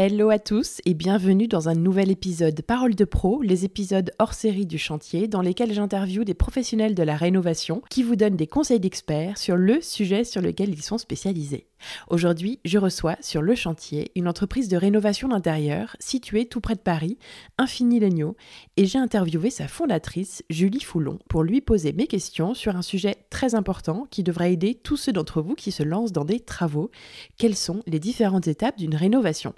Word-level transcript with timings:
Hello 0.00 0.30
à 0.30 0.38
tous 0.38 0.80
et 0.84 0.94
bienvenue 0.94 1.48
dans 1.48 1.68
un 1.68 1.74
nouvel 1.74 2.12
épisode 2.12 2.62
Parole 2.62 2.94
de 2.94 3.04
Pro, 3.04 3.42
les 3.42 3.64
épisodes 3.64 4.12
hors 4.20 4.32
série 4.32 4.64
du 4.64 4.78
chantier 4.78 5.26
dans 5.26 5.40
lesquels 5.40 5.72
j'interviewe 5.72 6.22
des 6.22 6.34
professionnels 6.34 6.94
de 6.94 7.02
la 7.02 7.16
rénovation 7.16 7.82
qui 7.90 8.04
vous 8.04 8.14
donnent 8.14 8.36
des 8.36 8.46
conseils 8.46 8.78
d'experts 8.78 9.38
sur 9.38 9.56
le 9.56 9.80
sujet 9.80 10.22
sur 10.22 10.40
lequel 10.40 10.68
ils 10.68 10.84
sont 10.84 10.98
spécialisés. 10.98 11.67
Aujourd'hui, 12.08 12.60
je 12.64 12.78
reçois 12.78 13.16
sur 13.20 13.42
le 13.42 13.54
chantier 13.54 14.10
une 14.14 14.28
entreprise 14.28 14.68
de 14.68 14.76
rénovation 14.76 15.28
d'intérieur 15.28 15.96
située 16.00 16.46
tout 16.46 16.60
près 16.60 16.74
de 16.74 16.80
Paris, 16.80 17.18
Infini 17.58 18.00
Legno, 18.00 18.36
et 18.76 18.86
j'ai 18.86 18.98
interviewé 18.98 19.50
sa 19.50 19.68
fondatrice, 19.68 20.42
Julie 20.50 20.80
Foulon, 20.80 21.18
pour 21.28 21.42
lui 21.42 21.60
poser 21.60 21.92
mes 21.92 22.06
questions 22.06 22.54
sur 22.54 22.76
un 22.76 22.82
sujet 22.82 23.16
très 23.30 23.54
important 23.54 24.06
qui 24.10 24.22
devrait 24.22 24.52
aider 24.52 24.74
tous 24.74 24.96
ceux 24.96 25.12
d'entre 25.12 25.42
vous 25.42 25.54
qui 25.54 25.72
se 25.72 25.82
lancent 25.82 26.12
dans 26.12 26.24
des 26.24 26.40
travaux. 26.40 26.90
Quelles 27.36 27.56
sont 27.56 27.82
les 27.86 27.98
différentes 27.98 28.48
étapes 28.48 28.78
d'une 28.78 28.94
rénovation? 28.94 29.54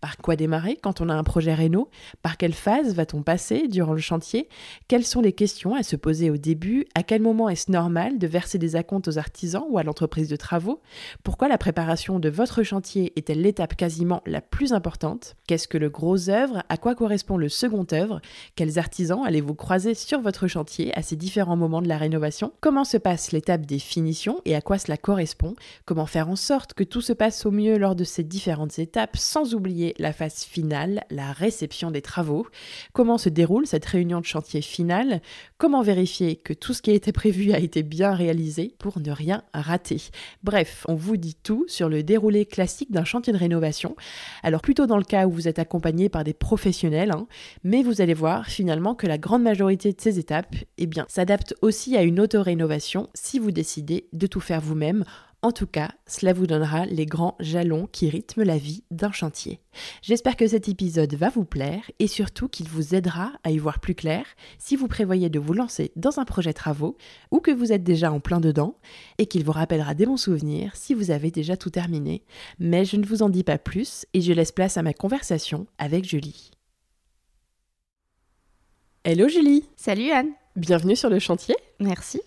Par 0.00 0.16
quoi 0.16 0.36
démarrer 0.36 0.78
quand 0.82 1.00
on 1.00 1.08
a 1.08 1.14
un 1.14 1.24
projet 1.24 1.54
réno? 1.54 1.88
Par 2.22 2.36
quelle 2.36 2.54
phase 2.54 2.94
va-t-on 2.94 3.22
passer 3.22 3.68
durant 3.68 3.92
le 3.92 4.00
chantier? 4.00 4.48
Quelles 4.88 5.04
sont 5.04 5.20
les 5.20 5.32
questions 5.32 5.74
à 5.74 5.82
se 5.82 5.96
poser 5.96 6.30
au 6.30 6.36
début? 6.36 6.86
À 6.94 7.02
quel 7.02 7.22
moment 7.22 7.48
est-ce 7.48 7.70
normal 7.70 8.18
de 8.18 8.26
verser 8.26 8.58
des 8.58 8.76
acomptes 8.76 9.08
aux 9.08 9.18
artisans 9.18 9.64
ou 9.68 9.78
à 9.78 9.82
l'entreprise 9.82 10.28
de 10.28 10.36
travaux? 10.36 10.80
Pourquoi 11.22 11.48
la 11.48 11.58
préparation 11.62 12.18
de 12.18 12.28
votre 12.28 12.64
chantier 12.64 13.12
est-elle 13.14 13.40
l'étape 13.40 13.76
quasiment 13.76 14.20
la 14.26 14.40
plus 14.40 14.72
importante. 14.72 15.36
Qu'est-ce 15.46 15.68
que 15.68 15.78
le 15.78 15.90
gros 15.90 16.28
œuvre? 16.28 16.64
À 16.68 16.76
quoi 16.76 16.96
correspond 16.96 17.36
le 17.36 17.48
second 17.48 17.86
œuvre? 17.92 18.20
Quels 18.56 18.80
artisans 18.80 19.22
allez-vous 19.24 19.54
croiser 19.54 19.94
sur 19.94 20.20
votre 20.20 20.48
chantier 20.48 20.92
à 20.98 21.02
ces 21.02 21.14
différents 21.14 21.56
moments 21.56 21.80
de 21.80 21.86
la 21.86 21.98
rénovation? 21.98 22.52
Comment 22.60 22.82
se 22.82 22.96
passe 22.96 23.30
l'étape 23.30 23.64
des 23.64 23.78
finitions 23.78 24.40
et 24.44 24.56
à 24.56 24.60
quoi 24.60 24.76
cela 24.76 24.96
correspond? 24.96 25.54
Comment 25.84 26.06
faire 26.06 26.28
en 26.28 26.34
sorte 26.34 26.74
que 26.74 26.82
tout 26.82 27.00
se 27.00 27.12
passe 27.12 27.46
au 27.46 27.52
mieux 27.52 27.78
lors 27.78 27.94
de 27.94 28.02
ces 28.02 28.24
différentes 28.24 28.80
étapes 28.80 29.16
sans 29.16 29.54
oublier 29.54 29.94
la 30.00 30.12
phase 30.12 30.42
finale, 30.42 31.04
la 31.10 31.30
réception 31.30 31.92
des 31.92 32.02
travaux? 32.02 32.44
Comment 32.92 33.18
se 33.18 33.28
déroule 33.28 33.68
cette 33.68 33.86
réunion 33.86 34.18
de 34.18 34.26
chantier 34.26 34.62
finale 34.62 35.22
Comment 35.62 35.82
vérifier 35.82 36.34
que 36.34 36.54
tout 36.54 36.74
ce 36.74 36.82
qui 36.82 36.90
a 36.90 36.94
été 36.94 37.12
prévu 37.12 37.52
a 37.52 37.60
été 37.60 37.84
bien 37.84 38.14
réalisé 38.14 38.74
pour 38.80 38.98
ne 38.98 39.12
rien 39.12 39.44
rater 39.54 40.02
Bref, 40.42 40.84
on 40.88 40.96
vous 40.96 41.16
dit 41.16 41.36
tout 41.40 41.66
sur 41.68 41.88
le 41.88 42.02
déroulé 42.02 42.46
classique 42.46 42.90
d'un 42.90 43.04
chantier 43.04 43.32
de 43.32 43.38
rénovation. 43.38 43.94
Alors 44.42 44.60
plutôt 44.60 44.88
dans 44.88 44.96
le 44.96 45.04
cas 45.04 45.28
où 45.28 45.30
vous 45.30 45.46
êtes 45.46 45.60
accompagné 45.60 46.08
par 46.08 46.24
des 46.24 46.32
professionnels, 46.32 47.12
hein, 47.12 47.28
mais 47.62 47.84
vous 47.84 48.00
allez 48.00 48.12
voir 48.12 48.46
finalement 48.46 48.96
que 48.96 49.06
la 49.06 49.18
grande 49.18 49.44
majorité 49.44 49.92
de 49.92 50.00
ces 50.00 50.18
étapes 50.18 50.56
eh 50.78 50.86
bien, 50.86 51.06
s'adaptent 51.08 51.54
aussi 51.62 51.96
à 51.96 52.02
une 52.02 52.18
auto-rénovation 52.18 53.08
si 53.14 53.38
vous 53.38 53.52
décidez 53.52 54.08
de 54.12 54.26
tout 54.26 54.40
faire 54.40 54.60
vous-même 54.60 55.04
en 55.44 55.50
tout 55.50 55.66
cas, 55.66 55.90
cela 56.06 56.32
vous 56.32 56.46
donnera 56.46 56.86
les 56.86 57.04
grands 57.04 57.36
jalons 57.40 57.88
qui 57.90 58.08
rythment 58.08 58.44
la 58.44 58.58
vie 58.58 58.84
d'un 58.92 59.10
chantier. 59.10 59.60
J'espère 60.00 60.36
que 60.36 60.46
cet 60.46 60.68
épisode 60.68 61.14
va 61.14 61.30
vous 61.30 61.44
plaire 61.44 61.82
et 61.98 62.06
surtout 62.06 62.48
qu'il 62.48 62.68
vous 62.68 62.94
aidera 62.94 63.32
à 63.42 63.50
y 63.50 63.58
voir 63.58 63.80
plus 63.80 63.96
clair 63.96 64.24
si 64.58 64.76
vous 64.76 64.86
prévoyez 64.86 65.30
de 65.30 65.40
vous 65.40 65.52
lancer 65.52 65.90
dans 65.96 66.20
un 66.20 66.24
projet 66.24 66.52
travaux 66.52 66.96
ou 67.32 67.40
que 67.40 67.50
vous 67.50 67.72
êtes 67.72 67.82
déjà 67.82 68.12
en 68.12 68.20
plein 68.20 68.38
dedans 68.38 68.76
et 69.18 69.26
qu'il 69.26 69.44
vous 69.44 69.50
rappellera 69.50 69.94
des 69.94 70.06
bons 70.06 70.16
souvenirs 70.16 70.76
si 70.76 70.94
vous 70.94 71.10
avez 71.10 71.32
déjà 71.32 71.56
tout 71.56 71.70
terminé. 71.70 72.22
Mais 72.60 72.84
je 72.84 72.96
ne 72.96 73.04
vous 73.04 73.22
en 73.22 73.28
dis 73.28 73.44
pas 73.44 73.58
plus 73.58 74.06
et 74.14 74.20
je 74.20 74.32
laisse 74.32 74.52
place 74.52 74.76
à 74.76 74.82
ma 74.82 74.94
conversation 74.94 75.66
avec 75.76 76.04
Julie. 76.04 76.52
Hello 79.02 79.26
Julie 79.26 79.64
Salut 79.76 80.12
Anne 80.12 80.30
Bienvenue 80.54 80.94
sur 80.94 81.10
le 81.10 81.18
chantier 81.18 81.56
Merci 81.80 82.20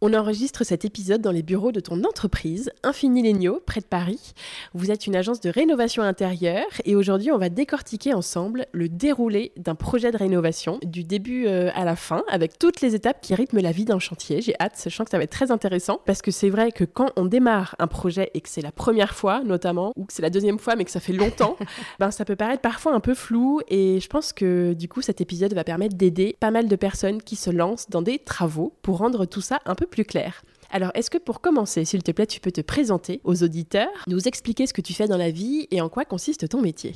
on 0.00 0.14
enregistre 0.14 0.64
cet 0.64 0.84
épisode 0.84 1.20
dans 1.20 1.32
les 1.32 1.42
bureaux 1.42 1.72
de 1.72 1.80
ton 1.80 2.04
entreprise, 2.04 2.70
Infini 2.84 3.22
Legno, 3.22 3.60
près 3.66 3.80
de 3.80 3.86
Paris. 3.86 4.32
Vous 4.72 4.92
êtes 4.92 5.08
une 5.08 5.16
agence 5.16 5.40
de 5.40 5.50
rénovation 5.50 6.04
intérieure 6.04 6.66
et 6.84 6.94
aujourd'hui 6.94 7.32
on 7.32 7.38
va 7.38 7.48
décortiquer 7.48 8.14
ensemble 8.14 8.66
le 8.72 8.88
déroulé 8.88 9.50
d'un 9.56 9.74
projet 9.74 10.12
de 10.12 10.16
rénovation 10.16 10.78
du 10.84 11.02
début 11.02 11.46
euh, 11.46 11.70
à 11.74 11.84
la 11.84 11.96
fin 11.96 12.22
avec 12.28 12.58
toutes 12.58 12.80
les 12.80 12.94
étapes 12.94 13.20
qui 13.20 13.34
rythment 13.34 13.60
la 13.60 13.72
vie 13.72 13.84
d'un 13.84 13.98
chantier. 13.98 14.40
J'ai 14.40 14.54
hâte, 14.60 14.76
sachant 14.76 15.04
que 15.04 15.10
ça 15.10 15.18
va 15.18 15.24
être 15.24 15.32
très 15.32 15.50
intéressant 15.50 16.00
parce 16.06 16.22
que 16.22 16.30
c'est 16.30 16.50
vrai 16.50 16.70
que 16.70 16.84
quand 16.84 17.10
on 17.16 17.24
démarre 17.24 17.74
un 17.80 17.88
projet 17.88 18.30
et 18.34 18.40
que 18.40 18.48
c'est 18.48 18.62
la 18.62 18.72
première 18.72 19.14
fois 19.14 19.42
notamment 19.42 19.92
ou 19.96 20.04
que 20.04 20.12
c'est 20.12 20.22
la 20.22 20.30
deuxième 20.30 20.60
fois 20.60 20.76
mais 20.76 20.84
que 20.84 20.92
ça 20.92 21.00
fait 21.00 21.12
longtemps, 21.12 21.56
ben 21.98 22.12
ça 22.12 22.24
peut 22.24 22.36
paraître 22.36 22.62
parfois 22.62 22.94
un 22.94 23.00
peu 23.00 23.14
flou 23.14 23.60
et 23.66 23.98
je 23.98 24.06
pense 24.08 24.32
que 24.32 24.74
du 24.74 24.88
coup 24.88 25.02
cet 25.02 25.20
épisode 25.20 25.54
va 25.54 25.64
permettre 25.64 25.96
d'aider 25.96 26.36
pas 26.38 26.52
mal 26.52 26.68
de 26.68 26.76
personnes 26.76 27.20
qui 27.20 27.34
se 27.34 27.50
lancent 27.50 27.90
dans 27.90 28.02
des 28.02 28.20
travaux 28.20 28.72
pour 28.82 28.98
rendre 28.98 29.26
tout 29.26 29.40
ça 29.40 29.58
un 29.66 29.74
peu 29.74 29.87
plus 29.88 30.04
clair. 30.04 30.42
Alors, 30.70 30.90
est-ce 30.94 31.10
que 31.10 31.18
pour 31.18 31.40
commencer, 31.40 31.84
s'il 31.84 32.02
te 32.02 32.12
plaît, 32.12 32.26
tu 32.26 32.40
peux 32.40 32.52
te 32.52 32.60
présenter 32.60 33.20
aux 33.24 33.42
auditeurs, 33.42 33.88
nous 34.06 34.28
expliquer 34.28 34.66
ce 34.66 34.72
que 34.72 34.82
tu 34.82 34.92
fais 34.92 35.08
dans 35.08 35.16
la 35.16 35.30
vie 35.30 35.66
et 35.70 35.80
en 35.80 35.88
quoi 35.88 36.04
consiste 36.04 36.48
ton 36.48 36.60
métier? 36.60 36.94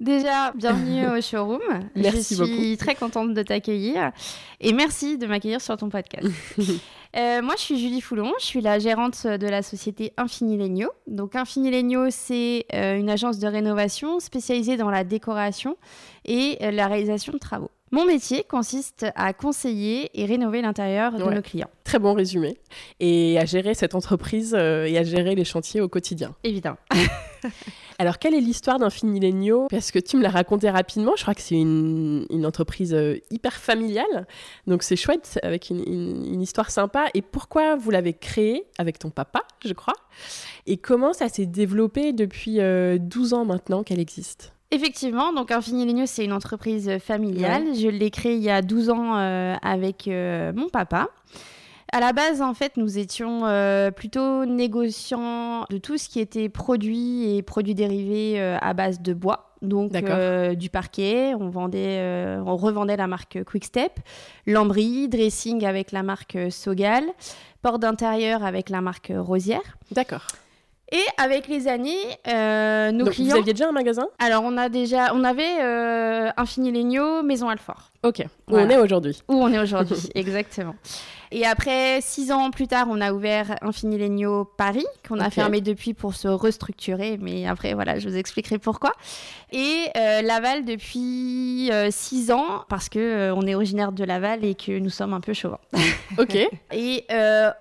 Déjà, 0.00 0.50
bienvenue 0.52 1.06
au 1.06 1.20
showroom. 1.20 1.60
Merci 1.94 2.34
beaucoup. 2.34 2.48
Je 2.48 2.56
suis 2.56 2.76
très 2.78 2.94
contente 2.94 3.34
de 3.34 3.42
t'accueillir 3.42 4.12
et 4.58 4.72
merci 4.72 5.18
de 5.18 5.26
m'accueillir 5.26 5.60
sur 5.60 5.76
ton 5.76 5.88
podcast. 5.88 6.26
Euh, 7.16 7.42
moi, 7.42 7.54
je 7.56 7.62
suis 7.62 7.76
Julie 7.76 8.00
Foulon, 8.00 8.32
je 8.38 8.44
suis 8.44 8.60
la 8.60 8.78
gérante 8.78 9.26
de 9.26 9.48
la 9.48 9.62
société 9.62 10.12
Infini 10.16 10.56
Legno. 10.56 10.90
Donc, 11.08 11.34
Infini 11.34 11.68
Legno, 11.68 12.08
c'est 12.08 12.66
euh, 12.72 12.96
une 12.96 13.10
agence 13.10 13.40
de 13.40 13.48
rénovation 13.48 14.20
spécialisée 14.20 14.76
dans 14.76 14.90
la 14.90 15.02
décoration 15.02 15.76
et 16.24 16.56
euh, 16.62 16.70
la 16.70 16.86
réalisation 16.86 17.32
de 17.32 17.38
travaux. 17.38 17.72
Mon 17.92 18.04
métier 18.04 18.44
consiste 18.44 19.06
à 19.16 19.32
conseiller 19.32 20.10
et 20.14 20.24
rénover 20.24 20.62
l'intérieur 20.62 21.12
de 21.12 21.24
nos 21.24 21.42
clients. 21.42 21.70
Très 21.82 21.98
bon 21.98 22.14
résumé. 22.14 22.56
Et 23.00 23.36
à 23.36 23.44
gérer 23.44 23.74
cette 23.74 23.96
entreprise 23.96 24.54
euh, 24.56 24.84
et 24.84 24.96
à 24.96 25.02
gérer 25.02 25.34
les 25.34 25.44
chantiers 25.44 25.80
au 25.80 25.88
quotidien. 25.88 26.36
Évidemment. 26.44 26.78
Alors, 27.98 28.20
quelle 28.20 28.34
est 28.34 28.40
l'histoire 28.40 28.78
d'Infini 28.78 29.18
Legno 29.18 29.66
Parce 29.68 29.90
que 29.90 29.98
tu 29.98 30.16
me 30.16 30.22
l'as 30.22 30.30
raconté 30.30 30.70
rapidement. 30.70 31.14
Je 31.16 31.22
crois 31.22 31.34
que 31.34 31.40
c'est 31.40 31.56
une, 31.56 32.46
entreprise 32.46 32.94
euh, 32.94 33.18
hyper 33.32 33.54
familiale. 33.54 34.28
Donc, 34.68 34.84
c'est 34.84 34.94
chouette, 34.94 35.40
avec 35.42 35.68
une, 35.70 36.40
histoire 36.40 36.70
sympa. 36.70 37.06
Et 37.14 37.22
pourquoi 37.22 37.74
vous 37.74 37.90
l'avez 37.90 38.12
créée? 38.12 38.66
Avec 38.78 39.00
ton 39.00 39.10
papa, 39.10 39.42
je 39.64 39.72
crois 39.72 39.94
Et 40.66 40.76
comment 40.76 41.12
ça 41.12 41.28
s'est 41.28 41.46
développé 41.46 42.12
depuis 42.12 42.54
12 42.54 42.60
euh, 42.60 43.36
ans 43.36 43.44
maintenant 43.44 43.82
qu'elle 43.82 44.00
existe? 44.00 44.52
Effectivement, 44.72 45.32
donc 45.32 45.50
Infini 45.50 45.84
Legno, 45.84 46.06
c'est 46.06 46.24
une 46.24 46.32
entreprise 46.32 46.98
familiale. 46.98 47.74
Je 47.74 47.88
l'ai 47.88 48.10
créée 48.10 48.36
il 48.36 48.42
y 48.42 48.50
a 48.50 48.62
12 48.62 48.90
ans 48.90 49.16
euh, 49.16 49.56
avec 49.62 50.06
euh, 50.06 50.52
mon 50.54 50.68
papa. 50.68 51.08
À 51.92 51.98
la 51.98 52.12
base, 52.12 52.40
en 52.40 52.54
fait, 52.54 52.76
nous 52.76 52.98
étions 52.98 53.46
euh, 53.46 53.90
plutôt 53.90 54.44
négociants 54.44 55.64
de 55.70 55.78
tout 55.78 55.98
ce 55.98 56.08
qui 56.08 56.20
était 56.20 56.48
produits 56.48 57.36
et 57.36 57.42
produits 57.42 57.74
dérivés 57.74 58.40
à 58.40 58.72
base 58.74 59.00
de 59.02 59.12
bois. 59.12 59.48
Donc 59.60 59.92
du 60.54 60.70
parquet, 60.70 61.34
on 61.34 61.48
vendait, 61.48 62.38
on 62.46 62.56
revendait 62.56 62.96
la 62.96 63.08
marque 63.08 63.42
Quickstep, 63.44 63.98
lambris, 64.46 65.08
dressing 65.08 65.66
avec 65.66 65.90
la 65.90 66.04
marque 66.04 66.38
Sogal, 66.50 67.04
porte 67.60 67.82
d'intérieur 67.82 68.44
avec 68.44 68.70
la 68.70 68.80
marque 68.80 69.12
Rosière. 69.14 69.78
D'accord. 69.90 70.26
Et 70.92 71.04
avec 71.18 71.46
les 71.46 71.68
années, 71.68 72.18
euh, 72.26 72.90
nos 72.90 73.06
clients. 73.06 73.34
Vous 73.34 73.40
aviez 73.40 73.52
déjà 73.52 73.68
un 73.68 73.72
magasin? 73.72 74.06
Alors 74.18 74.42
on 74.44 74.56
a 74.56 74.68
déjà, 74.68 75.14
on 75.14 75.22
avait 75.22 75.60
euh, 75.62 76.30
Infini 76.36 76.72
Legno, 76.72 77.22
Maison 77.22 77.48
Alfort. 77.48 77.92
Ok. 78.02 78.24
Où 78.48 78.56
on 78.56 78.68
est 78.68 78.78
aujourd'hui. 78.78 79.20
Où 79.28 79.34
on 79.34 79.52
est 79.52 79.58
aujourd'hui, 79.58 79.96
exactement. 80.14 80.74
Et 81.32 81.46
après, 81.46 82.00
six 82.00 82.32
ans 82.32 82.50
plus 82.50 82.66
tard, 82.66 82.88
on 82.90 83.00
a 83.00 83.12
ouvert 83.12 83.56
Infini 83.62 83.98
Legno 83.98 84.44
Paris, 84.44 84.86
qu'on 85.08 85.20
a 85.20 85.30
fermé 85.30 85.60
depuis 85.60 85.94
pour 85.94 86.14
se 86.14 86.26
restructurer. 86.26 87.18
Mais 87.20 87.46
après, 87.46 87.74
voilà, 87.74 88.00
je 88.00 88.08
vous 88.08 88.16
expliquerai 88.16 88.58
pourquoi. 88.58 88.92
Et 89.52 89.86
euh, 89.96 90.22
Laval 90.22 90.64
depuis 90.64 91.70
euh, 91.70 91.88
six 91.92 92.32
ans, 92.32 92.64
parce 92.68 92.88
que 92.88 92.98
euh, 92.98 93.34
on 93.34 93.46
est 93.46 93.54
originaire 93.54 93.92
de 93.92 94.02
Laval 94.02 94.44
et 94.44 94.56
que 94.56 94.76
nous 94.76 94.90
sommes 94.90 95.14
un 95.14 95.20
peu 95.20 95.32
chauvins. 95.32 95.60
ok. 96.18 96.34
Et 96.72 97.04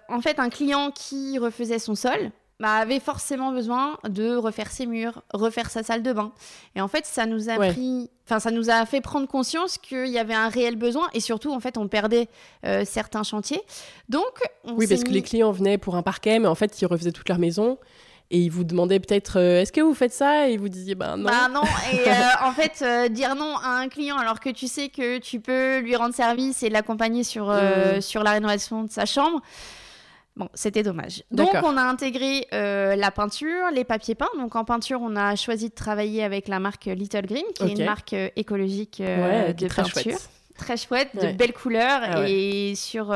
en 0.09 0.21
fait, 0.21 0.39
un 0.39 0.49
client 0.49 0.91
qui 0.91 1.37
refaisait 1.37 1.79
son 1.79 1.93
sol, 1.93 2.31
bah, 2.59 2.73
avait 2.73 2.99
forcément 2.99 3.53
besoin 3.53 3.97
de 4.07 4.35
refaire 4.35 4.69
ses 4.69 4.85
murs, 4.85 5.21
refaire 5.33 5.69
sa 5.69 5.81
salle 5.81 6.03
de 6.03 6.11
bain. 6.11 6.33
Et 6.75 6.81
en 6.81 6.89
fait, 6.89 7.05
ça 7.05 7.25
nous 7.25 7.49
a 7.49 7.55
pris, 7.55 8.09
enfin, 8.25 8.39
ça 8.39 8.51
nous 8.51 8.69
a 8.69 8.85
fait 8.85 8.99
prendre 8.99 9.27
conscience 9.27 9.77
qu'il 9.77 10.07
y 10.07 10.17
avait 10.17 10.33
un 10.33 10.49
réel 10.49 10.75
besoin 10.75 11.07
et 11.13 11.21
surtout, 11.21 11.53
en 11.53 11.61
fait, 11.61 11.77
on 11.77 11.87
perdait 11.87 12.27
euh, 12.65 12.83
certains 12.85 13.23
chantiers. 13.23 13.61
Donc, 14.09 14.41
oui, 14.67 14.87
parce 14.87 15.05
que 15.05 15.11
les 15.11 15.21
clients 15.21 15.51
venaient 15.51 15.77
pour 15.77 15.95
un 15.95 16.03
parquet, 16.03 16.37
mais 16.39 16.47
en 16.47 16.55
fait, 16.55 16.81
ils 16.81 16.85
refaisaient 16.85 17.13
toute 17.13 17.29
leur 17.29 17.39
maison. 17.39 17.77
Et 18.31 18.37
ils 18.37 18.51
vous 18.51 18.63
demandaient 18.63 18.99
peut-être 18.99 19.39
euh, 19.39 19.61
est-ce 19.61 19.71
que 19.71 19.81
vous 19.81 19.95
faites 19.95 20.13
ça? 20.13 20.49
Et 20.49 20.57
vous 20.57 20.69
disiez 20.69 20.93
ben 20.93 21.17
non. 21.17 21.23
Bah 21.23 21.49
non 21.51 21.63
et 21.91 21.99
euh, 22.07 22.13
en 22.43 22.51
fait 22.51 23.11
dire 23.11 23.33
non 23.33 23.55
à 23.57 23.69
un 23.69 23.87
client 23.87 24.17
alors 24.17 24.39
que 24.39 24.51
tu 24.51 24.67
sais 24.67 24.89
que 24.89 25.17
tu 25.17 25.39
peux 25.39 25.79
lui 25.79 25.95
rendre 25.95 26.13
service 26.13 26.61
et 26.61 26.69
l'accompagner 26.69 27.23
sur 27.23 27.47
mmh. 27.47 28.01
sur 28.01 28.21
la 28.21 28.33
rénovation 28.33 28.83
de 28.83 28.91
sa 28.91 29.07
chambre 29.07 29.41
Bon, 30.39 30.47
c'était 30.53 30.83
dommage. 30.83 31.23
Donc, 31.31 31.49
on 31.53 31.75
a 31.75 31.81
intégré 31.81 32.47
euh, 32.53 32.95
la 32.95 33.11
peinture, 33.11 33.71
les 33.73 33.83
papiers 33.83 34.15
peints. 34.15 34.29
Donc, 34.37 34.55
en 34.55 34.63
peinture, 34.63 35.01
on 35.01 35.17
a 35.17 35.35
choisi 35.35 35.67
de 35.67 35.73
travailler 35.73 36.23
avec 36.23 36.47
la 36.47 36.61
marque 36.61 36.85
Little 36.85 37.25
Green, 37.25 37.43
qui 37.55 37.63
est 37.63 37.71
une 37.73 37.83
marque 37.83 38.13
euh, 38.13 38.29
écologique 38.37 39.01
euh, 39.01 39.51
de 39.51 39.67
très 39.67 39.83
peinture. 39.83 40.01
Chouette. 40.01 40.29
Très 40.55 40.77
chouette, 40.77 41.09
de 41.21 41.33
belles 41.33 41.51
couleurs. 41.51 42.01
Ah 42.03 42.23
et 42.25 42.73
sur, 42.75 43.13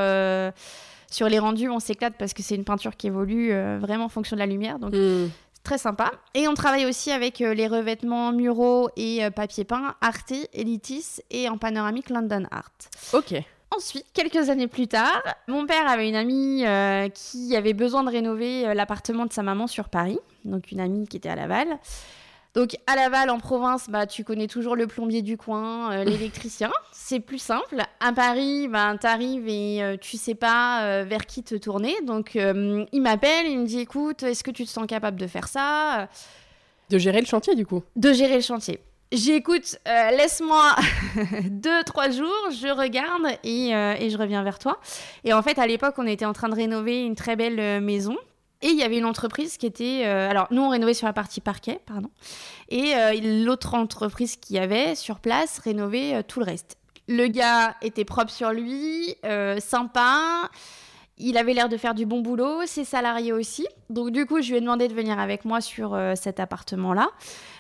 sur 1.10 1.30
les 1.30 1.40
rendus, 1.40 1.70
on 1.70 1.80
s'éclate 1.80 2.16
parce 2.20 2.34
que 2.34 2.44
c'est 2.44 2.56
une 2.56 2.66
peinture 2.66 2.98
qui 2.98 3.08
évolue 3.08 3.54
vraiment 3.80 4.06
en 4.06 4.10
fonction 4.10 4.36
de 4.36 4.40
la 4.40 4.46
lumière. 4.46 4.80
Donc, 4.80 4.94
hmm. 4.94 5.28
très 5.64 5.78
sympa. 5.78 6.12
Et 6.34 6.50
on 6.50 6.56
travaille 6.56 6.86
aussi 6.86 7.10
avec 7.12 7.40
les 7.40 7.68
revêtements 7.68 8.34
muraux 8.34 8.90
et 8.98 9.30
papier 9.34 9.64
peint 9.64 9.96
Arte, 10.02 10.34
Elitis 10.54 11.22
et 11.32 11.48
en 11.48 11.58
panoramique 11.58 12.10
London 12.10 12.44
Art. 12.52 12.72
Ok. 13.14 13.42
Ensuite, 13.76 14.06
quelques 14.14 14.50
années 14.50 14.68
plus 14.68 14.88
tard, 14.88 15.24
mon 15.48 15.66
père 15.66 15.88
avait 15.88 16.08
une 16.08 16.16
amie 16.16 16.66
euh, 16.66 17.10
qui 17.10 17.56
avait 17.56 17.74
besoin 17.74 18.04
de 18.04 18.10
rénover 18.10 18.68
euh, 18.68 18.74
l'appartement 18.74 19.26
de 19.26 19.34
sa 19.34 19.42
maman 19.42 19.68
sur 19.68 19.90
Paris, 19.90 20.20
donc 20.46 20.72
une 20.72 20.80
amie 20.80 21.08
qui 21.08 21.18
était 21.18 21.30
à 21.30 21.36
Laval. 21.36 21.68
Donc 22.54 22.78
à 22.86 22.96
Laval, 22.96 23.32
en 23.32 23.40
province, 23.40 23.90
bah, 23.90 24.06
tu 24.06 24.24
connais 24.24 24.48
toujours 24.48 24.76
le 24.76 24.86
plombier 24.86 25.22
du 25.22 25.38
coin, 25.38 25.92
euh, 25.92 26.04
l'électricien, 26.04 26.72
c'est 26.92 27.20
plus 27.20 27.40
simple. 27.40 27.82
À 28.00 28.14
Paris, 28.14 28.68
bah, 28.68 28.96
tu 29.00 29.08
arrives 29.08 29.48
et 29.48 29.98
tu 30.02 30.18
sais 30.18 30.36
pas 30.36 31.04
vers 31.04 31.26
qui 31.26 31.42
te 31.42 31.56
tourner. 31.56 31.96
Donc 32.04 32.36
il 32.36 33.02
m'appelle, 33.02 33.48
il 33.48 33.60
me 33.60 33.66
dit, 33.66 33.80
écoute, 33.80 34.24
est-ce 34.24 34.44
que 34.44 34.52
tu 34.52 34.66
te 34.66 34.70
sens 34.70 34.86
capable 34.86 35.20
de 35.20 35.28
faire 35.28 35.48
ça? 35.48 36.10
De 36.90 36.98
gérer 36.98 37.22
le 37.22 37.26
chantier 37.26 37.56
du 37.56 37.66
coup? 37.66 37.82
De 37.96 38.14
gérer 38.14 38.36
le 38.36 38.42
chantier. 38.42 38.80
J'écoute, 39.14 39.78
euh, 39.88 40.10
laisse-moi 40.10 40.76
deux, 41.44 41.84
trois 41.84 42.10
jours, 42.10 42.50
je 42.50 42.68
regarde 42.68 43.38
et, 43.44 43.76
euh, 43.76 43.94
et, 44.00 44.10
je 44.10 44.18
reviens 44.18 44.42
vers 44.42 44.58
toi. 44.58 44.80
Et 45.24 45.34
en 45.34 45.44
fait, 45.44 45.60
à 45.60 45.68
l'époque, 45.68 45.94
on 46.00 46.08
était 46.08 46.26
en 46.26 46.34
train 46.34 46.50
de 46.50 46.56
rénover 46.56 47.04
une 47.04 47.14
très 47.14 47.36
belle 47.36 47.60
euh, 47.60 47.80
maison. 47.80 48.18
Et 48.64 48.70
il 48.70 48.76
y 48.76 48.82
avait 48.82 48.98
une 48.98 49.06
entreprise 49.06 49.58
qui 49.58 49.68
était. 49.68 50.06
alors, 50.06 50.48
nous, 50.50 50.62
on 50.62 50.70
rénovait 50.70 50.94
sur 50.94 51.06
la 51.06 51.12
partie 51.12 51.42
parquet, 51.42 51.82
pardon. 51.86 52.10
Et 52.70 52.94
l'autre 53.44 53.74
entreprise 53.74 54.38
qui 54.38 54.58
avait 54.58 54.96
sur 54.96 55.20
place 55.20 55.60
rénovait 55.60 56.24
tout 56.24 56.40
le 56.40 56.46
reste. 56.46 56.78
Le 57.10 57.28
gars 57.28 57.76
était 57.82 58.06
propre 58.06 58.32
sur 58.32 58.52
lui, 58.52 59.16
sympa. 59.60 60.50
Il 61.18 61.38
avait 61.38 61.54
l'air 61.54 61.70
de 61.70 61.78
faire 61.78 61.94
du 61.94 62.06
bon 62.06 62.22
boulot, 62.22 62.66
ses 62.66 62.84
salariés 62.84 63.34
aussi. 63.34 63.68
Donc, 63.90 64.12
du 64.12 64.26
coup, 64.26 64.42
je 64.42 64.50
lui 64.50 64.58
ai 64.58 64.62
demandé 64.62 64.88
de 64.88 64.94
venir 64.94 65.20
avec 65.20 65.46
moi 65.46 65.62
sur 65.62 65.98
cet 66.16 66.40
appartement-là. 66.40 67.10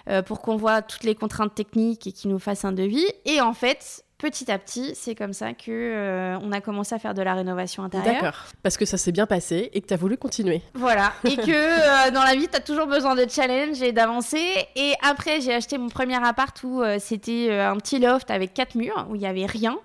Euh, 0.09 0.21
pour 0.21 0.41
qu'on 0.41 0.57
voit 0.57 0.81
toutes 0.81 1.05
les 1.05 1.15
contraintes 1.15 1.55
techniques 1.55 2.07
et 2.07 2.11
qu'il 2.11 2.29
nous 2.29 2.39
fasse 2.39 2.65
un 2.65 2.73
devis. 2.73 3.05
Et 3.23 3.39
en 3.39 3.53
fait, 3.53 4.03
petit 4.17 4.51
à 4.51 4.59
petit, 4.59 4.95
c'est 4.95 5.15
comme 5.15 5.31
ça 5.31 5.53
que 5.53 5.71
euh, 5.71 6.38
on 6.41 6.51
a 6.51 6.59
commencé 6.59 6.94
à 6.94 7.00
faire 7.00 7.13
de 7.13 7.21
la 7.21 7.33
rénovation 7.33 7.83
intérieure. 7.83 8.15
D'accord. 8.15 8.44
Parce 8.63 8.75
que 8.75 8.83
ça 8.83 8.97
s'est 8.97 9.13
bien 9.13 9.25
passé 9.25 9.69
et 9.71 9.79
que 9.79 9.88
tu 9.88 9.94
as 9.94 9.97
voulu 9.97 10.17
continuer. 10.17 10.61
Voilà. 10.73 11.13
Et 11.23 11.38
que 11.38 12.07
euh, 12.07 12.11
dans 12.11 12.23
la 12.23 12.35
vie, 12.35 12.50
tu 12.50 12.57
as 12.57 12.59
toujours 12.59 12.88
besoin 12.88 13.15
de 13.15 13.25
challenge 13.29 13.81
et 13.81 13.94
d'avancer. 13.94 14.67
Et 14.75 14.91
après, 15.01 15.39
j'ai 15.39 15.53
acheté 15.53 15.77
mon 15.77 15.88
premier 15.88 16.21
appart 16.21 16.61
où 16.63 16.83
c'était 17.00 17.51
un 17.51 17.77
petit 17.77 18.00
loft 18.00 18.29
avec 18.29 18.53
quatre 18.53 18.75
murs, 18.75 19.07
où 19.09 19.15
il 19.15 19.19
n'y 19.19 19.27
avait 19.27 19.45
rien. 19.45 19.77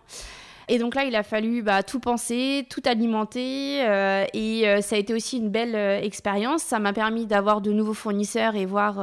Et 0.68 0.78
donc 0.78 0.94
là, 0.94 1.04
il 1.04 1.16
a 1.16 1.22
fallu 1.22 1.62
bah, 1.62 1.82
tout 1.82 2.00
penser, 2.00 2.66
tout 2.68 2.82
alimenter. 2.84 3.82
Euh, 3.86 4.24
et 4.34 4.68
euh, 4.68 4.80
ça 4.80 4.96
a 4.96 4.98
été 4.98 5.14
aussi 5.14 5.38
une 5.38 5.48
belle 5.48 5.74
euh, 5.74 6.00
expérience. 6.00 6.62
Ça 6.62 6.78
m'a 6.78 6.92
permis 6.92 7.26
d'avoir 7.26 7.60
de 7.60 7.72
nouveaux 7.72 7.94
fournisseurs 7.94 8.54
et 8.54 8.66
voir 8.66 8.96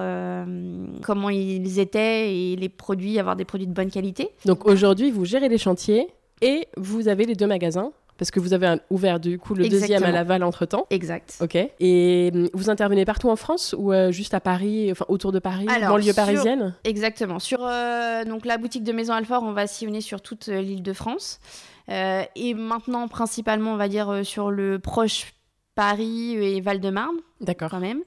comment 1.04 1.30
ils 1.30 1.80
étaient 1.80 2.36
et 2.36 2.56
les 2.56 2.70
produits, 2.70 3.20
avoir 3.20 3.36
des 3.36 3.46
produits 3.46 3.68
de 3.68 3.74
bonne 3.74 3.90
qualité. 3.90 4.30
Donc 4.46 4.66
aujourd'hui, 4.66 5.12
vous 5.12 5.26
gérez 5.26 5.50
les 5.50 5.58
chantiers 5.58 6.08
et 6.42 6.68
vous 6.78 7.08
avez 7.08 7.26
les 7.26 7.36
deux 7.36 7.48
magasins 7.48 7.92
parce 8.18 8.32
que 8.32 8.40
vous 8.40 8.54
avez 8.54 8.78
ouvert 8.90 9.20
du 9.20 9.38
coup 9.38 9.54
le 9.54 9.68
deuxième 9.68 10.04
à 10.04 10.12
Laval 10.12 10.44
entre 10.44 10.66
temps. 10.66 10.88
Exact. 10.90 11.38
Ok. 11.42 11.58
Et 11.80 12.32
hum, 12.34 12.50
vous 12.54 12.70
intervenez 12.70 13.06
partout 13.06 13.30
en 13.30 13.36
France 13.36 13.76
ou 13.78 13.92
euh, 13.92 14.12
juste 14.12 14.34
à 14.34 14.40
Paris, 14.40 14.92
enfin 14.92 15.06
autour 15.08 15.32
de 15.32 15.40
Paris, 15.40 15.66
dans 15.66 15.90
banlieue 15.90 16.14
parisienne? 16.14 16.76
Exactement. 16.84 17.40
Sur 17.40 17.60
euh, 17.62 18.24
donc 18.24 18.46
la 18.46 18.58
boutique 18.58 18.84
de 18.84 18.92
Maison 18.92 19.14
Alfort, 19.14 19.44
on 19.44 19.54
va 19.54 19.68
sillonner 19.68 20.02
sur 20.02 20.22
toute 20.22 20.50
euh, 20.50 20.62
l'île 20.62 20.84
de 20.84 20.94
France. 20.94 21.40
et 21.88 22.54
maintenant, 22.54 23.08
principalement, 23.08 23.74
on 23.74 23.78
va 23.78 23.88
dire 23.88 24.22
sur 24.24 24.50
le 24.50 24.80
proche 24.80 25.34
Paris 25.76 26.36
et 26.36 26.62
Val-de-Marne. 26.62 27.18
D'accord. 27.42 27.70
Quand 27.70 27.80
même. 27.80 28.02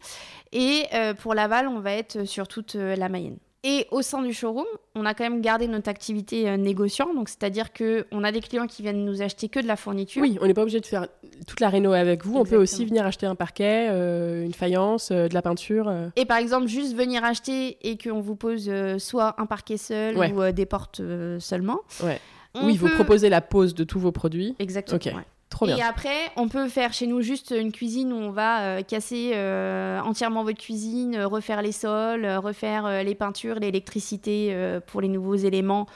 Et 0.53 0.85
pour 1.21 1.35
Laval, 1.35 1.69
on 1.69 1.81
va 1.81 1.93
être 1.93 2.25
sur 2.25 2.49
toute 2.49 2.75
la 2.75 3.09
Mayenne. 3.09 3.37
Et 3.65 3.89
au 3.91 4.03
sein 4.03 4.23
du 4.23 4.33
showroom, 4.33 4.67
on 4.95 5.05
a 5.05 5.15
quand 5.15 5.25
même 5.25 5.41
gardé 5.41 5.67
notre 5.67 5.89
activité 5.89 6.49
euh, 6.49 6.57
négociant, 6.57 7.13
donc 7.13 7.29
c'est-à-dire 7.29 7.73
que 7.73 8.07
on 8.13 8.23
a 8.23 8.31
des 8.31 8.41
clients 8.41 8.69
qui 8.69 8.83
viennent 8.83 9.05
nous 9.05 9.21
acheter 9.21 9.49
que 9.49 9.59
de 9.59 9.67
la 9.67 9.75
fourniture. 9.75 10.23
Oui, 10.23 10.39
on 10.41 10.47
n'est 10.47 10.55
pas 10.55 10.63
obligé 10.63 10.79
de 10.79 10.87
faire 10.87 11.09
toute 11.45 11.59
la 11.59 11.69
réno 11.69 11.93
avec 11.93 12.25
vous. 12.25 12.37
On 12.37 12.45
peut 12.45 12.57
aussi 12.57 12.85
venir 12.85 13.05
acheter 13.05 13.27
un 13.27 13.35
parquet, 13.35 13.89
euh, 13.91 14.45
une 14.45 14.55
faïence, 14.55 15.11
euh, 15.11 15.27
de 15.27 15.35
la 15.35 15.43
peinture. 15.43 15.93
Et 16.15 16.25
par 16.25 16.37
exemple, 16.37 16.69
juste 16.69 16.95
venir 16.95 17.25
acheter 17.25 17.79
et 17.83 17.99
qu'on 17.99 18.21
vous 18.21 18.37
pose 18.37 18.71
soit 18.99 19.35
un 19.41 19.47
parquet 19.47 19.77
seul 19.77 20.17
ou 20.17 20.53
des 20.53 20.67
portes 20.67 21.03
seulement. 21.41 21.81
Ouais. 22.05 22.21
oui, 22.63 22.77
vous 22.77 22.89
proposez 22.89 23.29
la 23.29 23.41
pose 23.41 23.75
de 23.75 23.83
tous 23.83 23.99
vos 23.99 24.13
produits. 24.13 24.55
Exactement. 24.61 25.23
Et 25.67 25.83
après, 25.83 26.31
on 26.37 26.49
peut 26.49 26.69
faire 26.69 26.93
chez 26.93 27.07
nous 27.07 27.21
juste 27.21 27.55
une 27.57 27.73
cuisine 27.73 28.13
où 28.13 28.17
on 28.17 28.31
va 28.31 28.63
euh, 28.63 28.83
casser 28.83 29.33
euh, 29.35 30.01
entièrement 30.01 30.45
votre 30.45 30.59
cuisine, 30.59 31.15
euh, 31.17 31.27
refaire 31.27 31.63
les 31.63 31.73
sols, 31.73 32.27
refaire 32.27 33.05
les 33.05 33.15
peintures, 33.15 33.57
l'électricité 33.57 34.79
pour 34.87 35.01
les 35.01 35.09
nouveaux 35.09 35.37
éléments. 35.37 35.87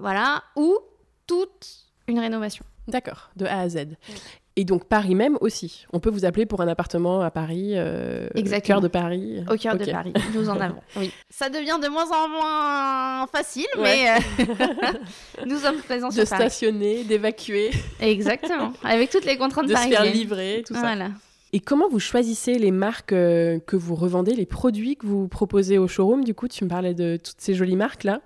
voilà. 0.00 0.42
Ou 0.56 0.76
toute 1.26 1.86
une 2.08 2.18
rénovation. 2.18 2.64
D'accord, 2.88 3.30
de 3.36 3.46
A 3.46 3.60
à 3.60 3.68
Z. 3.68 3.96
Et 4.58 4.64
donc 4.64 4.86
Paris 4.86 5.14
même 5.14 5.36
aussi. 5.42 5.84
On 5.92 6.00
peut 6.00 6.08
vous 6.08 6.24
appeler 6.24 6.46
pour 6.46 6.62
un 6.62 6.68
appartement 6.68 7.20
à 7.20 7.30
Paris, 7.30 7.72
euh, 7.74 8.28
au 8.34 8.60
cœur 8.60 8.80
de 8.80 8.88
Paris. 8.88 9.44
Au 9.50 9.56
cœur 9.56 9.76
de 9.76 9.84
Paris, 9.84 10.14
nous 10.34 10.48
en 10.48 10.58
avons. 10.58 10.80
Oui. 10.96 11.12
Ça 11.30 11.50
devient 11.50 11.78
de 11.82 11.88
moins 11.88 12.10
en 12.10 12.28
moins 12.28 13.26
facile, 13.26 13.66
mais 13.78 14.08
euh, 14.10 14.84
nous 15.46 15.58
sommes 15.58 15.76
présents 15.76 16.10
sur 16.10 16.24
Paris. 16.24 16.44
De 16.44 16.48
stationner, 16.48 17.04
d'évacuer. 17.04 17.70
Exactement, 18.00 18.72
avec 18.82 19.10
toutes 19.10 19.26
les 19.26 19.36
contraintes 19.36 19.66
de 19.66 19.74
De 19.74 19.78
se 19.78 19.88
faire 19.88 20.04
livrer, 20.04 20.64
tout 20.66 20.74
ça. 20.74 20.94
Et 21.52 21.60
comment 21.60 21.88
vous 21.88 22.00
choisissez 22.00 22.58
les 22.58 22.70
marques 22.70 23.12
euh, 23.12 23.58
que 23.60 23.76
vous 23.76 23.94
revendez, 23.94 24.34
les 24.34 24.46
produits 24.46 24.96
que 24.96 25.06
vous 25.06 25.28
proposez 25.28 25.78
au 25.78 25.86
showroom? 25.86 26.24
Du 26.24 26.34
coup, 26.34 26.48
tu 26.48 26.64
me 26.64 26.68
parlais 26.68 26.92
de 26.92 27.18
toutes 27.22 27.40
ces 27.40 27.54
jolies 27.54 27.76
marques-là. 27.76 28.20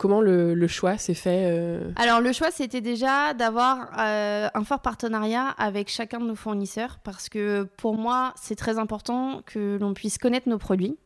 Comment 0.00 0.22
le, 0.22 0.66
choix 0.66 0.96
s'est 0.96 1.12
fait 1.12 1.50
euh 1.52 1.90
Alors 1.96 2.22
le 2.22 2.32
choix, 2.32 2.50
c'était 2.50 2.80
déjà 2.80 3.34
d'avoir 3.34 3.90
euh, 3.98 4.48
un 4.54 4.64
fort 4.64 4.80
partenariat 4.80 5.48
avec 5.58 5.90
chacun 5.90 6.20
de 6.20 6.24
nos 6.24 6.34
fournisseurs 6.34 7.00
parce 7.04 7.28
que 7.28 7.64
pour 7.76 7.98
moi, 7.98 8.32
c'est 8.34 8.54
très 8.54 8.78
important 8.78 9.42
que 9.44 9.76
l'on 9.78 9.92
puisse 9.92 10.16
connaître 10.16 10.48
nos 10.48 10.56
produits. 10.56 10.96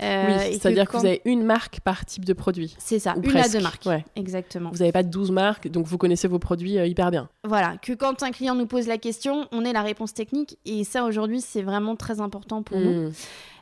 Euh, 0.00 0.26
oui, 0.28 0.52
c'est-à-dire 0.52 0.88
que, 0.88 0.96
vous 0.96 1.06
avez 1.06 1.20
une 1.24 1.42
marque 1.42 1.80
par 1.80 2.04
type 2.04 2.24
de 2.24 2.32
produit. 2.32 2.76
C'est 2.78 3.00
ça, 3.00 3.16
une 3.20 3.36
à 3.36 3.48
deux 3.48 3.60
marques. 3.60 3.84
Ouais. 3.86 4.04
Exactement. 4.14 4.70
Vous 4.70 4.78
n'avez 4.78 4.92
pas 4.92 5.02
12 5.02 5.32
marques, 5.32 5.68
donc 5.68 5.86
vous 5.86 5.98
connaissez 5.98 6.28
vos 6.28 6.38
produits 6.38 6.78
euh, 6.78 6.86
hyper 6.86 7.10
bien. 7.10 7.28
Voilà, 7.42 7.76
que 7.78 7.92
quand 7.92 8.22
un 8.22 8.30
client 8.30 8.54
nous 8.54 8.66
pose 8.66 8.86
la 8.86 8.98
question, 8.98 9.48
on 9.50 9.64
ait 9.64 9.72
la 9.72 9.82
réponse 9.82 10.14
technique. 10.14 10.56
Et 10.64 10.84
ça, 10.84 11.04
aujourd'hui, 11.04 11.40
c'est 11.40 11.62
vraiment 11.62 11.96
très 11.96 12.20
important 12.20 12.62
pour 12.62 12.78
nous. 12.78 13.10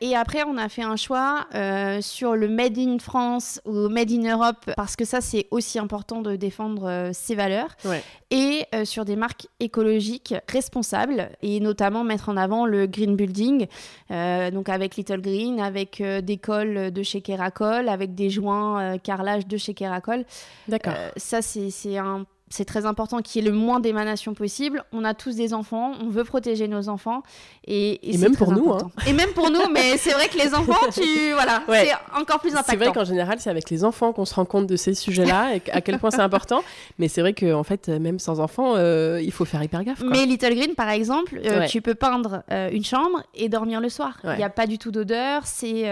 Et 0.01 0.15
après, 0.15 0.43
on 0.43 0.57
a 0.57 0.69
fait 0.69 0.83
un 0.83 0.95
choix 0.95 1.47
euh, 1.55 2.01
sur 2.01 2.35
le 2.35 2.47
Made 2.47 2.77
in 2.77 2.99
France 2.99 3.61
ou 3.65 3.89
Made 3.89 4.11
in 4.11 4.31
Europe, 4.31 4.71
parce 4.75 4.95
que 4.95 5.05
ça, 5.05 5.21
c'est 5.21 5.47
aussi 5.51 5.79
important 5.79 6.21
de 6.21 6.35
défendre 6.35 7.11
ses 7.13 7.35
valeurs. 7.35 7.75
Ouais. 7.85 8.03
Et 8.29 8.65
sur 8.83 9.05
des 9.05 9.15
marques 9.15 9.47
écologiques 9.61 10.35
responsables, 10.49 11.29
et 11.41 11.61
notamment 11.61 12.03
mettre 12.03 12.27
en 12.27 12.35
avant 12.35 12.65
le 12.65 12.85
green 12.85 13.15
building, 13.15 13.67
donc 14.09 14.67
avec 14.67 14.97
Little 14.97 15.21
Green, 15.21 15.61
avec 15.61 16.03
d'école 16.23 16.91
de 16.91 17.03
chez 17.03 17.21
Keracol 17.21 17.89
avec 17.89 18.15
des 18.15 18.29
joints 18.29 18.81
euh, 18.81 18.97
carrelage 18.97 19.47
de 19.47 19.57
chez 19.57 19.73
Keracol. 19.73 20.25
D'accord. 20.67 20.93
Euh, 20.95 21.09
ça, 21.17 21.41
c'est 21.41 21.97
un 21.97 22.25
c'est 22.49 22.65
très 22.65 22.85
important 22.85 23.21
qu'il 23.21 23.43
y 23.43 23.45
ait 23.45 23.49
le 23.49 23.55
moins 23.55 23.79
d'émanation 23.79 24.33
possible. 24.33 24.83
On 24.93 25.03
a 25.03 25.13
tous 25.13 25.35
des 25.35 25.53
enfants, 25.53 25.93
on 26.01 26.09
veut 26.09 26.23
protéger 26.23 26.67
nos 26.67 26.87
enfants. 26.87 27.23
Et, 27.65 28.13
et, 28.13 28.17
même 28.17 28.35
pour 28.35 28.53
nous. 28.53 28.71
Hein. 28.71 28.89
Et 29.05 29.13
même 29.13 29.31
pour 29.31 29.51
nous, 29.51 29.67
mais 29.71 29.97
c'est 29.97 30.13
vrai 30.13 30.29
que 30.29 30.37
les 30.37 30.53
enfants, 30.53 30.87
tu... 30.93 31.01
voilà, 31.33 31.63
c'est 31.67 31.91
encore 32.17 32.39
plus 32.39 32.51
impactant. 32.51 32.71
C'est 32.71 32.77
vrai 32.77 32.91
qu'en 32.93 33.03
général, 33.03 33.39
c'est 33.39 33.49
avec 33.49 33.69
les 33.69 33.83
enfants 33.83 34.13
qu'on 34.13 34.25
se 34.25 34.33
rend 34.33 34.45
compte 34.45 34.67
de 34.67 34.75
ces 34.75 34.93
sujets-là 34.93 35.55
et 35.55 35.61
à 35.71 35.81
quel 35.81 35.99
point 35.99 36.11
c'est 36.11 36.21
important. 36.21 36.63
Mais 36.99 37.09
c'est 37.09 37.21
vrai 37.21 37.33
qu'en 37.33 37.59
en 37.59 37.63
fait, 37.63 37.89
même 37.89 38.19
sans 38.19 38.39
enfants, 38.39 38.75
euh, 38.75 39.19
il 39.21 39.31
faut 39.31 39.45
faire 39.45 39.61
hyper 39.61 39.83
gaffe. 39.83 40.01
Mais 40.01 40.25
Little 40.25 40.55
Green, 40.55 40.75
par 40.75 40.89
exemple, 40.89 41.41
euh, 41.45 41.65
tu 41.67 41.81
peux 41.81 41.95
peindre 41.95 42.43
euh, 42.51 42.69
une 42.71 42.85
chambre 42.85 43.23
et 43.35 43.49
dormir 43.49 43.81
le 43.81 43.89
soir. 43.89 44.17
Il 44.23 44.37
n'y 44.37 44.43
a 44.43 44.49
pas 44.49 44.67
du 44.67 44.77
tout 44.77 44.91
d'odeur. 44.91 45.41
C'est 45.45 45.91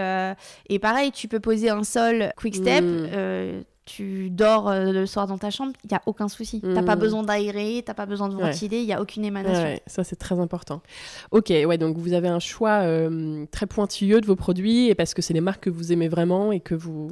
Et 0.68 0.78
pareil, 0.78 1.12
tu 1.12 1.28
peux 1.28 1.40
poser 1.40 1.68
un 1.68 1.84
sol 1.84 2.32
quick 2.36 2.56
step. 2.56 2.84
Mm 2.84 3.64
tu 3.86 4.30
dors 4.30 4.68
euh, 4.68 4.92
le 4.92 5.06
soir 5.06 5.26
dans 5.26 5.38
ta 5.38 5.50
chambre, 5.50 5.72
il 5.84 5.90
n'y 5.90 5.96
a 5.96 6.02
aucun 6.06 6.28
souci. 6.28 6.60
Tu 6.60 6.74
T'as 6.74 6.82
pas 6.82 6.96
hmm. 6.96 7.00
besoin 7.00 7.22
d'aérer, 7.22 7.82
t'as 7.86 7.94
pas 7.94 8.04
besoin 8.04 8.28
de 8.28 8.34
ventiler, 8.34 8.80
il 8.80 8.86
n'y 8.86 8.92
a 8.92 9.00
aucune 9.00 9.24
émanation. 9.24 9.80
ça, 9.86 10.04
c'est 10.04 10.16
très 10.16 10.38
important. 10.38 10.82
Ok, 11.30 11.50
ouais, 11.50 11.78
donc 11.78 11.96
vous 11.96 12.12
avez 12.12 12.28
un 12.28 12.40
choix 12.40 12.80
euh, 12.82 13.46
très 13.52 13.66
pointilleux 13.66 14.20
de 14.20 14.26
vos 14.26 14.36
produits 14.36 14.88
et 14.88 14.94
parce 14.94 15.14
que 15.14 15.22
c'est 15.22 15.34
les 15.34 15.40
marques 15.40 15.64
que 15.64 15.70
vous 15.70 15.92
aimez 15.92 16.08
vraiment 16.08 16.52
et 16.52 16.60
que 16.60 16.74
vous 16.74 17.10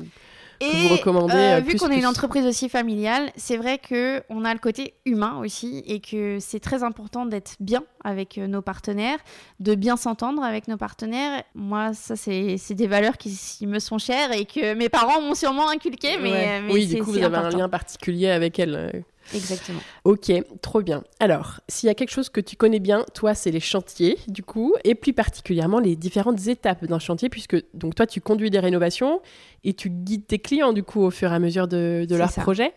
et 0.61 0.88
vous 0.88 1.28
euh, 1.30 1.61
vu 1.61 1.76
qu'on 1.76 1.90
est 1.90 1.99
une 1.99 2.06
entreprise 2.06 2.46
aussi 2.46 2.68
familiale, 2.68 3.30
c'est 3.37 3.56
vrai 3.56 3.78
que 3.78 4.23
on 4.28 4.44
a 4.44 4.52
le 4.52 4.58
côté 4.58 4.94
humain 5.04 5.38
aussi 5.40 5.82
et 5.87 6.00
que 6.00 6.38
c'est 6.40 6.61
très 6.61 6.82
important 6.82 7.26
d'être 7.26 7.56
bien 7.61 7.82
avec 8.04 8.38
euh, 8.38 8.46
nos 8.46 8.62
partenaires, 8.62 9.18
de 9.61 9.75
bien 9.75 9.96
s'entendre 9.96 10.42
avec 10.42 10.68
nos 10.68 10.76
partenaires. 10.76 11.42
Moi, 11.54 11.94
ça, 11.94 12.16
c'est 12.16 12.58
des 12.70 12.87
valeurs 12.87 13.16
qui, 13.16 13.37
me 13.66 13.78
sont 13.78 13.99
chères 13.99 14.32
et 14.32 14.44
que 14.44 14.75
mes 14.75 14.88
parents 14.88 15.20
m'ont 15.20 15.34
sûrement 15.34 15.68
inculqué. 15.68 16.18
Mais, 16.18 16.62
oui, 16.70 16.87
du 16.87 17.02
coup, 17.02 17.12
vous 17.12 17.23
avez 17.23 17.37
un 17.37 17.50
lien 17.50 17.68
particulier 17.68 18.30
avec 18.30 18.58
elles. 18.58 19.04
Exactement. 19.33 19.81
Ok, 20.04 20.33
trop 20.61 20.83
bien. 20.83 21.02
Alors, 21.21 21.61
s'il 21.69 21.87
y 21.87 21.90
a 21.90 21.95
quelque 21.95 22.11
chose 22.11 22.28
que 22.28 22.40
tu 22.40 22.57
connais 22.57 22.81
bien, 22.81 23.04
toi, 23.14 23.35
c'est 23.35 23.50
les 23.50 23.61
chantiers, 23.61 24.19
du 24.28 24.43
coup, 24.43 24.75
et 24.85 24.95
plus 24.95 25.12
particulièrement 25.12 25.78
les 25.78 25.97
différentes 25.97 26.47
étapes 26.47 26.85
d'un 26.85 26.99
chantier, 26.99 27.28
puisque 27.28 27.57
donc 27.75 27.95
toi, 27.95 28.07
tu 28.07 28.21
conduis 28.21 28.50
des 28.50 28.59
rénovations 28.61 29.21
et 29.64 29.73
tu 29.75 29.90
guides 29.90 30.26
tes 30.26 30.38
clients, 30.38 30.73
du 30.73 30.83
coup, 30.83 31.00
au 31.00 31.11
fur 31.11 31.33
et 31.33 31.35
à 31.35 31.38
mesure 31.38 31.69
de, 31.69 32.07
de 32.09 32.16
leur 32.16 32.33
projet. 32.33 32.75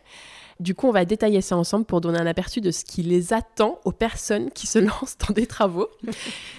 Du 0.60 0.74
coup, 0.74 0.88
on 0.88 0.92
va 0.92 1.06
détailler 1.06 1.42
ça 1.42 1.56
ensemble 1.56 1.86
pour 1.86 2.02
donner 2.02 2.18
un 2.18 2.26
aperçu 2.26 2.62
de 2.62 2.72
ce 2.72 2.84
qui 2.84 3.04
les 3.04 3.32
attend 3.32 3.80
aux 3.86 3.92
personnes 3.92 4.50
qui 4.50 4.66
se 4.66 4.80
lancent 4.80 5.18
dans 5.28 5.34
des 5.34 5.46
travaux. 5.46 5.88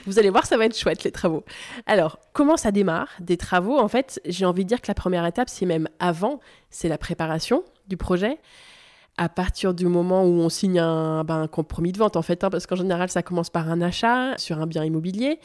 Vous 0.06 0.18
allez 0.18 0.30
voir, 0.30 0.46
ça 0.46 0.56
va 0.56 0.66
être 0.66 0.78
chouette, 0.78 1.02
les 1.02 1.10
travaux. 1.10 1.44
Alors, 1.86 2.18
comment 2.32 2.56
ça 2.56 2.70
démarre 2.70 3.08
Des 3.20 3.36
travaux, 3.36 3.78
en 3.78 3.88
fait, 3.88 4.20
j'ai 4.24 4.44
envie 4.44 4.62
de 4.62 4.68
dire 4.68 4.80
que 4.80 4.88
la 4.88 4.94
première 4.94 5.26
étape, 5.26 5.48
c'est 5.48 5.66
même 5.66 5.88
avant, 5.98 6.38
c'est 6.70 6.88
la 6.88 6.98
préparation 6.98 7.64
du 7.88 7.96
projet 7.96 8.38
à 9.18 9.28
partir 9.28 9.74
du 9.74 9.86
moment 9.86 10.24
où 10.24 10.40
on 10.40 10.48
signe 10.48 10.78
un, 10.78 11.24
ben, 11.24 11.48
compromis 11.48 11.92
de 11.92 11.98
vente, 11.98 12.16
en 12.16 12.22
fait, 12.22 12.44
hein, 12.44 12.50
parce 12.50 12.66
qu'en 12.66 12.76
général, 12.76 13.10
ça 13.10 13.22
commence 13.22 13.50
par 13.50 13.68
un 13.68 13.82
achat 13.82 14.38
sur 14.38 14.58
un 14.60 14.66
bien 14.66 14.84
immobilier. 14.84 15.40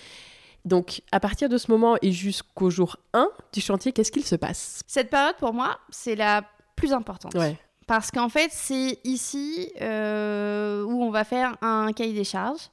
Donc, 0.63 1.01
à 1.11 1.19
partir 1.19 1.49
de 1.49 1.57
ce 1.57 1.69
moment 1.69 1.97
et 2.01 2.11
jusqu'au 2.11 2.69
jour 2.69 2.97
1 3.13 3.27
du 3.51 3.59
chantier, 3.59 3.91
qu'est-ce 3.91 4.11
qu'il 4.11 4.23
se 4.23 4.35
passe? 4.35 4.81
Cette 4.87 5.09
période, 5.09 5.35
pour 5.37 5.53
moi, 5.53 5.79
c'est 5.89 6.15
la 6.15 6.43
plus 6.75 6.93
importante. 6.93 7.35
Parce 7.85 8.11
qu'en 8.11 8.29
fait, 8.29 8.49
c'est 8.51 8.99
ici 9.03 9.69
euh, 9.81 10.83
où 10.83 11.03
on 11.03 11.09
va 11.09 11.25
faire 11.25 11.57
un 11.61 11.91
cahier 11.91 12.13
des 12.13 12.23
charges. 12.23 12.69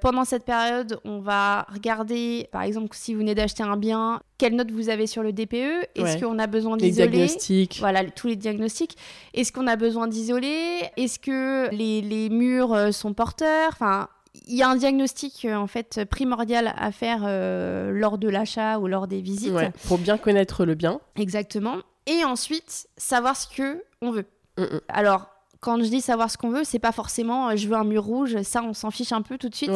Pendant 0.00 0.24
cette 0.24 0.44
période, 0.44 1.00
on 1.04 1.20
va 1.20 1.66
regarder, 1.72 2.48
par 2.52 2.62
exemple, 2.62 2.88
si 2.92 3.14
vous 3.14 3.20
venez 3.20 3.34
d'acheter 3.34 3.62
un 3.62 3.76
bien, 3.76 4.20
quelle 4.38 4.54
note 4.54 4.70
vous 4.70 4.88
avez 4.88 5.06
sur 5.06 5.22
le 5.22 5.32
DPE 5.32 5.88
Est-ce 5.94 6.18
qu'on 6.18 6.38
a 6.38 6.46
besoin 6.46 6.76
d'isoler? 6.76 7.06
Les 7.06 7.12
diagnostics. 7.12 7.76
Voilà, 7.80 8.04
tous 8.04 8.28
les 8.28 8.36
diagnostics. 8.36 8.96
Est-ce 9.34 9.52
qu'on 9.52 9.66
a 9.66 9.76
besoin 9.76 10.06
d'isoler? 10.08 10.82
Est-ce 10.96 11.18
que 11.18 11.74
les, 11.74 12.00
les, 12.00 12.28
murs 12.28 12.72
euh, 12.72 12.90
sont 12.92 13.14
porteurs? 13.14 13.70
Enfin, 13.72 14.08
il 14.46 14.56
y 14.56 14.62
a 14.62 14.68
un 14.68 14.76
diagnostic 14.76 15.44
euh, 15.44 15.54
en 15.54 15.66
fait 15.66 16.04
primordial 16.04 16.74
à 16.76 16.92
faire 16.92 17.22
euh, 17.26 17.90
lors 17.92 18.18
de 18.18 18.28
l'achat 18.28 18.78
ou 18.78 18.86
lors 18.86 19.08
des 19.08 19.20
visites. 19.20 19.54
pour 19.86 19.98
bien 19.98 20.18
connaître 20.18 20.64
le 20.64 20.74
bien. 20.74 21.00
Exactement. 21.16 21.78
Et 22.06 22.24
ensuite, 22.24 22.88
savoir 22.96 23.36
ce 23.36 23.48
que 23.48 23.82
on 24.00 24.10
veut. 24.10 24.24
Mm, 24.56 24.62
mm. 24.62 24.80
Alors, 24.88 25.28
quand 25.60 25.82
je 25.82 25.88
dis 25.88 26.00
savoir 26.00 26.30
ce 26.30 26.38
qu'on 26.38 26.50
veut, 26.50 26.64
c'est 26.64 26.78
pas 26.78 26.92
forcément 26.92 27.48
euh, 27.48 27.56
je 27.56 27.68
veux 27.68 27.76
un 27.76 27.84
mur 27.84 28.04
rouge, 28.04 28.40
ça 28.42 28.62
on 28.62 28.74
s'en 28.74 28.90
fiche 28.90 29.12
un 29.12 29.22
peu 29.22 29.38
tout 29.38 29.48
de 29.48 29.54
suite. 29.54 29.70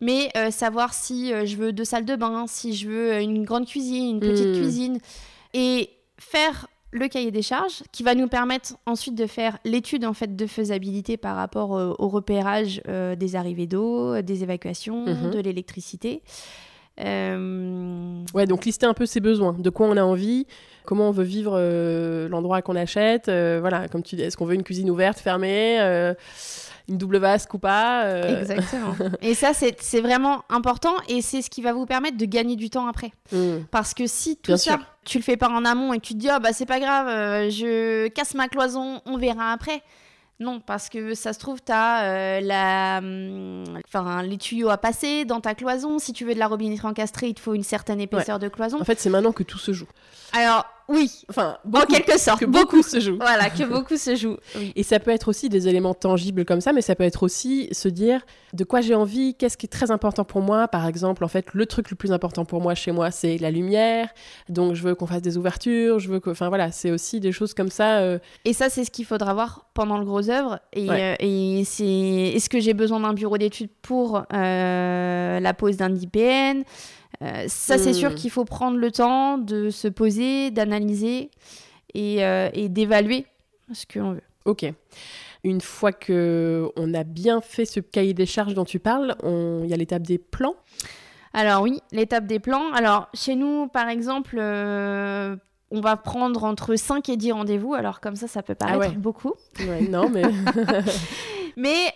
Mais 0.00 0.30
euh, 0.36 0.50
savoir 0.50 0.92
si 0.92 1.32
euh, 1.32 1.46
je 1.46 1.56
veux 1.56 1.72
deux 1.72 1.84
salles 1.84 2.04
de 2.04 2.16
bain, 2.16 2.46
si 2.48 2.74
je 2.74 2.88
veux 2.88 3.20
une 3.20 3.44
grande 3.44 3.66
cuisine, 3.66 4.16
une 4.16 4.20
petite 4.20 4.48
hmm. 4.48 4.60
cuisine. 4.60 4.98
Et 5.54 5.90
faire 6.18 6.66
le 6.92 7.06
cahier 7.06 7.30
des 7.30 7.42
charges 7.42 7.82
qui 7.92 8.02
va 8.02 8.14
nous 8.14 8.26
permettre 8.26 8.74
ensuite 8.86 9.14
de 9.14 9.26
faire 9.26 9.58
l'étude 9.64 10.04
en 10.04 10.12
fait 10.12 10.34
de 10.34 10.46
faisabilité 10.46 11.16
par 11.16 11.36
rapport 11.36 11.70
au 11.70 12.08
repérage 12.08 12.82
des 12.86 13.36
arrivées 13.36 13.68
d'eau, 13.68 14.20
des 14.22 14.42
évacuations, 14.42 15.06
mhm. 15.06 15.30
de 15.30 15.38
l'électricité. 15.38 16.22
Ouais, 18.34 18.46
donc 18.46 18.64
lister 18.64 18.86
un 18.86 18.94
peu 18.94 19.06
ses 19.06 19.20
besoins, 19.20 19.54
de 19.58 19.70
quoi 19.70 19.86
on 19.86 19.96
a 19.96 20.02
envie, 20.02 20.46
comment 20.84 21.08
on 21.08 21.12
veut 21.12 21.24
vivre 21.24 21.54
euh, 21.56 22.28
l'endroit 22.28 22.62
qu'on 22.62 22.76
achète. 22.76 23.28
Euh, 23.28 23.58
voilà, 23.60 23.88
comme 23.88 24.02
tu 24.02 24.16
dis, 24.16 24.22
est-ce 24.22 24.36
qu'on 24.36 24.46
veut 24.46 24.54
une 24.54 24.62
cuisine 24.62 24.90
ouverte, 24.90 25.18
fermée 25.18 25.78
euh, 25.80 26.14
une 26.88 26.98
double 26.98 27.18
vasque 27.18 27.54
ou 27.54 27.58
pas 27.58 28.08
Exactement. 28.40 28.94
et 29.22 29.34
ça, 29.34 29.52
c'est 29.54 30.00
vraiment 30.00 30.42
important 30.48 30.94
et 31.08 31.22
c'est 31.22 31.42
ce 31.42 31.50
qui 31.50 31.62
va 31.62 31.72
vous 31.72 31.86
permettre 31.86 32.16
de 32.16 32.24
gagner 32.24 32.56
du 32.56 32.70
temps 32.70 32.86
après. 32.86 33.12
Hmm. 33.32 33.60
Parce 33.70 33.94
que 33.94 34.06
si 34.06 34.36
tout 34.36 34.56
ça, 34.56 34.78
tu 35.04 35.18
le 35.18 35.24
fais 35.24 35.36
pas 35.36 35.48
en 35.48 35.64
amont 35.64 35.92
et 35.92 36.00
tu 36.00 36.14
te 36.14 36.18
dis, 36.18 36.28
oh, 36.34 36.40
bah 36.40 36.52
c'est 36.52 36.66
pas 36.66 36.80
grave, 36.80 37.06
je 37.50 38.08
casse 38.08 38.34
ma 38.34 38.48
cloison, 38.48 39.00
on 39.06 39.18
verra 39.18 39.52
après. 39.52 39.82
Non, 40.40 40.58
parce 40.60 40.88
que 40.88 41.14
ça 41.14 41.34
se 41.34 41.38
trouve, 41.38 41.62
tu 41.62 41.70
as 41.70 42.40
la, 42.40 42.98
hum, 42.98 43.64
enfin, 43.86 44.22
les 44.22 44.38
tuyaux 44.38 44.70
à 44.70 44.78
passer 44.78 45.26
dans 45.26 45.40
ta 45.40 45.54
cloison. 45.54 45.98
Si 45.98 46.14
tu 46.14 46.24
veux 46.24 46.34
de 46.34 46.38
la 46.38 46.46
robinetterie 46.46 46.88
encastrée, 46.88 47.28
il 47.28 47.34
te 47.34 47.40
faut 47.40 47.54
une 47.54 47.62
certaine 47.62 48.00
épaisseur 48.00 48.38
de 48.38 48.48
cloison. 48.48 48.80
En 48.80 48.84
fait, 48.84 48.98
c'est 48.98 49.10
maintenant 49.10 49.32
que 49.32 49.42
tout 49.42 49.58
se 49.58 49.72
joue. 49.72 49.88
Alors, 50.32 50.64
oui, 50.90 51.22
enfin, 51.30 51.56
en 51.72 51.82
quelque 51.82 52.18
sorte, 52.18 52.40
que 52.40 52.46
beaucoup 52.46 52.82
se 52.82 52.98
joue. 52.98 53.16
Voilà, 53.16 53.48
que 53.48 53.62
beaucoup 53.62 53.96
se 53.96 54.16
joue. 54.16 54.36
Et 54.74 54.82
ça 54.82 54.98
peut 54.98 55.12
être 55.12 55.28
aussi 55.28 55.48
des 55.48 55.68
éléments 55.68 55.94
tangibles 55.94 56.44
comme 56.44 56.60
ça, 56.60 56.72
mais 56.72 56.82
ça 56.82 56.96
peut 56.96 57.04
être 57.04 57.22
aussi 57.22 57.68
se 57.70 57.88
dire 57.88 58.22
de 58.54 58.64
quoi 58.64 58.80
j'ai 58.80 58.96
envie, 58.96 59.36
qu'est-ce 59.36 59.56
qui 59.56 59.66
est 59.66 59.70
très 59.70 59.92
important 59.92 60.24
pour 60.24 60.42
moi? 60.42 60.66
Par 60.66 60.88
exemple, 60.88 61.24
en 61.24 61.28
fait, 61.28 61.46
le 61.52 61.64
truc 61.66 61.90
le 61.90 61.96
plus 61.96 62.10
important 62.10 62.44
pour 62.44 62.60
moi 62.60 62.74
chez 62.74 62.90
moi, 62.90 63.12
c'est 63.12 63.38
la 63.38 63.52
lumière. 63.52 64.08
Donc, 64.48 64.74
je 64.74 64.82
veux 64.82 64.96
qu'on 64.96 65.06
fasse 65.06 65.22
des 65.22 65.38
ouvertures, 65.38 66.00
je 66.00 66.08
veux 66.08 66.18
que, 66.18 66.30
enfin 66.30 66.48
voilà, 66.48 66.72
c'est 66.72 66.90
aussi 66.90 67.20
des 67.20 67.30
choses 67.30 67.54
comme 67.54 67.70
ça. 67.70 67.98
Euh. 67.98 68.18
Et 68.44 68.52
ça, 68.52 68.68
c'est 68.68 68.84
ce 68.84 68.90
qu'il 68.90 69.04
faudra 69.04 69.32
voir 69.32 69.66
pendant 69.74 69.96
le 69.96 70.04
gros 70.04 70.28
œuvre. 70.28 70.58
Et, 70.72 70.90
euh, 70.90 71.14
et 71.20 71.62
c'est, 71.64 71.84
est-ce 71.84 72.48
que 72.48 72.58
j'ai 72.58 72.74
besoin 72.74 72.98
d'un 72.98 73.14
bureau 73.14 73.38
d'études 73.38 73.70
pour 73.80 74.24
euh, 74.32 75.38
la 75.38 75.54
pose 75.54 75.76
d'un 75.76 75.94
IPN 75.94 76.64
euh, 77.22 77.44
ça, 77.48 77.76
c'est 77.76 77.92
sûr 77.92 78.12
hmm. 78.12 78.14
qu'il 78.14 78.30
faut 78.30 78.44
prendre 78.44 78.78
le 78.78 78.90
temps 78.90 79.36
de 79.38 79.70
se 79.70 79.88
poser, 79.88 80.50
d'analyser 80.50 81.30
et, 81.94 82.24
euh, 82.24 82.48
et 82.54 82.68
d'évaluer 82.68 83.26
ce 83.72 83.84
qu'on 83.86 84.12
veut. 84.12 84.22
Ok. 84.46 84.64
Une 85.44 85.60
fois 85.60 85.92
que 85.92 86.70
on 86.76 86.94
a 86.94 87.04
bien 87.04 87.40
fait 87.40 87.64
ce 87.64 87.80
cahier 87.80 88.14
des 88.14 88.26
charges 88.26 88.54
dont 88.54 88.64
tu 88.64 88.78
parles, 88.78 89.16
il 89.22 89.66
y 89.66 89.74
a 89.74 89.76
l'étape 89.76 90.02
des 90.02 90.18
plans? 90.18 90.54
Alors 91.32 91.62
oui, 91.62 91.80
l'étape 91.92 92.26
des 92.26 92.40
plans. 92.40 92.72
Alors 92.72 93.08
chez 93.14 93.36
nous, 93.36 93.68
par 93.68 93.88
exemple, 93.88 94.36
euh, 94.38 95.36
on 95.70 95.80
va 95.80 95.96
prendre 95.96 96.44
entre 96.44 96.74
5 96.74 97.08
et 97.08 97.16
10 97.16 97.32
rendez-vous. 97.32 97.74
Alors 97.74 98.00
comme 98.00 98.16
ça, 98.16 98.28
ça 98.28 98.42
peut 98.42 98.54
paraître 98.54 98.92
ah 98.94 98.98
beaucoup. 98.98 99.34
non, 99.88 100.10
mais... 100.10 100.22
mais 101.56 101.94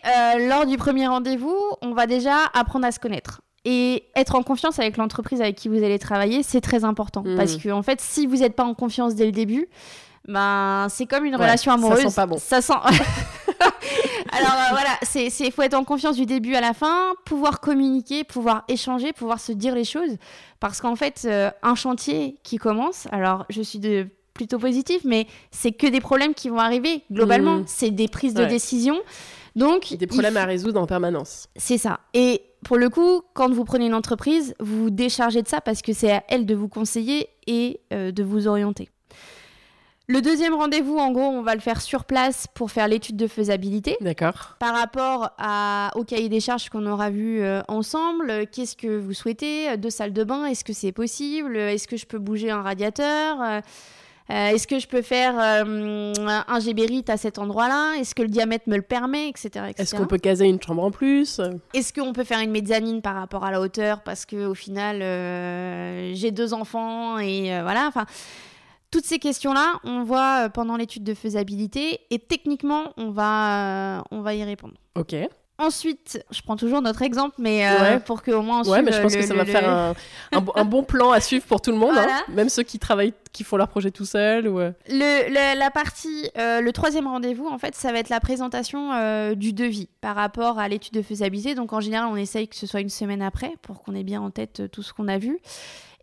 lors 0.49 0.65
du 0.65 0.77
premier 0.79 1.07
rendez-vous, 1.07 1.59
on 1.83 1.93
va 1.93 2.07
déjà 2.07 2.47
apprendre 2.55 2.87
à 2.87 2.93
se 2.93 2.99
connaître. 3.01 3.43
Et 3.65 4.05
être 4.15 4.35
en 4.35 4.43
confiance 4.43 4.79
avec 4.79 4.97
l'entreprise 4.97 5.41
avec 5.41 5.57
qui 5.57 5.69
vous 5.69 5.83
allez 5.83 5.99
travailler, 5.99 6.43
c'est 6.43 6.61
très 6.61 6.85
important. 6.85 7.23
Hmm. 7.25 7.37
Parce 7.37 7.57
que, 7.57 7.71
en 7.71 7.83
fait, 7.83 8.01
si 8.01 8.27
vous 8.27 8.37
n'êtes 8.37 8.55
pas 8.55 8.65
en 8.65 8.75
confiance 8.75 9.15
dès 9.15 9.27
le 9.27 9.33
début, 9.33 9.69
ben, 10.29 10.87
c'est 10.91 11.07
comme 11.07 11.25
une 11.25 11.37
relation 11.37 11.73
amoureuse. 11.73 12.03
Ça 12.03 12.09
sent 12.11 12.17
pas 12.17 12.27
bon. 12.27 12.39
Ça 12.39 12.63
sent. 12.63 12.73
Alors 14.33 14.53
euh, 14.53 14.71
voilà, 14.71 14.99
c'est 15.03 15.27
il 15.27 15.53
faut 15.53 15.63
être 15.63 15.75
en 15.75 15.85
confiance 15.85 16.17
du 16.17 16.27
début 16.27 16.55
à 16.55 16.61
la 16.61 16.73
fin, 16.73 17.13
pouvoir 17.25 17.61
communiquer, 17.61 18.25
pouvoir 18.25 18.65
échanger, 18.69 19.13
pouvoir 19.13 19.39
se 19.39 19.53
dire 19.53 19.75
les 19.75 19.85
choses, 19.85 20.17
parce 20.61 20.81
qu'en 20.81 20.97
fait, 20.97 21.23
euh, 21.27 21.51
un 21.63 21.75
chantier 21.75 22.37
qui 22.43 22.57
commence, 22.57 23.07
alors 23.13 23.45
je 23.49 23.63
suis 23.63 23.79
de 23.79 24.09
plutôt 24.33 24.59
positif, 24.59 25.03
mais 25.05 25.29
c'est 25.53 25.71
que 25.71 25.87
des 25.87 26.01
problèmes 26.01 26.35
qui 26.35 26.49
vont 26.49 26.59
arriver 26.59 27.05
globalement. 27.13 27.59
Hmm. 27.59 27.65
C'est 27.67 27.91
des 27.91 28.09
prises 28.09 28.35
de 28.35 28.45
décision. 28.45 28.97
Donc 29.57 29.95
des 29.95 30.07
problèmes 30.07 30.37
à 30.37 30.45
résoudre 30.45 30.81
en 30.81 30.87
permanence. 30.87 31.49
C'est 31.57 31.79
ça. 31.79 32.01
Et 32.13 32.43
pour 32.65 32.77
le 32.77 32.89
coup, 32.89 33.23
quand 33.35 33.53
vous 33.53 33.65
prenez 33.65 33.87
une 33.87 33.95
entreprise, 33.95 34.55
vous 34.59 34.85
vous 34.85 34.91
déchargez 34.91 35.43
de 35.43 35.49
ça 35.49 35.61
parce 35.61 35.83
que 35.83 35.93
c'est 35.93 36.11
à 36.11 36.25
elle 36.29 36.47
de 36.47 36.55
vous 36.55 36.69
conseiller 36.69 37.29
et 37.47 37.81
euh, 37.93 38.11
de 38.11 38.23
vous 38.23 38.49
orienter. 38.49 38.89
Le 40.07 40.21
deuxième 40.21 40.53
rendez-vous, 40.53 40.99
en 40.99 41.13
gros, 41.13 41.23
on 41.23 41.43
va 41.43 41.55
le 41.55 41.63
faire 41.63 41.81
sur 41.81 42.05
place 42.05 42.47
pour 42.55 42.71
faire 42.71 42.89
l'étude 42.89 43.17
de 43.17 43.27
faisabilité. 43.27 43.97
D'accord. 44.03 44.57
Par 44.59 44.75
rapport 44.75 45.31
à, 45.39 45.93
au 45.95 46.05
cahier 46.05 46.29
des 46.29 46.41
charges 46.41 46.69
qu'on 46.69 46.87
aura 46.87 47.09
vu 47.09 47.41
euh, 47.41 47.63
ensemble, 47.69 48.47
qu'est-ce 48.53 48.77
que 48.77 48.99
vous 48.99 49.15
souhaitez 49.15 49.79
Deux 49.79 49.89
salles 49.89 50.13
de 50.13 50.25
bain, 50.25 50.45
est-ce 50.45 50.63
que 50.63 50.75
c'est 50.75 50.93
possible 50.93 51.57
Est-ce 51.57 51.89
que 51.89 51.97
je 51.97 52.05
peux 52.05 52.19
bouger 52.19 52.51
un 52.51 52.61
radiateur 52.61 53.63
Euh, 54.31 54.49
Est-ce 54.49 54.67
que 54.67 54.79
je 54.79 54.87
peux 54.87 55.03
faire 55.03 55.35
euh, 55.39 56.13
un 56.49 56.61
gébérite 56.61 57.11
à 57.11 57.17
cet 57.17 57.39
endroit-là? 57.39 57.97
Est-ce 57.99 58.15
que 58.15 58.23
le 58.23 58.29
diamètre 58.29 58.69
me 58.69 58.77
le 58.77 58.83
permet, 58.83 59.29
etc. 59.29 59.67
Est-ce 59.77 59.95
qu'on 59.95 60.07
peut 60.07 60.19
caser 60.19 60.47
une 60.47 60.61
chambre 60.61 60.83
en 60.83 60.91
plus? 60.91 61.41
Est-ce 61.75 61.93
qu'on 61.93 62.13
peut 62.13 62.25
faire 62.25 62.41
une 62.41 62.51
mezzanine 62.51 63.03
par 63.03 63.17
rapport 63.17 63.45
à 63.45 63.51
la 63.51 63.61
hauteur? 63.61 64.03
Parce 64.03 64.25
que 64.25 64.47
au 64.47 64.55
final, 64.55 65.03
euh, 65.03 66.15
j'ai 66.15 66.31
deux 66.31 66.55
enfants 66.55 67.19
et 67.19 67.61
voilà. 67.63 67.87
Enfin, 67.87 68.07
toutes 68.91 69.05
ces 69.05 69.19
questions-là, 69.19 69.81
on 69.85 70.05
voit 70.05 70.49
pendant 70.49 70.77
l'étude 70.77 71.05
de 71.05 71.15
faisabilité 71.15 72.01
et 72.11 72.19
techniquement, 72.19 72.93
on 72.97 73.11
va, 73.11 74.05
on 74.11 74.23
va 74.23 74.35
y 74.35 74.45
répondre. 74.45 74.75
Ok. 74.95 75.15
Ensuite, 75.57 76.25
je 76.33 76.43
prends 76.43 76.57
toujours 76.57 76.83
notre 76.83 77.03
exemple, 77.03 77.37
mais 77.39 77.65
euh, 77.67 77.79
Ouais. 77.95 78.01
pour 78.01 78.23
qu'au 78.25 78.43
moins 78.43 78.63
on 78.67 78.69
Ouais, 78.71 78.83
mais 78.83 78.91
je 78.91 79.01
pense 79.01 79.15
le- 79.15 79.21
que 79.21 79.27
ça 79.27 79.35
le- 79.35 79.39
va 79.39 79.45
le- 79.45 79.53
faire 79.53 79.69
un, 79.69 79.95
un 80.33 80.41
bo- 80.41 80.53
un 80.57 80.65
bon 80.65 80.83
plan 80.83 81.13
à 81.13 81.21
suivre 81.21 81.45
pour 81.47 81.61
tout 81.63 81.71
le 81.71 81.77
monde, 81.77 81.93
Voilà. 81.93 82.17
hein. 82.19 82.23
même 82.33 82.49
ceux 82.49 82.65
qui 82.65 82.81
travaillent, 82.81 83.15
qui 83.33 83.45
font 83.45 83.57
leur 83.57 83.69
projet 83.69 83.93
tout 83.93 84.05
seuls. 84.05 84.49
Ou... 84.49 84.59
euh, 84.59 84.73
la 84.91 85.71
partie, 85.71 86.29
euh, 86.39 86.61
le 86.61 86.73
troisième 86.73 87.07
rendez-vous, 87.07 87.47
en 87.47 87.59
fait, 87.59 87.77
ça 87.77 87.93
va 87.93 88.01
être 88.01 88.09
la 88.09 88.19
présentation 88.19 88.93
euh, 88.95 89.37
du 89.37 89.53
devis 89.53 89.89
par 90.01 90.17
rapport 90.17 90.59
à 90.59 90.67
l'étude 90.69 90.95
de 90.95 91.03
faisabilité. 91.03 91.55
Donc, 91.55 91.73
en 91.73 91.81
général, 91.81 92.09
on 92.11 92.17
essaye 92.17 92.49
que 92.49 92.57
ce 92.57 92.67
soit 92.67 92.81
une 92.81 92.89
semaine 92.91 93.23
après 93.23 93.55
pour 93.63 93.83
qu'on 93.85 93.95
ait 93.95 94.03
bien 94.05 94.21
en 94.21 94.31
tête 94.31 94.59
euh, 94.61 94.69
tout 94.69 94.83
ce 94.83 94.93
qu'on 94.93 95.07
a 95.07 95.19
vu. 95.19 95.39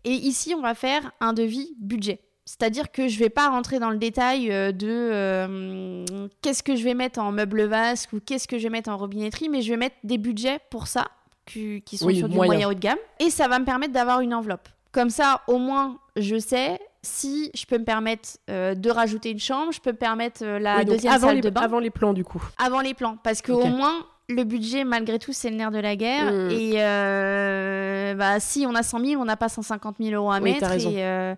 Et 0.04 0.12
ici, 0.12 0.54
on 0.56 0.62
va 0.62 0.74
faire 0.74 1.12
un 1.20 1.34
devis 1.34 1.74
budget. 1.78 2.20
C'est-à-dire 2.44 2.90
que 2.90 3.06
je 3.06 3.18
vais 3.18 3.30
pas 3.30 3.48
rentrer 3.48 3.78
dans 3.78 3.90
le 3.90 3.98
détail 3.98 4.50
euh, 4.50 4.72
de 4.72 4.88
euh, 4.88 6.04
qu'est-ce 6.42 6.62
que 6.62 6.74
je 6.74 6.82
vais 6.82 6.94
mettre 6.94 7.20
en 7.20 7.30
meuble 7.30 7.62
vasque 7.62 8.12
ou 8.12 8.20
qu'est-ce 8.20 8.48
que 8.48 8.58
je 8.58 8.64
vais 8.64 8.70
mettre 8.70 8.90
en 8.90 8.96
robinetterie, 8.96 9.48
mais 9.48 9.62
je 9.62 9.70
vais 9.70 9.76
mettre 9.76 9.96
des 10.02 10.18
budgets 10.18 10.58
pour 10.70 10.88
ça 10.88 11.06
qui, 11.46 11.82
qui 11.82 11.98
sont 11.98 12.06
Oui, 12.06 12.16
sur 12.18 12.28
du 12.28 12.34
moyen. 12.34 12.52
moyen 12.52 12.68
haut 12.68 12.74
de 12.74 12.80
gamme. 12.80 12.98
Et 13.20 13.30
ça 13.30 13.46
va 13.46 13.58
me 13.58 13.64
permettre 13.64 13.92
d'avoir 13.92 14.20
une 14.20 14.34
enveloppe. 14.34 14.68
Comme 14.90 15.10
ça, 15.10 15.42
au 15.46 15.58
moins, 15.58 15.98
je 16.16 16.36
sais 16.36 16.80
si 17.02 17.50
je 17.54 17.64
peux 17.66 17.78
me 17.78 17.84
permettre 17.84 18.28
euh, 18.50 18.74
de 18.74 18.90
rajouter 18.90 19.30
une 19.30 19.40
chambre, 19.40 19.72
je 19.72 19.80
peux 19.80 19.92
me 19.92 19.96
permettre 19.96 20.44
euh, 20.44 20.58
la 20.58 20.78
oui, 20.78 20.84
deuxième 20.84 21.12
avant 21.12 21.28
salle 21.28 21.36
les, 21.36 21.42
de 21.42 21.50
bain 21.50 21.62
avant 21.62 21.78
les 21.80 21.90
plans, 21.90 22.12
du 22.12 22.24
coup. 22.24 22.42
avant 22.58 22.80
les 22.80 22.94
plans. 22.94 23.16
Parce 23.22 23.42
qu'au 23.42 23.64
moins, 23.66 24.06
le 24.28 24.44
budget, 24.44 24.84
malgré 24.84 25.18
tout, 25.18 25.32
c'est 25.32 25.50
le 25.50 25.56
nerf 25.56 25.70
de 25.70 25.78
la 25.78 25.96
guerre. 25.96 26.32
Mm. 26.32 26.50
Et 26.50 28.14
bah, 28.14 28.38
si 28.40 28.66
on 28.68 28.74
a 28.74 28.82
100 28.82 29.04
000, 29.04 29.22
on 29.22 29.24
n'a 29.24 29.36
pas 29.36 29.48
150 29.48 29.96
000 30.00 30.14
euros 30.14 30.30
à 30.30 30.38
Oui, 30.38 30.52
mettre. 30.52 30.70
Et 30.72 31.34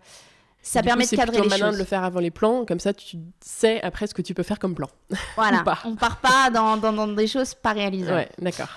ça 0.67 0.81
Du 0.81 0.87
permet 0.87 1.05
coup, 1.05 1.11
de 1.13 1.17
cadrer 1.17 1.37
C'est 1.37 1.43
les 1.43 1.49
malin 1.49 1.67
choses. 1.67 1.75
de 1.75 1.79
le 1.79 1.85
faire 1.85 2.03
avant 2.05 2.21
les 2.21 2.31
plans, 2.31 2.65
comme 2.65 2.81
ça 2.81 2.93
tu 2.93 3.19
sais 3.41 3.81
après 3.83 4.07
ce 4.07 4.15
que 4.15 4.23
tu 4.23 4.35
peux 4.35 4.43
faire 4.43 4.59
comme 4.59 4.75
plan. 4.75 4.89
Voilà, 5.37 5.63
on 5.85 5.95
part 5.95 6.17
pas 6.21 6.51
dans, 6.51 6.77
dans- 6.77 6.93
dans 6.93 7.07
des 7.09 7.27
choses 7.27 7.55
pas 7.55 7.73
réalisables. 7.73 8.17
Ouais, 8.17 8.29
d'accord. 8.39 8.69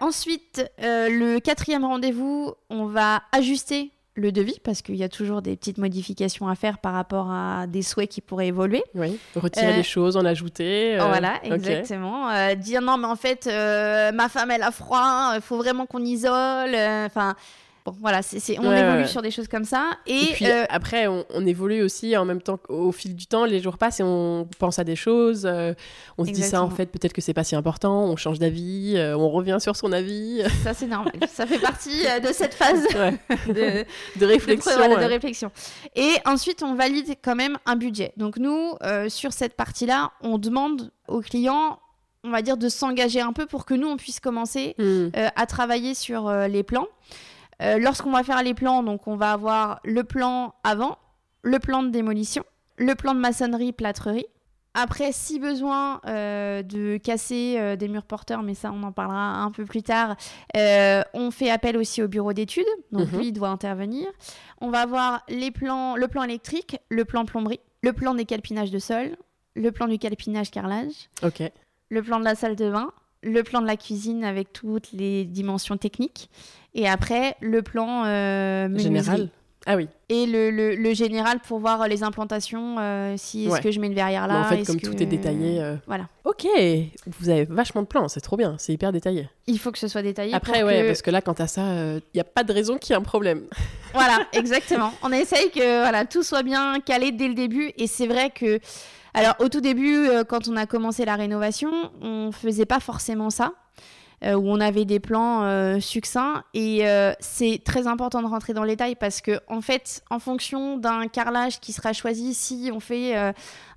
Ensuite, 0.00 0.64
euh, 0.82 1.08
le 1.08 1.38
quatrième 1.40 1.84
rendez-vous, 1.84 2.54
on 2.70 2.86
va 2.86 3.22
ajuster 3.32 3.92
le 4.14 4.30
devis 4.30 4.58
parce 4.62 4.82
qu'il 4.82 4.96
y 4.96 5.04
a 5.04 5.08
toujours 5.08 5.40
des 5.42 5.56
petites 5.56 5.78
modifications 5.78 6.46
à 6.48 6.54
faire 6.54 6.78
par 6.78 6.92
rapport 6.92 7.30
à 7.30 7.66
des 7.66 7.82
souhaits 7.82 8.10
qui 8.10 8.20
pourraient 8.20 8.48
évoluer. 8.48 8.82
Oui. 8.94 9.18
Retirer 9.36 9.72
Euh, 9.72 9.76
des 9.76 9.82
choses, 9.82 10.16
en 10.16 10.24
ajouter. 10.24 10.98
euh, 11.00 11.04
voilà, 11.06 11.34
exactement. 11.44 12.28
Euh, 12.30 12.54
dire 12.54 12.82
non, 12.82 12.98
mais 12.98 13.06
en 13.06 13.16
fait, 13.16 13.46
ma 13.46 14.28
femme, 14.28 14.50
elle 14.50 14.62
a 14.64 14.70
froid, 14.70 15.32
il 15.36 15.40
faut 15.40 15.56
vraiment 15.56 15.86
qu'on 15.86 16.04
isole. 16.04 16.74
Enfin, 17.06 17.36
bon, 17.84 17.94
voilà, 18.00 18.20
on 18.20 18.36
Ouais, 18.68 18.80
évolue 18.80 19.02
ouais. 19.02 19.06
sur 19.06 19.22
des 19.22 19.30
choses 19.30 19.48
comme 19.48 19.64
ça. 19.64 19.90
Et, 20.06 20.22
Et 20.22 20.26
puis 20.32 20.46
euh, 20.46 20.64
après, 20.68 21.06
on, 21.08 21.24
on 21.34 21.46
évolue 21.46 21.82
aussi 21.82 22.16
en 22.16 22.24
même 22.24 22.40
temps 22.42 22.56
qu'au 22.56 22.92
fil 22.92 23.14
du 23.16 23.26
temps, 23.26 23.44
les 23.44 23.60
jours 23.60 23.78
passent 23.78 24.00
et 24.00 24.02
on 24.04 24.48
pense 24.58 24.78
à 24.78 24.84
des 24.84 24.96
choses. 24.96 25.44
euh, 25.46 25.74
on 26.18 26.24
se 26.24 26.30
dit 26.30 26.42
ça 26.42 26.62
en 26.62 26.70
fait, 26.70 26.86
peut-être 26.86 27.12
que 27.12 27.20
c'est 27.20 27.34
pas 27.34 27.44
si 27.44 27.54
important. 27.56 28.04
On 28.04 28.16
change 28.16 28.38
d'avis, 28.38 28.94
euh, 28.96 29.16
on 29.16 29.28
revient 29.30 29.58
sur 29.60 29.76
son 29.76 29.92
avis 29.92 30.42
ça, 30.64 30.74
c'est 30.74 30.86
normal. 30.86 31.12
ça 31.28 31.46
fait 31.46 31.58
partie 31.58 32.02
de 32.22 32.32
cette 32.32 32.54
phase 32.54 32.84
Ouais. 32.94 33.18
de, 33.48 33.52
de 33.54 33.84
de, 34.20 34.26
réflexion. 34.26 34.72
voilà, 34.76 34.94
de 34.96 35.00
ouais. 35.00 35.06
réflexion. 35.06 35.50
Et 35.96 36.12
ensuite, 36.24 36.62
on 36.62 36.74
valide 36.74 37.14
quand 37.22 37.34
même 37.36 37.58
un 37.66 37.76
budget. 37.76 38.12
Donc 38.16 38.36
nous, 38.36 38.74
sur 39.08 39.32
cette 39.32 39.54
partie-là, 39.54 40.12
on 40.22 40.38
demande 40.38 40.90
aux 41.08 41.20
clients, 41.20 41.78
on 42.24 42.30
va 42.30 42.42
dire, 42.42 42.56
de 42.56 42.68
s'engager 42.68 43.20
un 43.20 43.32
peu 43.32 43.46
pour 43.46 43.64
que 43.66 43.74
nous, 43.74 43.88
on 43.88 43.96
puisse 43.96 44.20
commencer 44.20 44.74
Hmm. 44.78 45.08
à 45.36 45.46
travailler 45.46 45.94
sur 45.94 46.30
les 46.48 46.62
plans. 46.62 46.86
Euh, 47.60 47.78
Lorsqu'on 47.78 48.10
va 48.12 48.22
faire 48.22 48.42
les 48.42 48.54
plans, 48.54 48.82
donc 48.82 49.06
on 49.06 49.16
va 49.16 49.32
avoir 49.32 49.80
le 49.84 50.04
plan 50.04 50.54
avant, 50.64 50.98
le 51.42 51.58
plan 51.58 51.82
de 51.82 51.90
démolition, 51.90 52.44
le 52.76 52.94
plan 52.94 53.14
de 53.14 53.20
maçonnerie, 53.20 53.72
plâtrerie. 53.72 54.26
Après, 54.74 55.12
si 55.12 55.38
besoin 55.38 56.00
euh, 56.06 56.62
de 56.62 56.96
casser 56.96 57.56
euh, 57.58 57.76
des 57.76 57.88
murs 57.88 58.06
porteurs, 58.06 58.42
mais 58.42 58.54
ça 58.54 58.72
on 58.72 58.82
en 58.84 58.90
parlera 58.92 59.42
un 59.42 59.50
peu 59.50 59.66
plus 59.66 59.82
tard, 59.82 60.16
euh, 60.56 61.02
on 61.12 61.30
fait 61.30 61.50
appel 61.50 61.76
aussi 61.76 62.02
au 62.02 62.08
bureau 62.08 62.32
d'études, 62.32 62.64
donc 62.90 63.12
Mhm. 63.12 63.18
lui 63.18 63.26
il 63.28 63.32
doit 63.32 63.48
intervenir. 63.50 64.06
On 64.62 64.70
va 64.70 64.80
avoir 64.80 65.24
les 65.28 65.50
plans, 65.50 65.94
le 65.96 66.08
plan 66.08 66.22
électrique, 66.22 66.78
le 66.88 67.04
plan 67.04 67.26
plomberie, 67.26 67.60
le 67.82 67.92
plan 67.92 68.14
des 68.14 68.24
calpinages 68.24 68.70
de 68.70 68.78
sol, 68.78 69.16
le 69.54 69.70
plan 69.72 69.88
du 69.88 69.98
calpinage 69.98 70.50
carrelage, 70.50 71.10
le 71.90 72.02
plan 72.02 72.18
de 72.18 72.24
la 72.24 72.34
salle 72.34 72.56
de 72.56 72.70
bain, 72.70 72.90
le 73.22 73.42
plan 73.42 73.60
de 73.60 73.66
la 73.66 73.76
cuisine 73.76 74.24
avec 74.24 74.52
toutes 74.52 74.92
les 74.92 75.24
dimensions 75.24 75.76
techniques, 75.76 76.28
et 76.74 76.88
après 76.88 77.36
le 77.40 77.62
plan 77.62 78.04
euh. 78.06 78.76
Général. 78.78 79.28
Ah 79.64 79.76
oui. 79.76 79.86
Et 80.08 80.26
le, 80.26 80.50
le- 80.50 80.74
le 80.74 80.92
général 80.92 81.38
pour 81.38 81.60
voir 81.60 81.86
les 81.86 82.02
implantations, 82.02 82.80
euh, 82.80 83.14
si 83.16 83.44
est-ce 83.44 83.52
Ouais. 83.52 83.60
que 83.60 83.70
je 83.70 83.78
mets 83.78 83.86
une 83.86 83.94
verrière 83.94 84.26
là. 84.26 84.40
Mais 84.40 84.44
en 84.44 84.48
fait, 84.58 84.64
comme 84.64 84.80
que- 84.80 84.86
tout 84.86 85.00
est 85.00 85.06
détaillé. 85.06 85.60
euh, 85.62 85.76
Voilà. 85.86 86.08
Ok. 86.24 86.48
Vous 87.20 87.28
avez 87.28 87.44
vachement 87.44 87.82
de 87.82 87.86
plans, 87.86 88.08
c'est 88.08 88.20
trop 88.20 88.36
bien. 88.36 88.56
C'est 88.58 88.72
hyper 88.72 88.90
détaillé. 88.90 89.28
Il 89.46 89.60
faut 89.60 89.70
que 89.70 89.78
ce 89.78 89.86
soit 89.86 90.02
détaillé. 90.02 90.34
Après, 90.34 90.64
ouais, 90.64 90.82
que- 90.82 90.86
parce 90.88 91.02
que 91.02 91.12
là, 91.12 91.20
quand 91.20 91.34
t'as 91.34 91.46
ça, 91.46 91.62
il 91.62 92.02
n'y 92.12 92.20
a 92.20 92.24
pas 92.24 92.42
de 92.42 92.52
raison 92.52 92.76
qu'il 92.76 92.90
y 92.90 92.94
ait 92.94 93.00
un 93.00 93.04
problème. 93.04 93.42
Voilà, 93.94 94.26
exactement. 94.32 94.92
On 95.04 95.12
essaye 95.12 95.52
que 95.52 95.82
voilà, 95.82 96.06
tout 96.06 96.24
soit 96.24 96.42
bien 96.42 96.80
calé 96.84 97.12
dès 97.12 97.28
le 97.28 97.34
début. 97.34 97.70
Et 97.78 97.86
c'est 97.86 98.08
vrai 98.08 98.30
que, 98.30 98.58
alors 99.14 99.34
au 99.40 99.48
tout 99.48 99.60
début, 99.60 99.96
euh, 100.08 100.24
quand 100.24 100.48
on 100.48 100.56
a 100.56 100.66
commencé 100.66 101.04
la 101.04 101.16
rénovation, 101.16 101.70
on 102.00 102.32
faisait 102.32 102.66
pas 102.66 102.80
forcément 102.80 103.30
ça. 103.30 103.52
euh, 104.24 104.34
où 104.34 104.48
on 104.48 104.60
avait 104.60 104.84
des 104.84 105.00
plans 105.00 105.42
euh, 105.42 105.80
succincts 105.80 106.44
et 106.54 106.86
euh, 106.88 107.12
c'est 107.18 107.60
très 107.64 107.88
important 107.88 108.22
de 108.22 108.28
rentrer 108.28 108.52
dans 108.54 108.62
les 108.62 108.74
détails 108.76 108.94
parce 108.94 109.20
que 109.20 109.40
en 109.48 109.60
fait 109.60 110.04
en 110.10 110.20
fonction 110.20 110.76
d'un 110.76 111.08
carrelage 111.08 111.58
qui 111.58 111.72
sera 111.72 111.92
choisi 111.92 112.32
si 112.32 112.70
on 112.72 112.78
fait 112.78 113.16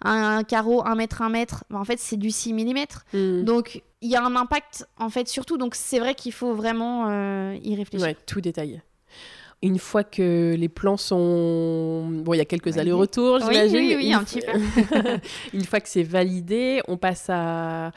un, 0.04 0.44
carreau 0.44 0.86
1 0.86 0.94
mètre 0.94 1.24
1 1.24 1.30
mètre 1.30 1.64
ben, 1.72 1.80
en 1.80 1.84
fait 1.84 2.00
c'est 2.00 2.18
du 2.18 2.30
6 2.30 2.54
mm 2.54 3.44
donc 3.44 3.82
il 4.02 4.12
y 4.12 4.16
a 4.16 4.24
un 4.24 4.36
impact 4.36 4.86
en 5.00 5.10
fait 5.10 5.28
surtout 5.28 5.58
donc 5.58 5.74
c'est 5.74 5.98
vrai 5.98 6.14
qu'il 6.14 6.32
faut 6.32 6.54
vraiment 6.54 7.10
y 7.54 7.76
réfléchir 7.76 8.08
Ouais, 8.10 8.16
tout 8.28 8.40
détaillé. 8.40 8.84
Une 9.66 9.80
fois 9.80 10.04
que 10.04 10.54
les 10.56 10.70
plans 10.70 10.96
sont... 10.98 12.06
Bon, 12.08 12.34
il 12.34 12.38
y 12.38 12.42
a 12.42 12.46
quelques 12.46 12.78
allers-retours, 12.78 13.40
Oui, 13.48 13.54
j'imagine. 13.56 13.78
oui, 13.78 13.96
oui, 13.98 14.08
une 14.10 14.14
un 14.14 14.24
petit 14.24 14.40
peu. 14.42 15.20
une 15.58 15.64
fois 15.66 15.80
que 15.80 15.90
c'est 15.90 16.04
validé, 16.04 16.82
on 16.88 16.98
passe 16.98 17.26
à, 17.30 17.92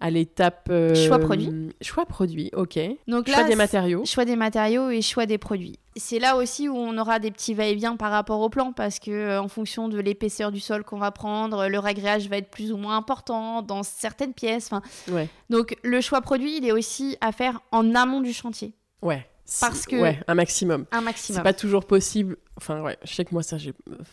à 0.00 0.10
l'étape... 0.10 0.68
euh, 0.70 0.94
Choix 0.94 1.18
produit. 1.18 1.50
Choix 1.82 2.06
produit, 2.06 2.50
ok. 2.54 2.78
donc 3.08 3.28
Choix 3.28 3.42
des 3.42 3.56
matériaux. 3.56 4.04
choix 4.04 4.24
des 4.24 4.36
matériaux 4.36 4.90
et 4.90 5.02
choix 5.02 5.26
des 5.26 5.38
produits. 5.38 5.76
C'est 5.96 6.20
là 6.20 6.36
aussi 6.36 6.68
où 6.68 6.76
on 6.76 6.96
aura 6.98 7.18
des 7.18 7.32
petits 7.32 7.54
va-et-vient 7.54 7.96
par 7.96 8.12
rapport 8.12 8.38
au 8.40 8.48
plan 8.48 8.70
parce 8.72 9.00
que 9.00 9.10
euh, 9.10 9.42
en 9.42 9.48
fonction 9.48 9.88
de 9.88 9.98
l'épaisseur 9.98 10.52
du 10.52 10.60
sol 10.60 10.84
qu'on 10.84 10.98
va 10.98 11.10
prendre, 11.10 11.66
le 11.66 11.78
ragréage 11.80 12.28
va 12.28 12.36
être 12.36 12.50
plus 12.50 12.70
ou 12.70 12.76
moins 12.76 12.96
important 12.96 13.62
dans 13.62 13.82
certaines 13.82 14.34
pièces. 14.34 14.70
Ouais, 15.10 15.28
donc 15.50 15.76
le 15.82 16.00
choix 16.00 16.20
produit, 16.20 16.58
il 16.58 16.64
est 16.64 16.70
aussi 16.70 17.16
à 17.20 17.32
faire 17.32 17.60
en 17.72 17.96
amont 17.96 18.20
du 18.20 18.32
chantier, 18.32 18.74
ouais. 19.02 19.26
Parce 19.60 19.86
que- 19.86 19.96
Ouais, 19.96 20.20
un 20.28 20.34
maximum. 20.34 20.84
un 20.92 20.98
C'est 20.98 21.04
maximum. 21.04 21.42
pas 21.42 21.52
toujours 21.54 21.84
possible. 21.86 22.36
Enfin, 22.56 22.82
ouais, 22.82 22.98
je 23.04 23.14
sais 23.14 23.24
que 23.24 23.32
moi, 23.32 23.42
ça, 23.42 23.56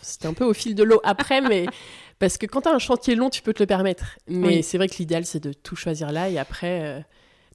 c'était 0.02 0.28
un 0.28 0.34
peu 0.34 0.45
au 0.45 0.54
fil 0.54 0.76
de 0.76 0.84
l'eau 0.84 1.02
après, 1.04 1.41
mais 1.41 1.65
parce 2.19 2.38
que 2.38 2.45
quand 2.45 2.62
t'as 2.62 2.74
un 2.74 2.80
chantier 2.80 3.15
long, 3.15 3.30
tu 3.30 3.41
peux 3.41 3.54
te 3.54 3.62
le 3.62 3.67
permettre. 3.67 4.06
Mais 4.28 4.48
Oui. 4.48 4.63
c'est 4.63 4.78
vrai 4.78 4.88
que 4.88 4.95
l'idéal, 4.98 5.26
c'est 5.26 5.41
de 5.43 5.52
tout 5.52 5.76
choisir 5.76 6.12
là 6.12 6.30
et 6.30 6.38
après, 6.38 6.82
euh, 6.84 7.00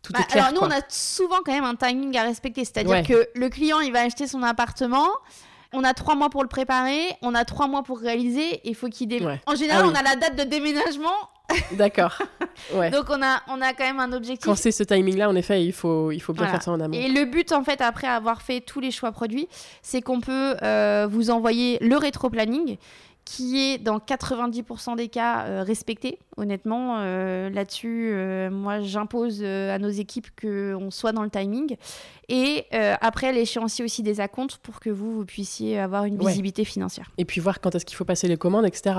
tout 0.03 0.12
Bah, 0.12 0.21
est 0.21 0.31
clair. 0.31 0.45
alors 0.47 0.55
nous, 0.55 0.66
quoi. 0.66 0.69
on 0.77 0.79
a 0.79 0.83
souvent 0.88 1.38
quand 1.45 1.53
même 1.53 1.64
un 1.64 1.75
timing 1.75 2.16
à 2.19 2.23
respecter, 2.25 2.64
c'est-à-dire 2.64 2.90
Ouais. 2.90 3.03
que 3.03 3.29
le 3.35 3.49
client, 3.49 3.81
il 3.81 3.93
va 3.93 4.01
acheter 4.01 4.27
son 4.27 4.43
appartement. 4.43 5.09
On 5.72 5.85
a 5.85 5.94
trois 5.94 6.14
mois 6.16 6.30
pour 6.30 6.42
le 6.42 6.48
préparer, 6.48 6.98
on 7.22 7.35
a 7.35 7.44
trois 7.44 7.68
mois 7.68 7.83
pour 7.83 8.00
réaliser, 8.00 8.54
et 8.54 8.68
il 8.70 8.74
faut 8.74 8.88
qu'il 8.88 9.06
dé... 9.09 9.20
Ouais. 9.20 9.40
En 9.46 9.54
général, 9.54 9.83
Ah 9.85 9.87
oui. 9.88 9.92
on 9.94 9.98
a 9.98 10.02
la 10.02 10.16
date 10.16 10.37
de 10.37 10.42
déménagement, 10.44 11.14
D'accord. 11.72 12.18
Ouais. 12.74 12.90
donc 12.90 13.06
on 13.09 13.20
a, 13.22 13.40
on 13.48 13.61
a 13.61 13.72
quand 13.72 13.85
même 13.85 13.98
un 14.00 14.12
objectif. 14.12 14.44
Quand 14.46 14.54
c'est 14.56 14.70
ce 14.72 14.83
timing-là, 14.85 15.28
en 15.28 15.35
effet, 15.37 15.64
il 15.64 15.72
faut, 15.72 16.11
il 16.12 16.20
faut 16.20 16.33
bien 16.33 16.42
Voilà. 16.44 16.52
faire 16.59 16.62
ça 16.62 16.70
en 16.72 16.80
amont. 16.80 16.94
Et 16.94 17.09
le 17.09 17.24
but, 17.24 17.52
en 17.52 17.62
fait, 17.64 17.80
après 17.80 18.06
avoir 18.06 18.42
fait 18.42 18.61
tous 18.61 18.80
les 18.80 18.90
choix 18.90 19.11
produits, 19.12 19.48
c'est 19.83 20.00
qu'on 20.02 20.20
peut 20.20 20.56
euh, 20.62 21.06
vous 21.11 21.30
envoyer 21.30 21.78
le 21.80 21.96
rétro-planning 21.96 22.76
qui 23.33 23.61
est 23.61 23.79
dans 23.79 23.99
90% 23.99 24.97
des 24.97 25.07
cas 25.07 25.45
euh, 25.47 25.62
respecté. 25.62 26.19
Honnêtement, 26.37 26.97
euh, 26.99 27.49
là-dessus, 27.49 28.11
euh, 28.12 28.51
moi, 28.51 28.81
j'impose 28.81 29.38
euh, 29.40 29.73
à 29.73 29.79
nos 29.79 29.88
équipes 29.88 30.27
qu'on 30.40 30.90
soit 30.90 31.12
dans 31.12 31.23
le 31.23 31.31
timing. 31.31 31.77
Et 32.29 32.64
après, 32.73 33.33
l'échéancier 33.33 33.85
aussi 33.85 34.03
des 34.03 34.21
acomptes 34.21 34.57
pour 34.59 34.81
que 34.81 34.90
vous, 34.90 35.12
vous 35.14 35.25
puissiez 35.25 35.79
avoir 35.79 36.07
une 36.07 36.19
Ouais. 36.21 36.27
visibilité 36.27 36.64
financière. 36.64 37.11
Et 37.19 37.25
puis 37.25 37.40
voir 37.40 37.61
quand 37.61 37.73
est-ce 37.77 37.85
qu'il 37.87 37.97
faut 37.97 38.05
passer 38.05 38.27
les 38.27 38.37
commandes, 38.37 38.66
etc. 38.66 38.97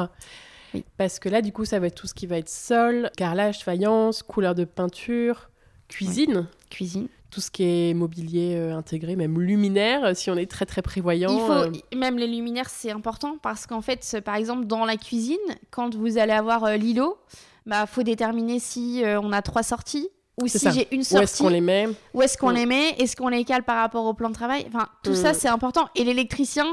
Oui. 0.74 0.86
Parce 0.98 1.20
que 1.20 1.28
là, 1.28 1.42
du 1.42 1.52
coup, 1.52 1.66
ça 1.66 1.80
va 1.80 1.88
être 1.88 1.96
tout 1.96 2.08
ce 2.08 2.14
qui 2.14 2.26
va 2.26 2.38
être 2.38 2.48
sol, 2.50 3.10
carrelage, 3.18 3.60
faïence, 3.66 4.24
couleur 4.24 4.56
de 4.56 4.64
peinture, 4.64 5.50
cuisine. 5.90 6.48
Cuisine. 6.70 7.08
Tout 7.32 7.42
ce 7.42 7.50
qui 7.50 7.64
est 7.64 7.94
mobilier 7.94 8.56
euh, 8.56 8.76
intégré, 8.76 9.16
même 9.16 9.40
luminaire, 9.40 10.04
euh, 10.04 10.14
si 10.14 10.30
on 10.30 10.36
est 10.36 10.50
très 10.52 10.66
très 10.66 10.82
prévoyant. 10.82 11.32
Il 11.32 11.40
faut, 11.40 11.52
euh, 11.52 11.72
Même 11.98 12.18
les 12.18 12.28
luminaires, 12.28 12.70
c'est 12.70 12.92
important 12.92 13.38
parce 13.42 13.66
qu'en 13.66 13.82
fait, 13.82 14.18
par 14.24 14.36
exemple, 14.36 14.66
dans 14.66 14.86
la 14.86 14.98
cuisine, 14.98 15.38
quand 15.72 15.96
vous 15.96 16.18
allez 16.18 16.34
avoir 16.34 16.66
euh, 16.66 16.76
l'îlot, 16.76 17.18
bah, 17.66 17.86
faut 17.88 18.04
déterminer 18.04 18.60
si 18.60 19.02
on 19.06 19.32
a 19.32 19.42
trois 19.42 19.64
sorties 19.64 20.10
ou 20.42 20.48
si 20.48 20.70
j'ai 20.72 20.88
une 20.94 21.02
où 21.02 21.04
sortie. 21.04 21.24
est-ce 21.24 21.42
qu'on 21.44 21.50
les 21.50 21.62
met 21.62 21.88
Où 22.14 22.22
est-ce 22.22 22.38
qu'on 22.38 22.52
Mm. 22.52 22.56
les 22.56 22.66
met 22.66 22.90
Est-ce 23.00 23.16
qu'on 23.16 23.28
les 23.28 23.44
cale 23.46 23.64
par 23.64 23.78
rapport 23.78 24.06
au 24.06 24.14
plan 24.14 24.30
de 24.30 24.34
travail? 24.34 24.66
Enfin, 24.68 24.88
tout 25.04 25.14
ça, 25.16 25.32
Mm. 25.32 25.36
c'est 25.36 25.48
important. 25.48 25.88
Et 25.96 26.04
l'électricien, 26.04 26.66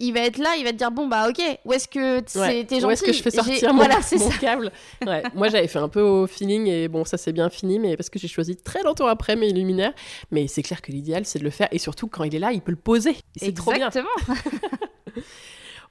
il 0.00 0.12
va 0.12 0.20
être 0.20 0.38
là, 0.38 0.56
il 0.58 0.64
va 0.64 0.72
te 0.72 0.76
dire 0.76 0.90
bon 0.90 1.06
bah 1.06 1.28
ok, 1.28 1.40
où 1.64 1.72
est-ce 1.72 1.86
que 1.88 2.20
c'est 2.26 2.38
Ouais. 2.40 2.64
t'es 2.64 2.76
gentil 2.76 2.86
Où 2.86 2.90
est-ce 2.90 3.02
que 3.02 3.12
je 3.12 3.22
fais 3.22 3.30
sortir 3.30 3.68
mon, 3.72 3.78
Voilà, 3.84 4.02
c'est 4.02 4.16
mon 4.18 4.30
ça. 4.30 4.38
câble 4.38 4.72
Ouais. 5.06 5.22
Moi, 5.34 5.48
j'avais 5.48 5.68
fait 5.68 5.78
un 5.78 5.88
peu 5.88 6.00
au 6.00 6.26
feeling 6.26 6.66
et 6.66 6.88
bon, 6.88 7.04
ça 7.04 7.16
s'est 7.16 7.32
bien 7.32 7.48
fini, 7.50 7.78
mais 7.78 7.96
parce 7.96 8.10
que 8.10 8.18
j'ai 8.18 8.28
choisi 8.28 8.56
très 8.56 8.82
longtemps 8.82 9.06
après 9.06 9.36
mes 9.36 9.52
luminaires. 9.52 9.92
Mais 10.30 10.46
c'est 10.48 10.62
clair 10.62 10.82
que 10.82 10.90
l'idéal, 10.92 11.24
c'est 11.24 11.38
de 11.38 11.44
le 11.44 11.50
faire 11.50 11.68
et 11.70 11.78
surtout 11.78 12.08
quand 12.08 12.24
il 12.24 12.34
est 12.34 12.38
là, 12.40 12.52
il 12.52 12.60
peut 12.60 12.72
le 12.72 12.76
poser. 12.76 13.16
C'est 13.36 13.54
trop 13.54 13.72
bien. 13.72 13.86
Exactement. 13.88 14.38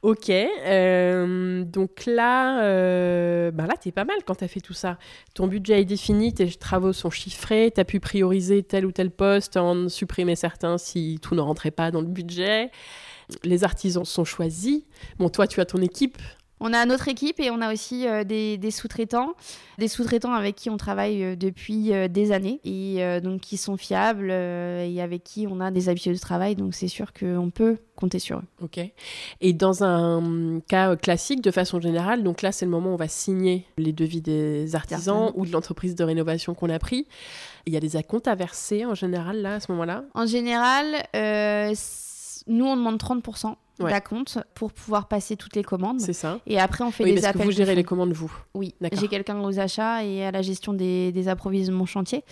Ok, 0.02 0.30
euh, 0.30 1.64
donc 1.64 2.06
là, 2.06 2.62
euh, 2.66 3.52
ben 3.52 3.66
là, 3.68 3.76
t'es 3.80 3.94
pas 3.94 4.04
mal 4.04 4.18
quand 4.26 4.36
t'as 4.36 4.50
fait 4.50 4.60
tout 4.60 4.74
ça. 4.74 4.98
Ton 5.34 5.48
budget 5.48 5.80
est 5.80 5.86
défini, 5.86 6.34
tes 6.34 6.50
travaux 6.52 6.92
sont 6.92 7.10
chiffrés, 7.10 7.72
t'as 7.74 7.86
pu 7.86 8.02
prioriser 8.02 8.64
tel 8.64 8.86
ou 8.86 8.92
tel 8.92 9.12
poste, 9.12 9.56
en 9.56 9.88
supprimer 9.88 10.36
certains 10.36 10.78
si 10.78 11.20
tout 11.22 11.36
ne 11.36 11.40
rentrait 11.40 11.72
pas 11.72 11.90
dans 11.90 12.02
le 12.02 12.08
budget. 12.08 12.70
Les 13.44 13.64
artisans 13.64 14.06
sont 14.06 14.26
choisis. 14.26 14.82
Bon, 15.18 15.30
toi, 15.30 15.48
tu 15.48 15.62
as 15.62 15.66
ton 15.66 15.82
équipe. 15.82 16.18
On 16.66 16.72
a 16.72 16.86
notre 16.86 17.10
équipe 17.10 17.42
et 17.42 17.52
on 17.52 17.60
a 17.60 17.74
aussi 17.74 18.08
euh, 18.08 18.24
des, 18.24 18.58
des 18.58 18.72
sous-traitants, 18.72 19.34
des 19.80 19.90
sous-traitants 19.90 20.32
avec 20.32 20.56
qui 20.56 20.70
on 20.70 20.78
travaille 20.78 21.22
euh, 21.22 21.36
depuis 21.36 21.92
euh, 21.92 22.08
des 22.08 22.32
années 22.32 22.62
et 22.64 23.20
donc 23.22 23.42
qui 23.42 23.58
sont 23.58 23.76
fiables 23.76 24.32
et 24.32 25.02
avec 25.02 25.26
qui 25.26 25.46
on 25.50 25.60
a 25.60 25.72
des 25.72 25.90
habitudes 25.90 26.14
de 26.14 26.20
travail. 26.20 26.56
Donc 26.56 26.74
c'est 26.74 26.88
sûr 26.88 27.12
qu'on 27.12 27.50
peut 27.50 27.80
compter 27.96 28.20
sur 28.20 28.38
eux. 28.38 28.44
Ok. 28.62 28.80
Et 29.42 29.54
dans 29.54 29.84
un 29.84 30.62
cas 30.62 30.96
classique, 30.96 31.42
de 31.42 31.52
façon 31.52 31.82
générale, 31.82 32.24
donc 32.24 32.42
là, 32.42 32.52
c'est 32.52 32.66
le 32.66 32.72
moment 32.72 32.92
où 32.92 32.94
on 32.94 32.98
va 32.98 33.08
signer 33.08 33.66
les 33.78 33.92
devis 33.92 34.22
des 34.22 34.76
artisans 34.76 35.32
ou 35.36 35.46
de 35.46 35.52
l'entreprise 35.52 35.96
de 35.96 36.04
rénovation 36.04 36.54
qu'on 36.54 36.70
a 36.70 36.80
pris. 36.80 37.08
Il 37.66 37.74
y 37.74 37.78
a 37.78 37.80
des 37.80 37.96
acomptes 37.96 38.28
à 38.28 38.36
verser 38.36 38.86
en 38.86 38.96
général, 38.96 39.42
là, 39.42 39.56
à 39.56 39.60
ce 39.60 39.72
moment-là? 39.72 40.06
En 40.14 40.26
général, 40.26 40.86
euh, 41.16 41.74
nous 42.48 42.66
on 42.66 42.76
demande 42.76 42.98
30% 42.98 43.56
Ouais. 43.80 43.90
d'acompte 43.90 44.38
pour 44.54 44.72
pouvoir 44.72 45.08
passer 45.08 45.36
toutes 45.36 45.56
les 45.56 45.64
commandes. 45.64 46.00
C'est 46.00 46.14
ça 46.14 46.38
Et 46.46 46.60
après 46.60 46.84
on 46.84 46.92
fait 46.92 47.04
Oui, 47.06 47.16
des 47.16 47.22
parce 47.22 47.34
que 47.34 47.38
appels. 47.40 47.48
vous 47.48 47.58
gérez 47.58 47.74
les 47.74 47.84
commandes, 47.84 48.12
vous. 48.14 48.32
Oui, 48.54 48.76
D'accord. 48.80 49.00
j'ai 49.00 49.08
quelqu'un 49.08 49.42
aux 49.44 49.60
achats 49.60 50.04
et 50.06 50.24
à 50.24 50.30
la 50.30 50.44
gestion 50.44 50.74
des, 50.74 51.12
des 51.12 51.28
approvisionnements 51.28 51.88
chantier. 51.88 52.24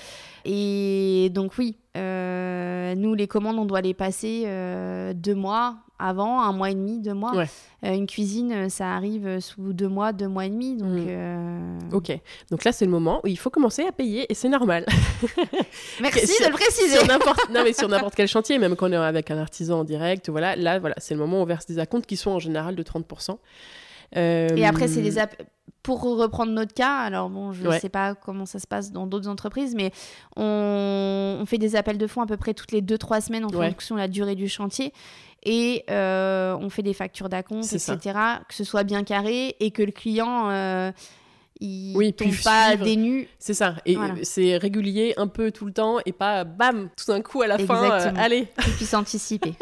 Et 0.46 1.32
donc 1.34 1.54
oui, 1.58 1.78
euh, 1.98 2.94
nous 2.94 3.16
les 3.16 3.28
commandes, 3.28 3.58
on 3.58 3.66
doit 3.66 3.82
les 3.82 3.96
passer 3.96 4.44
euh, 4.46 5.14
deux 5.16 5.34
mois 5.34 5.78
avant, 6.02 6.42
un 6.42 6.52
mois 6.54 6.70
et 6.72 6.74
demi, 6.76 7.00
deux 7.00 7.14
mois. 7.14 7.36
Ouais. 7.36 7.46
Euh, 7.86 7.94
une 7.94 8.08
cuisine, 8.08 8.52
euh, 8.52 8.70
ça 8.70 8.94
arrive 8.96 9.40
sous 9.40 9.74
deux 9.74 9.88
mois, 9.88 10.14
deux 10.14 10.28
mois 10.28 10.46
et 10.46 10.50
demi. 10.50 10.76
Donc 10.78 10.90
Mm. 10.90 11.06
euh, 11.08 11.80
Ok. 11.94 12.12
Donc 12.52 12.64
là, 12.64 12.72
c'est 12.72 12.86
le 12.86 12.92
moment 12.92 13.22
où 13.24 13.28
il 13.28 13.38
faut 13.38 13.50
commencer 13.50 13.84
à 13.86 13.92
payer 13.92 14.26
et 14.30 14.34
c'est 14.36 14.50
normal. 14.50 14.86
merci 16.02 16.28
sur- 16.28 16.46
de 16.46 16.52
le 16.52 16.58
préciser. 16.58 16.98
sur 16.98 17.08
n'importe 17.08 17.50
non 17.50 17.62
mais 17.64 17.74
sur 17.74 17.88
n'importe 17.90 18.16
quel 18.16 18.28
chantier 18.28 18.58
même 18.60 18.76
quand 18.76 18.90
on 18.90 18.92
est 18.94 18.96
avec 18.96 19.32
un 19.32 19.38
artisan 19.38 19.80
en 19.80 19.84
direct 19.84 20.30
voilà 20.30 20.56
là 20.56 20.80
voilà 20.80 20.96
c'est 20.98 21.14
le 21.14 21.20
moment 21.20 21.40
où 21.40 21.42
on 21.42 21.46
verse 21.46 21.66
des 21.66 21.80
acomptes 21.80 22.06
qui 22.06 22.18
sont 22.18 22.32
en 22.32 22.40
général 22.40 22.76
de 22.76 22.84
30% 22.84 23.38
Euh, 24.18 24.50
Et 24.58 24.66
après, 24.66 24.90
c'est 24.90 25.02
des 25.02 25.18
app- 25.20 25.42
pour 25.84 26.02
reprendre 26.04 26.52
notre 26.52 26.74
cas. 26.74 26.98
Alors 26.98 27.30
bon, 27.30 27.54
je 27.54 27.64
ne 27.64 27.70
Ouais. 27.70 27.80
sais 27.80 27.88
pas 27.90 28.14
comment 28.14 28.46
ça 28.46 28.60
se 28.60 28.68
passe 28.68 28.92
dans 28.92 29.08
d'autres 29.08 29.30
entreprises, 29.30 29.74
mais 29.74 29.92
on, 30.36 31.38
on 31.42 31.46
fait 31.46 31.58
des 31.58 31.76
appels 31.78 31.98
de 31.98 32.08
fonds 32.08 32.22
à 32.22 32.26
peu 32.26 32.36
près 32.38 32.54
toutes 32.54 32.72
les 32.74 32.82
2-3 32.82 33.22
semaines 33.22 33.46
en 33.46 33.50
Ouais. 33.50 33.70
fonction 33.70 33.96
de 33.96 34.02
la 34.02 34.08
durée 34.10 34.36
du 34.36 34.50
chantier. 34.50 34.92
Et 35.44 35.84
euh, 35.90 36.56
on 36.60 36.70
fait 36.70 36.84
des 36.84 36.94
factures 36.94 37.28
d'acompte, 37.30 37.64
ça. 37.64 37.94
etc. 37.94 38.20
Que 38.48 38.54
ce 38.54 38.64
soit 38.64 38.84
bien 38.84 39.04
carré 39.04 39.56
et 39.60 39.72
que 39.72 39.82
le 39.82 39.92
client, 39.92 40.50
euh, 40.52 40.92
il 41.60 41.96
Oui, 41.98 42.14
tombe 42.14 42.32
pas 42.44 42.70
suivre. 42.70 42.84
des 42.86 42.96
nues. 42.96 43.28
c'est 43.40 43.54
ça 43.56 43.76
et 43.86 43.96
Voilà. 43.96 44.16
c'est 44.24 44.58
régulier 44.58 45.14
un 45.18 45.28
peu 45.28 45.52
tout 45.52 45.66
le 45.66 45.74
temps 45.74 45.98
et 46.06 46.12
pas 46.12 46.44
bam 46.44 46.90
tout 46.96 47.06
d'un 47.12 47.22
coup 47.22 47.42
à 47.42 47.48
la 47.48 47.58
fin 47.60 47.92
euh, 47.92 48.12
allez 48.18 48.48
qu'il 48.64 48.74
puisse 48.74 48.94
anticiper. 48.94 49.54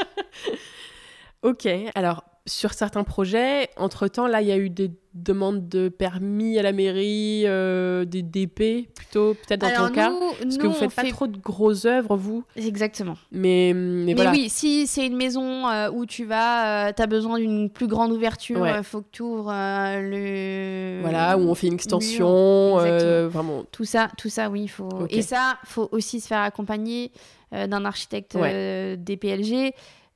ok 1.43 1.67
alors 1.95 2.23
sur 2.49 2.73
certains 2.73 3.03
projets 3.03 3.69
entre 3.77 4.07
temps 4.07 4.27
là 4.27 4.41
il 4.41 4.47
y 4.47 4.51
a 4.51 4.57
eu 4.57 4.69
des 4.69 4.91
demandes 5.15 5.67
de 5.67 5.89
permis 5.89 6.59
à 6.59 6.61
la 6.61 6.71
mairie 6.71 7.43
euh, 7.45 8.05
des 8.05 8.21
DP 8.21 8.87
plutôt 8.93 9.33
peut-être 9.33 9.61
dans 9.61 9.67
Alors 9.67 9.87
ton 9.87 9.93
cas 9.93 10.09
nous, 10.11 10.19
parce 10.41 10.57
que 10.57 10.63
nous, 10.63 10.69
vous 10.69 10.75
on 10.75 10.79
faites 10.79 10.93
pas 10.93 11.01
fait- 11.03 11.09
trop 11.09 11.25
de 11.27 11.37
grosses 11.37 11.85
œuvres 11.85 12.15
vous 12.15 12.43
Exactement. 12.55 13.15
mais 13.31 13.73
mais, 13.75 14.03
Mais 14.05 14.13
voilà 14.13 14.31
oui, 14.31 14.49
si 14.49 14.85
c'est 14.85 15.05
une 15.07 15.15
maison 15.17 15.67
euh, 15.67 15.89
où 15.91 16.05
tu 16.05 16.25
vas, 16.25 16.93
tu 16.93 17.01
as 17.01 17.07
besoin 17.07 17.39
d'une 17.39 17.69
plus 17.71 17.87
grande 17.87 18.11
ouverture, 18.11 18.61
Ouais. 18.61 18.77
il 18.77 18.83
faut 18.83 19.01
que 19.01 19.07
tu 19.11 19.23
ouvres 19.23 19.51
le. 19.97 20.99
voilà 21.01 21.37
où 21.37 21.41
on 21.49 21.55
fait 21.55 21.67
une 21.67 21.73
extension 21.73 22.79
euh, 22.79 23.27
vraiment 23.29 23.63
Tout 23.71 23.85
ça, 23.85 24.09
tout 24.17 24.29
ça, 24.29 24.49
oui, 24.49 24.67
faut. 24.67 24.89
Et 25.09 25.21
ça, 25.21 25.57
faut 25.65 25.89
aussi 25.91 26.19
se 26.19 26.27
faire 26.27 26.41
accompagner 26.41 27.11
euh, 27.53 27.67
d'un 27.67 27.83
architecte 27.85 28.35
Ouais. 28.35 28.51
euh, 28.53 28.95
des 28.95 29.17
PLG 29.17 29.53
euh, 29.53 29.69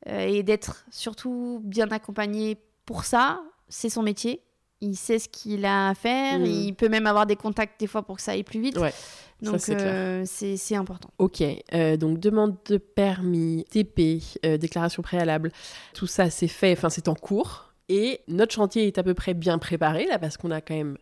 et 0.05 0.43
d'être 0.43 0.85
surtout 0.91 1.61
bien 1.63 1.87
accompagné 1.89 2.57
pour 2.85 3.05
ça. 3.05 3.41
C'est 3.69 3.89
son 3.89 4.03
métier. 4.03 4.41
Il 4.81 4.97
sait 4.97 5.17
ce 5.17 5.29
qu'il 5.29 5.65
a 5.65 5.89
à 5.89 5.95
faire. 5.95 6.39
Mm. 6.39 6.45
Il 6.45 6.73
peut 6.73 6.89
même 6.89 7.07
avoir 7.07 7.25
des 7.25 7.37
contacts 7.37 7.79
des 7.79 7.87
fois 7.87 8.03
pour 8.03 8.17
que 8.17 8.21
ça 8.21 8.33
aille 8.33 8.43
plus 8.43 8.59
vite. 8.59 8.77
Ouais, 8.77 8.93
Donc 9.41 9.61
euh, 9.69 10.23
c'est 10.25 10.57
c'est 10.57 10.75
important. 10.75 11.09
Ok, 11.19 11.41
euh, 11.73 11.95
donc 11.95 12.19
demande 12.19 12.57
de 12.65 12.77
permis, 12.77 13.65
TP, 13.69 14.21
euh, 14.45 14.57
déclaration 14.57 15.01
préalable, 15.01 15.51
tout 15.93 16.07
ça 16.07 16.29
c'est 16.29 16.49
fait, 16.49 16.73
enfin 16.73 16.89
c'est 16.89 17.07
en 17.07 17.15
cours. 17.15 17.73
Et 17.87 18.21
notre 18.27 18.53
chantier 18.53 18.87
est 18.87 18.97
à 18.97 19.03
peu 19.03 19.13
près 19.13 19.33
bien 19.33 19.57
préparé 19.57 20.05
là 20.05 20.19
parce 20.19 20.37
qu'on 20.37 20.51
a 20.51 20.61
quand 20.61 20.75
même 20.75 20.97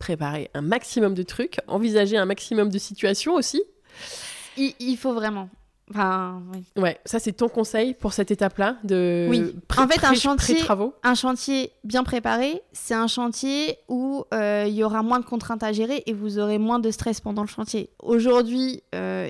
préparé 0.00 0.50
un 0.54 0.62
maximum 0.62 1.14
de 1.14 1.22
trucs, 1.22 1.58
envisagé 1.68 2.16
un 2.16 2.24
maximum 2.24 2.68
de 2.68 2.78
situations 2.78 3.34
aussi. 3.34 3.62
Il, 4.56 4.74
il 4.80 4.96
faut 4.96 5.12
vraiment. 5.12 5.48
Enfin, 5.90 6.40
oui. 6.54 6.64
Ouais, 6.80 6.98
ça 7.04 7.18
c'est 7.18 7.32
ton 7.32 7.48
conseil 7.48 7.94
pour 7.94 8.12
cette 8.12 8.30
étape-là 8.30 8.76
de 8.84 9.26
Oui. 9.28 9.56
pré- 9.66 9.82
En 9.82 9.88
fait, 9.88 10.04
un 10.04 10.14
chantier- 10.14 10.54
pré-travaux. 10.54 10.94
un 11.02 11.14
chantier 11.14 11.72
bien 11.82 12.04
préparé, 12.04 12.62
c'est 12.72 12.94
un 12.94 13.08
chantier 13.08 13.76
où 13.88 14.24
euh, 14.32 14.64
il 14.68 14.74
y 14.74 14.84
aura 14.84 15.02
moins 15.02 15.18
de 15.20 15.24
contraintes 15.24 15.62
à 15.64 15.72
gérer 15.72 16.02
et 16.06 16.12
vous 16.12 16.38
aurez 16.38 16.58
moins 16.58 16.78
de 16.78 16.90
stress 16.90 17.20
pendant 17.20 17.42
le 17.42 17.48
chantier. 17.48 17.90
Aujourd'hui, 18.00 18.82
euh, 18.94 19.28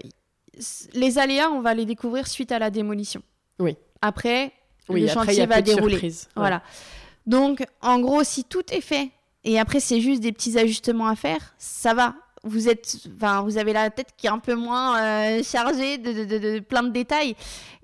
les 0.92 1.18
aléas, 1.18 1.48
on 1.50 1.60
va 1.62 1.72
les 1.74 1.86
découvrir 1.86 2.26
suite 2.26 2.52
à 2.52 2.58
la 2.58 2.70
démolition. 2.70 3.22
Oui. 3.58 3.76
Après, 4.02 4.52
Oui, 4.90 5.00
le 5.02 5.06
après 5.10 5.20
il 5.22 5.26
chantier 5.28 5.38
y 5.38 5.42
a 5.42 5.46
va 5.46 5.62
dérouler. 5.62 5.98
Ouais. 6.02 6.10
Voilà. 6.36 6.62
Donc, 7.26 7.64
en 7.80 8.00
gros, 8.00 8.22
si 8.24 8.44
tout 8.44 8.64
est 8.72 8.80
fait 8.80 9.10
et 9.44 9.58
après 9.58 9.80
c'est 9.80 10.00
juste 10.00 10.20
des 10.20 10.32
petits 10.32 10.58
ajustements 10.58 11.06
à 11.08 11.16
faire, 11.16 11.54
ça 11.58 11.94
va. 11.94 12.14
Vous 12.42 12.68
êtes, 12.70 12.96
enfin, 13.16 13.42
vous 13.42 13.58
avez 13.58 13.72
la 13.74 13.90
tête 13.90 14.08
qui 14.16 14.26
est 14.26 14.30
un 14.30 14.38
peu 14.38 14.54
moins 14.54 14.98
euh, 14.98 15.42
chargée 15.42 15.98
de, 15.98 16.12
de- 16.12 16.24
de- 16.24 16.54
de 16.54 16.58
plein 16.60 16.82
de 16.82 16.88
détails. 16.90 17.34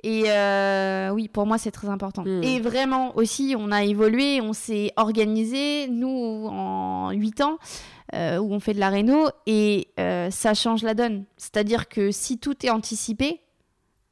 Et 0.02 0.24
euh, 0.28 1.10
oui, 1.10 1.28
pour 1.28 1.46
moi, 1.46 1.58
c'est 1.58 1.70
très 1.70 1.88
important. 1.88 2.22
Mm. 2.24 2.42
Et 2.42 2.60
vraiment 2.60 3.14
aussi, 3.16 3.54
on 3.58 3.70
a 3.70 3.84
évolué, 3.84 4.40
on 4.40 4.54
s'est 4.54 4.92
organisé, 4.96 5.88
nous, 5.88 6.46
en 6.50 7.10
8 7.10 7.40
ans, 7.42 7.58
euh, 8.14 8.38
où 8.38 8.52
on 8.54 8.60
fait 8.60 8.72
de 8.72 8.80
la 8.80 8.88
réno, 8.88 9.28
et 9.46 9.88
ça 10.30 10.54
change 10.54 10.82
la 10.82 10.94
donne. 10.94 11.24
C'est-à-dire 11.36 11.88
que 11.88 12.10
si 12.10 12.38
tout 12.38 12.64
est 12.64 12.70
anticipé, 12.70 13.40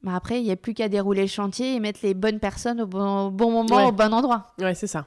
bah 0.03 0.13
après, 0.15 0.39
il 0.41 0.45
n'y 0.45 0.51
a 0.51 0.57
plus 0.57 0.75
qu'à 0.75 0.91
dérouler 0.91 1.23
le 1.23 1.29
chantier 1.29 1.75
et 1.75 1.81
mettre 1.81 2.01
les 2.03 2.13
bonnes 2.13 2.39
personnes 2.39 2.83
au 2.83 2.87
bon, 2.87 3.29
au 3.29 3.31
bon 3.31 3.51
moment, 3.51 3.77
Ouais. 3.77 3.85
au 3.87 3.93
bon 3.93 4.13
endroit. 4.13 4.49
Ouais, 4.61 4.75
c'est 4.75 4.87
ça. 4.87 5.07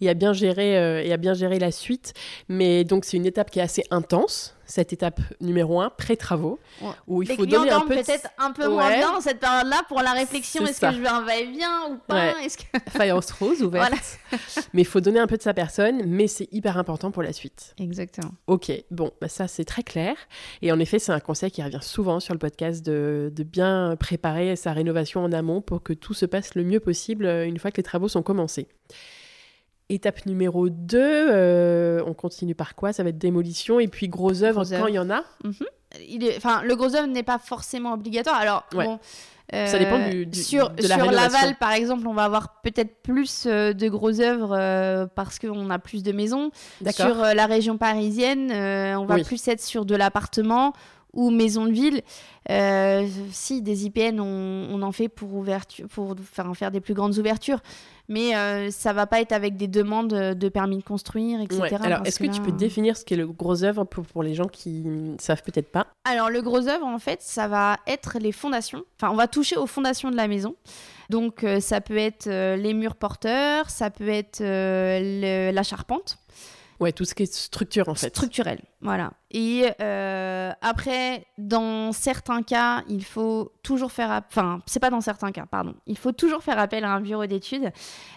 Il 0.00 0.08
a 0.08 0.14
bien 0.14 0.32
géré, 0.32 0.78
euh, 0.78 1.02
il 1.02 1.10
a 1.10 1.16
bien 1.16 1.34
géré 1.34 1.58
la 1.58 1.72
suite, 1.72 2.14
mais 2.48 2.84
donc 2.84 3.04
c'est 3.04 3.16
une 3.16 3.26
étape 3.26 3.50
qui 3.50 3.58
est 3.58 3.62
assez 3.62 3.82
intense. 3.90 4.54
Cette 4.70 4.92
étape 4.92 5.20
numéro 5.40 5.80
un, 5.80 5.88
pré-travaux, 5.88 6.60
Ouais. 6.82 6.88
où 7.06 7.22
il 7.22 7.28
les 7.28 7.36
faut 7.36 7.46
donner 7.46 7.70
un 7.70 7.80
peu 7.80 7.96
de 7.96 8.02
peut-être 8.02 8.28
un 8.38 8.52
peu 8.52 8.68
moins 8.68 8.90
bien 8.90 9.12
dans 9.14 9.20
cette 9.22 9.40
période-là 9.40 9.82
pour 9.88 10.02
la 10.02 10.12
réflexion. 10.12 10.64
Est-ce 10.66 10.80
que 10.80 10.92
je 10.92 10.98
veux 11.00 11.08
un 11.08 11.22
va-et-vient 11.22 11.90
ou 11.90 11.96
pas 12.06 12.32
Ouais. 12.34 12.46
Que... 12.72 12.90
faïence 12.90 13.30
rose 13.32 13.62
ouverte. 13.62 14.18
mais 14.74 14.82
il 14.82 14.84
faut 14.84 15.00
donner 15.00 15.20
un 15.20 15.26
peu 15.26 15.38
de 15.38 15.42
sa 15.42 15.54
personne, 15.54 16.02
mais 16.06 16.26
c'est 16.28 16.48
hyper 16.52 16.76
important 16.76 17.10
pour 17.10 17.22
la 17.22 17.32
suite. 17.32 17.74
Exactement. 17.80 18.30
Ok, 18.46 18.70
bon, 18.90 19.10
bah 19.20 19.28
ça 19.28 19.48
c'est 19.48 19.64
très 19.64 19.82
clair. 19.82 20.14
Et 20.62 20.70
en 20.70 20.78
effet, 20.78 20.98
c'est 20.98 21.12
un 21.12 21.20
conseil 21.20 21.50
qui 21.50 21.62
revient 21.62 21.78
souvent 21.80 22.20
sur 22.20 22.34
le 22.34 22.38
podcast 22.38 22.84
de, 22.84 23.32
de 23.34 23.42
bien 23.42 23.96
préparer 23.98 24.54
sa 24.54 24.72
rénovation 24.74 25.24
en 25.24 25.32
amont 25.32 25.62
pour 25.62 25.82
que 25.82 25.94
tout 25.94 26.14
se 26.14 26.26
passe 26.26 26.54
le 26.54 26.64
mieux 26.64 26.80
possible 26.80 27.24
euh, 27.24 27.46
une 27.46 27.58
fois 27.58 27.70
que 27.70 27.78
les 27.78 27.82
travaux 27.82 28.08
sont 28.08 28.22
commencés. 28.22 28.68
Étape 29.90 30.26
numéro 30.26 30.68
2, 30.68 32.02
on 32.06 32.14
continue 32.14 32.54
par 32.54 32.74
quoi? 32.74 32.92
Ça 32.92 33.02
va 33.02 33.08
être 33.10 33.18
démolition 33.18 33.80
et 33.80 33.88
puis 33.88 34.08
gros 34.08 34.42
œuvres 34.42 34.64
Gros 34.64 34.80
quand 34.82 34.86
il 34.88 34.94
y 34.94 34.98
en 34.98 35.10
a? 35.10 35.22
Il 36.08 36.24
est... 36.24 36.36
enfin, 36.36 36.62
le 36.62 36.76
gros 36.76 36.94
œuvre 36.94 37.06
n'est 37.08 37.22
pas 37.22 37.38
forcément 37.38 37.94
obligatoire. 37.94 38.36
Alors, 38.36 38.64
Ouais. 38.74 38.84
bon, 38.84 38.98
Ça 39.50 39.78
dépend 39.78 40.10
du- 40.10 40.26
du- 40.26 40.42
sur, 40.42 40.68
de 40.68 40.82
la 40.86 40.96
sur 40.96 41.04
rénovation. 41.06 41.32
Laval, 41.38 41.54
par 41.56 41.72
exemple, 41.72 42.06
on 42.06 42.12
va 42.12 42.24
avoir 42.24 42.60
peut-être 42.60 43.02
plus 43.02 43.44
euh, 43.46 43.72
de 43.72 43.88
gros 43.88 44.20
œuvres 44.20 44.54
euh, 44.54 45.06
parce 45.14 45.38
qu'on 45.38 45.70
a 45.70 45.78
plus 45.78 46.02
de 46.02 46.12
maisons. 46.12 46.50
Sur 46.90 47.22
euh, 47.24 47.32
la 47.32 47.46
région 47.46 47.78
parisienne, 47.78 48.50
euh, 48.52 48.94
on 48.96 49.06
va 49.06 49.14
Oui. 49.14 49.24
plus 49.24 49.48
être 49.48 49.62
sur 49.62 49.86
de 49.86 49.96
l'appartement 49.96 50.74
ou 51.12 51.30
maison 51.30 51.66
de 51.66 51.72
ville. 51.72 52.02
Euh, 52.50 53.06
si 53.30 53.60
des 53.60 53.84
IPN, 53.84 54.20
on, 54.20 54.80
en 54.80 54.92
fait 54.92 55.08
pour, 55.08 55.34
ouverture, 55.34 55.86
pour 55.88 56.14
faire, 56.32 56.50
faire 56.56 56.70
des 56.70 56.80
plus 56.80 56.94
grandes 56.94 57.18
ouvertures, 57.18 57.60
mais 58.08 58.34
euh, 58.34 58.70
ça 58.70 58.94
va 58.94 59.06
pas 59.06 59.20
être 59.20 59.32
avec 59.32 59.56
des 59.56 59.68
demandes 59.68 60.08
de 60.08 60.48
permis 60.48 60.78
de 60.78 60.82
construire, 60.82 61.42
etc. 61.42 61.76
Alors, 61.82 62.00
est-ce 62.06 62.18
que, 62.18 62.26
tu 62.26 62.40
peux 62.40 62.52
définir 62.52 62.96
ce 62.96 63.04
qu'est 63.04 63.16
le 63.16 63.26
gros 63.26 63.64
œuvre 63.64 63.84
pour, 63.84 64.06
pour 64.06 64.22
les 64.22 64.34
gens 64.34 64.46
qui 64.46 64.82
ne 64.84 65.16
savent 65.18 65.42
peut-être 65.42 65.70
pas? 65.70 65.88
Alors, 66.04 66.30
le 66.30 66.40
gros 66.40 66.68
œuvre, 66.68 66.86
en 66.86 66.98
fait, 66.98 67.20
ça 67.20 67.48
va 67.48 67.76
être 67.86 68.18
les 68.18 68.32
fondations. 68.32 68.82
Enfin, 68.96 69.12
on 69.12 69.16
va 69.16 69.28
toucher 69.28 69.56
aux 69.56 69.66
fondations 69.66 70.10
de 70.10 70.16
la 70.16 70.26
maison. 70.26 70.56
Donc, 71.10 71.44
euh, 71.44 71.60
ça 71.60 71.82
peut 71.82 71.98
être 71.98 72.28
les 72.28 72.72
murs 72.72 72.96
porteurs, 72.96 73.68
ça 73.68 73.90
peut 73.90 74.08
être 74.08 74.40
la 74.40 75.62
charpente. 75.62 76.18
Ouais, 76.80 76.92
tout 76.92 77.04
ce 77.04 77.14
qui 77.14 77.24
est 77.24 77.32
structure 77.32 77.88
en 77.88 77.94
fait. 77.94 78.08
Structurel, 78.08 78.60
voilà. 78.80 79.12
Et 79.32 79.64
euh, 79.80 80.52
après, 80.62 81.26
dans 81.36 81.92
certains 81.92 82.42
cas, 82.42 82.84
il 82.88 83.04
faut 83.04 83.52
toujours 83.64 83.90
faire, 83.90 84.22
enfin, 84.28 84.60
c'est 84.66 84.78
pas 84.78 84.90
dans 84.90 85.00
certains 85.00 85.32
cas, 85.32 85.44
pardon. 85.44 85.74
Il 85.86 85.98
faut 85.98 86.12
toujours 86.12 86.42
faire 86.42 86.58
appel 86.58 86.84
à 86.84 86.92
un 86.92 87.00
bureau 87.00 87.26
d'études. 87.26 87.70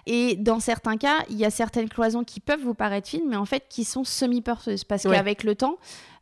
Et 0.05 0.35
dans 0.35 0.59
certains 0.59 0.97
cas, 0.97 1.25
il 1.29 1.37
y 1.37 1.45
a 1.45 1.49
certaines 1.49 1.89
cloisons 1.89 2.23
qui 2.23 2.39
peuvent 2.39 2.61
vous 2.61 2.75
paraître 2.75 3.09
fines, 3.09 3.27
mais 3.27 3.35
en 3.35 3.45
fait 3.45 3.65
qui 3.67 3.83
sont 3.83 4.03
semi-porteuses, 4.03 4.83
parce 4.83 5.03
qu'avec 5.03 5.43
le 5.43 5.55
temps, 5.55 5.77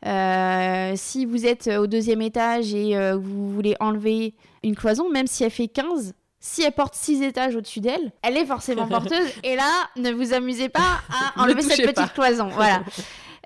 euh, 0.06 0.94
si 0.96 1.26
vous 1.26 1.46
êtes 1.46 1.68
au 1.68 1.88
deuxième 1.88 2.22
étage 2.22 2.74
et 2.74 2.98
euh, 2.98 3.18
vous 3.18 3.52
voulez 3.52 3.76
enlever 3.82 4.34
une 4.64 4.76
cloison, 4.76 5.10
même 5.10 5.28
si 5.28 5.44
elle 5.44 5.52
fait 5.52 5.68
15, 5.68 6.14
si 6.40 6.64
elle 6.64 6.72
porte 6.72 6.96
six 6.96 7.22
étages 7.22 7.56
au-dessus 7.56 7.82
d'elle, 7.82 8.12
elle 8.22 8.38
est 8.38 8.46
forcément 8.46 8.88
porteuse. 8.90 9.30
et 9.44 9.56
là, 9.56 9.70
ne 9.98 10.12
vous 10.12 10.34
amusez 10.34 10.70
pas 10.70 11.02
à 11.10 11.34
enlever 11.44 11.62
cette 11.62 11.86
petite 11.86 12.14
cloison. 12.14 12.48
Voilà. 12.48 12.82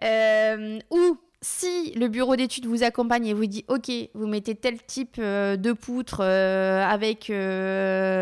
Euh, 0.04 0.80
ou 0.90 1.18
si 1.40 1.94
le 1.94 2.10
bureau 2.10 2.36
d'études 2.36 2.66
vous 2.66 2.84
accompagne 2.84 3.28
et 3.28 3.34
vous 3.34 3.46
dit 3.46 3.64
OK, 3.70 3.90
vous 4.14 4.28
mettez 4.28 4.54
tel 4.54 4.84
type 4.84 5.16
euh, 5.18 5.56
de 5.56 5.72
poutre 5.72 6.18
euh, 6.20 6.86
avec 6.86 7.32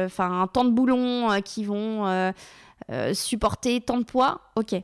enfin 0.05 0.47
tant 0.53 0.63
de 0.63 0.69
boulons 0.69 1.41
qui 1.43 1.63
vont 1.63 2.33
supporter 3.13 3.81
tant 3.81 3.97
de 3.97 4.03
poids, 4.03 4.41
OK. 4.55 4.75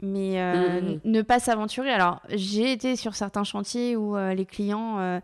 Mais 0.00 0.40
mmh. 0.40 1.00
ne 1.04 1.20
pas 1.20 1.40
s'aventurer. 1.40 1.90
Alors, 1.90 2.22
j'ai 2.30 2.72
été 2.72 2.96
sur 2.96 3.14
certains 3.14 3.44
chantiers 3.44 3.96
où 3.96 4.16
les 4.16 4.46
clients 4.46 5.20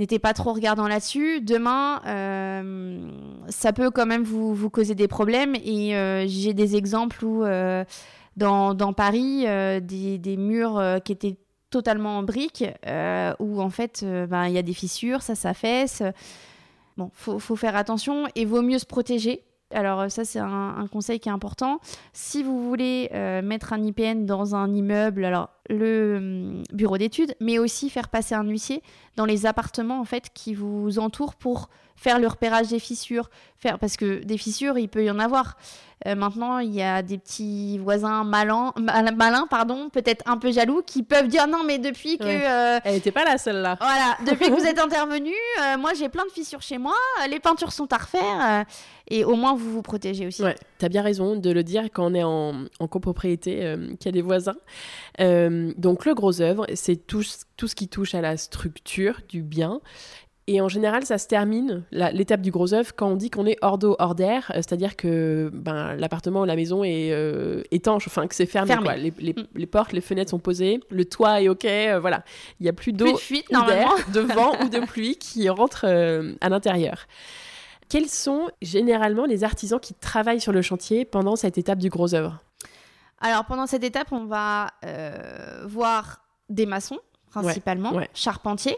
n'était 0.00 0.18
pas 0.18 0.32
trop 0.32 0.52
regardant 0.52 0.88
là-dessus. 0.88 1.40
Demain, 1.40 2.00
euh, 2.06 3.10
ça 3.48 3.72
peut 3.72 3.90
quand 3.90 4.06
même 4.06 4.24
vous, 4.24 4.54
vous, 4.54 4.70
causer 4.70 4.94
des 4.94 5.08
problèmes. 5.08 5.54
Et 5.62 5.94
euh, 5.94 6.26
j'ai 6.26 6.54
des 6.54 6.74
exemples 6.76 7.24
où, 7.24 7.44
euh, 7.44 7.84
dans, 8.36 8.92
Paris, 8.92 9.44
des, 9.82 10.18
des, 10.18 10.36
murs 10.36 10.82
qui 11.04 11.12
étaient 11.12 11.36
totalement 11.68 12.18
en 12.18 12.22
briques, 12.22 12.64
où 13.38 13.60
en 13.60 13.70
fait, 13.70 14.04
ben, 14.04 14.46
il 14.46 14.54
y 14.54 14.58
a 14.58 14.62
des 14.62 14.72
fissures, 14.72 15.22
ça 15.22 15.34
s'affaisse. 15.34 16.02
Bon, 16.96 17.10
faut, 17.12 17.38
faut 17.38 17.56
faire 17.56 17.76
attention 17.76 18.26
et 18.34 18.44
vaut 18.44 18.62
mieux 18.62 18.78
se 18.78 18.86
protéger. 18.86 19.44
Alors 19.72 20.10
ça, 20.10 20.24
c'est 20.24 20.40
un, 20.40 20.86
conseil 20.90 21.20
qui 21.20 21.28
est 21.28 21.32
important. 21.32 21.80
Si 22.12 22.42
vous 22.42 22.66
voulez 22.66 23.08
mettre 23.42 23.72
un 23.72 23.82
IPN 23.82 24.26
dans 24.26 24.54
un 24.54 24.72
immeuble, 24.74 25.24
alors 25.24 25.50
le 25.68 26.16
hum, 26.16 26.62
bureau 26.72 26.98
d'études, 26.98 27.34
mais 27.40 27.58
aussi 27.58 27.90
faire 27.90 28.08
passer 28.08 28.34
un 28.34 28.44
huissier 28.44 28.82
dans 29.16 29.24
les 29.24 29.46
appartements 29.46 30.00
en 30.00 30.04
fait 30.04 30.30
qui 30.34 30.54
vous 30.54 30.98
entourent 30.98 31.34
pour 31.34 31.68
faire 32.00 32.18
le 32.18 32.26
repérage 32.26 32.68
des 32.68 32.78
fissures, 32.78 33.28
faire 33.58 33.78
parce 33.78 33.98
que 33.98 34.24
des 34.24 34.38
fissures, 34.38 34.78
il 34.78 34.88
peut 34.88 35.04
y 35.04 35.10
en 35.10 35.18
avoir. 35.18 35.56
Euh, 36.06 36.14
maintenant, 36.14 36.60
il 36.60 36.74
y 36.74 36.80
a 36.80 37.02
des 37.02 37.18
petits 37.18 37.76
voisins 37.76 38.24
malins, 38.24 38.72
malins, 38.78 39.46
pardon, 39.46 39.90
peut-être 39.90 40.22
un 40.26 40.38
peu 40.38 40.50
jaloux, 40.50 40.80
qui 40.80 41.02
peuvent 41.02 41.28
dire 41.28 41.46
non, 41.46 41.62
mais 41.66 41.78
depuis 41.78 42.16
que 42.16 42.24
euh, 42.24 42.80
elle 42.84 42.94
n'était 42.94 43.12
pas 43.12 43.26
là 43.26 43.36
celle-là. 43.36 43.76
Voilà, 43.78 44.16
depuis 44.26 44.46
que 44.46 44.58
vous 44.58 44.66
êtes 44.66 44.78
intervenu, 44.78 45.34
euh, 45.60 45.76
moi 45.76 45.92
j'ai 45.92 46.08
plein 46.08 46.24
de 46.24 46.30
fissures 46.30 46.62
chez 46.62 46.78
moi, 46.78 46.94
les 47.28 47.38
peintures 47.38 47.72
sont 47.72 47.92
à 47.92 47.98
refaire, 47.98 48.64
et 49.08 49.24
au 49.24 49.36
moins 49.36 49.54
vous 49.54 49.70
vous 49.70 49.82
protégez 49.82 50.26
aussi. 50.26 50.42
Ouais, 50.42 50.56
as 50.80 50.88
bien 50.88 51.02
raison 51.02 51.36
de 51.36 51.50
le 51.50 51.62
dire 51.62 51.84
quand 51.92 52.10
on 52.10 52.14
est 52.14 52.24
en, 52.24 52.64
en 52.78 52.88
copropriété, 52.88 53.76
qu'il 53.98 54.06
y 54.06 54.08
a 54.08 54.12
des 54.12 54.22
voisins. 54.22 54.56
donc 55.18 56.06
le 56.06 56.14
gros 56.14 56.40
œuvre, 56.40 56.64
c'est 56.72 56.96
tout, 56.96 57.24
tout 57.58 57.68
ce 57.68 57.74
qui 57.74 57.88
touche 57.88 58.14
à 58.14 58.22
la 58.22 58.38
structure 58.38 59.20
du 59.28 59.42
bien 59.42 59.82
et 60.52 60.60
en 60.60 60.68
général, 60.68 61.06
ça 61.06 61.16
se 61.16 61.28
termine, 61.28 61.84
l'étape 61.92 62.40
du 62.40 62.50
gros 62.50 62.74
œuvre, 62.74 62.90
quand 62.96 63.06
on 63.06 63.14
dit 63.14 63.30
qu'on 63.30 63.46
est 63.46 63.56
hors 63.62 63.78
d'eau, 63.78 63.94
hors 64.00 64.16
d'air, 64.16 64.50
euh, 64.50 64.56
c'est-à-dire 64.56 64.96
que 64.96 65.48
ben, 65.54 65.94
l'appartement 65.94 66.40
ou 66.40 66.44
la 66.44 66.56
maison 66.56 66.82
est 66.82 67.12
euh, 67.12 67.62
étanche, 67.70 68.08
enfin 68.08 68.26
que 68.26 68.34
c'est 68.34 68.46
fermé. 68.46 68.74
Quoi. 68.82 68.96
Les, 68.96 69.12
mm. 69.12 69.46
les, 69.54 69.66
portes, 69.66 69.92
les 69.92 70.00
fenêtres 70.00 70.30
sont 70.32 70.40
posées, 70.40 70.80
le 70.90 71.04
toit 71.04 71.40
est 71.40 71.48
OK, 71.48 71.64
euh, 71.66 72.00
voilà. 72.00 72.24
Il 72.58 72.64
n'y 72.64 72.68
a 72.68 72.72
plus 72.72 72.92
d'eau 72.92 73.16
d'air, 73.48 73.94
de 74.12 74.20
vent 74.20 74.60
ou 74.64 74.68
de 74.68 74.84
pluie 74.86 75.14
qui 75.14 75.48
rentre 75.48 75.84
à 75.84 76.48
l'intérieur. 76.48 77.06
Quels 77.88 78.08
sont 78.08 78.48
généralement 78.60 79.26
les 79.26 79.44
artisans 79.44 79.78
qui 79.78 79.94
travaillent 79.94 80.40
sur 80.40 80.52
le 80.52 80.62
chantier 80.62 81.04
pendant 81.04 81.36
cette 81.36 81.58
étape 81.58 81.78
du 81.78 81.90
gros 81.90 82.12
œuvre? 82.12 82.40
Alors 83.20 83.44
pendant 83.44 83.68
cette 83.68 83.84
étape, 83.84 84.08
on 84.10 84.24
va 84.24 84.72
voir 85.64 86.22
des 86.48 86.66
maçons 86.66 86.98
principalement, 87.30 87.92
charpentiers. 88.14 88.76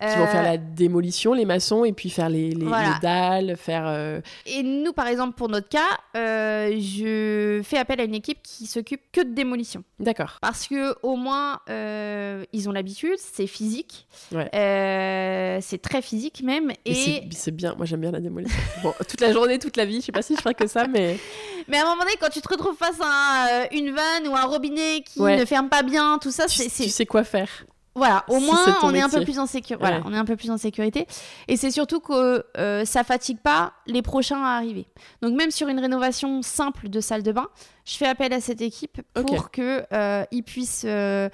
Qui 0.00 0.18
vont 0.18 0.26
faire 0.26 0.42
la 0.42 0.56
démolition, 0.56 1.34
les 1.34 1.44
maçons, 1.44 1.84
et 1.84 1.92
puis 1.92 2.08
faire 2.08 2.30
les, 2.30 2.50
les, 2.50 2.66
dalles, 3.02 3.56
faire... 3.58 3.84
Euh, 3.86 4.20
et 4.46 4.62
nous, 4.62 4.94
par 4.94 5.06
exemple, 5.06 5.34
pour 5.34 5.48
notre 5.48 5.68
cas, 5.68 5.98
euh, 6.16 6.70
je 6.80 7.60
fais 7.62 7.76
appel 7.76 8.00
à 8.00 8.04
une 8.04 8.14
équipe 8.14 8.38
qui 8.42 8.66
s'occupe 8.66 9.02
que 9.12 9.20
de 9.20 9.34
démolition. 9.34 9.84
D'accord. 9.98 10.38
Parce 10.40 10.66
que 10.66 10.96
au 11.02 11.16
moins, 11.16 11.60
euh, 11.68 12.44
ils 12.54 12.68
ont 12.68 12.72
l'habitude, 12.72 13.18
c'est 13.18 13.46
physique. 13.46 14.06
c'est 14.30 15.82
très 15.82 16.00
physique 16.00 16.42
même. 16.42 16.72
Et, 16.86 17.28
c'est 17.32 17.50
bien, 17.50 17.74
moi 17.74 17.84
j'aime 17.84 18.00
bien 18.00 18.12
la 18.12 18.20
démolition. 18.20 18.58
bon, 18.82 18.94
toute 18.98 19.20
la 19.20 19.32
journée, 19.32 19.58
toute 19.58 19.76
la 19.76 19.84
vie, 19.84 20.00
je 20.00 20.06
sais 20.06 20.12
pas 20.12 20.22
si 20.22 20.34
je 20.34 20.40
ferai 20.40 20.54
que 20.54 20.66
ça, 20.66 20.86
mais... 20.86 21.18
Mais 21.68 21.76
à 21.76 21.82
un 21.82 21.84
moment 21.84 22.02
donné, 22.02 22.12
quand 22.20 22.30
tu 22.30 22.40
te 22.40 22.48
retrouves 22.48 22.76
face 22.76 22.98
à 23.00 23.72
une 23.72 23.90
vanne 23.90 24.26
ou 24.26 24.34
un 24.34 24.44
robinet 24.44 25.02
qui 25.02 25.20
ne 25.20 25.44
ferme 25.44 25.68
pas 25.68 25.82
bien, 25.82 26.18
tout 26.18 26.32
ça, 26.32 26.48
c'est... 26.48 26.68
Tu 26.68 26.88
sais 26.88 27.06
quoi 27.06 27.22
faire. 27.22 27.48
Voilà, 27.94 28.24
au 28.28 28.38
moins 28.38 28.78
on 28.82 28.94
est 28.94 29.00
un 29.00 29.08
peu 29.08 29.22
plus 29.24 29.38
en 29.38 29.46
sécurité. 29.46 29.76
Voilà, 29.80 30.02
on 30.04 30.12
est 30.12 30.16
un 30.16 30.24
peu 30.24 30.36
plus 30.36 30.50
en 30.50 30.56
sécurité. 30.56 31.06
Et 31.48 31.56
c'est 31.56 31.70
surtout 31.70 32.00
que 32.00 32.44
euh, 32.56 32.84
ça 32.84 33.02
fatigue 33.02 33.38
pas 33.38 33.72
les 33.86 34.02
prochains 34.02 34.42
à 34.42 34.56
arriver. 34.56 34.86
Donc 35.22 35.34
même 35.36 35.50
sur 35.50 35.68
une 35.68 35.80
rénovation 35.80 36.42
simple 36.42 36.88
de 36.88 37.00
salle 37.00 37.22
de 37.22 37.32
bain, 37.32 37.48
je 37.84 37.96
fais 37.96 38.06
appel 38.06 38.32
à 38.32 38.40
cette 38.40 38.60
équipe 38.60 39.00
pour 39.14 39.50
que 39.50 39.82
euh, 39.92 40.24
ils 40.30 40.44
puissent 40.44 40.84
euh, 40.86 41.28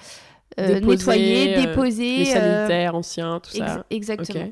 nettoyer, 0.58 1.56
déposer 1.56 2.18
les 2.18 2.24
sanitaires 2.24 2.94
anciens, 2.94 3.40
tout 3.40 3.50
ça. 3.50 3.84
Exactement. 3.90 4.50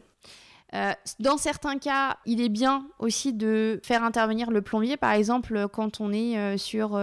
dans 1.20 1.38
certains 1.38 1.78
cas, 1.78 2.18
il 2.26 2.42
est 2.42 2.50
bien 2.50 2.86
aussi 2.98 3.32
de 3.32 3.80
faire 3.82 4.04
intervenir 4.04 4.50
le 4.50 4.60
plombier, 4.60 4.98
par 4.98 5.12
exemple, 5.12 5.68
quand 5.72 6.02
on 6.02 6.12
est 6.12 6.58
sur 6.58 7.00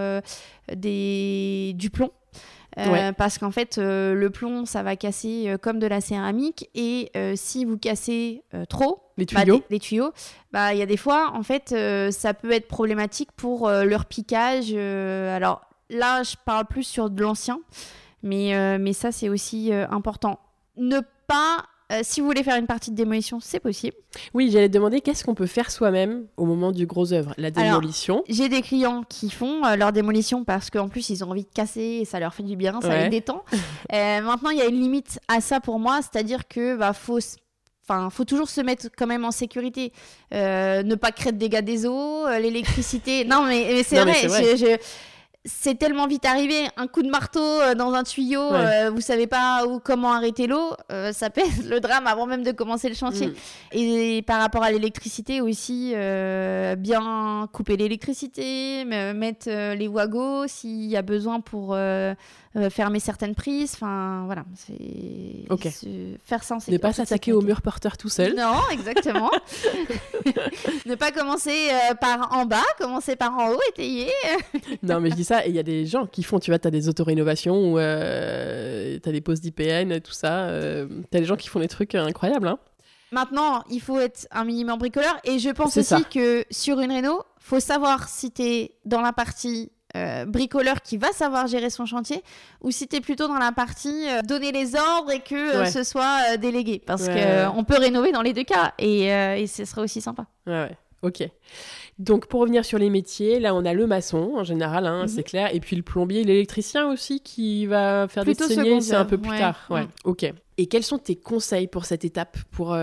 des... 0.71 1.73
du 1.75 1.89
plomb. 1.89 2.11
Euh, 2.77 3.11
parce 3.11 3.37
qu'en 3.37 3.51
fait, 3.51 3.77
euh, 3.77 4.13
le 4.13 4.29
plomb, 4.29 4.65
ça 4.65 4.83
va 4.83 4.95
casser 4.95 5.45
euh, 5.47 5.57
comme 5.57 5.79
de 5.79 5.87
la 5.87 5.99
céramique. 5.99 6.69
Et 6.73 7.11
si 7.35 7.65
vous 7.65 7.77
cassez 7.77 8.43
trop, 8.69 9.03
les 9.17 9.25
bah, 9.25 9.41
tuyaux, 9.41 9.63
les, 9.69 9.79
tuyaux, 9.79 10.11
bah 10.51 10.73
il 10.73 10.79
y 10.79 10.81
a 10.81 10.85
des 10.85 10.97
fois, 10.97 11.31
en 11.33 11.43
fait, 11.43 11.75
ça 12.11 12.33
peut 12.33 12.51
être 12.51 12.67
problématique 12.67 13.31
pour 13.33 13.69
leur 13.69 14.05
piquage. 14.05 14.73
alors 14.73 15.61
là, 15.89 16.23
je 16.23 16.35
parle 16.45 16.65
plus 16.65 16.83
sur 16.83 17.09
de 17.09 17.21
l'ancien, 17.21 17.59
mais 18.23 18.77
mais 18.79 18.93
ça 18.93 19.11
c'est 19.11 19.29
aussi 19.29 19.71
important. 19.73 20.39
Ne 20.77 20.99
pas 21.27 21.65
euh, 21.91 21.99
si 22.03 22.21
vous 22.21 22.27
voulez 22.27 22.43
faire 22.43 22.55
une 22.57 22.67
partie 22.67 22.91
de 22.91 22.95
démolition, 22.95 23.39
c'est 23.39 23.59
possible. 23.59 23.95
Oui, 24.33 24.49
j'allais 24.51 24.69
te 24.69 24.73
demander 24.73 25.01
qu'est-ce 25.01 25.23
qu'on 25.23 25.35
peut 25.35 25.45
faire 25.45 25.71
soi-même 25.71 26.25
au 26.37 26.45
moment 26.45 26.71
du 26.71 26.85
gros 26.85 27.13
œuvre, 27.13 27.33
la 27.37 27.51
démolition. 27.51 28.23
J'ai 28.29 28.49
des 28.49 28.61
clients 28.61 29.03
qui 29.07 29.29
font 29.29 29.65
euh, 29.65 29.75
leur 29.75 29.91
démolition 29.91 30.43
parce 30.43 30.69
qu'en 30.69 30.87
plus 30.87 31.09
ils 31.09 31.23
ont 31.23 31.31
envie 31.31 31.43
de 31.43 31.53
casser 31.53 31.99
et 32.01 32.05
ça 32.05 32.19
leur 32.19 32.33
fait 32.33 32.43
du 32.43 32.55
bien, 32.55 32.79
ça 32.81 33.03
les 33.03 33.09
détend. 33.09 33.43
Euh, 33.93 34.21
maintenant, 34.21 34.51
il 34.51 34.57
y 34.57 34.61
a 34.61 34.67
une 34.67 34.79
limite 34.79 35.19
à 35.27 35.41
ça 35.41 35.59
pour 35.59 35.77
moi, 35.77 35.99
c'est-à-dire 36.01 36.47
que 36.47 36.77
bah, 36.77 36.93
faut 36.93 37.19
Enfin, 37.83 38.09
faut 38.09 38.23
toujours 38.23 38.47
se 38.47 38.61
mettre 38.61 38.87
quand 38.95 39.07
même 39.07 39.25
en 39.25 39.31
sécurité. 39.31 39.91
ne 40.31 40.95
pas 40.95 41.11
créer 41.11 41.33
de 41.33 41.37
dégâts 41.37 41.61
des 41.61 41.85
eaux, 41.85 42.27
l'électricité. 42.39 43.25
non, 43.25 43.43
mais, 43.45 43.83
c'est 43.83 43.99
vrai. 43.99 44.55
Je, 44.55 44.77
c'est 45.43 45.75
tellement 45.75 46.05
vite 46.05 46.25
arrivé, 46.25 46.67
un 46.77 46.85
coup 46.85 47.01
de 47.01 47.09
marteau 47.09 47.39
euh, 47.39 47.73
dans 47.73 47.93
un 47.93 48.03
tuyau, 48.03 48.53
euh, 48.53 48.91
vous 48.91 49.01
savez 49.01 49.25
pas 49.25 49.65
où 49.65 49.79
comment 49.79 50.13
arrêter 50.13 50.45
l'eau, 50.45 50.73
euh, 50.91 51.11
ça 51.13 51.31
pèse 51.31 51.65
le 51.69 51.79
drame 51.79 52.05
avant 52.05 52.27
même 52.27 52.43
de 52.43 52.51
commencer 52.51 52.89
le 52.89 52.95
chantier. 52.95 53.27
Mm. 53.27 53.33
Et 53.71 54.21
par 54.21 54.39
rapport 54.39 54.61
à 54.61 54.71
l'électricité 54.71 55.41
aussi, 55.41 55.93
bien 56.77 57.47
couper 57.51 57.75
l'électricité, 57.77 58.85
mettre 58.85 59.49
les 59.49 59.87
wagos 59.87 60.47
s'il 60.47 60.85
y 60.85 60.95
a 60.95 61.01
besoin 61.01 61.39
pour 61.39 61.75
fermer 62.69 62.99
certaines 62.99 63.35
prises. 63.35 63.73
Enfin 63.75 64.23
voilà, 64.25 64.43
c'est 64.55 65.47
faire 66.23 66.43
ça 66.43 66.57
Ne 66.67 66.77
pas 66.77 66.93
s'attaquer 66.93 67.31
au 67.31 67.41
mur 67.41 67.61
porteur 67.61 67.97
tout 67.97 68.09
seul. 68.09 68.35
Non, 68.35 68.59
exactement. 68.71 69.31
ne 70.85 70.95
pas 70.95 71.11
commencer 71.11 71.69
par 71.99 72.33
en 72.33 72.45
bas, 72.45 72.63
commencer 72.77 73.15
par 73.15 73.37
en 73.37 73.51
haut, 73.51 73.59
étayer. 73.69 74.11
non 74.83 74.99
mais 74.99 75.09
je 75.09 75.15
dis 75.15 75.23
ça 75.23 75.45
et 75.45 75.49
il 75.49 75.55
y 75.55 75.59
a 75.59 75.63
des 75.63 75.85
gens 75.85 76.05
qui 76.05 76.23
font, 76.23 76.39
tu 76.39 76.51
vois, 76.51 76.59
tu 76.59 76.67
as 76.67 76.71
des 76.71 76.89
autorénovations 76.89 77.75
euh, 77.77 78.99
t'as 78.99 79.11
des 79.11 79.21
pauses 79.21 79.41
d'IPN, 79.41 79.99
tout 79.99 80.11
ça. 80.11 80.45
Euh, 80.45 80.87
t'as 81.09 81.19
des 81.19 81.25
gens 81.25 81.35
qui 81.35 81.47
font 81.47 81.59
des 81.59 81.67
trucs 81.67 81.95
incroyables. 81.95 82.47
Hein. 82.47 82.59
Maintenant, 83.11 83.63
il 83.69 83.81
faut 83.81 83.99
être 83.99 84.27
un 84.31 84.45
minimum 84.45 84.79
bricoleur. 84.79 85.17
Et 85.23 85.39
je 85.39 85.49
pense 85.49 85.75
aussi 85.77 86.05
que 86.05 86.45
sur 86.49 86.79
une 86.79 86.91
réno, 86.91 87.23
faut 87.39 87.59
savoir 87.59 88.07
si 88.07 88.31
t'es 88.31 88.75
dans 88.85 89.01
la 89.01 89.11
partie 89.11 89.71
euh, 89.95 90.25
bricoleur 90.25 90.81
qui 90.81 90.97
va 90.97 91.11
savoir 91.11 91.47
gérer 91.47 91.69
son 91.69 91.85
chantier 91.85 92.23
ou 92.61 92.71
si 92.71 92.87
tu 92.87 92.95
es 92.95 93.01
plutôt 93.01 93.27
dans 93.27 93.37
la 93.37 93.51
partie 93.51 94.07
euh, 94.07 94.21
donner 94.21 94.51
les 94.51 94.75
ordres 94.75 95.11
et 95.11 95.19
que 95.19 95.35
euh, 95.35 95.65
ce 95.65 95.83
soit 95.83 96.37
délégué. 96.37 96.81
Parce 96.85 97.07
qu'on 97.07 97.53
on 97.55 97.63
peut 97.63 97.77
rénover 97.77 98.11
dans 98.11 98.21
les 98.21 98.33
deux 98.33 98.43
cas 98.43 98.73
et, 98.79 99.07
et 99.07 99.47
ce 99.47 99.65
serait 99.65 99.81
aussi 99.81 100.01
sympa. 100.01 100.25
Ouais, 100.47 100.53
ouais. 100.53 100.77
Ok. 101.01 101.27
Donc 101.97 102.27
pour 102.27 102.41
revenir 102.41 102.63
sur 102.63 102.77
les 102.77 102.89
métiers, 102.89 103.39
là 103.39 103.55
on 103.55 103.65
a 103.65 103.73
le 103.73 103.87
maçon 103.87 104.33
en 104.37 104.43
général, 104.43 104.85
hein, 104.85 105.07
c'est 105.07 105.17
mhm. 105.17 105.23
clair, 105.23 105.55
et 105.55 105.59
puis 105.59 105.75
le 105.75 105.81
plombier, 105.81 106.23
l'électricien 106.23 106.87
aussi 106.87 107.19
qui 107.19 107.65
va 107.65 108.07
faire 108.07 108.23
des 108.23 108.35
saignées, 108.35 108.81
c'est 108.81 108.95
un 108.95 109.05
peu 109.05 109.17
plus 109.17 109.37
tard. 109.37 109.57
Ouais. 109.69 109.87
Ok. 110.05 110.31
Et 110.57 110.67
quels 110.67 110.83
sont 110.83 110.99
tes 110.99 111.15
conseils 111.15 111.67
pour 111.67 111.85
cette 111.85 112.05
étape, 112.05 112.37
pour 112.51 112.77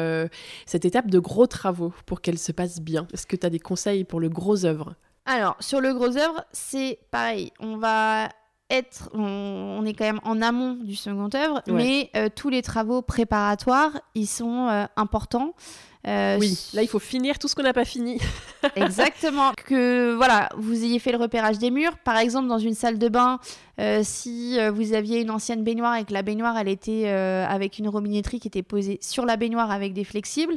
cette 0.66 0.84
étape 0.84 1.08
de 1.08 1.18
gros 1.20 1.46
travaux, 1.46 1.92
pour 2.06 2.20
qu'elle 2.20 2.38
se 2.38 2.50
passe 2.50 2.80
bien? 2.80 3.06
Est-ce 3.14 3.26
que 3.26 3.36
tu 3.36 3.46
as 3.46 3.50
des 3.50 3.60
conseils 3.60 4.04
pour 4.04 4.18
le 4.18 4.28
gros 4.28 4.64
œuvre? 4.64 4.94
Alors, 5.28 5.56
sur 5.60 5.80
le 5.82 5.92
gros 5.92 6.16
œuvre, 6.16 6.42
c'est 6.52 6.98
pareil. 7.10 7.52
On 7.60 7.76
va 7.76 8.30
être, 8.70 9.10
on, 9.12 9.84
est 9.84 9.92
quand 9.92 10.06
même 10.06 10.20
en 10.24 10.40
amont 10.40 10.72
du 10.72 10.96
second 10.96 11.28
œuvre, 11.34 11.62
mais 11.66 12.10
euh, 12.16 12.28
tous 12.34 12.48
les 12.48 12.62
travaux 12.62 13.02
préparatoires, 13.02 13.92
ils 14.14 14.26
sont 14.26 14.68
euh, 14.68 14.86
importants. 14.96 15.54
Euh, 16.06 16.38
oui, 16.38 16.70
là 16.72 16.82
il 16.82 16.88
faut 16.88 17.00
finir 17.00 17.38
tout 17.38 17.46
ce 17.46 17.54
qu'on 17.54 17.62
n'a 17.62 17.74
pas 17.74 17.84
fini. 17.84 18.18
Exactement. 18.76 19.52
Que 19.66 20.14
voilà, 20.14 20.48
vous 20.56 20.82
ayez 20.82 20.98
fait 20.98 21.12
le 21.12 21.18
repérage 21.18 21.58
des 21.58 21.70
murs. 21.70 21.98
Par 21.98 22.16
exemple, 22.16 22.48
dans 22.48 22.58
une 22.58 22.74
salle 22.74 22.98
de 22.98 23.08
bain, 23.10 23.38
si 24.02 24.56
vous 24.70 24.94
aviez 24.94 25.20
une 25.20 25.30
ancienne 25.30 25.62
baignoire 25.62 25.96
et 25.96 26.04
que 26.04 26.14
la 26.14 26.22
baignoire 26.22 26.56
elle 26.56 26.68
était 26.68 27.08
avec 27.08 27.78
une 27.78 27.88
robinetterie 27.88 28.40
qui 28.40 28.48
était 28.48 28.62
posée 28.62 28.98
sur 29.02 29.26
la 29.26 29.36
baignoire 29.36 29.70
avec 29.70 29.92
des 29.92 30.04
flexibles, 30.04 30.54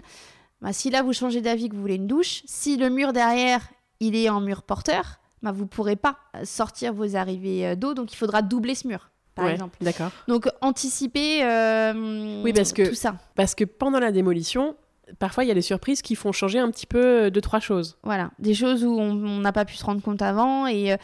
bah, 0.61 0.71
si 0.71 0.91
là 0.91 1.01
vous 1.01 1.11
changez 1.11 1.41
d'avis 1.41 1.67
que 1.67 1.75
vous 1.75 1.81
voulez 1.81 1.95
une 1.95 2.07
douche, 2.07 2.43
si 2.45 2.77
le 2.77 2.89
mur 2.89 3.11
derrière 3.11 3.61
il 4.01 4.15
est 4.15 4.27
en 4.27 4.41
mur 4.41 4.63
porteur, 4.63 5.19
bah, 5.41 5.51
vous 5.53 5.63
ne 5.63 5.69
pourrez 5.69 5.95
pas 5.95 6.17
sortir 6.43 6.93
vos 6.93 7.15
arrivées 7.15 7.67
euh, 7.67 7.75
d'eau, 7.75 7.93
donc 7.93 8.11
il 8.11 8.17
faudra 8.17 8.41
doubler 8.41 8.75
ce 8.75 8.87
mur. 8.87 9.09
Par 9.33 9.47
exemple. 9.47 9.77
D'accord. 9.79 10.11
Donc 10.27 10.49
anticiper 10.59 11.41
euh, 11.43 12.41
oui, 12.43 12.51
parce 12.51 12.73
que, 12.73 12.89
tout 12.89 12.95
ça. 12.95 13.15
Parce 13.35 13.55
que 13.55 13.63
pendant 13.63 13.99
la 13.99 14.11
démolition, 14.11 14.75
parfois 15.19 15.43
il 15.43 15.47
y 15.47 15.51
a 15.51 15.55
des 15.55 15.61
surprises 15.61 16.01
qui 16.01 16.15
font 16.15 16.31
changer 16.31 16.59
un 16.59 16.69
petit 16.71 16.85
peu 16.85 17.31
deux 17.31 17.41
trois 17.41 17.59
choses. 17.59 17.97
Voilà, 18.03 18.31
des 18.39 18.53
choses 18.53 18.83
où 18.83 18.99
on 18.99 19.39
n'a 19.39 19.51
pas 19.51 19.65
pu 19.65 19.75
se 19.75 19.83
rendre 19.83 20.01
compte 20.01 20.21
avant. 20.21 20.67
Et 20.67 20.95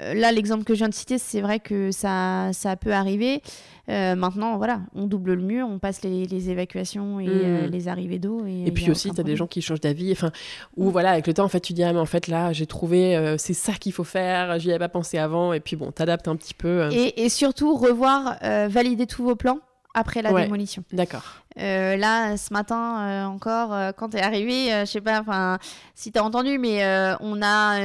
euh, 0.00 0.14
là, 0.14 0.32
l'exemple 0.32 0.64
que 0.64 0.74
je 0.74 0.78
viens 0.78 0.88
de 0.88 0.94
citer, 0.94 1.18
c'est 1.18 1.40
vrai 1.40 1.60
que 1.60 1.90
ça, 1.90 2.50
ça 2.52 2.76
peut 2.76 2.92
arriver. 2.92 3.42
Euh, 3.90 4.14
maintenant, 4.14 4.56
voilà, 4.56 4.80
on 4.94 5.06
double 5.06 5.34
le 5.34 5.42
mur, 5.42 5.68
on 5.68 5.78
passe 5.78 6.02
les, 6.02 6.50
évacuations 6.50 7.20
et 7.20 7.28
euh, 7.28 7.66
hmm. 7.66 7.70
les 7.70 7.88
arrivées 7.88 8.18
d'eau. 8.18 8.44
Et, 8.46 8.70
puis 8.72 8.90
aussi, 8.90 9.10
tu 9.10 9.20
as 9.20 9.24
des 9.24 9.36
gens 9.36 9.46
qui 9.46 9.60
changent 9.60 9.80
d'avis. 9.80 10.12
Enfin, 10.12 10.32
ou 10.76 10.90
voilà, 10.90 11.10
avec 11.10 11.26
le 11.26 11.34
temps, 11.34 11.44
en 11.44 11.48
fait, 11.48 11.60
tu 11.60 11.74
dis, 11.74 11.82
ah, 11.82 11.92
mais 11.92 11.98
en 11.98 12.06
fait, 12.06 12.28
là, 12.28 12.52
j'ai 12.52 12.66
trouvé, 12.66 13.34
c'est 13.38 13.54
ça 13.54 13.72
qu'il 13.74 13.92
faut 13.92 14.04
faire, 14.04 14.58
j'y 14.58 14.70
avais 14.70 14.78
pas 14.78 14.88
pensé 14.88 15.18
avant. 15.18 15.52
Et 15.52 15.60
puis 15.60 15.76
bon, 15.76 15.90
t'adaptes 15.92 16.28
un 16.28 16.36
petit 16.36 16.54
peu. 16.54 16.88
Et, 16.92 17.24
et, 17.24 17.28
surtout, 17.28 17.76
revoir, 17.76 18.38
valider 18.68 19.06
tous 19.06 19.24
vos 19.24 19.36
plans 19.36 19.60
après 19.94 20.22
la 20.22 20.32
démolition. 20.32 20.84
D'accord. 20.92 21.22
Euh, 21.58 21.96
là, 21.96 22.36
ce 22.36 22.52
matin 22.52 22.98
euh, 22.98 23.24
encore, 23.26 23.72
euh, 23.72 23.92
quand 23.92 24.10
tu 24.10 24.16
es 24.16 24.20
arrivé, 24.20 24.70
je 24.80 24.86
sais 24.86 25.00
pas, 25.00 25.20
enfin, 25.20 25.58
si 25.94 26.10
tu 26.10 26.18
as 26.18 26.24
entendu, 26.24 26.58
mais 26.58 26.84
on 27.20 27.40
a, 27.42 27.78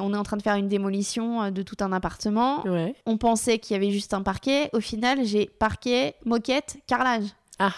on 0.00 0.14
est 0.14 0.16
en 0.16 0.22
train 0.22 0.36
de 0.36 0.42
faire 0.42 0.54
une 0.56 0.68
démolition 0.68 1.50
de 1.50 1.62
tout 1.62 1.76
un 1.80 1.92
appartement. 1.92 2.64
On 3.06 3.16
pensait 3.16 3.58
qu'il 3.58 3.74
y 3.74 3.76
avait 3.76 3.90
juste 3.90 4.14
un 4.14 4.22
parquet. 4.22 4.70
Au 4.72 4.80
final, 4.80 5.24
j'ai 5.24 5.46
parquet, 5.46 6.14
moquette, 6.24 6.78
carrelage. 6.86 7.24
Ah. 7.58 7.72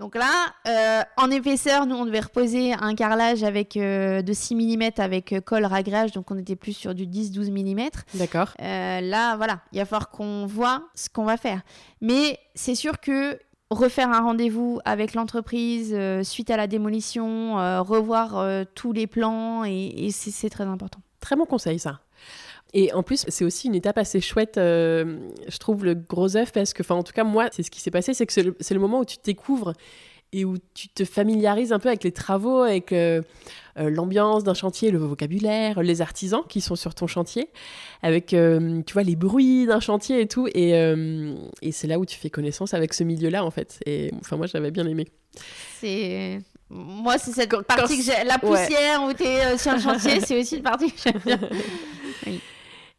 Donc 0.00 0.16
là, 0.16 0.52
euh, 0.66 1.02
en 1.16 1.30
épaisseur, 1.30 1.86
nous, 1.86 1.94
on 1.94 2.04
devait 2.04 2.20
reposer 2.20 2.72
un 2.72 2.96
carrelage 2.96 3.44
avec, 3.44 3.76
euh, 3.76 4.22
de 4.22 4.32
6 4.32 4.56
mm 4.56 4.90
avec 4.98 5.32
euh, 5.32 5.40
colle 5.40 5.64
ragrage, 5.64 6.10
donc 6.10 6.32
on 6.32 6.38
était 6.38 6.56
plus 6.56 6.72
sur 6.72 6.94
du 6.94 7.06
10-12 7.06 7.52
mm. 7.52 7.90
D'accord. 8.14 8.54
là, 8.58 9.36
voilà, 9.36 9.60
il 9.72 9.78
va 9.78 9.84
falloir 9.84 10.10
qu'on 10.10 10.46
voit 10.46 10.88
ce 10.96 11.08
qu'on 11.08 11.24
va 11.24 11.36
faire. 11.36 11.60
Mais 12.00 12.40
c'est 12.56 12.74
sûr 12.74 12.98
que 12.98 13.38
refaire 13.70 14.10
un 14.10 14.20
rendez-vous 14.20 14.80
avec 14.84 15.14
l'entreprise 15.14 15.96
suite 16.22 16.50
à 16.50 16.56
la 16.56 16.66
démolition, 16.66 17.54
revoir 17.82 18.66
tous 18.74 18.92
les 18.92 19.06
plans, 19.06 19.64
et 19.64 20.08
c'est 20.10 20.50
très 20.50 20.64
important. 20.64 21.00
Très 21.20 21.36
bon 21.36 21.46
conseil, 21.46 21.78
ça. 21.78 22.00
Et 22.76 22.92
en 22.92 23.04
plus, 23.04 23.24
c'est 23.28 23.44
aussi 23.44 23.68
une 23.68 23.76
étape 23.76 23.98
assez 23.98 24.20
chouette, 24.20 24.58
euh, 24.58 25.16
je 25.46 25.58
trouve, 25.58 25.84
le 25.84 25.94
gros 25.94 26.36
œuf, 26.36 26.50
parce 26.50 26.74
que, 26.74 26.82
enfin, 26.82 26.96
en 26.96 27.04
tout 27.04 27.12
cas, 27.12 27.22
moi, 27.22 27.48
c'est 27.52 27.62
ce 27.62 27.70
qui 27.70 27.80
s'est 27.80 27.92
passé, 27.92 28.14
c'est 28.14 28.26
que 28.26 28.32
c'est 28.32 28.74
le, 28.74 28.80
moment 28.80 28.98
où 28.98 29.04
tu 29.04 29.16
découvres 29.22 29.72
et 30.32 30.44
où 30.44 30.56
tu 30.74 30.88
te 30.88 31.04
familiarises 31.04 31.72
un 31.72 31.78
peu 31.78 31.88
avec 31.88 32.02
les 32.02 32.10
travaux, 32.10 32.62
avec 32.62 32.92
euh, 32.92 33.22
euh, 33.78 33.90
l'ambiance 33.90 34.42
d'un 34.42 34.54
chantier, 34.54 34.90
le 34.90 34.98
vocabulaire, 34.98 35.84
les 35.84 36.00
artisans 36.00 36.42
qui 36.48 36.60
sont 36.60 36.74
sur 36.74 36.96
ton 36.96 37.06
chantier, 37.06 37.48
avec, 38.02 38.30
tu 38.30 38.92
vois, 38.92 39.04
les 39.04 39.14
bruits 39.14 39.66
d'un 39.66 39.78
chantier 39.78 40.20
et 40.20 40.26
tout. 40.26 40.48
Et, 40.52 40.70
et 40.70 41.72
c'est 41.72 41.86
là 41.86 42.00
où 42.00 42.04
tu 42.04 42.18
fais 42.18 42.28
connaissance 42.28 42.74
avec 42.74 42.92
ce 42.92 43.04
milieu-là, 43.04 43.44
en 43.44 43.52
fait. 43.52 43.78
Et 43.86 44.10
enfin, 44.18 44.36
moi, 44.36 44.48
j'avais 44.48 44.72
bien 44.72 44.86
aimé. 44.88 45.06
C'est 45.78 46.40
moi, 46.70 47.18
c'est 47.18 47.30
cette 47.30 47.50
partie 47.62 47.98
que 47.98 48.02
j'ai. 48.02 48.24
La 48.24 48.38
poussière 48.38 49.04
où 49.04 49.12
tu 49.12 49.22
es 49.22 49.56
sur 49.58 49.70
un 49.72 49.78
chantier, 49.78 50.20
c'est 50.20 50.40
aussi 50.40 50.56
une 50.56 50.62
partie 50.62 50.90
que 50.90 51.00
j'aime 51.00 51.20
bien. 51.24 51.38
oui. 52.26 52.40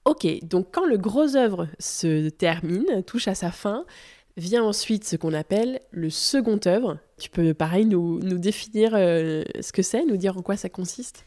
Ok, 0.05 0.27
donc 0.43 0.67
quand 0.71 0.85
le 0.85 0.97
gros 0.97 1.35
œuvre 1.35 1.67
se 1.79 2.29
termine, 2.29 3.03
touche 3.07 3.27
à 3.27 3.33
sa 3.33 3.51
fin, 3.51 3.85
vient 4.37 4.63
ensuite 4.63 5.03
ce 5.03 5.15
qu'on 5.15 5.33
appelle 5.33 5.79
le 5.91 6.11
second 6.11 6.59
œuvre. 6.67 6.99
Tu 7.17 7.29
peux 7.29 7.55
pareil 7.55 7.85
nous, 7.85 8.19
définir 8.37 8.91
euh, 8.93 9.43
ce 9.59 9.71
que 9.71 9.81
c'est, 9.81 10.05
nous 10.05 10.17
dire 10.17 10.37
en 10.37 10.41
quoi 10.43 10.57
ça 10.57 10.69
consiste? 10.69 11.25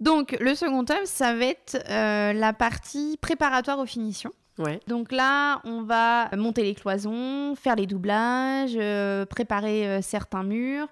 Donc 0.00 0.36
le 0.40 0.54
second 0.54 0.84
œuvre, 0.88 1.06
ça 1.06 1.34
va 1.34 1.44
être 1.44 1.76
euh, 1.90 2.32
la 2.32 2.52
partie 2.54 3.18
préparatoire 3.20 3.78
aux 3.78 3.86
finitions. 3.86 4.32
Ouais. 4.58 4.80
Donc 4.86 5.12
là, 5.12 5.60
on 5.64 5.82
va 5.82 6.30
monter 6.34 6.62
les 6.62 6.74
cloisons, 6.74 7.54
faire 7.54 7.76
les 7.76 7.86
doublages, 7.86 8.76
euh, 8.76 9.26
préparer 9.26 10.00
certains 10.00 10.42
murs. 10.42 10.88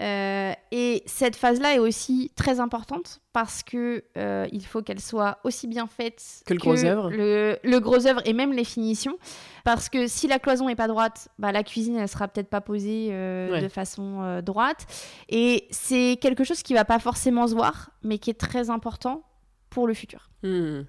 Euh, 0.00 0.52
et 0.70 1.02
cette 1.04 1.36
phase-là 1.36 1.74
est 1.74 1.78
aussi 1.78 2.32
très 2.34 2.60
importante 2.60 3.20
parce 3.32 3.62
que 3.62 4.04
euh, 4.16 4.46
il 4.50 4.64
faut 4.64 4.80
qu'elle 4.80 5.00
soit 5.00 5.38
aussi 5.44 5.66
bien 5.66 5.86
faite 5.86 6.42
que 6.46 6.54
le 6.54 6.58
gros 6.58 6.84
œuvre. 6.84 7.10
Le, 7.10 7.78
gros 7.78 8.06
œuvre 8.06 8.22
et 8.24 8.32
même 8.32 8.52
les 8.52 8.64
finitions. 8.64 9.18
Parce 9.64 9.88
que 9.88 10.06
si 10.06 10.28
la 10.28 10.38
cloison 10.38 10.68
est 10.68 10.74
pas 10.74 10.88
droite, 10.88 11.28
bah, 11.38 11.52
la 11.52 11.62
cuisine 11.62 11.96
elle 11.96 12.08
sera 12.08 12.26
peut-être 12.28 12.48
pas 12.48 12.62
posée 12.62 13.08
euh, 13.10 13.60
de 13.60 13.68
façon 13.68 14.40
droite. 14.42 14.86
Et 15.28 15.68
c'est 15.70 16.18
quelque 16.20 16.44
chose 16.44 16.62
qui 16.62 16.74
va 16.74 16.84
pas 16.84 16.98
forcément 16.98 17.46
se 17.46 17.54
voir, 17.54 17.90
mais 18.02 18.18
qui 18.18 18.30
est 18.30 18.40
très 18.40 18.70
important 18.70 19.22
pour 19.68 19.86
le 19.86 19.94
futur. 19.94 20.30
Hmm. 20.42 20.82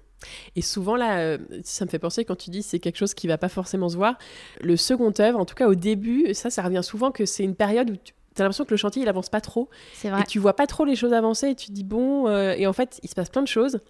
Et 0.56 0.62
souvent, 0.62 0.96
là, 0.96 1.36
ça 1.64 1.84
me 1.84 1.90
fait 1.90 1.98
penser 1.98 2.24
quand 2.24 2.36
tu 2.36 2.48
dis 2.48 2.62
c'est 2.62 2.78
quelque 2.78 2.96
chose 2.96 3.12
qui 3.12 3.26
va 3.26 3.36
pas 3.36 3.50
forcément 3.50 3.90
se 3.90 3.96
voir. 3.96 4.16
Le 4.62 4.76
second 4.76 5.12
œuvre, 5.18 5.38
en 5.38 5.44
tout 5.44 5.54
cas 5.54 5.68
au 5.68 5.74
début, 5.74 6.32
ça, 6.32 6.48
ça 6.48 6.62
revient 6.62 6.82
souvent 6.82 7.10
que 7.10 7.26
c'est 7.26 7.44
une 7.44 7.54
période 7.54 7.90
où 7.90 7.96
tu 7.96 8.14
T'as 8.34 8.42
l'impression 8.42 8.64
que 8.64 8.70
le 8.70 8.76
chantier 8.76 9.02
il 9.02 9.08
avance 9.08 9.28
pas 9.28 9.40
trop. 9.40 9.68
C'est 9.94 10.10
vrai. 10.10 10.22
Et 10.22 10.24
tu 10.24 10.38
vois 10.38 10.54
pas 10.54 10.66
trop 10.66 10.84
les 10.84 10.96
choses 10.96 11.12
avancer 11.12 11.50
et 11.50 11.54
tu 11.54 11.66
te 11.68 11.72
dis 11.72 11.84
bon. 11.84 12.26
Euh, 12.28 12.54
et 12.56 12.66
en 12.66 12.72
fait, 12.72 12.98
il 13.02 13.08
se 13.08 13.14
passe 13.14 13.30
plein 13.30 13.42
de 13.42 13.48
choses. 13.48 13.80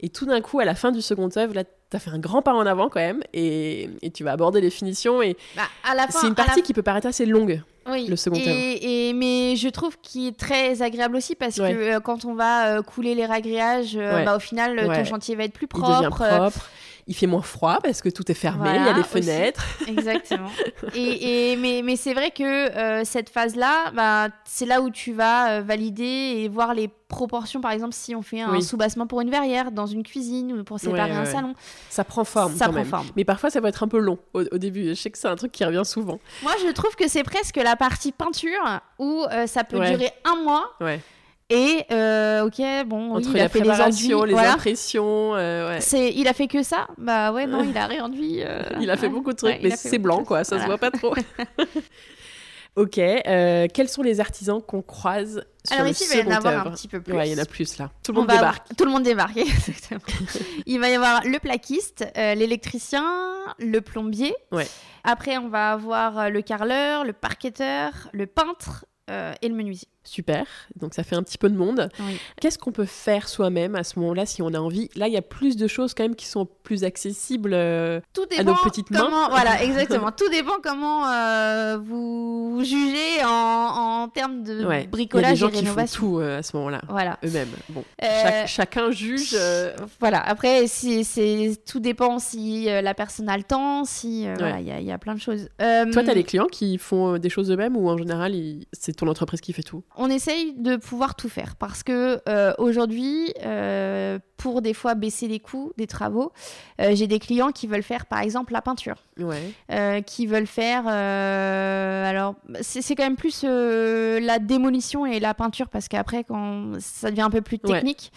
Et 0.00 0.08
tout 0.08 0.26
d'un 0.26 0.40
coup, 0.40 0.60
à 0.60 0.64
la 0.64 0.74
fin 0.74 0.92
du 0.92 1.02
second 1.02 1.28
œuvre, 1.36 1.54
là, 1.54 1.64
t'as 1.90 1.98
fait 1.98 2.10
un 2.10 2.18
grand 2.18 2.42
pas 2.42 2.54
en 2.54 2.66
avant 2.66 2.88
quand 2.88 3.00
même. 3.00 3.22
Et, 3.32 3.90
et 4.02 4.10
tu 4.10 4.24
vas 4.24 4.32
aborder 4.32 4.60
les 4.60 4.70
finitions. 4.70 5.22
Et 5.22 5.36
bah, 5.56 5.62
c'est 6.10 6.28
une 6.28 6.34
partie 6.34 6.62
qui 6.62 6.72
peut 6.72 6.82
paraître 6.82 7.06
assez 7.06 7.26
longue. 7.26 7.62
Oui, 7.90 8.06
le 8.06 8.16
second 8.16 8.36
œuvre. 8.36 8.48
Et, 8.48 9.12
mais 9.14 9.56
je 9.56 9.68
trouve 9.68 9.96
qu'il 10.00 10.28
est 10.28 10.38
très 10.38 10.82
agréable 10.82 11.16
aussi 11.16 11.34
parce 11.34 11.56
que 11.56 11.62
euh, 11.62 12.00
quand 12.00 12.24
on 12.24 12.34
va 12.34 12.76
euh, 12.76 12.82
couler 12.82 13.14
les 13.14 13.26
ragréages, 13.26 13.96
bah, 13.96 14.36
au 14.36 14.40
final, 14.40 14.76
ton 14.86 15.04
chantier 15.04 15.34
va 15.34 15.44
être 15.44 15.52
plus 15.52 15.66
propre. 15.66 15.88
Il 15.90 16.04
devient 16.04 16.14
propre 16.14 16.68
il 17.08 17.14
fait 17.14 17.26
moins 17.26 17.42
froid 17.42 17.78
parce 17.82 18.02
que 18.02 18.10
tout 18.10 18.30
est 18.30 18.34
fermé, 18.34 18.68
il 18.74 18.84
y 18.84 18.88
a 18.88 18.92
des 18.92 19.02
fenêtres. 19.02 19.64
Exactement. 19.88 20.50
et, 20.94 21.56
mais, 21.56 21.80
mais 21.82 21.96
c'est 21.96 22.12
vrai 22.12 22.30
que 22.30 22.44
euh, 22.44 23.02
cette 23.04 23.30
phase-là, 23.30 23.90
bah, 23.94 24.28
c'est 24.44 24.66
là 24.66 24.82
où 24.82 24.90
tu 24.90 25.14
vas 25.14 25.52
euh, 25.52 25.62
valider 25.62 26.04
et 26.04 26.48
voir 26.48 26.74
les 26.74 26.90
proportions, 27.08 27.60
par 27.60 27.72
exemple, 27.72 27.94
si 27.94 28.14
on 28.14 28.22
fait 28.22 28.40
un 28.40 28.60
soubassement 28.60 29.06
pour 29.06 29.20
une 29.20 29.30
verrière 29.30 29.72
dans 29.72 29.86
une 29.86 30.02
cuisine 30.02 30.52
ou 30.52 30.64
pour 30.64 30.78
séparer 30.78 31.12
un 31.12 31.24
salon. 31.24 31.54
Ça 31.90 32.04
prend 32.04 32.24
forme. 32.24 32.54
Ça 32.54 32.68
prend 32.68 32.84
forme. 32.84 33.06
Mais 33.16 33.24
parfois, 33.24 33.50
ça 33.50 33.60
va 33.60 33.68
être 33.68 33.82
un 33.82 33.88
peu 33.88 33.98
long 33.98 34.18
au, 34.34 34.44
début. 34.58 34.88
Je 34.88 34.94
sais 34.94 35.10
que 35.10 35.18
c'est 35.18 35.28
un 35.28 35.36
truc 35.36 35.52
qui 35.52 35.64
revient 35.64 35.82
souvent. 35.84 36.20
Moi, 36.42 36.52
je 36.64 36.70
trouve 36.72 36.94
que 36.94 37.08
c'est 37.08 37.22
presque 37.24 37.56
la 37.56 37.76
partie 37.76 38.12
peinture 38.12 38.80
où 38.98 39.24
euh, 39.30 39.46
ça 39.46 39.64
peut 39.64 39.78
durer 39.80 40.12
un 40.24 40.42
mois. 40.42 40.72
Ouais. 40.80 41.00
Et 41.50 41.84
euh, 41.90 42.44
ok, 42.44 42.60
bon, 42.86 43.14
Entre 43.14 43.30
il 43.30 43.40
a 43.40 43.48
fait 43.48 43.60
les 43.60 43.70
enduits, 43.70 44.34
les 44.34 44.38
impressions, 44.38 45.34
euh, 45.34 45.70
ouais. 45.70 45.80
C'est, 45.80 46.12
il 46.12 46.28
a 46.28 46.34
fait 46.34 46.46
que 46.46 46.62
ça? 46.62 46.88
Bah 46.98 47.32
ouais, 47.32 47.46
non, 47.46 47.64
il 47.70 47.76
a 47.78 47.86
réenduit. 47.86 48.42
Euh, 48.42 48.62
il 48.82 48.90
a 48.90 48.98
fait 48.98 49.08
beaucoup 49.08 49.32
de 49.32 49.36
trucs, 49.36 49.56
mais 49.62 49.70
c'est 49.70 49.98
blanc, 49.98 50.24
quoi. 50.24 50.44
Ça 50.44 50.60
se 50.60 50.66
voit 50.66 50.76
pas 50.76 50.90
trop. 50.90 51.14
Ok. 52.76 52.98
euh, 52.98 53.66
quels 53.72 53.88
sont 53.88 54.02
les 54.02 54.20
artisans 54.20 54.62
qu'on 54.62 54.82
croise 54.82 55.44
sur 55.66 55.74
Alors 55.74 55.86
le 55.86 55.90
ici, 55.90 56.04
il 56.10 56.16
va 56.16 56.22
y 56.22 56.26
en 56.26 56.36
avoir 56.36 56.66
un 56.68 56.70
petit 56.70 56.88
peu 56.88 57.00
plus. 57.00 57.12
Ouais, 57.14 57.28
il 57.28 57.32
y 57.36 57.38
en 57.38 57.42
a 57.42 57.46
plus 57.46 57.76
là. 57.78 57.90
Tout 58.04 58.12
le 58.12 58.18
On 58.18 58.20
monde 58.22 58.30
va- 58.30 58.36
débarque. 58.36 58.66
Tout 58.76 58.84
le 58.84 58.90
monde 58.90 59.02
débarque, 59.02 59.36
exactement. 59.36 60.00
il 60.66 60.78
va 60.80 60.88
y 60.90 60.94
avoir 60.94 61.24
le 61.24 61.38
plaquiste, 61.40 62.06
euh, 62.16 62.34
l'électricien, 62.34 63.04
le 63.58 63.80
plombier. 63.80 64.34
Ouais. 64.52 64.66
Après, 65.04 65.38
on 65.38 65.48
va 65.48 65.72
avoir 65.72 66.18
euh, 66.18 66.28
le 66.28 66.40
carreleur, 66.42 67.04
le 67.04 67.12
parquetteur, 67.12 67.90
le 68.12 68.26
peintre 68.26 68.84
euh, 69.10 69.32
et 69.42 69.48
le 69.48 69.54
menuisier. 69.54 69.88
Super. 70.08 70.46
Donc 70.80 70.94
ça 70.94 71.02
fait 71.04 71.16
un 71.16 71.22
petit 71.22 71.38
peu 71.38 71.48
de 71.50 71.56
monde. 71.56 71.88
Oui. 72.00 72.18
Qu'est-ce 72.40 72.58
qu'on 72.58 72.72
peut 72.72 72.86
faire 72.86 73.28
soi-même 73.28 73.74
à 73.74 73.84
ce 73.84 73.98
moment-là 73.98 74.24
si 74.26 74.40
on 74.42 74.48
a 74.54 74.58
envie? 74.58 74.88
Là, 74.96 75.06
il 75.06 75.12
y 75.12 75.16
a 75.18 75.22
plus 75.22 75.56
de 75.56 75.66
choses 75.66 75.92
quand 75.94 76.02
même 76.04 76.16
qui 76.16 76.26
sont 76.26 76.48
plus 76.62 76.82
accessibles. 76.84 77.52
euh, 77.54 78.00
Tout 78.14 78.22
À 78.38 78.42
nos 78.42 78.54
petites 78.54 78.90
mains. 78.90 79.00
comment, 79.00 79.28
voilà, 79.28 79.62
exactement. 79.62 80.10
Tout 80.12 80.28
dépend 80.30 80.54
comment 80.62 81.06
euh, 81.10 81.78
vous, 81.82 82.52
vous 82.56 82.64
jugez 82.64 83.22
en, 83.24 84.02
en 84.04 84.08
termes 84.08 84.42
de 84.42 84.64
Ouais. 84.64 84.64
Il 84.64 84.64
y 84.64 84.78
a 84.78 84.82
des 84.82 84.86
bricolage 84.88 85.38
gens 85.38 85.48
et 85.48 85.52
qui 85.52 85.56
font 85.58 85.64
rénovation. 85.64 86.00
tout 86.00 86.18
euh, 86.20 86.38
à 86.38 86.42
ce 86.42 86.56
moment-là. 86.56 86.80
Voilà. 86.88 87.18
Eux-mêmes. 87.24 87.48
Bon. 87.68 87.84
Chac- 88.00 88.46
chacun 88.48 88.90
juge. 88.90 89.36
Voilà. 90.00 90.20
Après, 90.20 90.66
si, 90.66 91.06
tout 91.66 91.80
dépend 91.80 92.18
si 92.18 92.64
la 92.66 92.94
personne 92.94 93.28
a 93.28 93.36
le 93.36 93.42
temps, 93.44 93.84
si 93.84 94.26
Ouais. 94.40 94.60
il 94.62 94.66
y, 94.68 94.70
a- 94.70 94.80
il 94.80 94.86
y 94.86 94.92
a 94.92 94.98
plein 94.98 95.14
de 95.14 95.20
choses. 95.20 95.48
Toi, 95.58 96.02
tu 96.02 96.10
as 96.10 96.14
des 96.14 96.24
clients 96.24 96.46
qui 96.46 96.78
font 96.78 97.18
des 97.18 97.28
choses 97.30 97.50
eux-mêmes 97.50 97.76
ou 97.76 97.88
en 97.88 97.96
général, 97.98 98.34
ils- 98.34 98.66
c'est 98.72 98.92
ton 98.94 99.06
entreprise 99.08 99.40
qui 99.40 99.52
fait 99.52 99.62
tout? 99.62 99.82
On 99.98 100.08
essaye 100.08 100.54
de 100.54 100.76
pouvoir 100.76 101.14
tout 101.16 101.28
faire 101.28 101.56
parce 101.56 101.82
que 101.82 102.20
euh, 102.28 102.52
aujourd'hui, 102.58 103.34
euh, 103.44 104.18
pour 104.36 104.62
des 104.62 104.72
fois 104.72 104.94
baisser 104.94 105.26
les 105.26 105.40
coûts 105.40 105.72
des 105.76 105.88
travaux, 105.88 106.32
euh, 106.80 106.92
j'ai 106.94 107.08
des 107.08 107.18
clients 107.18 107.50
qui 107.50 107.66
veulent 107.66 107.82
faire 107.82 108.06
par 108.06 108.20
exemple 108.20 108.52
la 108.52 108.62
peinture, 108.62 108.94
Ouais. 109.18 110.02
qui 110.06 110.26
veulent 110.26 110.46
faire. 110.46 110.86
alors, 110.86 112.36
c'est 112.60 112.94
quand 112.94 113.02
même 113.02 113.16
plus 113.16 113.42
la 113.44 114.38
démolition 114.38 115.04
et 115.04 115.18
la 115.18 115.34
peinture 115.34 115.68
parce 115.68 115.88
qu'après, 115.88 116.22
quand 116.24 116.72
ça 116.78 117.10
devient 117.10 117.22
un 117.22 117.30
peu 117.30 117.40
plus 117.42 117.58
technique. 117.58 118.12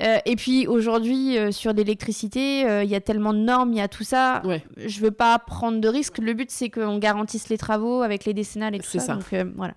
Et 0.00 0.36
puis 0.36 0.66
aujourd'hui, 0.66 1.36
sur 1.52 1.72
l'électricité, 1.74 2.60
il 2.82 2.88
y 2.88 2.94
a 2.94 3.00
tellement 3.00 3.34
de 3.34 3.40
normes, 3.40 3.72
il 3.72 3.78
y 3.78 3.82
a 3.82 3.88
tout 3.88 4.04
ça. 4.04 4.40
Ouais. 4.46 4.64
Je 4.78 5.00
veux 5.00 5.10
pas 5.10 5.38
prendre 5.38 5.80
de 5.80 5.88
risques. 5.88 6.18
Le 6.18 6.32
but, 6.32 6.50
c'est 6.50 6.70
qu'on 6.70 6.98
garantisse 6.98 7.50
les 7.50 7.58
travaux 7.58 8.00
avec 8.02 8.24
les 8.24 8.32
décennales 8.32 8.74
et 8.74 8.78
tout 8.78 8.86
C'est 8.88 9.00
ça. 9.00 9.06
ça. 9.06 9.14
Donc 9.14 9.54
voilà. 9.56 9.74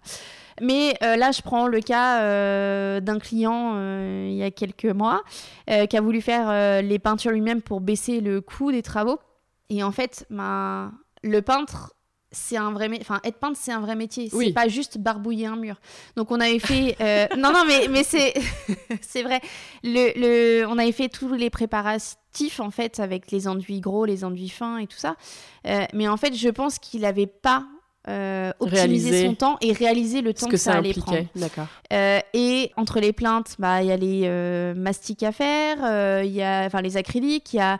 Mais 0.62 0.96
euh, 1.04 1.16
là, 1.16 1.32
je 1.32 1.42
prends 1.42 1.68
le 1.68 1.82
cas 1.82 2.22
euh, 2.22 3.00
d'un 3.00 3.20
client 3.20 3.74
euh, 3.76 4.28
il 4.30 4.36
y 4.36 4.44
a 4.44 4.52
quelques 4.52 4.86
mois 4.86 5.24
qui 5.68 5.98
a 5.98 6.02
voulu 6.02 6.22
faire 6.22 6.82
les 6.82 7.00
peintures 7.00 7.32
lui-même 7.32 7.62
pour 7.62 7.82
baisser 7.82 8.20
le 8.20 8.42
coût 8.42 8.72
des 8.72 8.82
travaux. 8.82 9.20
Et 9.70 9.84
en 9.84 9.92
fait, 9.92 10.26
ma... 10.30 10.92
le 11.24 11.42
peintre, 11.42 11.94
c'est 12.32 12.58
un 12.58 12.72
vrai. 12.72 12.90
Enfin, 13.02 13.20
être 13.24 13.38
peintre, 13.38 13.58
c'est 13.62 13.72
un 13.72 13.82
vrai 13.82 13.96
métier. 13.96 14.30
Oui. 14.34 14.48
C'est 14.48 14.54
pas 14.54 14.68
juste 14.68 14.98
barbouiller 14.98 15.48
un 15.48 15.58
mur. 15.58 15.76
Donc, 16.16 16.32
on 16.32 16.40
avait 16.40 16.60
fait. 16.60 16.96
euh, 17.02 17.28
non, 17.38 17.52
non, 17.52 17.64
mais, 17.68 17.88
mais 17.90 18.04
c'est 18.04 18.34
c'est 19.02 19.24
vrai. 19.24 19.42
Le, 19.84 20.12
le... 20.16 20.68
On 20.68 20.78
avait 20.78 20.92
fait 20.92 21.10
tous 21.10 21.34
les 21.34 21.50
préparatifs, 21.50 22.60
en 22.60 22.72
fait, 22.72 23.00
avec 23.00 23.32
les 23.32 23.48
enduits 23.48 23.82
gros, 23.82 24.06
les 24.06 24.24
enduits 24.24 24.50
fins 24.50 24.78
et 24.78 24.88
tout 24.88 24.98
ça. 24.98 25.16
Euh, 25.68 25.86
mais 25.94 26.08
en 26.08 26.18
fait, 26.18 26.34
je 26.36 26.50
pense 26.50 26.80
qu'il 26.80 27.06
avait 27.06 27.28
pas. 27.28 27.66
Euh, 28.10 28.52
optimisé 28.60 29.10
Réalisé. 29.12 29.26
son 29.28 29.36
temps 29.36 29.58
et 29.62 29.74
réalisé 29.74 30.22
le 30.22 30.34
temps 30.34 30.48
que, 30.48 30.52
que 30.54 30.58
ça, 30.58 30.72
ça 30.72 30.78
allait 30.80 30.94
prendre. 30.94 31.26
D'accord. 31.36 31.68
Euh, 31.94 32.20
et 32.34 32.72
entre 32.76 33.00
les 33.00 33.14
plaintes, 33.14 33.56
bah, 33.60 33.84
il 33.84 33.90
y 33.90 33.92
a 33.92 33.98
les 33.98 34.24
euh, 34.26 34.74
mastiques 34.74 35.24
à 35.24 35.32
faire, 35.32 35.78
euh, 35.84 36.24
il 36.26 36.32
y 36.32 36.42
a 36.42 36.66
enfin, 36.66 36.82
les 36.82 36.98
acryliques, 36.98 37.54
il 37.54 37.58
y 37.58 37.60
a, 37.60 37.78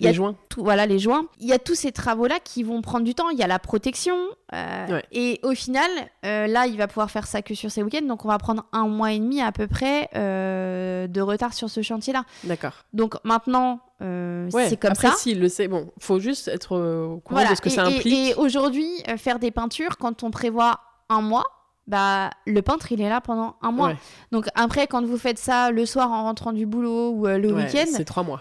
il 0.00 0.04
y 0.04 0.06
a 0.08 0.10
Les 0.10 0.16
joints. 0.16 0.34
tout, 0.48 0.62
voilà, 0.64 0.86
les 0.86 0.98
joints. 0.98 1.26
Il 1.38 1.46
y 1.46 1.52
a 1.52 1.58
tous 1.58 1.74
ces 1.74 1.92
travaux-là 1.92 2.40
qui 2.42 2.62
vont 2.62 2.80
prendre 2.82 3.04
du 3.04 3.14
temps. 3.14 3.28
Il 3.30 3.38
y 3.38 3.42
a 3.42 3.46
la 3.46 3.58
protection. 3.58 4.16
euh, 4.54 4.86
Ouais. 4.88 5.04
Et 5.12 5.38
au 5.44 5.52
final, 5.54 5.88
euh, 6.24 6.46
là, 6.46 6.66
il 6.66 6.76
va 6.76 6.88
pouvoir 6.88 7.10
faire 7.10 7.26
ça 7.26 7.42
que 7.42 7.54
sur 7.54 7.70
ses 7.70 7.82
week-ends. 7.82 8.06
Donc, 8.06 8.24
on 8.24 8.28
va 8.28 8.38
prendre 8.38 8.64
un 8.72 8.88
mois 8.88 9.12
et 9.12 9.18
demi 9.18 9.40
à 9.42 9.52
peu 9.52 9.66
près 9.68 10.08
euh, 10.16 11.06
de 11.06 11.20
retard 11.20 11.52
sur 11.54 11.68
ce 11.70 11.82
chantier-là. 11.82 12.24
D'accord. 12.44 12.72
Donc, 12.92 13.14
maintenant, 13.24 13.80
Ouais, 14.00 14.66
c'est 14.70 14.78
comme 14.78 14.92
après, 14.92 15.08
ça. 15.08 15.14
s'il 15.16 15.38
le 15.40 15.48
sait, 15.50 15.68
bon, 15.68 15.90
faut 16.00 16.18
juste 16.20 16.48
être 16.48 16.74
au 16.74 17.20
courant 17.20 17.40
Voilà. 17.40 17.50
de 17.50 17.54
ce 17.54 17.60
que 17.60 17.68
et, 17.68 17.72
ça 17.72 17.84
implique. 17.84 18.06
et 18.06 18.34
aujourd'hui, 18.34 18.88
faire 19.18 19.38
des 19.38 19.50
peintures, 19.50 19.98
quand 19.98 20.22
on 20.22 20.30
prévoit 20.30 20.80
un 21.10 21.20
mois, 21.20 21.44
bah, 21.86 22.30
le 22.46 22.62
peintre, 22.62 22.92
il 22.92 23.00
est 23.02 23.08
là 23.10 23.20
pendant 23.20 23.56
un 23.60 23.72
mois. 23.72 23.88
Ouais. 23.88 23.96
Donc 24.32 24.46
après, 24.54 24.86
quand 24.86 25.04
vous 25.04 25.18
faites 25.18 25.38
ça 25.38 25.70
le 25.70 25.84
soir 25.84 26.10
en 26.12 26.22
rentrant 26.22 26.52
du 26.54 26.64
boulot 26.64 27.10
ou 27.10 27.26
euh, 27.26 27.36
le 27.36 27.52
Ouais, 27.52 27.64
week-end, 27.64 27.84
C'est 27.92 28.04
trois 28.06 28.22
mois. 28.22 28.40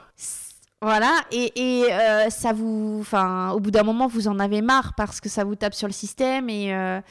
Voilà, 0.82 1.14
et, 1.32 1.52
et, 1.82 1.94
euh, 1.94 2.30
ça 2.30 2.54
vous, 2.54 2.98
enfin, 3.02 3.52
au 3.52 3.60
bout 3.60 3.72
d'un 3.72 3.84
moment, 3.84 4.08
vous 4.08 4.28
en 4.28 4.40
avez 4.40 4.62
marre 4.62 4.94
parce 4.96 5.20
que 5.20 5.28
ça 5.28 5.44
vous 5.44 5.56
tape 5.56 5.74
sur 5.74 5.88
le 5.88 5.94
système 5.94 6.50
et 6.50 6.74
euh, 6.74 7.02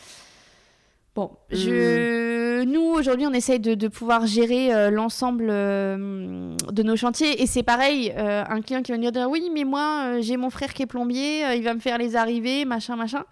bon, 1.14 1.30
je, 1.50 2.24
Hmm. 2.64 2.70
nous 2.70 2.80
aujourd'hui, 2.82 3.26
on 3.26 3.32
essaye 3.32 3.60
de, 3.60 3.74
de 3.74 3.88
pouvoir 3.88 4.26
gérer 4.26 4.74
euh, 4.74 4.90
l'ensemble 4.90 5.46
euh, 5.48 6.56
de 6.72 6.82
nos 6.82 6.96
chantiers 6.96 7.40
et 7.42 7.46
c'est 7.46 7.62
pareil, 7.62 8.12
euh, 8.16 8.42
un 8.48 8.60
client 8.62 8.82
qui 8.82 8.90
va 8.90 8.98
nous 8.98 9.10
dire 9.10 9.28
oui, 9.30 9.50
mais 9.52 9.64
moi, 9.64 10.20
j'ai 10.20 10.36
mon 10.36 10.50
frère 10.50 10.72
qui 10.74 10.82
est 10.82 10.86
plombier, 10.86 11.44
il 11.54 11.62
va 11.62 11.74
me 11.74 11.80
faire 11.80 11.98
les 11.98 12.16
arrivées, 12.16 12.64
machin, 12.64 12.96
machin. 12.96 13.24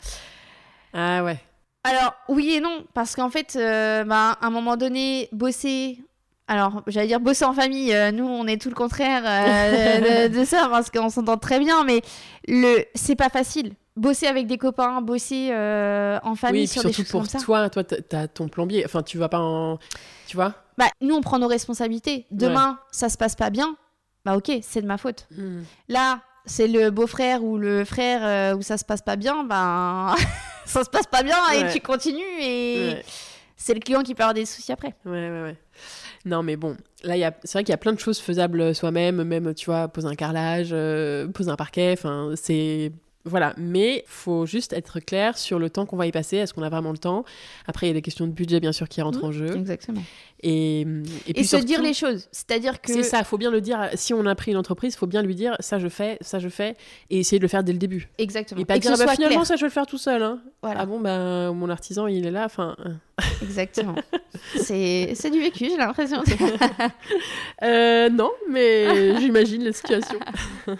Ah 0.92 1.24
ouais. 1.24 1.38
Alors, 1.82 2.14
oui 2.28 2.52
et 2.54 2.60
non, 2.60 2.84
parce 2.94 3.16
qu'en 3.16 3.30
fait, 3.30 3.56
bah, 3.56 4.36
à 4.40 4.46
un 4.46 4.50
moment 4.50 4.76
donné, 4.76 5.28
bosser. 5.32 5.98
Alors, 6.48 6.82
j'allais 6.86 7.08
dire 7.08 7.18
bosser 7.20 7.44
en 7.44 7.52
famille, 7.52 7.92
euh, 7.92 8.12
nous, 8.12 8.24
on 8.26 8.46
est 8.46 8.60
tout 8.60 8.68
le 8.68 8.74
contraire 8.74 9.22
euh, 9.26 10.28
de, 10.28 10.38
de 10.38 10.44
ça, 10.44 10.68
parce 10.70 10.90
qu'on 10.90 11.08
s'entend 11.08 11.36
très 11.38 11.58
bien, 11.58 11.82
mais 11.84 12.02
le 12.46 12.84
c'est 12.94 13.16
pas 13.16 13.28
facile. 13.28 13.72
Bosser 13.96 14.26
avec 14.26 14.46
des 14.46 14.58
copains, 14.58 15.00
bosser 15.00 15.48
euh, 15.52 16.18
en 16.22 16.34
famille 16.36 16.62
oui, 16.62 16.68
sur 16.68 16.82
des 16.84 16.92
surtout 16.92 17.02
choses 17.02 17.10
pour 17.10 17.20
comme 17.22 17.28
ça. 17.30 17.38
toi, 17.44 17.68
toi, 17.70 17.82
t'as- 17.82 18.28
ton 18.28 18.46
plombier. 18.48 18.84
Enfin, 18.84 19.02
tu 19.02 19.18
vas 19.18 19.28
pas 19.28 19.40
en. 19.40 19.78
Tu 20.28 20.36
vois? 20.36 20.52
Bah, 20.78 20.86
nous, 21.00 21.14
on 21.14 21.20
prend 21.22 21.38
nos 21.38 21.48
responsabilités. 21.48 22.26
Demain, 22.30 22.78
ça 22.92 23.08
se 23.08 23.16
passe 23.16 23.34
pas 23.34 23.48
bien, 23.50 23.74
bah 24.24 24.36
ok, 24.36 24.52
c'est 24.62 24.82
de 24.82 24.86
ma 24.86 24.98
faute. 24.98 25.26
Hmm. 25.36 25.62
Là, 25.88 26.20
c'est 26.44 26.68
le 26.68 26.90
beau-frère 26.90 27.42
ou 27.42 27.56
le 27.58 27.84
frère 27.84 28.54
où 28.56 28.62
ça 28.62 28.76
se 28.76 28.84
passe 28.84 29.02
pas 29.02 29.16
bien, 29.16 29.42
ben 29.44 30.14
ça 30.66 30.84
se 30.84 30.90
passe 30.90 31.06
pas 31.06 31.22
bien 31.24 31.36
et 31.54 31.72
tu 31.72 31.80
continues 31.80 32.22
et 32.40 32.90
Ouais. 32.96 33.04
c'est 33.56 33.72
le 33.74 33.80
client 33.80 34.02
qui 34.02 34.14
peut 34.14 34.22
avoir 34.22 34.34
des 34.34 34.44
soucis 34.44 34.70
après. 34.72 34.94
Ouais, 35.06 35.30
ouais, 35.30 35.42
ouais. 35.42 35.56
Non, 36.26 36.42
mais 36.42 36.56
bon, 36.56 36.76
là, 37.04 37.16
y 37.16 37.24
a... 37.24 37.32
c'est 37.44 37.52
vrai 37.58 37.64
qu'il 37.64 37.72
y 37.72 37.74
a 37.74 37.78
plein 37.78 37.92
de 37.92 38.00
choses 38.00 38.18
faisables 38.18 38.74
soi-même, 38.74 39.22
même, 39.22 39.54
tu 39.54 39.66
vois, 39.66 39.86
poser 39.88 40.08
un 40.08 40.16
carrelage, 40.16 40.70
euh, 40.72 41.28
poser 41.28 41.50
un 41.50 41.56
parquet, 41.56 41.92
enfin, 41.92 42.32
c'est... 42.34 42.92
Voilà, 43.26 43.54
mais 43.58 44.04
faut 44.06 44.46
juste 44.46 44.72
être 44.72 45.00
clair 45.00 45.36
sur 45.36 45.58
le 45.58 45.68
temps 45.68 45.84
qu'on 45.84 45.96
va 45.96 46.06
y 46.06 46.12
passer, 46.12 46.36
est-ce 46.36 46.54
qu'on 46.54 46.62
a 46.62 46.68
vraiment 46.68 46.92
le 46.92 46.98
temps? 46.98 47.24
Après, 47.66 47.86
il 47.86 47.88
y 47.88 47.90
a 47.90 47.94
des 47.94 48.02
questions 48.02 48.26
de 48.26 48.32
budget, 48.32 48.60
bien 48.60 48.72
sûr, 48.72 48.88
qui 48.88 49.02
rentrent 49.02 49.24
en 49.24 49.32
jeu. 49.32 49.54
Exactement. 49.56 50.02
Et, 50.42 50.80
et, 50.82 50.84
Et, 51.26 51.32
puis 51.34 51.42
se 51.44 51.50
surtout- 51.50 51.64
dire 51.64 51.82
les 51.82 51.92
choses. 51.94 52.28
C'est-à-dire 52.30 52.80
que. 52.80 52.92
C'est 52.92 53.02
ça, 53.02 53.24
faut 53.24 53.36
bien 53.38 53.50
le 53.50 53.60
dire. 53.60 53.88
Si 53.94 54.14
on 54.14 54.24
a 54.26 54.34
pris 54.34 54.52
une 54.52 54.56
entreprise, 54.56 54.94
faut 54.96 55.06
bien 55.06 55.22
lui 55.22 55.34
dire 55.34 55.56
ça 55.60 55.78
je 55.78 55.88
fais, 55.88 56.18
ça 56.20 56.38
je 56.38 56.48
fais, 56.48 56.76
et 57.10 57.18
essayer 57.20 57.38
de 57.38 57.42
le 57.44 57.48
faire 57.48 57.64
dès 57.64 57.72
le 57.72 57.78
début. 57.78 58.08
Exactement. 58.18 58.60
Et 58.60 58.64
pas 58.64 58.76
Et 58.76 58.80
que 58.80 58.82
dire 58.86 58.94
ce 58.94 58.98
bah, 58.98 59.04
soit 59.06 59.14
finalement 59.14 59.36
clair. 59.38 59.46
ça 59.46 59.56
je 59.56 59.62
vais 59.62 59.66
le 59.68 59.72
faire 59.72 59.86
tout 59.86 59.98
seul. 59.98 60.22
Hein. 60.22 60.40
Voilà. 60.62 60.80
Ah 60.80 60.86
bon 60.86 61.00
bah 61.00 61.50
mon 61.52 61.68
artisan 61.70 62.06
il 62.06 62.26
est 62.26 62.30
là. 62.30 62.44
Enfin. 62.44 62.76
Exactement. 63.42 63.94
c'est 64.56 65.12
c'est 65.14 65.30
du 65.30 65.40
vécu, 65.40 65.64
j'ai 65.70 65.76
l'impression. 65.76 66.22
Euh, 67.62 68.10
non, 68.10 68.30
mais 68.50 69.18
j'imagine 69.18 69.64
la 69.64 69.72
situation. 69.72 70.18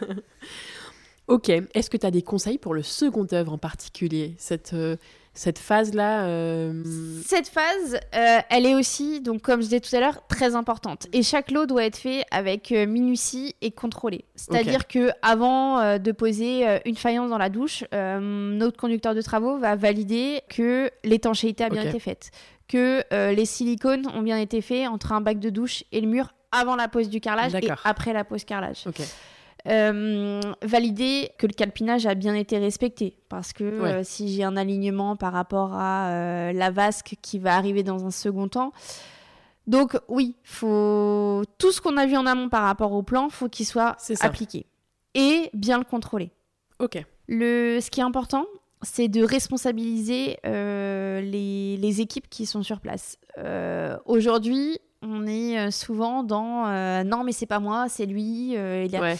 ok, 1.28 1.50
est-ce 1.74 1.90
que 1.90 1.96
tu 1.96 2.06
as 2.06 2.10
des 2.10 2.22
conseils 2.22 2.58
pour 2.58 2.74
le 2.74 2.82
second 2.82 3.26
œuvre 3.32 3.52
en 3.52 3.58
particulier 3.58 4.34
Cette, 4.38 4.72
euh, 4.74 4.96
cette 5.34 5.58
phase-là 5.58 6.26
euh, 6.26 6.82
Cette 7.24 7.48
phase, 7.48 7.98
euh, 8.14 8.38
elle 8.48 8.66
est 8.66 8.74
aussi, 8.74 9.20
donc 9.20 9.42
comme 9.42 9.60
je 9.60 9.66
disais 9.66 9.80
tout 9.80 9.94
à 9.94 10.00
l'heure, 10.00 10.26
très 10.28 10.54
importante. 10.54 11.08
Et 11.12 11.22
chaque 11.22 11.50
lot 11.50 11.66
doit 11.66 11.84
être 11.84 11.96
fait 11.96 12.24
avec 12.30 12.70
minutie 12.70 13.54
et 13.60 13.70
contrôlé. 13.70 14.24
C'est-à-dire 14.34 14.86
que 14.86 15.10
avant 15.22 15.98
de 15.98 16.12
poser 16.12 16.80
une 16.84 16.96
faïence 16.96 17.30
dans 17.30 17.38
la 17.38 17.50
douche, 17.50 17.84
notre 17.92 18.76
conducteur 18.76 19.14
de 19.14 19.22
travaux 19.22 19.58
va 19.58 19.76
valider 19.76 20.42
que 20.48 20.90
l'étanchéité 21.04 21.64
a 21.64 21.70
bien 21.70 21.82
été 21.82 21.98
faite, 21.98 22.30
que 22.68 23.02
les 23.32 23.44
silicones 23.44 24.06
ont 24.14 24.22
bien 24.22 24.38
été 24.38 24.60
faits 24.60 24.88
entre 24.88 25.12
un 25.12 25.20
bac 25.20 25.38
de 25.38 25.50
douche 25.50 25.84
et 25.92 26.00
le 26.00 26.06
mur 26.06 26.32
avant 26.52 26.76
la 26.76 26.88
pose 26.88 27.08
du 27.08 27.20
carrelage 27.20 27.54
et 27.54 27.68
après 27.84 28.12
la 28.12 28.24
pose 28.24 28.44
carrelage. 28.44 28.84
Ok, 28.86 29.02
Euh, 29.68 30.40
valider 30.62 31.30
que 31.38 31.46
le 31.46 31.52
calpinage 31.52 32.06
a 32.06 32.14
bien 32.14 32.34
été 32.34 32.58
respecté. 32.58 33.16
Parce 33.28 33.52
que 33.52 33.64
Ouais. 33.80 33.92
euh, 33.94 34.00
si 34.04 34.28
j'ai 34.32 34.44
un 34.44 34.56
alignement 34.56 35.16
par 35.16 35.32
rapport 35.32 35.72
à 35.74 36.10
euh, 36.10 36.52
la 36.52 36.70
vasque 36.70 37.16
qui 37.20 37.38
va 37.38 37.56
arriver 37.56 37.82
dans 37.82 38.04
un 38.06 38.10
second 38.12 38.46
temps. 38.48 38.72
Donc 39.66 39.98
oui, 40.08 40.36
faut 40.44 41.42
tout 41.58 41.72
ce 41.72 41.80
qu'on 41.80 41.96
a 41.96 42.06
vu 42.06 42.16
en 42.16 42.26
amont 42.26 42.48
par 42.48 42.62
rapport 42.62 42.92
au 42.92 43.02
plan, 43.02 43.28
faut 43.28 43.48
qu'il 43.48 43.66
soit 43.66 43.96
appliqué 44.20 44.66
et 45.14 45.50
bien 45.54 45.78
le 45.78 45.84
contrôler. 45.84 46.30
ok, 46.78 47.04
Le, 47.26 47.80
ce 47.80 47.90
qui 47.90 47.98
est 47.98 48.04
important, 48.04 48.46
c'est 48.82 49.08
de 49.08 49.24
responsabiliser 49.24 50.36
les, 50.44 51.76
les 51.78 52.00
équipes 52.00 52.28
qui 52.30 52.46
sont 52.46 52.62
sur 52.62 52.78
place. 52.80 53.18
Aujourd'hui, 54.04 54.78
on 55.02 55.26
est 55.26 55.70
souvent 55.72 56.22
dans 56.22 56.66
euh, 56.68 57.02
non 57.04 57.24
mais 57.24 57.32
c'est 57.32 57.46
pas 57.46 57.58
moi, 57.60 57.86
c'est 57.88 58.06
lui. 58.06 58.56
euh, 58.56 58.84
il 58.86 58.94
a- 58.96 59.00
ouais. 59.00 59.16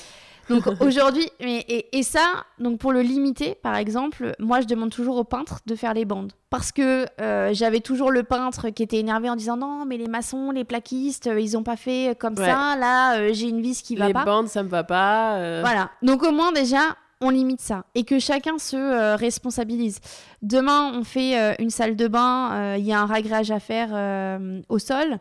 Donc 0.49 0.67
aujourd'hui, 0.81 1.29
et, 1.41 1.99
et, 1.99 2.03
ça, 2.03 2.45
donc 2.59 2.79
pour 2.79 2.93
le 2.93 3.03
limiter, 3.03 3.55
par 3.55 3.77
exemple, 3.77 4.35
moi 4.39 4.61
je 4.61 4.67
demande 4.67 4.91
toujours 4.91 5.17
au 5.17 5.25
peintre 5.25 5.61
de 5.67 5.75
faire 5.75 5.95
les 5.95 6.05
bandes. 6.05 6.33
Parce 6.51 6.73
que 6.73 7.07
euh, 7.21 7.51
j'avais 7.53 7.81
toujours 7.81 8.11
le 8.11 8.23
peintre 8.23 8.71
qui 8.71 8.83
était 8.83 8.99
énervé 8.99 9.29
en 9.29 9.37
disant 9.37 9.57
non, 9.57 9.85
mais 9.85 9.97
les 9.97 10.07
maçons, 10.07 10.53
les 10.53 10.65
plaquistes, 10.65 11.27
euh, 11.27 11.41
ils 11.41 11.57
ont 11.57 11.63
pas 11.63 11.77
fait 11.77 12.17
comme 12.19 12.37
ça. 12.37 12.77
Là, 12.77 13.19
euh, 13.19 13.31
j'ai 13.33 13.49
une 13.49 13.61
vis 13.61 13.83
qui 13.83 13.97
va 13.97 14.07
les 14.07 14.13
pas. 14.13 14.21
Les 14.21 14.27
bandes, 14.27 14.49
ça 14.49 14.63
me 14.63 14.69
va 14.69 14.85
pas. 14.85 15.61
Voilà. 15.61 15.91
Donc 16.03 16.23
au 16.23 16.31
moins 16.31 16.53
déjà, 16.53 16.97
on 17.21 17.31
limite 17.31 17.61
ça 17.61 17.85
et 17.95 18.05
que 18.05 18.19
chacun 18.19 18.59
se 18.59 19.17
responsabilise. 19.17 20.01
Demain, 20.43 20.93
on 20.95 21.03
fait 21.03 21.57
une 21.61 21.71
salle 21.71 21.97
de 21.97 22.09
bain, 22.09 22.77
il 22.77 22.85
y 22.85 22.93
a 22.93 23.01
un 23.01 23.07
ragréage 23.07 23.51
à 23.51 23.59
faire 23.59 24.41
au 24.69 24.79
sol. 24.79 25.19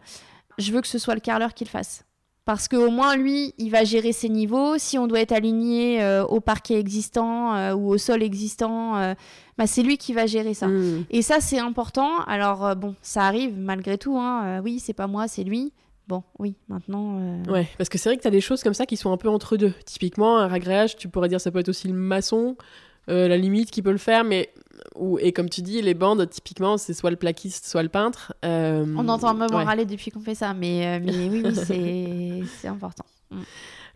Je 0.58 0.72
veux 0.72 0.82
que 0.82 0.88
ce 0.88 1.00
soit 1.00 1.16
le 1.16 1.20
carreleur 1.20 1.54
qui 1.54 1.66
le 1.66 1.70
fasse. 1.70 2.06
Parce 2.46 2.68
qu'au 2.68 2.92
moins, 2.92 3.16
lui, 3.16 3.56
il 3.58 3.72
va 3.72 3.84
gérer 3.84 4.14
ses 4.14 4.30
niveaux. 4.30 4.78
Si 4.78 5.00
on 5.00 5.08
doit 5.08 5.20
être 5.20 5.32
aligné 5.32 6.04
euh, 6.04 6.24
au 6.24 6.40
parquet 6.40 6.80
existant 6.80 7.56
euh, 7.56 7.74
ou 7.74 7.90
au 7.90 7.98
sol 7.98 8.22
existant, 8.22 8.98
euh, 8.98 9.16
bah, 9.58 9.66
c'est 9.66 9.82
lui 9.82 9.98
qui 9.98 10.14
va 10.14 10.28
gérer 10.28 10.54
ça. 10.54 10.68
Hmm. 10.68 11.06
Et 11.10 11.24
ça, 11.24 11.40
c'est 11.40 11.58
important. 11.58 12.20
Alors, 12.28 12.76
bon, 12.76 12.94
ça 13.02 13.24
arrive 13.24 13.58
malgré 13.58 13.98
tout. 13.98 14.16
Hein. 14.20 14.62
oui, 14.64 14.80
c'est 14.80 14.94
pas 14.94 15.08
moi, 15.08 15.28
c'est 15.28 15.44
lui. 15.44 15.74
Bon, 16.08 16.22
oui, 16.38 16.54
maintenant. 16.70 17.20
Ouais, 17.50 17.68
parce 17.80 17.90
que 17.90 17.98
c'est 17.98 18.10
vrai 18.10 18.18
que 18.18 18.22
tu 18.22 18.28
as 18.28 18.32
des 18.32 18.42
choses 18.42 18.62
comme 18.62 18.76
ça 18.76 18.86
qui 18.86 18.96
sont 18.96 19.12
un 19.12 19.18
peu 19.18 19.28
entre 19.28 19.58
deux. 19.58 19.74
Typiquement, 19.84 20.38
un 20.38 20.48
ragréage, 20.48 20.98
tu 20.98 21.10
pourrais 21.10 21.30
dire 21.30 21.42
ça 21.42 21.50
peut 21.50 21.60
être 21.60 21.70
aussi 21.70 21.88
le 21.88 21.96
maçon, 21.96 22.58
la 23.08 23.38
limite 23.38 23.72
qui 23.72 23.82
peut 23.82 23.92
le 23.92 23.98
faire, 23.98 24.24
mais 24.24 24.52
et 25.20 25.32
comme 25.32 25.50
tu 25.50 25.62
dis, 25.62 25.82
les 25.82 25.94
bandes, 25.94 26.28
typiquement, 26.30 26.78
c'est 26.78 26.94
soit 26.94 27.10
le 27.10 27.16
plaquiste, 27.16 27.66
soit 27.66 27.84
le 27.84 27.90
peintre. 27.90 28.34
Euh, 28.44 28.86
on 28.98 29.08
entend 29.08 29.34
me 29.34 29.48
ouais. 29.48 29.64
râler 29.64 29.86
depuis 29.86 30.12
qu'on 30.12 30.20
fait 30.20 30.36
ça, 30.36 30.54
mais, 30.54 30.86
euh, 30.86 31.00
mais 31.04 31.30
oui, 31.30 31.44
oui 31.44 32.48
c'est 32.62 32.68
important. 32.68 33.06
Mm. 33.32 33.42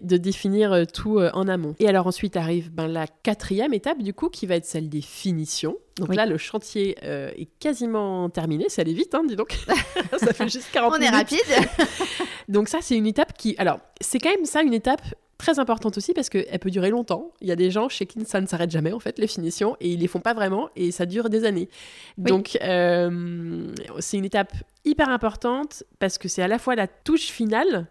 De 0.01 0.17
définir 0.17 0.71
euh, 0.71 0.85
tout 0.85 1.19
en 1.19 1.47
amont. 1.47 1.75
Et 1.79 1.87
alors 1.89 2.07
ensuite 2.07 2.37
arrive 2.37 2.71
ben, 2.71 2.87
la 2.87 3.05
quatrième 3.07 3.73
étape, 3.73 4.01
du 4.01 4.13
coup, 4.13 4.29
qui 4.29 4.45
va 4.45 4.55
être 4.55 4.65
celle 4.65 4.89
des 4.89 5.01
finitions. 5.01 5.75
Donc 5.97 6.15
là, 6.15 6.25
le 6.25 6.37
chantier 6.37 6.95
est 7.03 7.49
quasiment 7.59 8.29
terminé. 8.29 8.69
Ça 8.69 8.83
allait 8.83 8.93
vite, 8.93 9.13
hein, 9.13 9.23
dis 9.27 9.35
donc. 9.35 9.57
ça 10.17 10.33
fait 10.33 10.47
juste 10.47 10.69
40 10.71 10.99
minutes. 10.99 11.11
On 11.11 11.13
est 11.13 11.17
rapide. 11.17 11.87
donc 12.47 12.69
ça, 12.69 12.79
c'est 12.81 12.95
une 12.95 13.07
étape 13.07 13.37
qui... 13.37 13.55
Alors, 13.57 13.79
c'est 13.99 14.19
quand 14.19 14.29
même 14.29 14.45
ça, 14.45 14.61
une 14.61 14.73
étape 14.73 15.01
très 15.39 15.57
importante 15.57 15.97
aussi 15.97 16.13
parce 16.13 16.29
qu'elle 16.29 16.59
peut 16.59 16.69
durer 16.69 16.91
longtemps. 16.91 17.31
Il 17.41 17.47
y 17.47 17.51
a 17.51 17.55
des 17.55 17.71
gens 17.71 17.89
chez 17.89 18.05
qui 18.05 18.23
ça 18.25 18.41
ne 18.41 18.45
s'arrête 18.45 18.69
jamais 18.69 18.91
en 18.91 18.99
fait 18.99 19.17
les 19.17 19.25
finitions 19.25 19.75
et 19.79 19.89
ils 19.93 19.99
les 19.99 20.07
font 20.07 20.19
pas 20.19 20.35
vraiment 20.35 20.69
et 20.75 20.91
ça 20.91 21.07
dure 21.07 21.29
des 21.29 21.45
années. 21.45 21.69
Donc 22.17 22.59
euh, 22.61 23.73
c'est 23.99 24.17
une 24.17 24.25
étape 24.25 24.53
hyper 24.85 25.09
importante 25.09 25.83
parce 25.97 26.19
que 26.19 26.27
c'est 26.27 26.43
à 26.43 26.47
la 26.47 26.59
fois 26.59 26.75
la 26.75 26.87
touche 26.87 27.29
finale 27.29 27.87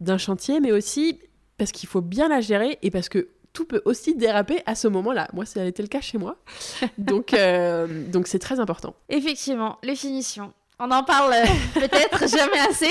d'un 0.00 0.18
chantier 0.18 0.60
mais 0.60 0.72
aussi 0.72 1.18
parce 1.58 1.72
qu'il 1.72 1.88
faut 1.88 2.00
bien 2.00 2.28
la 2.28 2.40
gérer 2.40 2.78
et 2.82 2.90
parce 2.90 3.08
que 3.08 3.28
tout 3.52 3.64
peut 3.64 3.82
aussi 3.84 4.14
déraper 4.14 4.62
à 4.66 4.74
ce 4.74 4.88
moment-là. 4.88 5.28
Moi, 5.32 5.46
ça 5.46 5.62
a 5.62 5.64
été 5.64 5.82
le 5.82 5.88
cas 5.88 6.00
chez 6.00 6.18
moi. 6.18 6.36
Donc, 6.98 7.32
euh, 7.32 7.86
donc 8.10 8.26
c'est 8.26 8.40
très 8.40 8.58
important. 8.58 8.96
Effectivement, 9.08 9.78
les 9.84 9.94
finitions. 9.94 10.52
On 10.80 10.90
en 10.90 11.04
parle 11.04 11.32
euh, 11.34 11.44
peut-être 11.74 12.28
jamais 12.28 12.58
assez. 12.58 12.90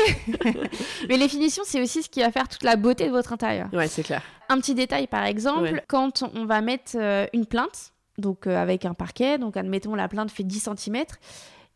Mais 1.09 1.17
les 1.17 1.27
finitions, 1.27 1.63
c'est 1.65 1.81
aussi 1.81 2.03
ce 2.03 2.09
qui 2.09 2.21
va 2.21 2.31
faire 2.31 2.47
toute 2.47 2.63
la 2.63 2.75
beauté 2.75 3.07
de 3.07 3.11
votre 3.11 3.33
intérieur. 3.33 3.67
Ouais, 3.73 3.87
c'est 3.87 4.03
clair. 4.03 4.21
Un 4.49 4.57
petit 4.59 4.73
détail, 4.73 5.07
par 5.07 5.25
exemple, 5.25 5.83
quand 5.87 6.23
on 6.33 6.45
va 6.45 6.61
mettre 6.61 6.93
euh, 6.95 7.25
une 7.33 7.45
plainte, 7.45 7.91
donc 8.17 8.47
euh, 8.47 8.61
avec 8.61 8.85
un 8.85 8.93
parquet, 8.93 9.37
donc 9.37 9.57
admettons 9.57 9.95
la 9.95 10.07
plainte 10.07 10.31
fait 10.31 10.43
10 10.43 10.69
cm, 10.77 11.03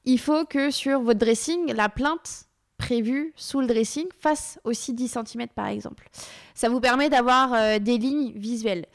il 0.05 0.19
faut 0.19 0.45
que 0.45 0.71
sur 0.71 1.01
votre 1.01 1.19
dressing, 1.19 1.73
la 1.73 1.89
plainte 1.89 2.45
prévue 2.77 3.33
sous 3.35 3.59
le 3.59 3.67
dressing 3.67 4.05
fasse 4.19 4.59
aussi 4.63 4.93
10 4.93 5.17
cm, 5.25 5.47
par 5.47 5.67
exemple. 5.67 6.07
Ça 6.53 6.69
vous 6.69 6.79
permet 6.79 7.09
d'avoir 7.09 7.79
des 7.79 7.97
lignes 7.97 8.31
visuelles. 8.33 8.85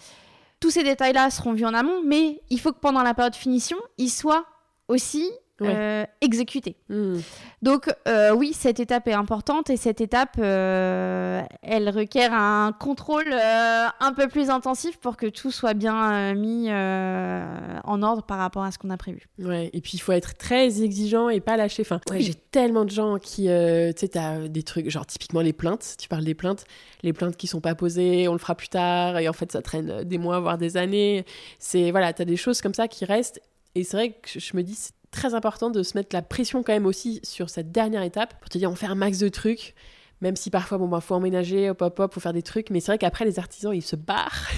Tous 0.60 0.70
ces 0.70 0.84
détails-là 0.84 1.30
seront 1.30 1.52
vus 1.52 1.66
en 1.66 1.74
amont, 1.74 2.02
mais 2.06 2.40
il 2.48 2.60
faut 2.60 2.72
que 2.72 2.78
pendant 2.78 3.02
la 3.02 3.12
période 3.12 3.32
de 3.32 3.38
finition, 3.38 3.76
ils 3.98 4.10
soient 4.10 4.46
aussi 4.88 5.28
euh, 5.64 6.04
exécuter. 6.20 6.76
Hmm. 6.88 7.18
Donc 7.62 7.92
euh, 8.08 8.34
oui, 8.34 8.52
cette 8.52 8.80
étape 8.80 9.08
est 9.08 9.12
importante 9.12 9.70
et 9.70 9.76
cette 9.76 10.00
étape, 10.00 10.36
euh, 10.38 11.42
elle 11.62 11.88
requiert 11.90 12.32
un 12.32 12.72
contrôle 12.72 13.32
un 13.32 14.12
peu 14.14 14.28
plus 14.28 14.50
intensif 14.50 14.98
pour 14.98 15.16
que 15.16 15.26
tout 15.26 15.50
soit 15.50 15.74
bien 15.74 16.34
mis 16.34 16.70
en 16.70 18.02
ordre 18.02 18.22
par 18.22 18.38
rapport 18.38 18.64
à 18.64 18.70
ce 18.70 18.78
qu'on 18.78 18.90
a 18.90 18.96
prévu. 18.96 19.28
Ouais, 19.38 19.70
et 19.72 19.80
puis 19.80 19.92
il 19.94 20.00
faut 20.00 20.12
être 20.12 20.34
très 20.34 20.82
exigeant 20.82 21.28
et 21.28 21.40
pas 21.40 21.56
lâcher. 21.56 21.82
Enfin, 21.82 22.00
j'ai 22.18 22.34
tellement 22.34 22.84
de 22.84 22.90
gens 22.90 23.18
qui, 23.18 23.42
tu 23.42 23.48
sais, 23.48 24.18
as 24.18 24.48
des 24.48 24.62
trucs, 24.62 24.90
genre 24.90 25.06
typiquement 25.06 25.40
les 25.40 25.52
plaintes, 25.52 25.96
tu 25.98 26.08
parles 26.08 26.24
des 26.24 26.34
plaintes, 26.34 26.64
les 27.02 27.12
plaintes 27.12 27.36
qui 27.36 27.46
sont 27.46 27.60
pas 27.60 27.74
posées, 27.74 28.28
on 28.28 28.32
le 28.32 28.38
fera 28.38 28.54
plus 28.54 28.68
tard 28.68 29.18
et 29.18 29.28
en 29.28 29.32
fait 29.32 29.52
ça 29.52 29.62
traîne 29.62 30.04
des 30.04 30.18
mois, 30.18 30.40
voire 30.40 30.58
des 30.58 30.76
années. 30.76 31.24
C'est, 31.58 31.90
voilà, 31.90 32.12
tu 32.12 32.22
as 32.22 32.24
des 32.24 32.36
choses 32.36 32.60
comme 32.60 32.74
ça 32.74 32.88
qui 32.88 33.04
restent 33.04 33.40
et 33.74 33.84
c'est 33.84 33.96
vrai 33.96 34.10
que 34.10 34.38
je 34.38 34.56
me 34.56 34.62
dis, 34.62 34.76
très 35.12 35.34
important 35.34 35.70
de 35.70 35.84
se 35.84 35.96
mettre 35.96 36.08
la 36.12 36.22
pression 36.22 36.64
quand 36.64 36.72
même 36.72 36.86
aussi 36.86 37.20
sur 37.22 37.50
cette 37.50 37.70
dernière 37.70 38.02
étape 38.02 38.34
pour 38.40 38.48
te 38.48 38.58
dire 38.58 38.70
on 38.70 38.74
fait 38.74 38.86
un 38.86 38.96
max 38.96 39.18
de 39.18 39.28
trucs 39.28 39.74
même 40.22 40.36
si 40.36 40.50
parfois 40.50 40.78
bon 40.78 40.88
bah 40.88 41.00
faut 41.00 41.16
emménager 41.16 41.68
hop 41.68 41.82
hop 41.82 41.98
hop 41.98 42.14
faut 42.14 42.20
faire 42.20 42.32
des 42.32 42.42
trucs. 42.42 42.70
Mais 42.70 42.80
c'est 42.80 42.92
vrai 42.92 42.98
qu'après 42.98 43.24
les 43.26 43.38
artisans 43.38 43.74
ils 43.74 43.82
se 43.82 43.96
barrent. 43.96 44.48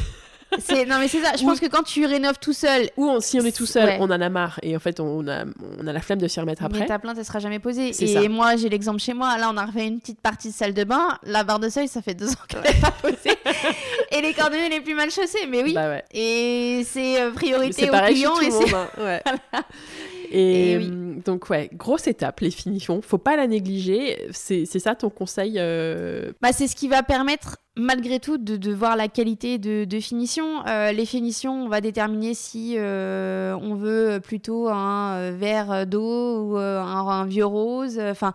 Non 0.86 0.98
mais 1.00 1.08
c'est 1.08 1.20
ça. 1.20 1.32
Je 1.36 1.42
pense 1.42 1.58
que 1.58 1.66
quand 1.66 1.82
tu 1.82 2.06
rénoves 2.06 2.38
tout 2.40 2.52
seul 2.52 2.88
ou 2.96 3.16
si 3.18 3.40
on 3.40 3.44
est 3.44 3.56
tout 3.56 3.66
seul 3.66 3.96
on 3.98 4.04
en 4.04 4.20
a 4.20 4.28
marre 4.28 4.60
et 4.62 4.76
en 4.76 4.78
fait 4.78 5.00
on 5.00 5.26
a, 5.26 5.44
on 5.80 5.84
a 5.84 5.92
la 5.92 6.00
flemme 6.00 6.20
de 6.20 6.28
s'y 6.28 6.38
remettre 6.38 6.62
après. 6.62 6.78
mais 6.78 6.86
ta 6.86 7.00
plainte 7.00 7.16
elle 7.18 7.24
sera 7.24 7.40
jamais 7.40 7.58
posée. 7.58 7.90
Et 8.00 8.28
moi 8.28 8.54
j'ai 8.54 8.68
l'exemple 8.68 9.00
chez 9.00 9.14
moi. 9.14 9.36
Là 9.36 9.50
on 9.52 9.56
a 9.56 9.66
refait 9.66 9.88
une 9.88 9.98
petite 9.98 10.20
partie 10.20 10.50
de 10.50 10.54
salle 10.54 10.72
de 10.72 10.84
bain. 10.84 11.18
La 11.24 11.42
barre 11.42 11.58
de 11.58 11.68
seuil 11.68 11.88
ça 11.88 12.02
fait 12.02 12.14
deux 12.14 12.30
ans 12.30 12.44
qu'elle 12.46 12.60
n'est 12.60 12.80
pas 12.80 12.92
posée. 12.92 13.36
Et 14.12 14.20
les 14.20 14.32
cordonniers 14.32 14.68
les 14.68 14.80
plus 14.80 14.94
mal 14.94 15.10
chaussés. 15.10 15.46
Mais 15.48 15.64
oui. 15.64 15.74
Bah 15.74 16.02
et 16.12 16.86
c'est 16.86 17.20
euh, 17.20 17.32
priorité 17.32 17.90
aux 17.90 18.06
clients 18.06 18.38
et 18.38 18.52
c'est 18.52 18.72
hein. 18.72 19.20
Et, 20.36 20.76
euh, 20.76 21.14
donc, 21.24 21.48
ouais, 21.48 21.70
grosse 21.72 22.08
étape, 22.08 22.40
les 22.40 22.50
finitions. 22.50 23.00
Faut 23.02 23.18
pas 23.18 23.36
la 23.36 23.46
négliger. 23.46 24.28
C'est 24.32 24.66
ça 24.66 24.96
ton 24.96 25.08
conseil 25.08 25.54
euh 25.58 26.32
bah, 26.42 26.52
C'est 26.52 26.66
ce 26.66 26.74
qui 26.74 26.88
va 26.88 27.04
permettre, 27.04 27.58
malgré 27.76 28.18
tout, 28.18 28.36
de, 28.36 28.56
de 28.56 28.72
voir 28.72 28.96
la 28.96 29.06
qualité 29.06 29.58
de, 29.58 29.84
de 29.84 30.00
finition. 30.00 30.66
Euh, 30.66 30.90
les 30.90 31.06
finitions, 31.06 31.64
on 31.64 31.68
va 31.68 31.80
déterminer 31.80 32.34
si 32.34 32.76
on 32.76 33.74
veut 33.76 34.18
plutôt 34.20 34.68
un 34.68 35.30
verre 35.30 35.86
d'eau 35.86 36.50
ou 36.50 36.56
un, 36.56 37.26
vieux 37.26 37.46
rose. 37.46 38.00
Enfin, 38.00 38.32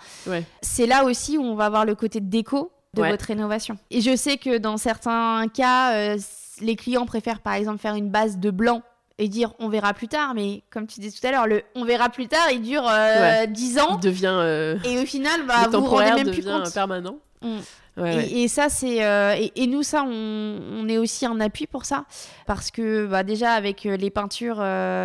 c'est 0.62 0.88
là 0.88 1.04
aussi 1.04 1.38
où 1.38 1.42
on 1.42 1.56
va 1.56 1.70
voir 1.70 1.84
le 1.84 1.96
côté 1.96 2.22
déco 2.22 2.72
de 2.94 3.04
votre 3.04 3.26
rénovation. 3.26 3.78
Et 3.92 4.00
je 4.00 4.16
sais 4.16 4.38
que 4.38 4.58
dans 4.58 4.78
certains 4.78 5.48
cas, 5.54 6.16
les 6.62 6.76
clients 6.78 7.06
préfèrent 7.06 7.42
par 7.42 7.56
exemple 7.56 7.80
faire 7.80 7.96
une 7.96 8.10
base 8.10 8.38
de 8.38 8.52
blanc 8.52 8.84
et 9.20 9.28
dire 9.28 9.54
on 9.60 9.70
verra 9.70 9.94
plus 9.94 10.08
tard, 10.08 10.34
mais 10.34 10.64
comme 10.72 10.88
tu 10.88 11.00
disais 11.00 11.20
tout 11.20 11.28
à 11.28 11.32
l'heure, 11.32 11.46
le 11.46 11.62
on 11.76 11.86
verra 11.86 12.10
plus 12.10 12.28
tard, 12.28 12.50
il 12.52 12.62
dure 12.62 12.88
euh, 12.90 13.46
10 13.46 13.80
ans. 13.80 14.00
Il 14.02 14.06
devient. 14.06 14.34
Euh, 14.34 14.78
et 14.86 14.98
au 14.98 15.06
final, 15.06 15.46
bah, 15.46 15.68
vous 15.72 15.82
vous 15.82 15.86
rendez 15.88 16.24
même 16.24 16.32
plus 16.32 16.44
compte. 16.44 16.74
permanent. 16.74 17.18
Mm. 17.42 17.60
et, 17.98 18.48
ça, 18.48 18.70
c'est. 18.70 19.04
Euh, 19.04 19.36
et, 19.56 19.68
nous, 19.68 19.84
ça, 19.84 20.04
on, 20.04 20.60
on, 20.72 20.88
est 20.88 20.98
aussi 20.98 21.26
un 21.26 21.40
appui 21.42 21.68
pour 21.68 21.86
ça. 21.86 22.06
Parce 22.48 22.72
que 22.72 23.06
bah, 23.06 23.24
déjà, 23.24 23.52
avec 23.52 23.86
euh, 23.86 23.98
les 23.98 24.10
peintures 24.10 24.64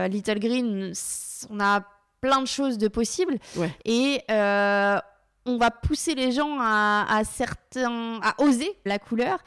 Little 0.09 0.39
Green, 0.39 0.93
on 1.51 1.61
a 1.61 1.83
plein 2.21 2.41
de 2.41 2.47
choses 2.47 2.79
de 2.79 2.89
possibles. 2.89 3.39
Et 3.85 4.23
on 5.47 5.59
va 5.59 5.71
pousser 5.71 6.15
les 6.15 6.33
gens 6.33 6.57
à, 6.61 7.05
à, 7.09 7.25
certains, 7.25 8.19
à 8.23 8.41
oser 8.43 8.79
la 8.87 8.99
couleur 8.99 9.41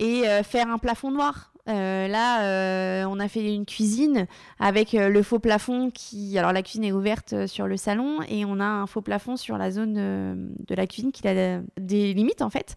et 0.00 0.24
faire 0.42 0.68
un 0.68 0.78
plafond 0.78 1.10
noir. 1.10 1.53
Euh, 1.66 2.08
là, 2.08 2.42
euh, 2.42 3.04
on 3.08 3.18
a 3.18 3.28
fait 3.28 3.54
une 3.54 3.64
cuisine 3.64 4.26
avec 4.58 4.94
euh, 4.94 5.08
le 5.08 5.22
faux 5.22 5.38
plafond 5.38 5.90
qui. 5.90 6.38
Alors, 6.38 6.52
la 6.52 6.62
cuisine 6.62 6.84
est 6.84 6.92
ouverte 6.92 7.46
sur 7.46 7.66
le 7.66 7.76
salon 7.76 8.18
et 8.28 8.44
on 8.44 8.60
a 8.60 8.64
un 8.64 8.86
faux 8.86 9.00
plafond 9.00 9.36
sur 9.36 9.56
la 9.56 9.70
zone 9.70 9.94
de 9.94 10.74
la 10.74 10.86
cuisine 10.86 11.10
qui 11.10 11.26
a 11.26 11.60
des 11.78 12.12
limites 12.12 12.42
en 12.42 12.50
fait. 12.50 12.74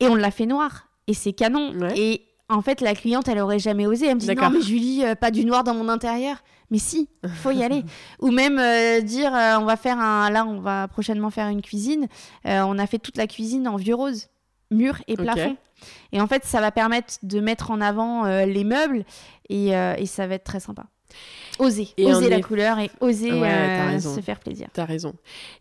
Et 0.00 0.08
on 0.08 0.14
l'a 0.14 0.30
fait 0.30 0.46
noir. 0.46 0.88
Et 1.06 1.14
c'est 1.14 1.32
canon. 1.32 1.72
Et 1.94 2.22
en 2.48 2.62
fait, 2.62 2.80
la 2.80 2.94
cliente, 2.94 3.28
elle 3.28 3.38
aurait 3.38 3.60
jamais 3.60 3.86
osé. 3.86 4.06
Elle 4.06 4.16
me 4.16 4.20
dit 4.20 4.34
Non, 4.34 4.50
mais 4.50 4.60
Julie, 4.60 5.04
pas 5.20 5.30
du 5.30 5.44
noir 5.44 5.62
dans 5.62 5.74
mon 5.74 5.88
intérieur. 5.88 6.38
Mais 6.72 6.78
si, 6.78 7.08
faut 7.42 7.52
y 7.52 7.62
aller. 7.62 7.84
Ou 8.20 8.32
même 8.32 8.60
dire 9.04 9.30
On 9.32 9.64
va 9.64 9.76
faire 9.76 10.00
un. 10.00 10.30
Là, 10.30 10.44
on 10.44 10.58
va 10.58 10.88
prochainement 10.88 11.30
faire 11.30 11.48
une 11.48 11.62
cuisine. 11.62 12.08
on 12.44 12.78
a 12.78 12.86
fait 12.88 12.98
toute 12.98 13.16
la 13.16 13.28
cuisine 13.28 13.68
en 13.68 13.76
vieux 13.76 13.94
rose, 13.94 14.26
mur 14.72 14.96
et 15.06 15.14
plafond. 15.14 15.56
Et 16.12 16.20
en 16.20 16.26
fait, 16.26 16.44
ça 16.44 16.60
va 16.60 16.70
permettre 16.70 17.14
de 17.22 17.40
mettre 17.40 17.70
en 17.70 17.80
avant 17.80 18.24
euh, 18.24 18.44
les 18.44 18.64
meubles 18.64 19.04
euh, 19.52 19.94
et, 19.96 20.06
ça 20.06 20.26
va 20.26 20.34
être 20.34 20.44
très 20.44 20.60
sympa. 20.60 20.84
Oser, 21.58 21.88
oser 21.98 22.28
la 22.28 22.40
couleur 22.40 22.78
et 22.78 22.90
oser 23.00 23.30
euh, 23.30 23.98
se 23.98 24.20
faire 24.20 24.40
plaisir. 24.40 24.68
T'as 24.72 24.84
raison. 24.84 25.14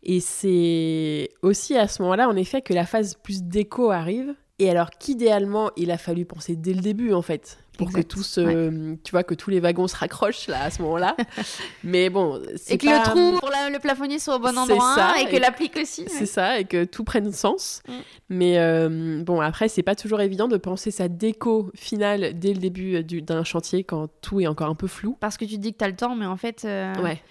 Et 0.04 0.20
c'est 0.20 1.30
aussi 1.42 1.78
à 1.78 1.88
ce 1.88 2.02
moment-là, 2.02 2.28
en 2.28 2.36
effet, 2.36 2.62
que 2.62 2.74
la 2.74 2.86
phase 2.86 3.16
plus 3.16 3.44
déco 3.44 3.92
arrive. 3.92 4.34
Et 4.58 4.70
alors 4.70 4.90
qu'idéalement, 4.92 5.70
il 5.76 5.92
a 5.92 5.98
fallu 5.98 6.24
penser 6.26 6.56
dès 6.56 6.74
le 6.74 6.80
début, 6.80 7.12
en 7.14 7.22
fait, 7.22 7.58
pour 7.78 7.92
que 7.92 8.00
se, 8.24 8.96
tu 9.04 9.12
vois, 9.12 9.24
que 9.24 9.34
tous 9.34 9.50
les 9.50 9.60
wagons 9.60 9.88
se 9.90 9.98
raccrochent 9.98 10.48
là 10.48 10.64
à 10.64 10.72
ce 10.72 10.82
moment-là. 10.84 11.18
Mais 11.84 12.10
bon, 12.10 12.42
c'est 12.56 12.76
Et 12.76 12.78
que 12.78 12.86
pas- 12.86 13.00
le 13.00 13.04
trou 13.04 13.40
pour 13.40 13.50
la- 13.50 13.70
le 13.70 13.80
plafonnier 13.80 14.18
soit 14.18 14.38
au 14.38 14.40
bon 14.40 14.52
C'est 14.54 14.58
endroit 14.60 14.96
ça, 14.96 15.16
et 15.22 15.26
que 15.30 15.36
l'applique 15.36 15.76
aussi. 15.76 16.06
C'est 16.08 16.26
ça, 16.26 16.58
et 16.58 16.64
que 16.64 16.86
tout 16.86 17.04
prenne 17.04 17.34
sens. 17.34 17.82
Mm. 17.90 17.92
Mais 18.30 18.58
euh, 18.60 19.22
bon, 19.26 19.42
après, 19.42 19.68
c'est 19.68 19.84
pas 19.84 19.96
toujours 19.96 20.22
évident 20.22 20.48
de 20.48 20.56
penser 20.56 20.90
sa 20.90 21.10
déco 21.10 21.70
finale 21.76 22.40
dès 22.40 22.54
le 22.54 22.60
début 22.60 22.96
euh, 22.96 23.04
du- 23.04 23.22
d'un 23.22 23.44
chantier 23.44 23.84
quand 23.84 24.08
tout 24.22 24.40
est 24.40 24.48
encore 24.48 24.70
un 24.70 24.76
peu 24.76 24.88
flou. 24.88 25.18
Parce 25.20 25.36
que 25.36 25.44
tu 25.44 25.56
te 25.56 25.60
dis 25.62 25.74
que 25.74 25.80
t'as 25.80 25.90
le 25.90 25.98
temps, 25.98 26.16
mais 26.16 26.28
en 26.28 26.38
fait, 26.38 26.64
euh, 26.64 26.94
Ouais, 27.04 27.22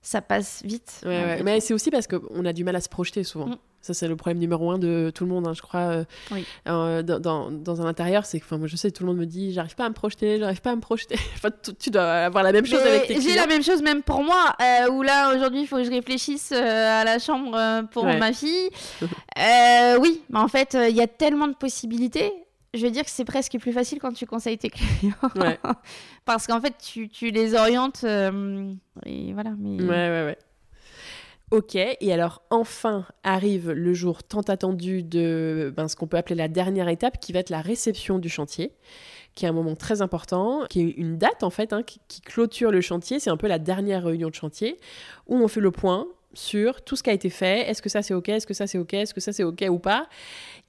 ça 0.00 0.22
passe 0.22 0.62
vite. 0.64 1.02
Mais 1.04 1.60
c'est 1.60 1.74
aussi 1.74 1.90
parce 1.90 2.06
qu'on 2.06 2.46
a 2.46 2.54
du 2.54 2.64
mal 2.64 2.76
à 2.76 2.80
se 2.80 2.88
projeter 2.88 3.24
souvent. 3.24 3.48
Mm. 3.48 3.56
Ça, 3.82 3.92
c'est 3.94 4.06
le 4.08 4.16
problème 4.16 4.38
numéro 4.38 4.70
un 4.70 4.78
de 4.78 5.10
tout 5.14 5.24
le 5.24 5.30
monde, 5.30 5.46
hein, 5.46 5.52
je 5.54 5.60
crois. 5.60 5.80
euh, 5.80 6.04
Oui. 6.30 6.44
euh, 6.68 7.02
dans, 7.02 7.18
dans, 7.20 7.50
dans 7.50 7.82
un 7.82 7.86
intérieur, 7.86 8.24
c'est 8.24 8.38
que, 8.40 8.44
enfin, 8.44 8.56
moi, 8.56 8.68
je 8.68 8.76
sais, 8.76 8.90
tout 8.92 9.02
le 9.02 9.08
monde 9.08 9.18
me 9.18 9.26
dit, 9.26 9.52
j'arrive 9.52 9.74
pas 9.74 9.84
à 9.86 9.88
me 9.88 9.94
projeter, 9.94 10.38
j'arrive 10.38 10.60
pas 10.60 10.70
à 10.70 10.76
me 10.76 10.80
projeter. 10.80 11.16
enfin, 11.34 11.50
tu, 11.62 11.74
tu 11.74 11.90
dois 11.90 12.04
avoir 12.04 12.44
la 12.44 12.52
même 12.52 12.64
chose 12.64 12.80
Mais 12.84 12.90
avec 12.90 13.06
tes 13.08 13.20
J'ai 13.20 13.34
la 13.34 13.46
même 13.48 13.62
chose 13.62 13.82
même 13.82 14.02
pour 14.02 14.22
moi, 14.22 14.54
euh, 14.62 14.90
où 14.92 15.02
là 15.02 15.34
aujourd'hui 15.34 15.62
il 15.62 15.66
faut 15.66 15.76
que 15.76 15.84
je 15.84 15.90
réfléchisse 15.90 16.52
euh, 16.52 17.00
à 17.00 17.04
la 17.04 17.18
chambre 17.18 17.82
pour 17.90 18.04
Ouais. 18.04 18.18
ma 18.18 18.32
fille. 18.32 18.70
Oui, 20.00 20.22
mais 20.30 20.38
en 20.38 20.48
fait 20.48 20.76
il 20.88 20.96
y 20.96 21.00
a 21.02 21.06
tellement 21.06 21.48
de 21.48 21.54
possibilités. 21.54 22.32
Je 22.74 22.84
veux 22.86 22.90
dire 22.90 23.04
que 23.04 23.10
c'est 23.10 23.24
presque 23.26 23.58
plus 23.58 23.72
facile 23.72 23.98
quand 23.98 24.12
tu 24.12 24.26
conseilles 24.26 24.56
tes 24.58 24.70
clients. 24.70 25.12
Ouais. 25.36 25.58
Parce 26.24 26.46
qu'en 26.46 26.60
fait 26.60 26.74
tu, 26.82 27.08
tu 27.08 27.30
les 27.30 27.54
orientes 27.54 28.00
euh, 28.04 28.72
et 29.04 29.32
voilà. 29.34 29.50
Mais... 29.58 29.82
Ouais, 29.82 29.88
ouais, 29.88 30.24
ouais. 30.24 30.38
Ok, 31.52 31.74
et 31.74 32.12
alors 32.14 32.40
enfin 32.48 33.04
arrive 33.24 33.72
le 33.72 33.92
jour 33.92 34.22
tant 34.22 34.40
attendu 34.40 35.02
de 35.02 35.70
ben, 35.76 35.86
ce 35.86 35.96
qu'on 35.96 36.06
peut 36.06 36.16
appeler 36.16 36.34
la 36.34 36.48
dernière 36.48 36.88
étape, 36.88 37.20
qui 37.20 37.34
va 37.34 37.40
être 37.40 37.50
la 37.50 37.60
réception 37.60 38.18
du 38.18 38.30
chantier, 38.30 38.72
qui 39.34 39.44
est 39.44 39.48
un 39.48 39.52
moment 39.52 39.76
très 39.76 40.00
important, 40.00 40.64
qui 40.70 40.80
est 40.80 40.90
une 40.92 41.18
date 41.18 41.42
en 41.42 41.50
fait, 41.50 41.74
hein, 41.74 41.82
qui, 41.82 42.00
qui 42.08 42.22
clôture 42.22 42.70
le 42.70 42.80
chantier. 42.80 43.20
C'est 43.20 43.28
un 43.28 43.36
peu 43.36 43.48
la 43.48 43.58
dernière 43.58 44.04
réunion 44.04 44.30
de 44.30 44.34
chantier 44.34 44.78
où 45.26 45.36
on 45.36 45.46
fait 45.46 45.60
le 45.60 45.70
point 45.70 46.06
sur 46.32 46.80
tout 46.80 46.96
ce 46.96 47.02
qui 47.02 47.10
a 47.10 47.12
été 47.12 47.28
fait. 47.28 47.68
Est-ce 47.68 47.82
que 47.82 47.90
ça 47.90 48.00
c'est 48.00 48.14
ok? 48.14 48.30
Est-ce 48.30 48.46
que 48.46 48.54
ça 48.54 48.66
c'est 48.66 48.78
ok? 48.78 48.94
Est-ce 48.94 49.12
que 49.12 49.20
ça 49.20 49.34
c'est 49.34 49.44
ok 49.44 49.66
ou 49.68 49.78
pas? 49.78 50.08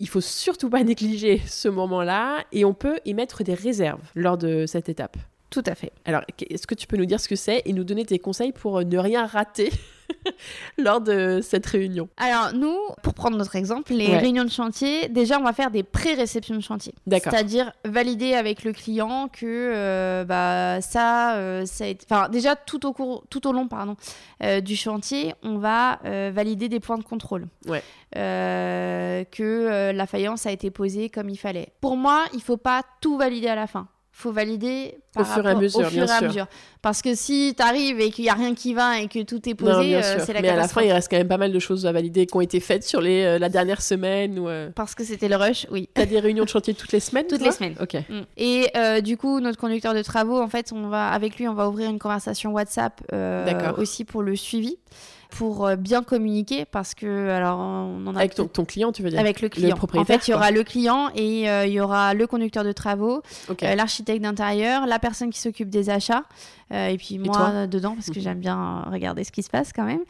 Il 0.02 0.10
faut 0.10 0.20
surtout 0.20 0.70
pas 0.70 0.84
négliger 0.84 1.42
ce 1.48 1.70
moment-là 1.70 2.44
et 2.52 2.66
on 2.66 2.74
peut 2.74 3.00
y 3.06 3.14
mettre 3.14 3.46
des 3.46 3.54
réserves 3.54 4.04
lors 4.16 4.38
de 4.38 4.66
cette 4.66 4.90
étape. 4.90 5.16
Tout 5.50 5.64
à 5.66 5.76
fait. 5.76 5.94
Alors, 6.04 6.24
est-ce 6.50 6.66
que 6.66 6.74
tu 6.74 6.88
peux 6.88 6.98
nous 6.98 7.06
dire 7.06 7.20
ce 7.20 7.30
que 7.30 7.36
c'est 7.36 7.62
et 7.66 7.74
nous 7.74 7.84
donner 7.84 8.06
tes 8.06 8.18
conseils 8.18 8.52
pour 8.52 8.80
euh, 8.80 8.84
ne 8.84 8.98
rien 8.98 9.26
rater? 9.26 9.72
lors 10.78 11.02
de 11.02 11.40
cette 11.42 11.66
réunion 11.66 12.10
Alors 12.18 12.54
nous, 12.54 12.78
pour 13.02 13.14
prendre 13.14 13.38
notre 13.38 13.56
exemple, 13.56 13.94
les 13.94 14.08
Ouais. 14.08 14.18
réunions 14.18 14.44
de 14.44 14.50
chantier, 14.52 15.08
déjà 15.10 15.40
on 15.40 15.44
va 15.44 15.54
faire 15.54 15.72
des 15.72 15.84
pré-réceptions 15.84 16.56
de 16.56 16.62
chantier. 16.62 16.94
D'accord. 17.08 17.32
C'est-à-dire 17.32 17.72
valider 17.86 18.34
avec 18.34 18.64
le 18.64 18.74
client 18.74 19.28
que 19.30 19.46
euh, 19.46 20.24
bah, 20.26 20.82
ça, 20.82 21.36
euh, 21.36 21.66
ça 21.66 21.86
a 21.86 21.88
été... 21.88 22.06
Enfin 22.10 22.30
déjà 22.30 22.56
tout 22.56 22.86
au, 22.86 22.94
cours, 22.94 23.24
tout 23.30 23.48
au 23.48 23.52
long 23.54 23.68
pardon, 23.68 23.96
euh, 24.44 24.62
du 24.62 24.76
chantier, 24.76 25.34
on 25.44 25.58
va 25.58 26.00
valider 26.32 26.70
des 26.70 26.80
points 26.80 26.98
de 26.98 27.04
contrôle. 27.04 27.48
Ouais. 27.68 27.82
Que 29.32 29.92
la 29.92 30.08
faïence 30.08 30.46
a 30.46 30.52
été 30.52 30.70
posée 30.72 31.10
comme 31.10 31.30
il 31.30 31.38
fallait. 31.38 31.70
Pour 31.82 31.98
moi, 31.98 32.26
il 32.34 32.42
faut 32.42 32.58
pas 32.58 32.82
tout 33.02 33.18
valider 33.18 33.48
à 33.48 33.56
la 33.56 33.68
fin. 33.68 33.88
Faut 34.16 34.32
valider 34.32 35.00
par 35.12 35.24
Au 35.24 35.34
fur 35.34 35.46
et 35.46 35.50
à 35.50 35.56
mesure, 35.56 35.80
au 35.80 35.84
fur 35.86 35.92
bien 35.92 36.06
et 36.06 36.12
à 36.12 36.20
sûr. 36.20 36.28
mesure. 36.28 36.46
Parce 36.84 37.02
que 37.02 37.16
si 37.16 37.56
tu 37.58 37.64
arrives 37.64 38.00
et 38.00 38.12
qu'il 38.12 38.26
y 38.26 38.30
a 38.30 38.36
rien 38.36 38.54
qui 38.54 38.76
va 38.76 39.00
et 39.00 39.08
que 39.08 39.24
tout 39.24 39.50
est 39.50 39.56
posé, 39.56 39.96
euh, 39.96 40.20
c'est 40.20 40.34
la 40.34 40.42
Mais 40.42 40.50
à 40.50 40.56
la 40.56 40.68
fin, 40.68 40.84
il 40.84 40.92
reste 40.92 41.10
quand 41.10 41.18
même 41.18 41.28
pas 41.28 41.38
mal 41.38 41.52
de 41.52 41.60
choses 41.60 41.88
à 41.88 41.92
valider 41.92 42.28
qui 42.28 42.38
ont 42.38 42.42
été 42.42 42.60
faites 42.60 42.84
sur 42.84 43.02
les, 43.02 43.24
euh, 43.24 43.40
la 43.40 43.50
dernière 43.50 43.82
semaine. 43.82 44.38
Ou, 44.38 44.48
euh, 44.48 44.70
Parce 44.76 44.94
que 44.94 45.04
c'était 45.04 45.28
le 45.28 45.36
rush, 45.36 45.66
oui. 45.72 45.90
T'as 45.94 46.06
des 46.06 46.20
réunions 46.20 46.44
de 46.44 46.50
chantier 46.50 46.76
toutes 46.76 46.92
les 46.92 47.00
semaines 47.00 47.26
Toutes 47.28 47.42
les 47.42 47.52
semaines. 47.52 47.76
Ok. 47.82 47.96
Mm. 47.96 48.22
Et 48.38 48.72
du 49.02 49.18
coup, 49.18 49.40
notre 49.40 49.58
conducteur 49.58 49.96
de 49.96 50.04
travaux, 50.04 50.40
en 50.40 50.48
fait, 50.48 50.72
on 50.72 50.88
va 50.90 51.10
avec 51.10 51.38
lui, 51.38 51.48
on 51.48 51.56
va 51.56 51.68
ouvrir 51.68 51.90
une 51.90 52.00
conversation 52.00 52.52
WhatsApp 52.52 53.02
aussi 53.78 54.06
pour 54.06 54.22
le 54.22 54.36
suivi, 54.36 54.78
pour 55.38 55.66
euh, 55.66 55.76
bien 55.76 56.04
communiquer, 56.04 56.64
parce 56.66 56.94
que 56.94 57.30
alors 57.30 57.58
on 57.60 58.06
en 58.06 58.16
a 58.16 58.20
Avec 58.20 58.36
ton, 58.36 58.48
ton 58.48 58.66
client, 58.66 58.92
tu 58.92 59.02
veux 59.02 59.10
dire? 59.10 59.20
Avec 59.20 59.42
le 59.42 59.50
client. 59.50 59.74
en 59.74 59.78
propriétaire, 59.78 60.20
fait, 60.22 60.28
il 60.28 60.32
y 60.32 60.34
aura 60.36 60.52
le 60.52 60.64
client 60.64 61.10
et 61.16 61.50
euh, 61.50 61.66
il 61.66 61.74
y 61.74 61.80
aura 61.80 62.14
le 62.14 62.28
conducteur 62.28 62.64
de 62.64 62.72
travaux, 62.72 63.24
euh, 63.50 63.76
l'architecte 63.76 64.22
d'intérieur, 64.22 64.86
la 64.86 65.00
personne 65.00 65.32
qui 65.32 65.40
s'occupe 65.40 65.70
des 65.72 65.90
achats, 65.90 66.24
euh, 66.72 66.88
et 66.88 66.98
puis 66.98 67.18
moi 67.18 67.66
dedans 67.68 67.96
parce 67.96 68.08
que 68.12 68.20
Mhm. 68.20 68.24
j'aime 68.24 68.40
bien 68.40 68.84
regarder 68.92 69.24
ce 69.24 69.32
qui 69.32 69.42
se 69.42 69.50
passe 69.50 69.74
quand 69.74 69.86
même. 69.86 70.02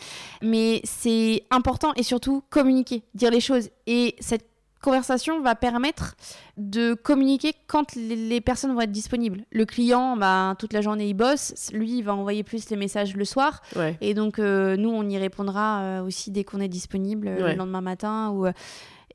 Mais 0.42 0.82
c'est 0.84 1.44
important 1.52 1.94
et 1.96 2.04
surtout 2.04 2.44
communiquer, 2.50 3.04
dire 3.16 3.32
les 3.32 3.40
choses. 3.40 3.70
Et 3.88 4.16
cette 4.20 4.46
conversation 4.84 5.42
va 5.42 5.56
permettre 5.56 6.16
de 6.58 6.94
communiquer 6.94 7.54
quand 7.66 7.96
les, 7.96 8.42
personnes 8.42 8.74
vont 8.74 8.82
être 8.82 8.92
disponibles. 8.92 9.44
Le 9.52 9.66
client, 9.66 10.16
bah, 10.16 10.56
toute 10.60 10.74
la 10.74 10.82
journée 10.82 11.08
il 11.08 11.16
bosse, 11.16 11.72
lui 11.74 11.98
il 11.98 12.04
va 12.04 12.14
envoyer 12.14 12.44
plus 12.44 12.70
les 12.70 12.76
messages 12.76 13.16
le 13.16 13.26
soir. 13.26 13.62
Ouais. 13.76 13.98
Et 14.02 14.14
donc, 14.14 14.38
euh, 14.38 14.76
nous, 14.78 14.90
on 14.90 15.08
y 15.10 15.18
répondra 15.18 15.82
euh, 15.82 16.04
aussi 16.04 16.30
dès 16.30 16.44
qu'on 16.44 16.60
est 16.60 16.68
disponible 16.68 17.28
euh, 17.30 17.44
Ouais. 17.44 17.52
le 17.54 17.58
lendemain 17.58 17.82
matin. 17.82 18.30
Ou, 18.30 18.48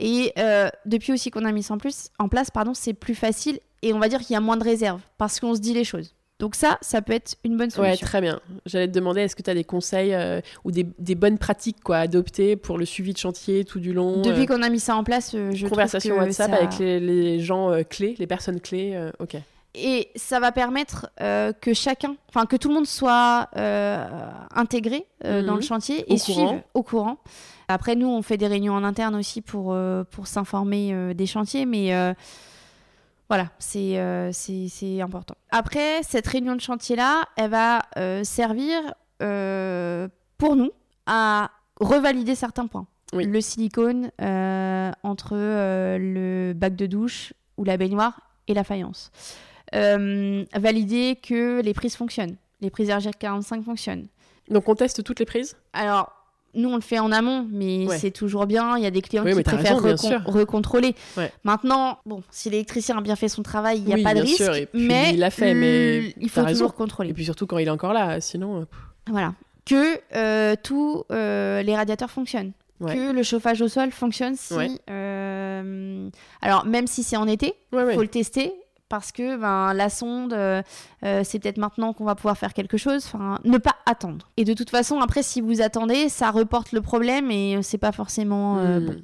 Et 0.00 0.32
euh, 0.38 0.68
depuis 0.86 1.12
aussi 1.12 1.30
qu'on 1.30 1.44
a 1.44 1.52
mis 1.52 1.62
ça 1.62 1.74
en, 1.74 1.78
plus, 1.78 2.08
en 2.18 2.28
place, 2.28 2.50
pardon, 2.50 2.74
c'est 2.74 2.94
plus 2.94 3.14
facile 3.14 3.60
et 3.82 3.92
on 3.92 3.98
va 3.98 4.08
dire 4.08 4.20
qu'il 4.20 4.34
y 4.34 4.36
a 4.36 4.40
moins 4.40 4.56
de 4.56 4.64
réserves 4.64 5.00
parce 5.18 5.38
qu'on 5.38 5.54
se 5.54 5.60
dit 5.60 5.74
les 5.74 5.84
choses. 5.84 6.14
Donc 6.38 6.54
ça, 6.54 6.78
ça 6.82 7.02
peut 7.02 7.14
être 7.14 7.34
une 7.44 7.56
bonne 7.56 7.66
Ouais, 7.78 7.88
solution. 7.96 8.06
très 8.06 8.20
bien. 8.20 8.40
J'allais 8.64 8.86
te 8.86 8.92
demander, 8.92 9.22
est-ce 9.22 9.34
que 9.34 9.42
tu 9.42 9.50
as 9.50 9.54
des 9.54 9.64
conseils 9.64 10.14
euh, 10.14 10.40
ou 10.64 10.70
des, 10.70 10.86
des 10.98 11.14
bonnes 11.16 11.36
pratiques 11.38 11.82
quoi, 11.82 11.96
à 11.96 12.00
adopter 12.02 12.54
pour 12.54 12.78
le 12.78 12.84
suivi 12.84 13.12
de 13.12 13.18
chantier 13.18 13.64
tout 13.64 13.80
du 13.80 13.92
long 13.92 14.22
Depuis 14.22 14.42
euh, 14.42 14.46
qu'on 14.46 14.62
a 14.62 14.68
mis 14.68 14.78
ça 14.78 14.94
en 14.94 15.02
place, 15.02 15.32
euh, 15.34 15.50
je 15.52 15.66
Conversation 15.66 16.10
trouve 16.14 16.22
que 16.24 16.28
WhatsApp 16.28 16.50
ça- 16.50 16.56
avec 16.56 16.78
les, 16.78 17.00
les 17.00 17.40
gens 17.40 17.70
euh, 17.72 17.82
clés, 17.82 18.14
les 18.20 18.26
personnes 18.28 18.60
clés. 18.60 19.08
ok. 19.18 19.36
Et 19.74 20.08
ça 20.16 20.40
va 20.40 20.50
permettre 20.50 21.08
que 21.60 21.74
chacun, 21.74 22.16
enfin 22.30 22.46
que 22.46 22.56
tout 22.56 22.68
le 22.68 22.74
monde 22.74 22.86
soit 22.86 23.48
intégré 24.54 25.06
dans 25.22 25.42
Mhm. 25.42 25.56
le 25.56 25.60
chantier 25.60 26.04
Au 26.08 26.14
et 26.14 26.18
suive 26.18 26.62
au 26.74 26.82
courant. 26.82 27.18
Après, 27.68 27.94
nous, 27.94 28.08
on 28.08 28.22
fait 28.22 28.38
des 28.38 28.46
réunions 28.46 28.72
en 28.72 28.82
interne 28.82 29.14
aussi 29.14 29.40
pour, 29.42 29.76
pour 30.10 30.26
s'informer 30.26 31.14
des 31.14 31.26
chantiers, 31.26 31.66
mais 31.66 31.92
voilà, 33.28 33.50
c'est 33.58 33.98
euh, 33.98 34.30
c'est 34.32 34.68
c'est 34.68 35.02
important. 35.02 35.34
Après, 35.50 36.02
cette 36.02 36.26
réunion 36.26 36.56
de 36.56 36.60
chantier-là, 36.60 37.24
elle 37.36 37.50
va 37.50 37.82
euh, 37.98 38.24
servir 38.24 38.78
euh, 39.22 40.08
pour 40.38 40.56
nous 40.56 40.70
à 41.06 41.50
revalider 41.78 42.34
certains 42.34 42.66
points. 42.66 42.86
Oui. 43.12 43.24
Le 43.24 43.40
silicone 43.40 44.10
entre 45.02 45.34
le 45.34 46.52
bac 46.54 46.76
de 46.76 46.86
douche 46.86 47.32
ou 47.56 47.64
la 47.64 47.76
baignoire 47.76 48.20
et 48.48 48.54
la 48.54 48.64
faïence. 48.64 49.10
Valider 49.72 51.16
que 51.16 51.62
les 51.62 51.74
prises 51.74 51.96
fonctionnent, 51.96 52.36
les 52.60 52.70
prises 52.70 52.90
RG45 52.90 53.62
fonctionnent. 53.62 54.08
Donc 54.50 54.68
on 54.68 54.74
teste 54.74 55.02
toutes 55.04 55.20
les 55.20 55.26
prises? 55.26 55.56
Alors, 55.72 56.17
nous, 56.54 56.68
on 56.70 56.74
le 56.76 56.80
fait 56.82 56.98
en 56.98 57.12
amont, 57.12 57.46
mais 57.50 57.86
Ouais. 57.86 57.98
c'est 57.98 58.10
toujours 58.10 58.46
bien. 58.46 58.76
Il 58.76 58.82
y 58.82 58.86
a 58.86 58.90
des 58.90 59.02
clients 59.02 59.24
Oui, 59.24 59.34
qui 59.34 59.42
préfèrent 59.42 59.80
raison, 59.80 60.08
recon- 60.10 60.22
recontrôler. 60.30 60.94
Ouais. 61.16 61.30
Maintenant, 61.44 61.98
bon, 62.06 62.22
si 62.30 62.50
l'électricien 62.50 62.96
a 62.98 63.00
bien 63.00 63.16
fait 63.16 63.28
son 63.28 63.42
travail, 63.42 63.78
il 63.78 63.84
n'y 63.84 63.92
a 63.92 63.96
Oui, 63.96 64.02
pas 64.02 64.14
de 64.14 64.20
risque. 64.22 64.42
sûr, 64.42 64.54
et 64.54 64.66
puis 64.66 64.86
mais 64.86 65.10
il 65.12 65.18
l'a 65.20 65.30
fait, 65.30 65.54
mais 65.54 65.98
l- 65.98 66.12
il 66.20 66.28
faut 66.30 66.44
toujours 66.44 66.74
contrôler. 66.74 67.10
Et 67.10 67.14
puis 67.14 67.24
surtout 67.24 67.46
quand 67.46 67.58
il 67.58 67.66
est 67.68 67.70
encore 67.70 67.92
là, 67.92 68.20
sinon. 68.20 68.60
euh, 68.60 68.64
Voilà. 69.10 69.34
Que 69.66 70.00
euh, 70.16 70.54
tous 70.62 71.04
euh, 71.12 71.62
les 71.62 71.76
radiateurs 71.76 72.10
fonctionnent. 72.10 72.52
Ouais. 72.80 72.94
Que 72.94 73.12
le 73.12 73.22
chauffage 73.22 73.60
au 73.60 73.68
sol 73.68 73.90
fonctionne 73.90 74.34
si. 74.36 74.54
Ouais. 74.54 74.70
euh, 74.90 76.08
alors, 76.42 76.64
même 76.64 76.86
si 76.86 77.02
c'est 77.02 77.16
en 77.16 77.26
été, 77.26 77.54
ouais. 77.72 77.94
faut 77.94 78.02
le 78.02 78.08
tester 78.08 78.52
parce 78.88 79.12
que 79.12 79.36
ben, 79.36 79.74
la 79.74 79.90
sonde, 79.90 80.32
euh, 80.32 80.62
euh, 81.04 81.22
c'est 81.24 81.38
peut-être 81.38 81.58
maintenant 81.58 81.92
qu'on 81.92 82.04
va 82.04 82.14
pouvoir 82.14 82.38
faire 82.38 82.54
quelque 82.54 82.76
chose. 82.76 83.04
Enfin, 83.06 83.38
ne 83.44 83.58
pas 83.58 83.76
attendre. 83.86 84.28
Et 84.36 84.44
de 84.44 84.54
toute 84.54 84.70
façon, 84.70 85.00
après, 85.00 85.22
si 85.22 85.40
vous 85.40 85.60
attendez, 85.60 86.08
ça 86.08 86.30
reporte 86.30 86.72
le 86.72 86.80
problème 86.80 87.30
et 87.30 87.56
euh, 87.56 87.62
c'est 87.62 87.78
pas 87.78 87.92
forcément 87.92 88.58
euh, 88.58 88.80
Hmm. 88.80 88.86
bon. 88.86 88.96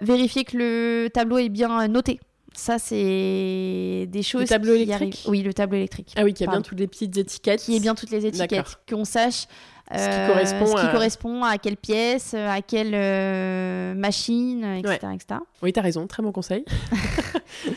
Vérifier 0.00 0.44
que 0.44 0.56
le 0.56 1.08
tableau 1.12 1.38
est 1.38 1.50
bien 1.50 1.86
noté. 1.88 2.20
Ça, 2.54 2.78
c'est 2.78 4.06
des 4.08 4.22
choses. 4.22 4.48
tableau 4.48 4.74
qui 4.74 4.82
électrique 4.82 5.14
arrivent. 5.14 5.30
Oui, 5.30 5.42
le 5.42 5.52
tableau 5.54 5.76
électrique. 5.76 6.12
Ah 6.16 6.24
oui, 6.24 6.32
qu'il 6.34 6.46
y 6.46 6.48
a 6.48 6.52
bien 6.52 6.62
toutes 6.62 6.80
les 6.80 6.86
petites 6.86 7.16
étiquettes. 7.16 7.60
Qui 7.60 7.76
est 7.76 7.80
bien 7.80 7.94
toutes 7.94 8.10
les 8.10 8.26
étiquettes. 8.26 8.78
Qu'on 8.88 9.04
sache. 9.04 9.46
Ce 9.92 9.96
qui 9.96 10.14
euh, 10.14 10.28
correspond 10.28 10.66
ce 10.66 10.80
qui 10.82 10.86
à- 10.88 10.92
correspond 10.92 11.42
à 11.44 11.58
quelle 11.58 11.76
pièce, 11.76 12.32
euh, 12.34 12.48
à 12.48 12.62
quelle 12.62 12.92
euh, 12.94 13.92
machine, 13.94 14.62
euh, 14.64 14.76
etc. 14.76 14.98
etc. 15.14 15.40
Oui, 15.62 15.72
t'as 15.72 15.80
raison, 15.80 16.06
très 16.06 16.22
bon 16.22 16.30
conseil. 16.32 16.64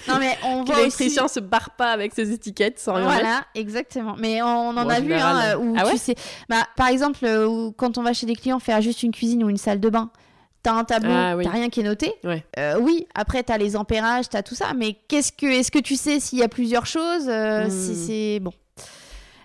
Non, 0.07 0.16
mais 0.20 0.38
on 0.45 0.57
voit 0.64 0.76
aussi... 0.76 0.76
l'électricien 0.76 1.28
se 1.28 1.39
barre 1.39 1.72
pas 1.72 1.91
avec 1.91 2.14
ses 2.14 2.32
étiquettes 2.32 2.78
sans 2.80 2.93
rien 2.93 3.07
mettre. 3.07 3.20
Voilà, 3.22 3.45
exactement. 3.55 4.16
Mais 4.18 4.41
on 4.41 4.47
en 4.70 4.74
Bon, 4.84 4.89
a 4.89 4.99
vu, 4.99 5.14
hein, 5.14 5.41
euh, 5.53 5.57
où 5.57 5.76
ah 5.78 5.86
ouais 5.86 5.93
tu 5.93 5.97
sais, 5.97 6.16
bah, 6.47 6.68
par 6.76 6.88
exemple, 6.88 7.20
euh, 7.26 7.47
où- 7.47 7.72
quand 7.72 7.97
on 7.97 8.03
va 8.03 8.14
chez 8.14 8.26
des 8.28 8.36
clients 8.36 8.59
faire 8.59 8.82
juste 8.82 9.01
une 9.03 9.11
cuisine 9.11 9.43
ou 9.43 9.49
une 9.49 9.57
salle 9.57 9.80
de 9.80 9.89
bain, 9.89 10.09
t'as 10.61 10.74
un 10.74 10.84
tableau, 10.84 11.11
Ah 11.14 11.36
oui. 11.36 11.43
t'as 11.43 11.49
rien 11.51 11.70
qui 11.70 11.80
est 11.82 11.84
noté. 11.84 12.14
Ouais. 12.24 12.45
Euh, 12.59 12.78
oui, 12.80 13.07
après 13.16 13.43
t'as 13.43 13.57
les 13.57 13.76
ampérages, 13.76 14.30
t'as 14.30 14.43
tout 14.43 14.55
ça, 14.55 14.74
mais 14.78 14.95
qu'est-ce 15.07 15.32
que, 15.32 15.47
est-ce 15.47 15.72
que 15.72 15.80
tu 15.80 15.95
sais 15.95 16.20
s'il 16.20 16.39
y 16.39 16.43
a 16.43 16.47
plusieurs 16.47 16.86
choses 16.86 17.28
Euh, 17.28 17.66
Hmm. 17.66 17.70
si 17.72 17.95
c'est 17.95 18.39
bon? 18.39 18.53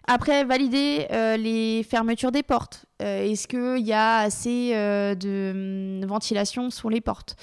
Après, 0.08 0.42
valider 0.44 1.06
euh, 1.12 1.36
les 1.36 1.82
fermetures 1.82 2.32
des 2.32 2.42
portes. 2.42 2.86
Euh, 3.02 3.30
est-ce 3.30 3.46
qu'il 3.46 3.86
y 3.86 3.92
a 3.92 4.20
assez 4.20 4.72
euh, 4.74 5.14
de 5.14 6.00
hum, 6.02 6.08
ventilation 6.08 6.70
sur 6.70 6.88
les 6.88 7.02
portes? 7.02 7.36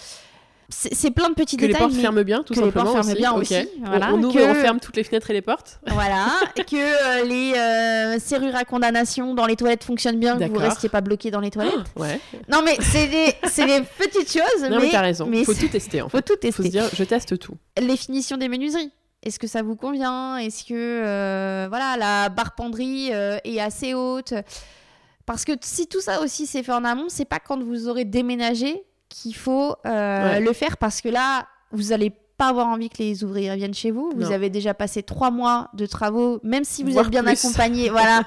C'est 0.67 1.11
plein 1.11 1.29
de 1.29 1.35
petits 1.35 1.57
que 1.57 1.67
détails. 1.67 1.77
Que 1.77 1.83
les 1.83 1.89
portes 1.91 2.01
ferment 2.01 2.23
bien, 2.23 2.41
tout 2.41 2.55
que 2.55 2.59
simplement. 2.59 2.85
les 2.85 2.91
portes 2.91 3.05
ferment 3.05 3.19
bien 3.19 3.33
aussi. 3.33 3.55
aussi. 3.55 3.69
Voilà. 3.85 4.09
On, 4.11 4.23
ouvre 4.23 4.33
que... 4.33 4.39
et 4.39 4.49
on 4.49 4.55
ferme 4.55 4.79
toutes 4.79 4.97
les 4.97 5.03
fenêtres 5.03 5.29
et 5.29 5.33
les 5.33 5.43
portes. 5.43 5.79
Voilà. 5.85 6.25
que 6.55 7.23
les 7.23 8.19
serrures 8.19 8.55
à 8.55 8.65
condamnation 8.65 9.35
dans 9.35 9.45
les 9.45 9.55
toilettes 9.55 9.83
fonctionnent 9.83 10.19
bien, 10.19 10.39
que 10.39 10.45
vous 10.45 10.57
restiez 10.57 10.89
pas 10.89 11.01
bloqué 11.01 11.29
dans 11.29 11.39
les 11.39 11.51
toilettes. 11.51 11.75
ouais. 11.97 12.19
Non, 12.51 12.63
mais 12.65 12.77
c'est 12.81 13.07
des, 13.07 13.27
des, 13.27 13.83
petites 13.99 14.33
choses. 14.33 14.63
Non, 14.63 14.77
mais, 14.77 14.85
mais 14.85 14.89
t'as 14.89 15.01
raison. 15.01 15.29
Il 15.31 15.45
faut 15.45 15.53
tout 15.53 15.67
tester. 15.67 16.01
En 16.01 16.09
faut 16.09 16.17
fait. 16.17 16.23
tout 16.23 16.35
tester. 16.35 16.51
Faut 16.51 16.63
se 16.63 16.71
dire, 16.71 16.89
je 16.91 17.03
teste 17.03 17.37
tout. 17.37 17.53
Les 17.79 17.95
finitions 17.95 18.37
des 18.37 18.49
menuiseries. 18.49 18.91
Est-ce 19.25 19.39
que 19.39 19.47
ça 19.47 19.61
vous 19.63 19.75
convient? 19.75 20.37
Est-ce 20.37 20.63
que 20.63 20.73
euh, 20.73 21.65
voilà 21.69 21.97
la 21.97 22.29
barre 22.29 22.55
penderie 22.55 23.09
est 23.09 23.59
assez 23.59 23.93
haute? 23.93 24.33
Parce 25.25 25.43
que 25.43 25.53
si 25.61 25.87
tout 25.87 26.01
ça 26.01 26.21
aussi 26.21 26.45
c'est 26.45 26.61
fait 26.63 26.71
en 26.71 26.83
amont, 26.83 27.05
c'est 27.09 27.25
pas 27.25 27.39
quand 27.39 27.61
vous 27.63 27.87
aurez 27.87 28.05
déménagé 28.05 28.83
qu'il 29.09 29.35
faut 29.35 29.75
euh, 29.85 30.39
le 30.39 30.53
faire 30.53 30.77
parce 30.77 31.01
que 31.01 31.09
là, 31.09 31.47
vous 31.71 31.91
allez 31.93 32.11
pas 32.37 32.49
avoir 32.49 32.67
envie 32.67 32.89
que 32.89 32.97
les 32.99 33.23
ouvriers 33.23 33.55
viennent 33.55 33.73
chez 33.73 33.91
vous. 33.91 34.11
Vous 34.15 34.23
non. 34.23 34.31
avez 34.31 34.49
déjà 34.49 34.73
passé 34.73 35.01
trois 35.03 35.31
mois 35.31 35.69
de 35.73 35.85
travaux, 35.85 36.39
même 36.43 36.63
si 36.63 36.83
vous 36.83 36.97
êtes 36.97 37.07
bien 37.09 37.23
plus. 37.23 37.31
accompagné, 37.31 37.89
voilà, 37.91 38.23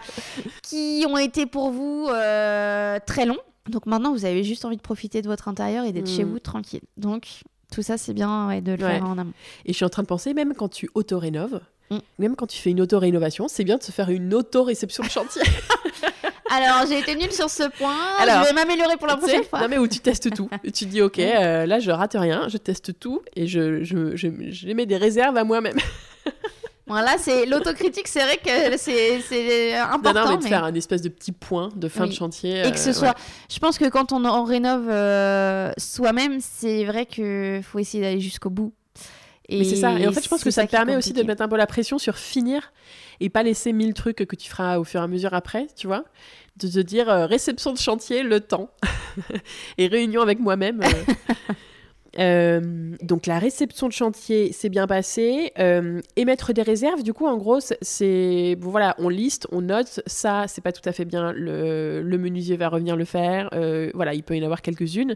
qui 0.62 1.04
ont 1.08 1.18
été 1.18 1.46
pour 1.46 1.70
vous 1.70 2.08
euh, 2.10 2.98
très 3.06 3.26
longs. 3.26 3.36
Donc 3.68 3.84
maintenant, 3.86 4.12
vous 4.12 4.24
avez 4.24 4.42
juste 4.42 4.64
envie 4.64 4.78
de 4.78 4.82
profiter 4.82 5.20
de 5.20 5.28
votre 5.28 5.46
intérieur 5.46 5.84
et 5.84 5.92
d'être 5.92 6.08
Mm. 6.10 6.16
chez 6.16 6.24
vous 6.24 6.38
tranquille. 6.38 6.80
Donc 6.96 7.42
tout 7.72 7.82
ça, 7.82 7.98
c'est 7.98 8.14
bien 8.14 8.48
ouais, 8.48 8.60
de 8.60 8.72
le 8.72 8.84
Ouais. 8.84 8.94
faire 8.94 9.04
en 9.06 9.18
amont. 9.18 9.32
Et 9.66 9.72
je 9.72 9.76
suis 9.76 9.84
en 9.84 9.88
train 9.90 10.02
de 10.02 10.08
penser, 10.08 10.34
même 10.34 10.54
quand 10.54 10.68
tu 10.68 10.88
auto-rénoves, 10.94 11.60
Mm. 11.90 11.98
même 12.18 12.36
quand 12.36 12.46
tu 12.46 12.58
fais 12.58 12.68
une 12.70 12.82
auto-rénovation, 12.82 13.48
c'est 13.48 13.64
bien 13.64 13.78
de 13.78 13.82
se 13.82 13.92
faire 13.92 14.10
une 14.10 14.34
auto-réception 14.34 15.04
de 15.04 15.08
chantier. 15.08 15.40
Alors, 16.50 16.86
j'ai 16.88 16.98
été 16.98 17.14
nulle 17.14 17.32
sur 17.32 17.48
ce 17.50 17.62
point. 17.78 17.94
Alors, 18.18 18.42
je 18.42 18.48
vais 18.48 18.52
m'améliorer 18.54 18.96
pour 18.96 19.06
la 19.06 19.16
prochaine 19.16 19.44
fois. 19.44 19.60
Non, 19.62 19.68
mais 19.68 19.78
où 19.78 19.86
tu 19.88 19.98
testes 20.00 20.34
tout. 20.34 20.48
Tu 20.74 20.84
dis, 20.86 21.00
OK, 21.02 21.18
euh, 21.18 21.64
là, 21.66 21.78
je 21.78 21.90
rate 21.90 22.14
rien, 22.18 22.48
je 22.48 22.56
teste 22.58 22.98
tout 22.98 23.22
et 23.36 23.46
je, 23.46 23.84
je, 23.84 24.16
je, 24.16 24.28
je 24.50 24.68
mets 24.72 24.86
des 24.86 24.96
réserves 24.98 25.36
à 25.36 25.44
moi-même. 25.44 25.76
Voilà, 26.88 27.16
c'est 27.18 27.46
l'autocritique, 27.46 28.08
c'est 28.08 28.22
vrai 28.22 28.38
que 28.38 28.76
c'est 28.78 29.74
important. 29.76 30.14
Non, 30.14 30.20
non, 30.24 30.30
mais 30.32 30.36
de 30.38 30.42
mais- 30.44 30.48
faire 30.48 30.64
un 30.64 30.74
espèce 30.74 31.02
de 31.02 31.08
petit 31.08 31.32
point 31.32 31.68
de 31.76 31.88
fin 31.88 32.04
Oui. 32.04 32.10
de 32.10 32.14
chantier. 32.14 32.66
Et 32.66 32.70
que 32.72 32.78
ce 32.78 32.90
euh, 32.90 32.92
soit. 32.92 33.08
ouais. 33.08 33.14
Je 33.50 33.58
pense 33.58 33.78
que 33.78 33.88
quand 33.88 34.12
on, 34.12 34.24
on 34.24 34.44
rénove 34.44 34.88
euh, 34.88 35.70
soi-même, 35.76 36.38
c'est 36.40 36.84
vrai 36.84 37.06
qu'il 37.06 37.60
faut 37.62 37.78
essayer 37.78 38.02
d'aller 38.02 38.20
jusqu'au 38.20 38.50
bout. 38.50 38.72
Mais 39.50 39.64
c'est 39.64 39.76
ça. 39.76 39.92
Et 39.98 40.06
en 40.06 40.12
fait, 40.12 40.22
je 40.22 40.28
pense 40.28 40.44
que 40.44 40.50
ça, 40.50 40.66
te 40.66 40.70
permet 40.70 40.94
aussi 40.94 41.14
de 41.14 41.22
mettre 41.22 41.40
un 41.42 41.48
peu 41.48 41.56
la 41.56 41.66
pression 41.66 41.96
sur 41.98 42.16
finir 42.18 42.70
et 43.20 43.30
pas 43.30 43.42
laisser 43.42 43.72
mille 43.72 43.94
trucs 43.94 44.16
que 44.26 44.36
tu 44.36 44.50
feras 44.50 44.78
au 44.78 44.84
fur 44.84 45.00
et 45.00 45.04
à 45.04 45.06
mesure 45.06 45.32
après, 45.32 45.68
tu 45.74 45.86
vois. 45.86 46.04
De 46.56 46.68
te 46.68 46.78
dire 46.80 47.08
euh, 47.08 47.24
réception 47.24 47.72
de 47.72 47.78
chantier, 47.78 48.22
le 48.22 48.40
temps. 48.40 48.68
et 49.78 49.86
réunion 49.86 50.20
avec 50.20 50.38
moi-même. 50.38 50.80
euh. 52.18 52.60
Donc 53.02 53.26
la 53.26 53.38
réception 53.38 53.86
de 53.88 53.92
chantier 53.92 54.52
s'est 54.52 54.68
bien 54.68 54.86
passée. 54.86 55.52
Euh, 55.58 56.00
émettre 56.16 56.52
des 56.52 56.62
réserves, 56.62 57.02
du 57.02 57.12
coup, 57.12 57.26
en 57.26 57.36
gros, 57.36 57.58
c'est- 57.82 58.56
voilà, 58.60 58.94
on 58.98 59.08
liste, 59.08 59.46
on 59.52 59.60
note. 59.60 60.00
Ça, 60.06 60.44
c'est 60.48 60.60
pas 60.60 60.72
tout 60.72 60.86
à 60.88 60.92
fait 60.92 61.04
bien. 61.04 61.32
Le, 61.32 62.02
le 62.02 62.18
menuisier 62.18 62.56
va 62.56 62.68
revenir 62.68 62.96
le 62.96 63.04
faire. 63.04 63.48
Euh, 63.52 63.90
voilà, 63.94 64.14
il 64.14 64.22
peut 64.22 64.36
y 64.36 64.40
en 64.40 64.44
avoir 64.44 64.62
quelques-unes. 64.62 65.14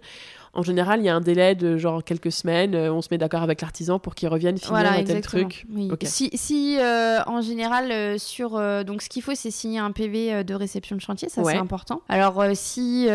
En 0.54 0.62
général, 0.62 1.00
il 1.00 1.06
y 1.06 1.08
a 1.08 1.14
un 1.16 1.22
délai 1.22 1.54
de 1.54 1.78
genre 1.78 2.04
quelques 2.04 2.30
semaines. 2.30 2.74
Euh, 2.74 2.92
on 2.92 3.00
se 3.00 3.08
met 3.10 3.16
d'accord 3.16 3.40
avec 3.42 3.62
l'artisan 3.62 3.98
pour 3.98 4.14
qu'il 4.14 4.28
revienne 4.28 4.58
finir 4.58 4.70
Voilà, 4.70 4.92
un 4.92 5.02
tel 5.02 5.22
truc. 5.22 5.64
Oui. 5.72 5.90
Si, 6.02 6.28
si 6.34 6.76
euh, 6.78 7.20
en 7.26 7.40
général, 7.40 7.90
euh, 7.90 8.18
sur. 8.18 8.56
euh, 8.56 8.84
donc, 8.84 9.00
ce 9.00 9.08
qu'il 9.08 9.22
faut, 9.22 9.34
c'est 9.34 9.50
signer 9.50 9.78
un 9.78 9.92
PV 9.92 10.44
de 10.44 10.54
réception 10.54 10.94
de 10.94 11.00
chantier, 11.00 11.30
ça 11.30 11.40
Ouais. 11.40 11.52
c'est 11.54 11.58
important. 11.58 12.02
Alors, 12.10 12.38
euh, 12.42 12.50
si 12.54 13.06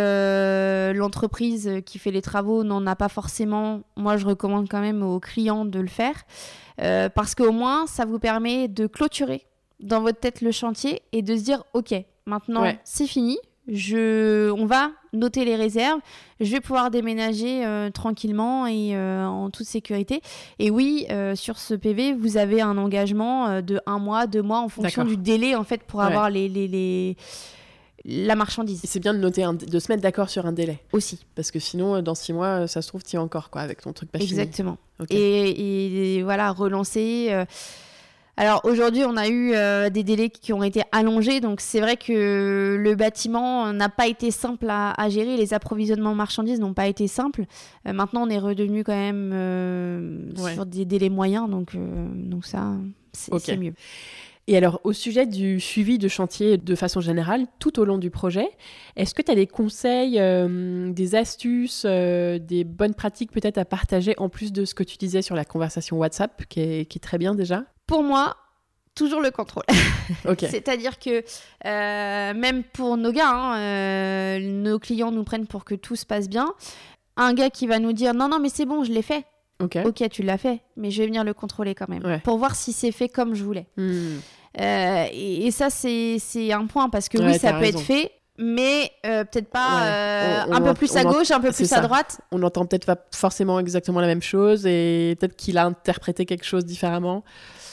l'entreprise 0.94 1.72
qui 1.86 2.00
fait 2.00 2.12
les 2.12 2.22
travaux 2.22 2.64
n'en 2.64 2.86
a 2.88 2.96
pas 2.96 3.10
forcément, 3.10 3.82
moi 3.96 4.18
je 4.18 4.26
recommande 4.26 4.68
quand 4.70 4.82
même 4.82 5.04
aux 5.04 5.20
clients 5.20 5.66
de 5.66 5.80
le 5.80 5.88
faire. 5.88 6.16
parce 6.78 7.36
qu'au 7.36 7.52
moins, 7.52 7.88
ça 7.88 8.06
vous 8.06 8.20
permet 8.20 8.68
de 8.68 8.88
clôturer 8.88 9.46
dans 9.80 10.02
votre 10.02 10.20
tête 10.20 10.42
le 10.42 10.52
chantier 10.52 11.02
et 11.12 11.22
de 11.22 11.36
se 11.36 11.44
dire 11.44 11.64
ok, 11.74 11.94
maintenant 12.26 12.62
Ouais. 12.64 12.80
c'est 12.84 13.08
fini. 13.08 13.38
Je, 13.68 14.50
on 14.52 14.66
va 14.66 14.92
noter 15.14 15.44
les 15.46 15.56
réserves. 15.56 16.00
Je 16.40 16.52
vais 16.52 16.62
pouvoir 16.62 16.90
déménager 16.92 17.66
euh, 17.66 17.90
tranquillement 17.90 18.66
et 18.68 18.96
euh, 18.96 19.26
en 19.26 19.50
toute 19.50 19.66
sécurité. 19.66 20.22
Et 20.60 20.70
oui, 20.72 21.06
euh, 21.12 21.36
sur 21.36 21.58
ce 21.60 21.74
PV, 21.74 22.14
vous 22.14 22.38
avez 22.38 22.62
un 22.62 22.78
engagement 22.78 23.62
de 23.62 23.80
un 23.86 24.00
mois, 24.00 24.26
deux 24.28 24.42
mois 24.42 24.60
en 24.60 24.70
fonction 24.70 25.04
du 25.06 25.18
délai 25.18 25.56
en 25.56 25.64
fait 25.64 25.84
pour 25.84 26.00
Ouais. 26.00 26.06
avoir 26.06 26.30
les, 26.30 26.48
les, 26.48 26.68
les- 26.68 27.18
la 28.06 28.36
marchandise 28.36 28.80
c'est 28.86 29.00
bien 29.02 29.14
de 29.14 29.20
noter, 29.20 29.44
un- 29.44 29.54
de 29.54 29.80
se 29.80 29.92
mettre 29.92 30.02
d'accord 30.02 30.30
sur 30.30 30.46
un 30.46 30.54
délai. 30.54 30.80
aussi. 30.94 31.26
Parce 31.36 31.52
que 31.52 31.60
sinon, 31.60 32.02
dans 32.02 32.16
six 32.16 32.32
mois, 32.32 32.66
ça 32.68 32.82
se 32.82 32.88
trouve, 32.88 33.04
tu 33.04 33.18
encore, 33.18 33.50
quoi, 33.50 33.62
avec 33.62 33.82
ton 33.82 33.92
truc 33.92 34.10
pas 34.12 34.20
fini. 34.20 34.30
Exactement. 34.32 34.78
Ok. 35.02 35.08
Et, 35.12 36.16
et 36.20 36.24
voilà, 36.24 36.52
relancer. 36.52 37.28
Alors 38.40 38.62
aujourd'hui, 38.66 39.04
on 39.04 39.18
a 39.18 39.28
eu 39.28 39.54
euh, 39.56 39.90
des 39.90 40.04
délais 40.04 40.30
qui 40.30 40.54
ont 40.54 40.62
été 40.62 40.84
allongés, 40.92 41.40
donc 41.42 41.60
c'est 41.60 41.80
vrai 41.80 41.98
que 41.98 42.78
le 42.80 42.96
bâtiment 42.96 43.74
n'a 43.74 43.90
pas 43.90 44.06
été 44.08 44.30
simple 44.30 44.68
à, 44.70 44.92
à 45.02 45.10
gérer, 45.10 45.38
les 45.38 45.56
approvisionnements 45.56 46.14
marchandises 46.14 46.60
n'ont 46.60 46.76
pas 46.76 46.88
été 46.88 47.08
simples. 47.08 47.46
Euh, 47.88 47.94
maintenant, 47.94 48.28
on 48.28 48.30
est 48.30 48.38
redevenu 48.38 48.84
quand 48.84 48.96
même 48.96 49.32
euh, 49.34 50.20
Ouais. 50.38 50.54
sur 50.54 50.68
des 50.68 50.86
délais 50.86 51.10
moyens, 51.10 51.50
donc, 51.50 51.72
donc 51.76 52.46
ça, 52.46 52.74
c'est 53.12 53.34
Ok. 53.34 53.42
c'est 53.44 53.58
mieux. 53.58 53.74
Et 54.50 54.56
alors, 54.56 54.80
au 54.86 54.94
sujet 54.94 55.26
du 55.26 55.60
suivi 55.60 55.98
de 55.98 56.08
chantier 56.08 56.58
de 56.58 56.76
façon 56.76 57.02
générale, 57.02 57.48
tout 57.60 57.80
au 57.82 57.86
long 57.86 57.98
du 57.98 58.10
projet, 58.12 58.48
est-ce 58.96 59.14
que 59.14 59.22
tu 59.22 59.30
as 59.32 59.36
des 59.36 59.48
conseils, 59.48 60.20
euh, 60.20 60.92
des 60.94 61.16
astuces, 61.16 61.84
euh, 61.86 62.38
des 62.40 62.64
bonnes 62.64 62.94
pratiques 62.94 63.32
peut-être 63.32 63.58
à 63.58 63.66
partager 63.66 64.14
en 64.20 64.30
plus 64.30 64.54
de 64.54 64.64
ce 64.64 64.74
que 64.76 64.84
tu 64.84 64.96
disais 64.98 65.22
sur 65.24 65.36
la 65.36 65.44
conversation 65.44 65.98
WhatsApp, 65.98 66.46
qui 66.48 66.62
est, 66.62 66.86
qui 66.86 66.98
est 66.98 67.02
très 67.02 67.18
bien 67.18 67.36
déjà? 67.36 67.64
Pour 67.88 68.04
moi, 68.04 68.36
toujours 68.96 69.22
le 69.22 69.32
contrôle. 69.32 69.64
C'est-à-dire 70.40 71.00
que 71.00 71.24
euh, 71.66 72.34
même 72.34 72.64
pour 72.64 72.98
nos 72.98 73.12
gars, 73.12 73.30
hein, 73.30 73.58
euh, 73.58 74.40
nos 74.40 74.80
clients 74.80 75.12
nous 75.12 75.24
prennent 75.24 75.48
pour 75.48 75.66
que 75.66 75.76
tout 75.76 75.96
se 75.96 76.06
passe 76.06 76.30
bien. 76.30 76.54
Un 77.16 77.34
gars 77.34 77.50
qui 77.50 77.66
va 77.68 77.80
nous 77.80 77.94
dire 77.94 78.14
non, 78.14 78.28
non, 78.30 78.40
mais 78.40 78.50
c'est 78.50 78.66
bon, 78.66 78.84
je 78.84 78.92
l'ai 78.92 79.02
fait. 79.02 79.26
Ok. 79.60 79.78
Ok, 79.86 80.04
tu 80.12 80.22
l'as 80.22 80.38
fait, 80.38 80.60
mais 80.76 80.92
je 80.92 81.02
vais 81.02 81.08
venir 81.08 81.24
le 81.24 81.34
contrôler 81.34 81.74
quand 81.74 81.90
même 81.90 82.06
Ouais. 82.06 82.20
pour 82.20 82.38
voir 82.38 82.54
si 82.56 82.74
c'est 82.74 82.92
fait 82.92 83.10
comme 83.10 83.34
je 83.34 83.44
voulais. 83.44 83.66
Hmm. 83.78 84.18
Euh, 84.60 85.06
et, 85.12 85.48
et 85.48 85.52
ça, 85.52 85.70
c'est 85.70 86.20
un 86.52 86.66
point 86.68 86.90
parce 86.90 87.10
que 87.10 87.18
Ouais, 87.18 87.26
oui, 87.34 87.40
ça 87.40 87.54
peut 87.54 87.60
raison. 87.60 87.80
être 87.80 87.86
fait, 87.86 88.12
mais 88.38 88.92
euh, 89.06 89.24
peut-être 89.24 89.50
pas 89.50 89.82
Ouais. 89.82 90.52
On- 90.52 90.54
un 90.54 90.62
peu 90.62 90.74
plus 90.76 90.96
à 90.96 91.04
gauche, 91.04 91.32
un 91.32 91.40
peu 91.40 91.52
plus 91.52 91.74
à 91.74 91.82
droite. 91.82 92.22
On 92.32 92.38
n'entend 92.40 92.66
peut-être 92.68 92.86
pas 92.86 92.98
forcément 93.16 93.60
exactement 93.60 94.00
la 94.00 94.08
même 94.08 94.22
chose 94.22 94.66
et 94.68 95.16
peut-être 95.20 95.36
qu'il 95.36 95.58
a 95.58 95.66
interprété 95.66 96.26
quelque 96.28 96.46
chose 96.46 96.64
différemment. 96.66 97.24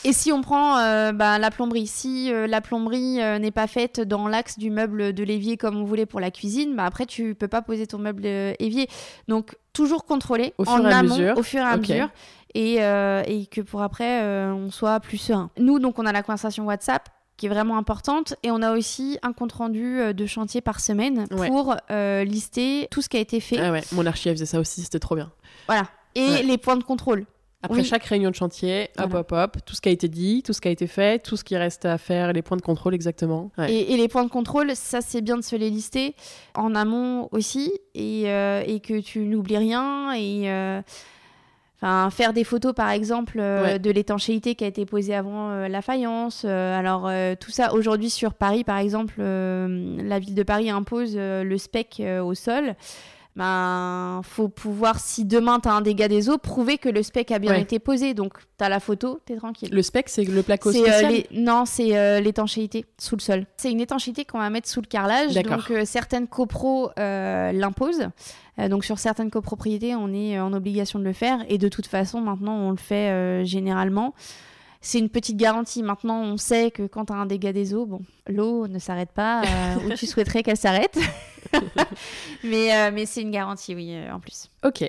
Et 0.06 0.12
si 0.12 0.32
on 0.32 0.42
prend 0.42 0.78
euh, 0.78 1.12
bah, 1.12 1.38
la 1.38 1.50
plomberie, 1.50 1.86
si 1.86 2.30
euh, 2.32 2.46
la 2.46 2.60
plomberie 2.60 3.22
euh, 3.22 3.38
n'est 3.38 3.50
pas 3.50 3.66
faite 3.66 4.00
dans 4.00 4.28
l'axe 4.28 4.58
du 4.58 4.70
meuble 4.70 5.14
de 5.14 5.24
l'évier 5.24 5.56
comme 5.56 5.76
on 5.76 5.84
voulait 5.84 6.04
pour 6.04 6.20
la 6.20 6.30
cuisine, 6.30 6.76
bah, 6.76 6.84
après 6.84 7.06
tu 7.06 7.34
peux 7.34 7.48
pas 7.48 7.62
poser 7.62 7.86
ton 7.86 7.98
meuble 7.98 8.26
évier. 8.26 8.88
Donc 9.28 9.56
toujours 9.72 10.04
contrôler 10.04 10.52
Au 10.58 10.68
en 10.68 10.76
fur 10.76 10.88
et 10.88 10.92
à 10.92 10.98
amont, 10.98 11.16
mesure. 11.16 11.38
au 11.38 11.42
fur 11.42 11.60
et 11.60 11.64
à 11.64 11.76
mesure, 11.78 12.10
et, 12.54 12.74
et 12.76 13.46
que 13.46 13.60
pour 13.62 13.80
après 13.82 14.22
on 14.52 14.70
soit 14.70 15.00
plus 15.00 15.16
serein. 15.18 15.50
Nous 15.58 15.78
donc 15.78 15.98
on 15.98 16.04
a 16.06 16.12
la 16.12 16.22
conversation 16.22 16.66
WhatsApp 16.66 17.08
qui 17.36 17.46
est 17.46 17.48
vraiment 17.48 17.76
importante 17.78 18.34
et 18.44 18.50
on 18.50 18.62
a 18.62 18.72
aussi 18.76 19.18
un 19.22 19.32
compte 19.32 19.52
rendu 19.52 19.98
euh, 19.98 20.12
de 20.12 20.24
chantier 20.24 20.60
par 20.60 20.78
semaine 20.78 21.26
Ouais. 21.32 21.48
pour 21.48 21.74
euh, 21.90 22.22
lister 22.22 22.86
tout 22.92 23.02
ce 23.02 23.08
qui 23.08 23.16
a 23.16 23.20
été 23.20 23.40
fait. 23.40 23.58
Ah 23.58 23.72
ouais, 23.72 23.82
mon 23.90 24.06
archi 24.06 24.28
elle 24.28 24.36
faisait 24.36 24.46
ça 24.46 24.60
aussi, 24.60 24.82
c'était 24.82 25.00
trop 25.00 25.16
bien. 25.16 25.32
Voilà. 25.66 25.82
Et 26.14 26.28
Ouais. 26.28 26.42
les 26.44 26.58
points 26.58 26.76
de 26.76 26.84
contrôle. 26.84 27.24
Après 27.64 27.78
Oui. 27.80 27.84
chaque 27.84 28.04
réunion 28.04 28.30
de 28.30 28.34
chantier, 28.34 28.90
hop, 28.98 29.06
Voilà. 29.10 29.20
hop, 29.20 29.32
hop, 29.32 29.56
tout 29.64 29.74
ce 29.74 29.80
qui 29.80 29.88
a 29.88 29.92
été 29.92 30.06
dit, 30.08 30.42
tout 30.44 30.52
ce 30.52 30.60
qui 30.60 30.68
a 30.68 30.70
été 30.70 30.86
fait, 30.86 31.18
tout 31.22 31.36
ce 31.36 31.44
qui 31.44 31.56
reste 31.56 31.84
à 31.86 31.96
faire, 31.98 32.32
les 32.32 32.42
points 32.42 32.56
de 32.58 32.62
contrôle 32.62 32.94
exactement. 32.94 33.50
Ouais. 33.58 33.72
Et, 33.72 33.92
et 33.92 33.96
les 33.96 34.06
points 34.08 34.24
de 34.24 34.30
contrôle, 34.30 34.70
ça 34.74 35.00
c'est 35.00 35.22
bien 35.22 35.36
de 35.36 35.42
se 35.42 35.56
les 35.56 35.70
lister 35.70 36.14
en 36.54 36.74
amont 36.74 37.28
aussi 37.32 37.72
et, 37.94 38.24
euh, 38.26 38.62
et 38.66 38.80
que 38.80 39.00
tu 39.00 39.20
n'oublies 39.20 39.56
rien 39.58 40.12
et 40.12 40.50
euh, 40.50 40.82
enfin 41.80 42.10
faire 42.10 42.32
des 42.32 42.44
photos 42.44 42.74
par 42.74 42.90
exemple 42.90 43.38
euh, 43.40 43.62
Ouais. 43.64 43.78
de 43.78 43.90
l'étanchéité 43.90 44.54
qui 44.54 44.64
a 44.64 44.66
été 44.66 44.84
posée 44.86 45.14
avant 45.14 45.66
la 45.66 45.82
faïence. 45.82 46.44
Alors 46.44 47.10
tout 47.40 47.50
ça 47.50 47.72
aujourd'hui 47.74 48.10
sur 48.10 48.34
Paris 48.34 48.64
par 48.64 48.78
exemple, 48.78 49.14
la 49.22 50.18
ville 50.18 50.34
de 50.34 50.42
Paris 50.42 50.70
impose 50.70 51.16
le 51.16 51.56
spec 51.58 52.02
au 52.22 52.34
sol. 52.34 52.74
Ben, 53.36 54.20
faut 54.22 54.48
pouvoir, 54.48 55.00
si 55.00 55.24
demain 55.24 55.58
tu 55.58 55.68
as 55.68 55.72
un 55.72 55.80
dégât 55.80 56.06
des 56.06 56.28
eaux, 56.30 56.38
prouver 56.38 56.78
que 56.78 56.88
le 56.88 57.02
spec 57.02 57.32
a 57.32 57.40
bien 57.40 57.50
Ouais. 57.50 57.62
été 57.62 57.80
posé. 57.80 58.14
Donc, 58.14 58.34
tu 58.58 58.64
as 58.64 58.68
la 58.68 58.78
photo, 58.78 59.18
tu 59.26 59.32
es 59.32 59.36
tranquille. 59.36 59.70
Le 59.72 59.82
spec, 59.82 60.08
c'est 60.08 60.22
le 60.22 60.42
placo 60.44 60.68
euh, 60.68 60.72
spécial 60.72 61.12
les- 61.12 61.26
Non, 61.32 61.64
c'est 61.66 61.96
euh, 61.96 62.20
l'étanchéité 62.20 62.84
sous 62.96 63.16
le 63.16 63.20
sol. 63.20 63.46
C'est 63.56 63.72
une 63.72 63.80
étanchéité 63.80 64.24
qu'on 64.24 64.38
va 64.38 64.50
mettre 64.50 64.68
sous 64.68 64.80
le 64.80 64.86
carrelage. 64.86 65.34
Donc 65.34 65.70
euh, 65.72 65.84
certaines 65.84 66.28
copros 66.28 66.90
l'imposent. 66.96 68.08
Donc 68.70 68.84
sur 68.84 69.00
certaines 69.00 69.30
copropriétés, 69.30 69.96
on 69.96 70.12
est 70.12 70.38
en 70.38 70.52
obligation 70.52 71.00
de 71.00 71.04
le 71.04 71.12
faire. 71.12 71.44
Et 71.48 71.58
de 71.58 71.66
toute 71.68 71.86
façon, 71.88 72.20
maintenant, 72.20 72.54
on 72.56 72.70
le 72.70 72.76
fait 72.76 73.44
généralement. 73.44 74.14
C'est 74.84 74.98
une 74.98 75.08
petite 75.08 75.38
garantie. 75.38 75.82
Maintenant, 75.82 76.20
on 76.20 76.36
sait 76.36 76.70
que 76.70 76.86
quand 76.86 77.06
tu 77.06 77.14
as 77.14 77.16
un 77.16 77.24
dégât 77.24 77.54
des 77.54 77.72
eaux, 77.72 77.86
bon, 77.86 78.02
l'eau 78.26 78.68
ne 78.68 78.78
s'arrête 78.78 79.12
pas 79.12 79.42
euh, 79.42 79.76
où 79.86 79.94
tu 79.94 80.06
souhaiterais 80.06 80.42
qu'elle 80.42 80.58
s'arrête. 80.58 80.98
mais 82.44 82.76
euh, 82.76 82.90
mais 82.92 83.06
c'est 83.06 83.22
une 83.22 83.30
garantie, 83.30 83.74
oui, 83.74 83.94
euh, 83.94 84.12
en 84.12 84.20
plus. 84.20 84.50
Ok. 84.62 84.84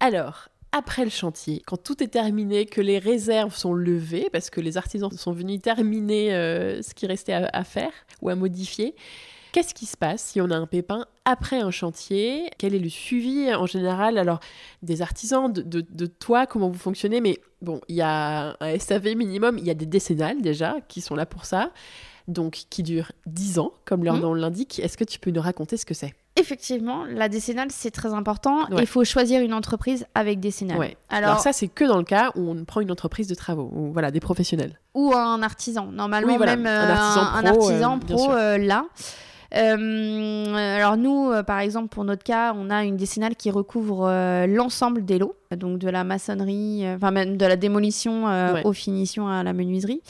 Alors, 0.00 0.48
après 0.72 1.04
le 1.04 1.10
chantier, 1.10 1.62
quand 1.66 1.76
tout 1.76 2.02
est 2.02 2.08
terminé, 2.08 2.64
que 2.64 2.80
les 2.80 2.98
réserves 2.98 3.54
sont 3.54 3.74
levées, 3.74 4.28
parce 4.32 4.48
que 4.48 4.62
les 4.62 4.78
artisans 4.78 5.10
sont 5.10 5.32
venus 5.32 5.60
terminer 5.60 6.32
euh, 6.32 6.80
ce 6.80 6.94
qui 6.94 7.06
restait 7.06 7.32
à, 7.32 7.64
faire 7.64 7.92
ou 8.22 8.30
à 8.30 8.34
modifier, 8.34 8.94
Qu'est-ce 9.52 9.74
qui 9.74 9.86
se 9.86 9.96
passe 9.96 10.22
si 10.22 10.40
on 10.40 10.50
a 10.50 10.56
un 10.56 10.66
pépin 10.66 11.06
après 11.24 11.60
un 11.60 11.70
chantier? 11.70 12.50
Quel 12.58 12.74
est 12.74 12.78
le 12.78 12.88
suivi 12.88 13.52
en 13.54 13.66
général? 13.66 14.18
Alors, 14.18 14.40
des 14.82 15.02
artisans, 15.02 15.52
de, 15.52 15.62
de, 15.62 16.06
toi, 16.06 16.46
comment 16.46 16.68
vous 16.68 16.78
fonctionnez? 16.78 17.20
Mais 17.20 17.38
bon, 17.60 17.80
il 17.88 17.96
y 17.96 18.02
a 18.02 18.56
un 18.60 18.78
SAV 18.78 19.16
minimum, 19.16 19.58
il 19.58 19.66
y 19.66 19.70
a 19.70 19.74
des 19.74 19.86
décennales 19.86 20.40
déjà 20.40 20.76
qui 20.88 21.00
sont 21.00 21.16
là 21.16 21.26
pour 21.26 21.44
ça, 21.44 21.72
donc 22.28 22.64
qui 22.70 22.82
durent 22.82 23.12
10 23.26 23.58
ans, 23.58 23.72
comme 23.84 24.04
leur 24.04 24.16
mmh. 24.16 24.20
nom 24.20 24.34
l'indique. 24.34 24.78
Est-ce 24.78 24.96
que 24.96 25.04
tu 25.04 25.18
peux 25.18 25.30
nous 25.30 25.42
raconter 25.42 25.76
ce 25.76 25.84
que 25.84 25.94
c'est? 25.94 26.14
Effectivement, 26.36 27.04
la 27.04 27.28
décennale, 27.28 27.68
c'est 27.70 27.90
très 27.90 28.14
important. 28.14 28.66
Il 28.78 28.86
faut 28.86 29.04
choisir 29.04 29.42
une 29.42 29.52
entreprise 29.52 30.06
avec 30.14 30.38
décennale. 30.38 30.94
Alors, 31.08 31.40
ça, 31.40 31.52
c'est 31.52 31.68
que 31.68 31.84
dans 31.84 31.98
le 31.98 32.04
cas 32.04 32.30
où 32.36 32.48
on 32.48 32.64
prend 32.64 32.80
une 32.80 32.92
entreprise 32.92 33.26
de 33.26 33.34
travaux, 33.34 33.68
ou 33.74 33.92
voilà, 33.92 34.10
des 34.10 34.20
professionnels. 34.20 34.78
Ou 34.94 35.12
un 35.12 35.42
artisan. 35.42 35.86
Normalement, 35.86 36.38
même 36.38 36.66
un 36.66 37.44
euh, 37.44 37.48
artisan 37.48 37.98
pro, 37.98 38.32
euh, 38.32 38.58
là. 38.58 38.86
Euh, 39.54 40.54
alors 40.54 40.96
nous, 40.96 41.32
par 41.44 41.60
exemple, 41.60 41.88
pour 41.88 42.04
notre 42.04 42.22
cas, 42.22 42.54
on 42.56 42.70
a 42.70 42.84
une 42.84 42.96
décennale 42.96 43.36
qui 43.36 43.50
recouvre 43.50 44.06
l'ensemble 44.46 45.04
des 45.04 45.18
lots, 45.18 45.36
donc 45.56 45.78
de 45.78 45.88
la 45.88 46.04
maçonnerie, 46.04 46.84
enfin 46.94 47.10
même 47.10 47.36
de 47.36 47.46
la 47.46 47.56
démolition 47.56 48.26
aux 48.64 48.72
finitions 48.72 49.28
à 49.28 49.42
la 49.42 49.52
menuiserie. 49.52 50.02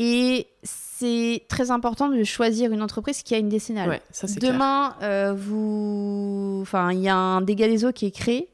Et 0.00 0.46
c'est 0.62 1.44
très 1.48 1.72
important 1.72 2.08
de 2.08 2.22
choisir 2.22 2.72
une 2.72 2.82
entreprise 2.82 3.24
qui 3.24 3.34
a 3.34 3.38
une 3.38 3.48
décennale. 3.48 4.00
Demain, 4.40 4.94
euh, 5.02 5.34
vous... 5.36 6.60
enfin, 6.62 6.92
il 6.92 7.00
y 7.00 7.08
a 7.08 7.16
un 7.16 7.40
dégât 7.40 7.66
des 7.66 7.84
eaux 7.84 7.92
qui 7.92 8.06
est 8.06 8.12
créé. 8.12 8.48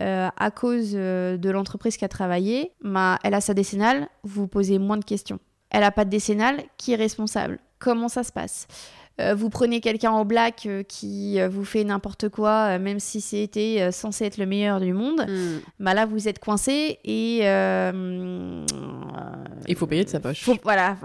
Euh, 0.00 0.28
à 0.38 0.50
cause 0.50 0.92
euh, 0.94 1.36
de 1.36 1.50
l'entreprise 1.50 1.98
qui 1.98 2.04
a 2.04 2.08
travaillé, 2.08 2.72
bah, 2.82 3.18
elle 3.22 3.34
a 3.34 3.42
sa 3.42 3.52
décennale, 3.52 4.08
vous 4.22 4.48
posez 4.48 4.78
moins 4.78 4.96
de 4.96 5.04
questions. 5.04 5.38
Elle 5.70 5.80
n'a 5.80 5.90
pas 5.90 6.06
de 6.06 6.10
décennale, 6.10 6.62
qui 6.76 6.92
est 6.92 6.96
responsable? 6.96 7.58
Comment 7.78 8.08
ça 8.08 8.22
se 8.22 8.32
passe? 8.32 8.66
euh, 8.68 9.01
vous 9.18 9.50
prenez 9.50 9.80
quelqu'un 9.80 10.10
en 10.10 10.24
black 10.24 10.66
euh, 10.66 10.82
qui 10.82 11.40
euh, 11.40 11.48
vous 11.48 11.64
fait 11.64 11.84
n'importe 11.84 12.28
quoi, 12.28 12.78
même 12.78 13.00
si 13.00 13.20
c'était 13.20 13.90
censé 13.92 14.24
être 14.24 14.38
le 14.38 14.46
meilleur 14.46 14.80
du 14.80 14.92
monde, 14.92 15.26
hmm. 15.28 15.60
bah 15.80 15.94
là 15.94 16.06
vous 16.06 16.28
êtes 16.28 16.38
coincé 16.38 16.98
et 17.04 17.38
il 19.68 19.76
faut 19.76 19.86
payer 19.86 20.04
de 20.04 20.08
sa 20.08 20.20
poche. 20.20 20.48
voilà, 20.62 20.96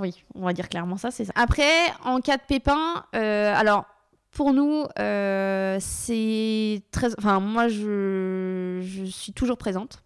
oui, 0.00 0.22
on 0.34 0.44
va 0.44 0.52
dire 0.52 0.68
clairement 0.68 0.96
ça, 0.96 1.10
c'est 1.10 1.24
ça. 1.24 1.32
Après, 1.34 1.62
en 2.04 2.20
cas 2.20 2.36
de 2.36 2.42
pépin, 2.46 3.04
alors 3.12 3.84
pour 4.30 4.52
nous, 4.52 4.84
c'est 4.96 6.82
très. 6.92 7.08
Enfin, 7.18 7.40
moi, 7.40 7.68
je, 7.68 8.80
je 8.82 9.04
suis 9.04 9.32
toujours 9.32 9.56
présente. 9.56 10.02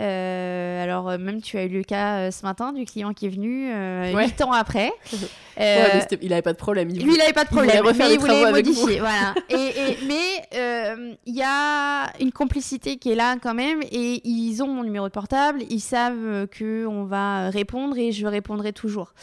Euh, 0.00 0.82
alors, 0.82 1.08
euh, 1.08 1.18
même 1.18 1.42
tu 1.42 1.58
as 1.58 1.64
eu 1.64 1.68
le 1.68 1.82
cas 1.82 2.18
euh, 2.18 2.30
ce 2.30 2.44
matin 2.44 2.72
du 2.72 2.84
client 2.84 3.12
qui 3.14 3.26
est 3.26 3.30
venu 3.30 3.72
huit 4.16 4.40
ans 4.40 4.52
après. 4.52 4.92
il 5.60 6.28
n'avait 6.28 6.42
pas 6.42 6.52
de 6.52 6.58
problème. 6.58 6.90
Il 6.90 7.02
lui, 7.02 7.14
il 7.14 7.18
n'avait 7.18 7.32
pas 7.32 7.44
de 7.44 7.48
problème. 7.48 7.82
Il 7.84 7.96
mais 7.96 8.14
il 8.14 8.20
voulait 8.20 8.50
modifier. 8.50 9.00
voilà. 9.00 9.34
et, 9.48 9.98
mais 10.06 11.16
il 11.26 11.34
y 11.34 11.42
a 11.42 12.12
une 12.20 12.32
complicité 12.32 12.96
qui 12.96 13.10
est 13.10 13.16
là 13.16 13.36
quand 13.42 13.54
même. 13.54 13.80
Et 13.90 14.26
ils 14.28 14.62
ont 14.62 14.68
mon 14.68 14.84
numéro 14.84 15.06
de 15.08 15.12
portable. 15.12 15.62
Ils 15.68 15.80
savent 15.80 16.46
qu'on 16.56 17.04
va 17.04 17.50
répondre 17.50 17.98
et 17.98 18.12
je 18.12 18.26
répondrai 18.26 18.72
toujours. 18.72 19.14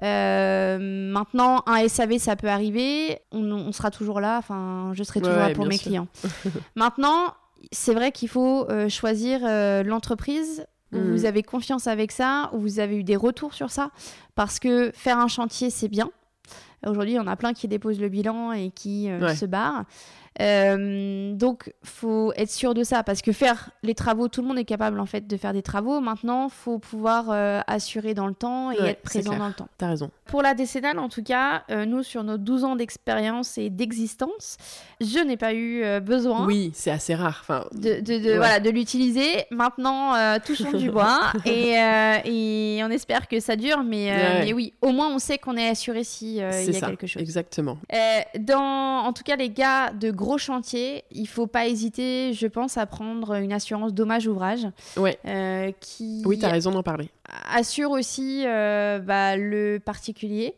maintenant, 0.00 1.64
un 1.66 1.88
SAV, 1.88 2.18
ça 2.18 2.36
peut 2.36 2.48
arriver. 2.48 3.18
On, 3.32 3.72
sera 3.72 3.90
toujours 3.90 4.20
là. 4.20 4.38
Enfin, 4.38 4.92
je 4.94 5.02
serai 5.02 5.20
toujours 5.20 5.36
là 5.36 5.50
pour 5.50 5.66
mes 5.66 5.78
clients. 5.78 6.06
maintenant, 6.76 7.34
c'est 7.72 7.94
vrai 7.94 8.12
qu'il 8.12 8.28
faut 8.28 8.68
euh, 8.68 8.88
choisir 8.88 9.40
euh, 9.44 9.82
l'entreprise 9.82 10.66
où 10.92 10.98
mm. 10.98 11.10
vous 11.10 11.24
avez 11.24 11.42
confiance 11.42 11.86
avec 11.86 12.12
ça, 12.12 12.50
où 12.52 12.58
vous 12.58 12.80
avez 12.80 12.96
eu 12.96 13.04
des 13.04 13.16
retours 13.16 13.54
sur 13.54 13.70
ça, 13.70 13.90
parce 14.34 14.58
que 14.58 14.90
faire 14.94 15.18
un 15.18 15.28
chantier, 15.28 15.70
c'est 15.70 15.88
bien. 15.88 16.10
Aujourd'hui, 16.86 17.18
on 17.18 17.26
a 17.26 17.36
plein 17.36 17.52
qui 17.52 17.68
déposent 17.68 18.00
le 18.00 18.08
bilan 18.08 18.52
et 18.52 18.70
qui 18.70 19.10
euh, 19.10 19.34
se 19.34 19.44
barrent. 19.44 19.84
Euh, 20.40 21.34
donc, 21.34 21.72
faut 21.82 22.32
être 22.36 22.50
sûr 22.50 22.72
de 22.74 22.84
ça 22.84 23.02
parce 23.02 23.20
que 23.20 23.32
faire 23.32 23.70
les 23.82 23.94
travaux, 23.94 24.28
tout 24.28 24.42
le 24.42 24.48
monde 24.48 24.58
est 24.58 24.64
capable 24.64 25.00
en 25.00 25.06
fait 25.06 25.26
de 25.26 25.36
faire 25.36 25.52
des 25.52 25.62
travaux. 25.62 26.00
Maintenant, 26.00 26.48
faut 26.48 26.78
pouvoir 26.78 27.26
euh, 27.30 27.60
assurer 27.66 28.14
dans 28.14 28.26
le 28.26 28.34
temps 28.34 28.70
et 28.70 28.78
être 28.80 29.02
présent 29.02 29.36
dans 29.36 29.48
le 29.48 29.54
temps. 29.54 29.68
T'as 29.76 29.88
raison. 29.88 30.10
Pour 30.26 30.42
la 30.42 30.54
décennale, 30.54 30.98
en 30.98 31.08
tout 31.08 31.22
cas, 31.22 31.64
euh, 31.70 31.84
nous 31.84 32.02
sur 32.02 32.22
nos 32.22 32.38
12 32.38 32.64
ans 32.64 32.76
d'expérience 32.76 33.58
et 33.58 33.70
d'existence, 33.70 34.56
je 35.00 35.18
n'ai 35.18 35.36
pas 35.36 35.52
eu 35.54 35.82
besoin. 36.00 36.46
Oui, 36.46 36.70
c'est 36.74 36.90
assez 36.90 37.14
rare. 37.14 37.38
Enfin, 37.40 37.66
de, 37.72 38.00
de, 38.00 38.36
voilà, 38.36 38.60
de 38.60 38.70
l'utiliser. 38.70 39.44
Maintenant, 39.50 40.14
touchons 40.40 40.72
du 40.72 40.90
bois 40.90 41.32
et, 41.44 41.72
et, 42.24 42.80
on 42.84 42.90
espère 42.90 43.26
que 43.28 43.40
ça 43.40 43.56
dure. 43.56 43.82
Mais, 43.82 44.40
mais 44.44 44.52
oui, 44.52 44.72
au 44.80 44.92
moins 44.92 45.12
on 45.12 45.18
sait 45.18 45.38
qu'on 45.38 45.56
est 45.56 45.68
assuré 45.68 46.04
si 46.04 46.36
il 46.36 46.36
y 46.36 46.42
a 46.42 46.80
quelque 46.80 47.06
chose. 47.06 47.20
Exactement. 47.20 47.78
dans, 48.38 49.04
en 49.04 49.12
tout 49.12 49.24
cas, 49.24 49.36
les 49.36 49.50
gars 49.50 49.90
de 49.90 50.10
gros 50.20 50.38
chantier, 50.38 51.02
il 51.10 51.26
faut 51.26 51.48
pas 51.48 51.66
hésiter, 51.66 52.32
je 52.32 52.46
pense, 52.46 52.76
à 52.76 52.86
prendre 52.86 53.34
une 53.34 53.52
assurance 53.52 53.92
dommage 53.92 54.28
ouvrage. 54.28 54.68
Ouais. 54.96 55.18
Euh, 55.26 55.72
qui 55.80 56.22
oui, 56.24 56.38
tu 56.38 56.44
as 56.44 56.50
raison 56.50 56.70
d'en 56.70 56.84
parler. 56.84 57.10
Assure 57.52 57.90
aussi 57.90 58.44
euh, 58.46 59.00
bah, 59.00 59.36
le 59.36 59.78
particulier 59.78 60.54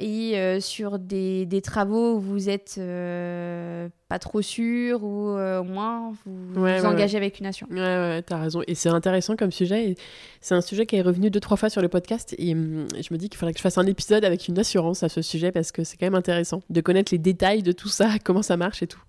et 0.00 0.38
euh, 0.38 0.60
sur 0.60 0.98
des, 0.98 1.46
des, 1.46 1.60
travaux 1.60 2.16
où 2.16 2.20
vous 2.20 2.48
êtes 2.48 2.76
euh, 2.78 3.88
pas 4.08 4.18
trop 4.18 4.42
sûr 4.42 5.04
ou 5.04 5.28
euh, 5.30 5.60
au 5.60 5.64
moins 5.64 6.12
vous 6.24 6.54
vous 6.54 6.86
engagez 6.86 7.16
avec 7.16 7.38
une 7.38 7.46
assurance. 7.46 7.72
Ouais, 7.72 7.80
ouais, 7.80 8.22
t'as 8.22 8.38
raison. 8.38 8.62
Et 8.66 8.74
c'est 8.74 8.88
intéressant 8.88 9.36
comme 9.36 9.52
sujet. 9.52 9.94
C'est 10.40 10.54
un 10.54 10.60
sujet 10.60 10.86
qui 10.86 10.96
est 10.96 11.02
revenu 11.02 11.30
deux, 11.30 11.40
trois 11.40 11.56
fois 11.56 11.68
sur 11.68 11.82
le 11.82 11.88
podcast 11.88 12.34
et 12.38 12.54
hum, 12.54 12.86
je 12.94 13.12
me 13.12 13.18
dis 13.18 13.28
qu'il 13.28 13.38
faudrait 13.38 13.52
que 13.52 13.58
je 13.58 13.62
fasse 13.62 13.78
un 13.78 13.86
épisode 13.86 14.24
avec 14.24 14.48
une 14.48 14.58
assurance 14.58 15.02
à 15.02 15.08
ce 15.08 15.22
sujet 15.22 15.52
parce 15.52 15.70
que 15.70 15.84
c'est 15.84 15.96
quand 15.96 16.06
même 16.06 16.14
intéressant 16.14 16.62
de 16.70 16.80
connaître 16.80 17.12
les 17.12 17.18
détails 17.18 17.62
de 17.62 17.72
tout 17.72 17.88
ça, 17.88 18.10
comment 18.24 18.42
ça 18.42 18.56
marche 18.56 18.82
et 18.82 18.86
tout. 18.86 19.02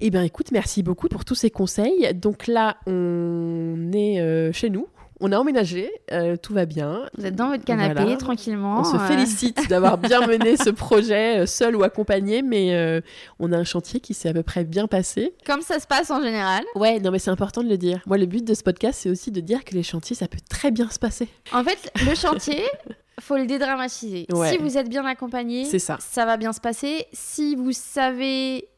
Eh 0.00 0.10
bien, 0.10 0.22
écoute, 0.22 0.52
merci 0.52 0.82
beaucoup 0.82 1.08
pour 1.08 1.24
tous 1.24 1.34
ces 1.34 1.50
conseils. 1.50 2.14
Donc 2.14 2.46
là, 2.46 2.76
on 2.86 3.90
est 3.92 4.52
chez 4.52 4.70
nous, 4.70 4.86
on 5.20 5.32
a 5.32 5.38
emménagé, 5.38 5.90
euh, 6.12 6.36
tout 6.36 6.54
va 6.54 6.64
bien. 6.64 7.02
Vous 7.16 7.26
êtes 7.26 7.34
dans 7.34 7.48
votre 7.48 7.64
canapé, 7.64 8.16
tranquillement. 8.16 8.80
On 8.80 8.84
se 8.84 8.96
euh. 8.96 9.06
félicite 9.06 9.68
d'avoir 9.68 9.98
bien 9.98 10.26
mené 10.26 10.56
ce 10.56 10.70
projet, 10.70 11.40
euh, 11.40 11.46
seul 11.46 11.74
ou 11.76 11.82
accompagné, 11.82 12.42
mais 12.42 13.02
on 13.38 13.52
a 13.52 13.56
un 13.56 13.64
chantier 13.64 14.00
qui 14.00 14.14
s'est 14.14 14.28
à 14.28 14.32
peu 14.32 14.42
près 14.42 14.64
bien 14.64 14.86
passé. 14.86 15.34
Comme 15.46 15.62
ça 15.62 15.80
se 15.80 15.86
passe 15.86 16.10
en 16.10 16.22
général. 16.22 16.64
Ouais, 16.74 17.00
non, 17.00 17.10
mais 17.10 17.18
c'est 17.18 17.30
important 17.30 17.62
de 17.62 17.68
le 17.68 17.78
dire. 17.78 18.00
Moi, 18.06 18.18
le 18.18 18.26
but 18.26 18.44
de 18.44 18.54
ce 18.54 18.62
podcast, 18.62 19.00
c'est 19.02 19.10
aussi 19.10 19.30
de 19.30 19.40
dire 19.40 19.64
que 19.64 19.74
les 19.74 19.82
chantiers, 19.82 20.16
ça 20.16 20.28
peut 20.28 20.38
très 20.48 20.70
bien 20.70 20.88
se 20.90 20.98
passer. 20.98 21.28
En 21.52 21.64
fait, 21.64 21.90
le 22.06 22.14
chantier, 22.14 22.62
faut 23.20 23.36
le 23.36 23.46
dédramatiser. 23.46 24.26
Si 24.50 24.56
vous 24.58 24.78
êtes 24.78 24.88
bien 24.88 25.04
accompagné, 25.04 25.64
ça. 25.78 25.98
ça 26.00 26.24
va 26.24 26.36
bien 26.36 26.52
se 26.52 26.60
passer. 26.60 27.06
Si 27.12 27.56
vous 27.56 27.72
savez 27.72 28.68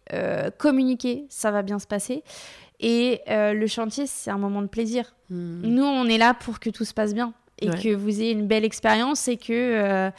communiquer, 0.58 1.26
ça 1.28 1.50
va 1.50 1.62
bien 1.62 1.78
se 1.78 1.86
passer. 1.86 2.24
Et 2.80 3.20
euh, 3.28 3.52
le 3.52 3.66
chantier, 3.66 4.06
c'est 4.06 4.30
un 4.30 4.38
moment 4.38 4.62
de 4.62 4.66
plaisir. 4.66 5.14
Hmm. 5.28 5.60
Nous, 5.62 5.84
on 5.84 6.06
est 6.06 6.18
là 6.18 6.34
pour 6.34 6.60
que 6.60 6.70
tout 6.70 6.84
se 6.84 6.94
passe 6.94 7.14
bien 7.14 7.34
et 7.62 7.68
que 7.68 7.94
vous 7.94 8.20
ayez 8.20 8.30
une 8.30 8.46
belle 8.46 8.64
expérience 8.64 9.28
et 9.28 9.36
que 9.36 9.52
euh, 9.52 10.10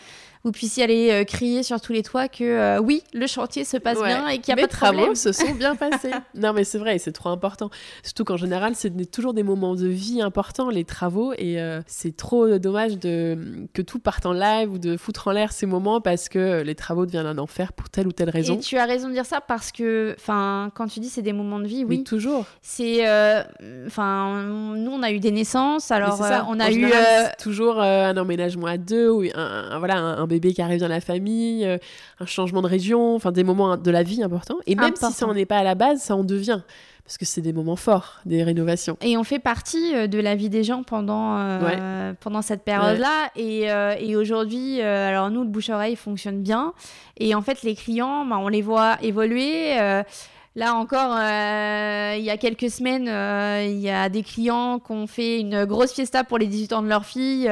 vous 0.44 0.52
puissiez 0.52 0.84
aller 0.84 1.12
euh, 1.12 1.24
crier 1.24 1.64
sur 1.64 1.80
tous 1.82 1.94
les 1.94 2.02
toits 2.02 2.28
que 2.28 2.44
euh, 2.44 2.80
oui, 2.80 3.04
le 3.14 3.28
chantier 3.28 3.64
se 3.64 3.78
passe 3.78 4.02
bien 4.02 4.28
et 4.28 4.40
qu'il 4.40 4.54
n'y 4.54 4.62
a 4.62 4.68
pas 4.68 4.72
de 4.72 4.76
problème. 4.76 5.00
travaux 5.02 5.16
se 5.16 5.32
sont 5.32 5.54
bien 5.54 5.76
passés. 5.78 6.12
non, 6.36 6.54
mais 6.54 6.64
c'est 6.64 6.80
vrai, 6.80 6.98
c'est 6.98 7.12
trop 7.12 7.30
important. 7.30 7.70
Surtout 8.04 8.24
qu'en 8.24 8.38
général, 8.38 8.74
c'est 8.76 9.12
toujours 9.12 9.34
des 9.34 9.44
moments 9.44 9.76
de 9.76 9.88
vie 9.88 10.22
importants, 10.22 10.70
les 10.70 10.84
travaux, 10.84 11.34
et 11.34 11.62
euh, 11.62 11.82
c'est 11.86 12.16
trop 12.16 12.58
dommage 12.58 12.98
de, 12.98 13.68
que 13.74 13.82
tout 13.82 14.00
parte 14.00 14.26
en 14.26 14.34
live 14.34 14.72
ou 14.72 14.78
de 14.80 14.98
foutre 14.98 15.28
en 15.28 15.32
l'air 15.32 15.52
ces 15.52 15.66
moments 15.66 16.02
parce 16.02 16.30
que 16.30 16.62
les 16.62 16.76
travaux 16.76 17.06
deviennent 17.06 17.26
un 17.26 17.38
enfer 17.38 17.74
pour 17.74 17.90
telle 17.90 18.08
ou 18.08 18.12
telle 18.12 18.30
raison. 18.30 18.56
Et 18.56 18.60
tu 18.60 18.78
as 18.78 18.86
raison 18.86 19.10
de 19.10 19.14
dire 19.14 19.26
ça 19.26 19.42
parce 19.42 19.72
que, 19.72 20.16
enfin, 20.20 20.72
quand 20.74 20.88
tu 20.88 21.00
dis 21.00 21.10
c'est 21.10 21.22
des 21.22 21.34
moments 21.34 21.60
de 21.60 21.68
vie, 21.68 21.86
oui. 21.86 22.04
toujours. 22.04 22.46
C'est, 22.62 23.06
enfin, 23.86 24.44
nous 24.44 24.92
on 24.92 25.04
a 25.04 25.12
eu 25.12 25.20
des 25.20 25.32
naissances, 25.32 25.92
alors 25.92 26.20
on 26.48 26.60
a 26.60 26.72
eu 26.72 26.90
toujours 27.40 27.80
un 27.80 28.18
emménagement 28.18 28.68
à 28.68 28.78
deux 28.78 29.10
ou 29.10 29.24
un, 29.36 29.78
voilà 29.78 29.98
un 29.98 30.31
bébé 30.32 30.54
qui 30.54 30.62
arrive 30.62 30.80
dans 30.80 30.88
la 30.88 31.02
famille, 31.02 31.66
euh, 31.66 31.78
un 32.20 32.26
changement 32.26 32.62
de 32.62 32.68
région, 32.68 33.16
enfin 33.16 33.32
des 33.32 33.44
moments 33.44 33.78
de 33.78 33.92
la 33.92 34.04
vie 34.04 34.24
importants. 34.24 34.58
Et 34.66 34.76
même 34.76 34.96
si 34.96 35.12
ça 35.12 35.28
n'en 35.28 35.36
est 35.36 35.46
pas 35.46 35.58
à 35.58 35.64
la 35.64 35.76
base, 35.76 36.02
ça 36.02 36.16
en 36.16 36.24
devient. 36.24 36.62
Parce 37.04 37.18
que 37.18 37.26
c'est 37.26 37.42
des 37.42 37.52
moments 37.52 37.76
forts, 37.76 38.22
des 38.26 38.44
rénovations. 38.44 38.98
Et 39.02 39.18
on 39.18 39.24
fait 39.24 39.40
partie 39.40 39.96
euh, 39.96 40.08
de 40.08 40.20
la 40.20 40.36
vie 40.36 40.50
des 40.50 40.64
gens 40.64 40.84
pendant, 40.84 41.38
euh, 41.38 42.14
pendant 42.20 42.42
cette 42.42 42.64
période-là. 42.64 43.30
Et, 43.36 43.68
et 44.00 44.16
aujourd'hui, 44.16 44.82
alors 44.82 45.30
nous, 45.30 45.44
le 45.44 45.50
bouche-oreille 45.50 45.96
fonctionne 45.96 46.42
bien. 46.42 46.74
Et 47.18 47.36
en 47.36 47.42
fait, 47.42 47.64
les 47.64 47.76
clients, 47.76 48.26
bah, 48.26 48.38
on 48.40 48.48
les 48.48 48.62
voit 48.62 48.98
évoluer. 49.02 49.76
Là 50.56 50.76
encore, 50.76 51.14
il 51.18 52.24
y 52.24 52.30
a 52.30 52.38
quelques 52.38 52.70
semaines, 52.70 53.08
il 53.70 53.80
y 53.80 53.90
a 53.90 54.08
des 54.08 54.24
clients 54.24 54.80
qui 54.80 54.92
ont 54.92 55.08
fait 55.08 55.40
une 55.40 55.66
grosse 55.66 55.94
fiesta 55.94 56.24
pour 56.24 56.38
les 56.38 56.48
18 56.48 56.74
ans 56.74 56.82
de 56.82 56.88
leur 56.88 57.06
fille 57.06 57.50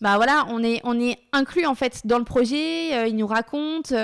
bah 0.00 0.16
voilà, 0.16 0.46
on 0.48 0.62
est, 0.62 0.80
on 0.84 0.98
est 1.00 1.18
inclus 1.32 1.66
en 1.66 1.74
fait 1.74 2.00
dans 2.04 2.18
le 2.18 2.24
projet, 2.24 2.94
euh, 2.94 3.06
ils 3.06 3.16
nous 3.16 3.26
racontent. 3.26 3.94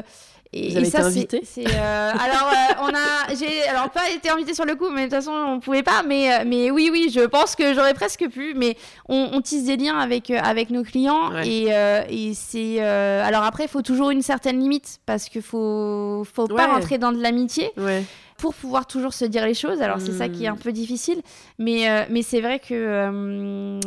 Et, 0.52 0.70
Vous 0.70 0.76
avez 0.76 0.86
et 0.86 0.90
ça, 0.90 0.98
été 1.00 1.10
c'est- 1.10 1.16
invité 1.18 1.40
c'est, 1.44 1.66
euh, 1.66 2.12
alors, 2.24 2.48
euh, 2.52 2.74
on 2.82 2.88
a, 2.88 3.34
j'ai, 3.34 3.64
alors 3.64 3.90
pas 3.90 4.08
été 4.10 4.30
invité 4.30 4.54
sur 4.54 4.64
le 4.64 4.74
coup, 4.76 4.88
mais 4.90 5.00
de 5.02 5.06
toute 5.06 5.16
façon, 5.16 5.32
on 5.32 5.58
pouvait 5.60 5.82
pas. 5.82 6.02
Mais, 6.06 6.32
euh, 6.32 6.44
mais 6.46 6.70
oui, 6.70 6.88
oui, 6.90 7.10
je 7.12 7.20
pense 7.22 7.56
que 7.56 7.74
j'aurais 7.74 7.94
presque 7.94 8.26
pu. 8.30 8.54
Mais 8.56 8.76
on, 9.08 9.30
on 9.32 9.40
tisse 9.42 9.64
des 9.64 9.76
liens 9.76 9.98
avec, 9.98 10.30
euh, 10.30 10.38
avec 10.42 10.70
nos 10.70 10.84
clients. 10.84 11.32
Ouais. 11.32 11.46
Et, 11.48 11.66
euh, 11.74 12.02
et 12.08 12.32
c'est. 12.32 12.76
euh, 12.78 13.22
alors 13.24 13.42
après, 13.42 13.64
il 13.64 13.68
faut 13.68 13.82
toujours 13.82 14.10
une 14.10 14.22
certaine 14.22 14.60
limite 14.60 15.00
parce 15.04 15.28
qu'il 15.28 15.42
faut, 15.42 16.22
faut 16.32 16.46
pas 16.46 16.68
rentrer 16.68 16.96
dans 16.98 17.12
de 17.12 17.20
l'amitié 17.20 17.70
Ouais. 17.76 18.04
pour 18.38 18.54
pouvoir 18.54 18.86
toujours 18.86 19.12
se 19.14 19.24
dire 19.24 19.44
les 19.44 19.52
choses. 19.54 19.82
Alors 19.82 20.00
c'est 20.00 20.12
ça 20.12 20.28
qui 20.28 20.44
est 20.44 20.48
un 20.48 20.54
Mm. 20.54 20.58
peu 20.60 20.72
difficile, 20.72 21.20
mais, 21.58 21.90
euh, 21.90 22.04
mais 22.08 22.22
c'est 22.22 22.40
vrai 22.40 22.60
que 22.60 22.72
euh, 22.72 23.80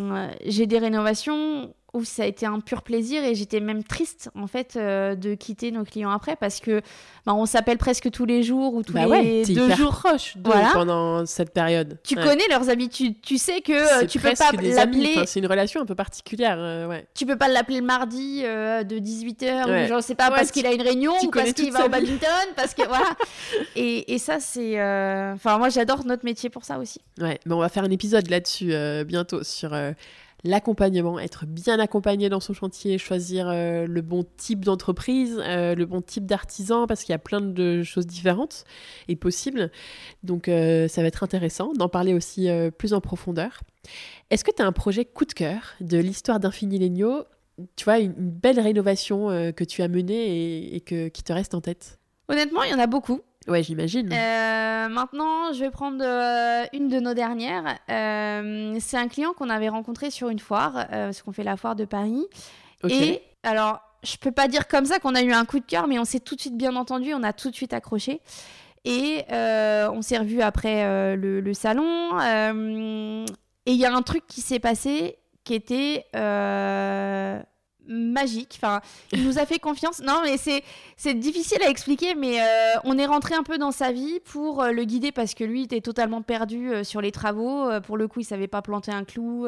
j'ai 0.46 0.68
des 0.68 0.78
rénovations 0.78 1.74
où 1.94 2.04
ça 2.04 2.22
a 2.24 2.26
été 2.28 2.46
un 2.46 2.60
pur 2.60 2.84
plaisir 2.84 3.24
et 3.24 3.34
j'étais 3.34 3.60
même 3.60 3.84
triste 3.84 4.30
en 4.36 4.46
fait 4.46 4.76
euh, 4.76 5.16
de 5.16 5.34
quitter 5.34 5.72
nos 5.72 5.84
clients 5.84 6.12
après 6.12 6.36
parce 6.36 6.60
que 6.60 6.82
bah, 7.26 7.34
on 7.34 7.48
s'appelle 7.48 7.80
presque 7.80 8.12
tous 8.12 8.26
les 8.26 8.44
jours 8.44 8.76
ou 8.76 8.84
tous 8.84 8.94
Bah 8.94 9.06
les 9.06 9.10
ouais, 9.10 9.42
t'es 9.46 9.54
deux 9.54 9.66
hyper 9.66 9.78
jours. 9.78 9.92
proche 9.96 10.38
d'eux 10.38 10.52
Voilà. 10.52 10.70
pendant 10.74 11.26
cette 11.26 11.52
période. 11.52 11.98
Tu 12.04 12.16
Ouais. 12.16 12.24
connais 12.24 12.44
leurs 12.50 12.70
habitudes, 12.70 13.16
tu 13.24 13.38
sais 13.40 13.62
que 13.62 13.74
euh, 14.04 14.06
tu 14.06 14.20
peux 14.20 14.30
pas 14.38 14.52
l'appeler, 14.52 15.14
Enfin, 15.16 15.26
c'est 15.26 15.40
une 15.40 15.48
relation 15.48 15.82
un 15.82 15.86
peu 15.86 15.96
particulière. 15.96 16.58
euh, 16.60 16.88
ouais. 16.88 17.08
tu 17.16 17.26
peux 17.26 17.38
pas 17.38 17.48
l'appeler 17.48 17.80
le 17.80 17.86
mardi 17.86 18.42
euh, 18.46 18.84
de 18.84 19.00
18h 19.00 19.66
Ouais. 19.68 19.92
ou 19.92 19.96
je 19.98 20.02
sais 20.02 20.16
pas 20.16 20.30
parce 20.30 20.52
qu'il 20.52 20.68
a 20.68 20.72
une 20.74 20.82
réunion 20.84 21.14
ou 21.24 21.32
parce 21.32 21.54
qu'il 21.54 21.72
va 21.72 21.86
au 21.86 21.90
badminton 21.90 22.30
parce 22.56 22.74
que 22.76 22.86
voilà. 22.88 23.10
Et, 23.76 24.14
et 24.14 24.18
ça 24.20 24.40
c'est 24.40 24.76
enfin 25.34 25.58
moi 25.58 25.70
j'adore 25.70 26.06
notre 26.06 26.24
métier 26.24 26.50
pour 26.52 26.64
ça 26.66 26.78
aussi. 26.78 27.02
Ouais, 27.20 27.40
mais 27.46 27.54
on 27.56 27.60
va 27.60 27.70
faire 27.70 27.84
un 27.84 27.90
épisode 27.92 28.30
là-dessus 28.30 28.74
bientôt 29.06 29.44
sur 29.44 29.72
l'accompagnement, 30.44 31.20
être 31.20 31.46
bien 31.46 31.80
accompagné 31.80 32.30
dans 32.30 32.40
son 32.40 32.54
chantier, 32.54 32.98
choisir 32.98 33.50
euh, 33.50 33.88
le 33.88 34.02
bon 34.02 34.26
type 34.38 34.64
d'entreprise, 34.64 35.42
euh, 35.44 35.76
le 35.76 35.86
bon 35.86 36.02
type 36.02 36.26
d'artisan, 36.26 36.88
parce 36.88 37.04
qu'il 37.04 37.12
y 37.14 37.16
a 37.16 37.20
plein 37.20 37.42
de 37.42 37.84
choses 37.84 38.08
différentes 38.08 38.64
et 39.08 39.16
possibles. 39.16 39.72
Donc 40.24 40.48
euh, 40.48 40.88
ça 40.88 41.02
va 41.02 41.08
être 41.08 41.24
intéressant 41.24 41.74
d'en 41.74 41.90
parler 41.90 42.14
aussi 42.14 42.50
plus 42.78 42.94
en 42.94 43.02
profondeur. 43.02 43.62
Est-ce 44.30 44.44
que 44.44 44.52
tu 44.52 44.62
as 44.62 44.66
un 44.66 44.72
projet 44.72 45.06
coup 45.06 45.26
de 45.26 45.34
cœur 45.34 45.74
de 45.82 45.98
l'histoire 45.98 46.40
d'Infini 46.40 46.80
Legno? 46.80 47.26
Tu 47.76 47.84
vois, 47.84 48.00
une, 48.00 48.14
belle 48.14 48.60
rénovation 48.60 49.28
que 49.54 49.64
tu 49.64 49.82
as 49.82 49.90
menée 49.90 50.14
et, 50.14 50.76
et 50.76 50.82
que, 50.82 51.10
qui 51.10 51.24
te 51.24 51.34
reste 51.34 51.54
en 51.54 51.62
tête? 51.62 52.00
Honnêtement, 52.30 52.64
il 52.64 52.72
y 52.72 52.74
en 52.74 52.80
a 52.80 52.88
beaucoup. 52.88 53.22
Ouais, 53.50 53.64
j'imagine. 53.64 54.14
Euh, 54.14 54.90
maintenant, 54.90 55.52
je 55.54 55.60
vais 55.60 55.72
prendre 55.72 56.04
euh, 56.04 56.66
une 56.72 56.88
de 56.88 57.00
nos 57.00 57.16
dernières. 57.16 57.78
Euh, 57.90 58.78
c'est 58.80 58.98
un 58.98 59.08
client 59.08 59.34
qu'on 59.34 59.50
avait 59.50 59.70
rencontré 59.70 60.12
sur 60.12 60.30
une 60.30 60.40
foire, 60.40 60.88
parce 60.90 61.22
qu'on 61.24 61.32
fait 61.32 61.44
la 61.44 61.58
foire 61.58 61.76
de 61.76 61.86
Paris. 61.86 62.26
Et 62.88 63.22
alors, 63.44 63.82
je 64.04 64.18
peux 64.18 64.32
pas 64.32 64.48
dire 64.48 64.68
comme 64.68 64.86
ça 64.86 65.00
qu'on 65.00 65.16
a 65.16 65.24
eu 65.24 65.32
un 65.32 65.46
coup 65.46 65.60
de 65.60 65.66
cœur, 65.66 65.88
mais 65.88 65.98
on 66.00 66.06
s'est 66.06 66.20
tout 66.20 66.36
de 66.36 66.42
suite 66.42 66.58
bien 66.58 66.76
entendu, 66.76 67.14
on 67.14 67.24
a 67.24 67.34
tout 67.34 67.50
de 67.50 67.56
suite 67.56 67.74
accroché. 67.74 68.22
Et 68.86 69.26
on 69.32 70.02
s'est 70.02 70.20
revu 70.20 70.42
après 70.42 71.16
le, 71.16 71.42
le 71.42 71.54
salon. 71.54 72.20
et 72.20 73.72
il 73.72 73.78
y 73.78 73.86
a 73.86 73.94
un 73.94 74.02
truc 74.04 74.28
qui 74.28 74.42
s'est 74.42 74.60
passé 74.60 75.18
qui 75.44 75.56
était 75.56 76.06
magique. 77.90 78.60
Enfin, 78.62 78.82
il 79.12 79.26
nous 79.26 79.40
a 79.40 79.46
fait 79.46 79.60
confiance. 79.60 80.02
Non, 80.02 80.22
mais 80.24 80.38
c'est 80.38 80.64
c'est 80.96 81.14
difficile 81.14 81.62
à 81.64 81.70
expliquer, 81.70 82.16
mais 82.16 82.40
euh, 82.42 82.44
on 82.84 82.98
est 82.98 83.06
rentré 83.06 83.36
un 83.36 83.44
peu 83.44 83.58
dans 83.58 83.72
sa 83.72 83.92
vie 83.92 84.20
pour 84.26 84.62
euh, 84.62 84.72
le 84.72 84.84
guider 84.84 85.12
parce 85.12 85.34
que 85.34 85.44
lui 85.44 85.64
était 85.64 85.82
totalement 85.82 86.22
perdu 86.22 86.72
euh, 86.72 86.84
sur 86.84 87.02
les 87.02 87.12
travaux. 87.12 87.70
Euh, 87.70 87.80
pour 87.82 87.98
le 87.98 88.08
coup, 88.08 88.20
il 88.20 88.26
savait 88.26 88.48
pas 88.48 88.62
planter 88.62 88.92
un 88.92 89.04
clou 89.04 89.48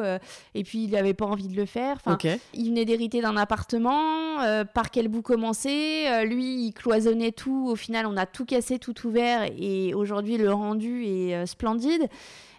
et 0.54 0.64
puis 0.64 0.84
il 0.84 0.90
n'avait 0.90 1.14
pas 1.14 1.26
envie 1.26 1.48
de 1.48 1.56
le 1.56 1.66
faire. 1.66 1.98
Enfin, 2.04 2.18
il 2.54 2.68
venait 2.68 2.84
d'hériter 2.84 3.20
d'un 3.20 3.36
appartement. 3.36 4.38
par 4.74 4.90
quel 4.90 5.08
bout 5.08 5.22
commencer 5.22 6.06
Lui, 6.24 6.66
il 6.66 6.72
cloisonnait 6.72 7.32
tout. 7.32 7.68
Au 7.68 7.76
final, 7.76 8.06
on 8.06 8.16
a 8.16 8.26
tout 8.26 8.44
cassé, 8.44 8.78
tout 8.78 9.06
ouvert. 9.06 9.48
Et 9.58 9.94
aujourd'hui, 9.94 10.36
le 10.38 10.52
rendu 10.52 11.04
est 11.04 11.46
splendide. 11.46 12.08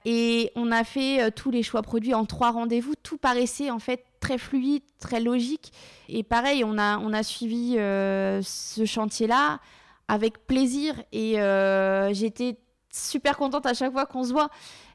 Et 0.05 0.51
on 0.55 0.71
a 0.71 0.83
fait 0.83 1.31
tous 1.31 1.51
les 1.51 1.63
choix 1.63 1.81
produits 1.81 2.13
en 2.13 2.25
trois 2.25 2.51
rendez-vous. 2.51 2.93
Tout 3.01 3.17
paraissait 3.17 3.69
en 3.69 3.79
fait 3.79 4.05
très 4.23 4.37
fluide, 4.37 4.83
très 4.99 5.19
logique. 5.19 5.73
Et 6.07 6.23
pareil, 6.23 6.63
on 6.63 6.77
a, 6.77 6.97
on 6.99 7.11
a 7.11 7.23
suivi 7.23 7.75
euh, 7.77 8.41
ce 8.41 8.85
chantier-là 8.85 9.59
avec 10.07 10.47
plaisir. 10.47 10.95
Et 11.11 11.41
euh, 11.41 12.13
j'étais 12.13 12.57
super 12.89 13.35
contente 13.35 13.65
à 13.65 13.73
chaque 13.73 13.91
fois 13.91 14.05
qu'on 14.05 14.23
se 14.23 14.31
voit. 14.31 14.49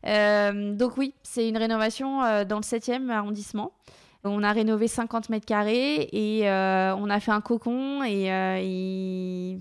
Euh, 0.06 0.72
donc 0.72 0.96
oui, 0.96 1.12
c'est 1.22 1.46
une 1.46 1.58
rénovation 1.58 2.20
dans 2.44 2.56
le 2.56 2.62
7e 2.62 3.10
arrondissement. 3.10 3.72
On 4.24 4.42
a 4.42 4.50
rénové 4.52 4.88
50 4.88 5.28
mètres 5.28 5.46
carrés 5.46 6.08
et 6.12 6.48
on 6.48 7.10
a 7.10 7.20
fait 7.20 7.30
un 7.30 7.42
cocon 7.42 8.02
et 8.04 9.58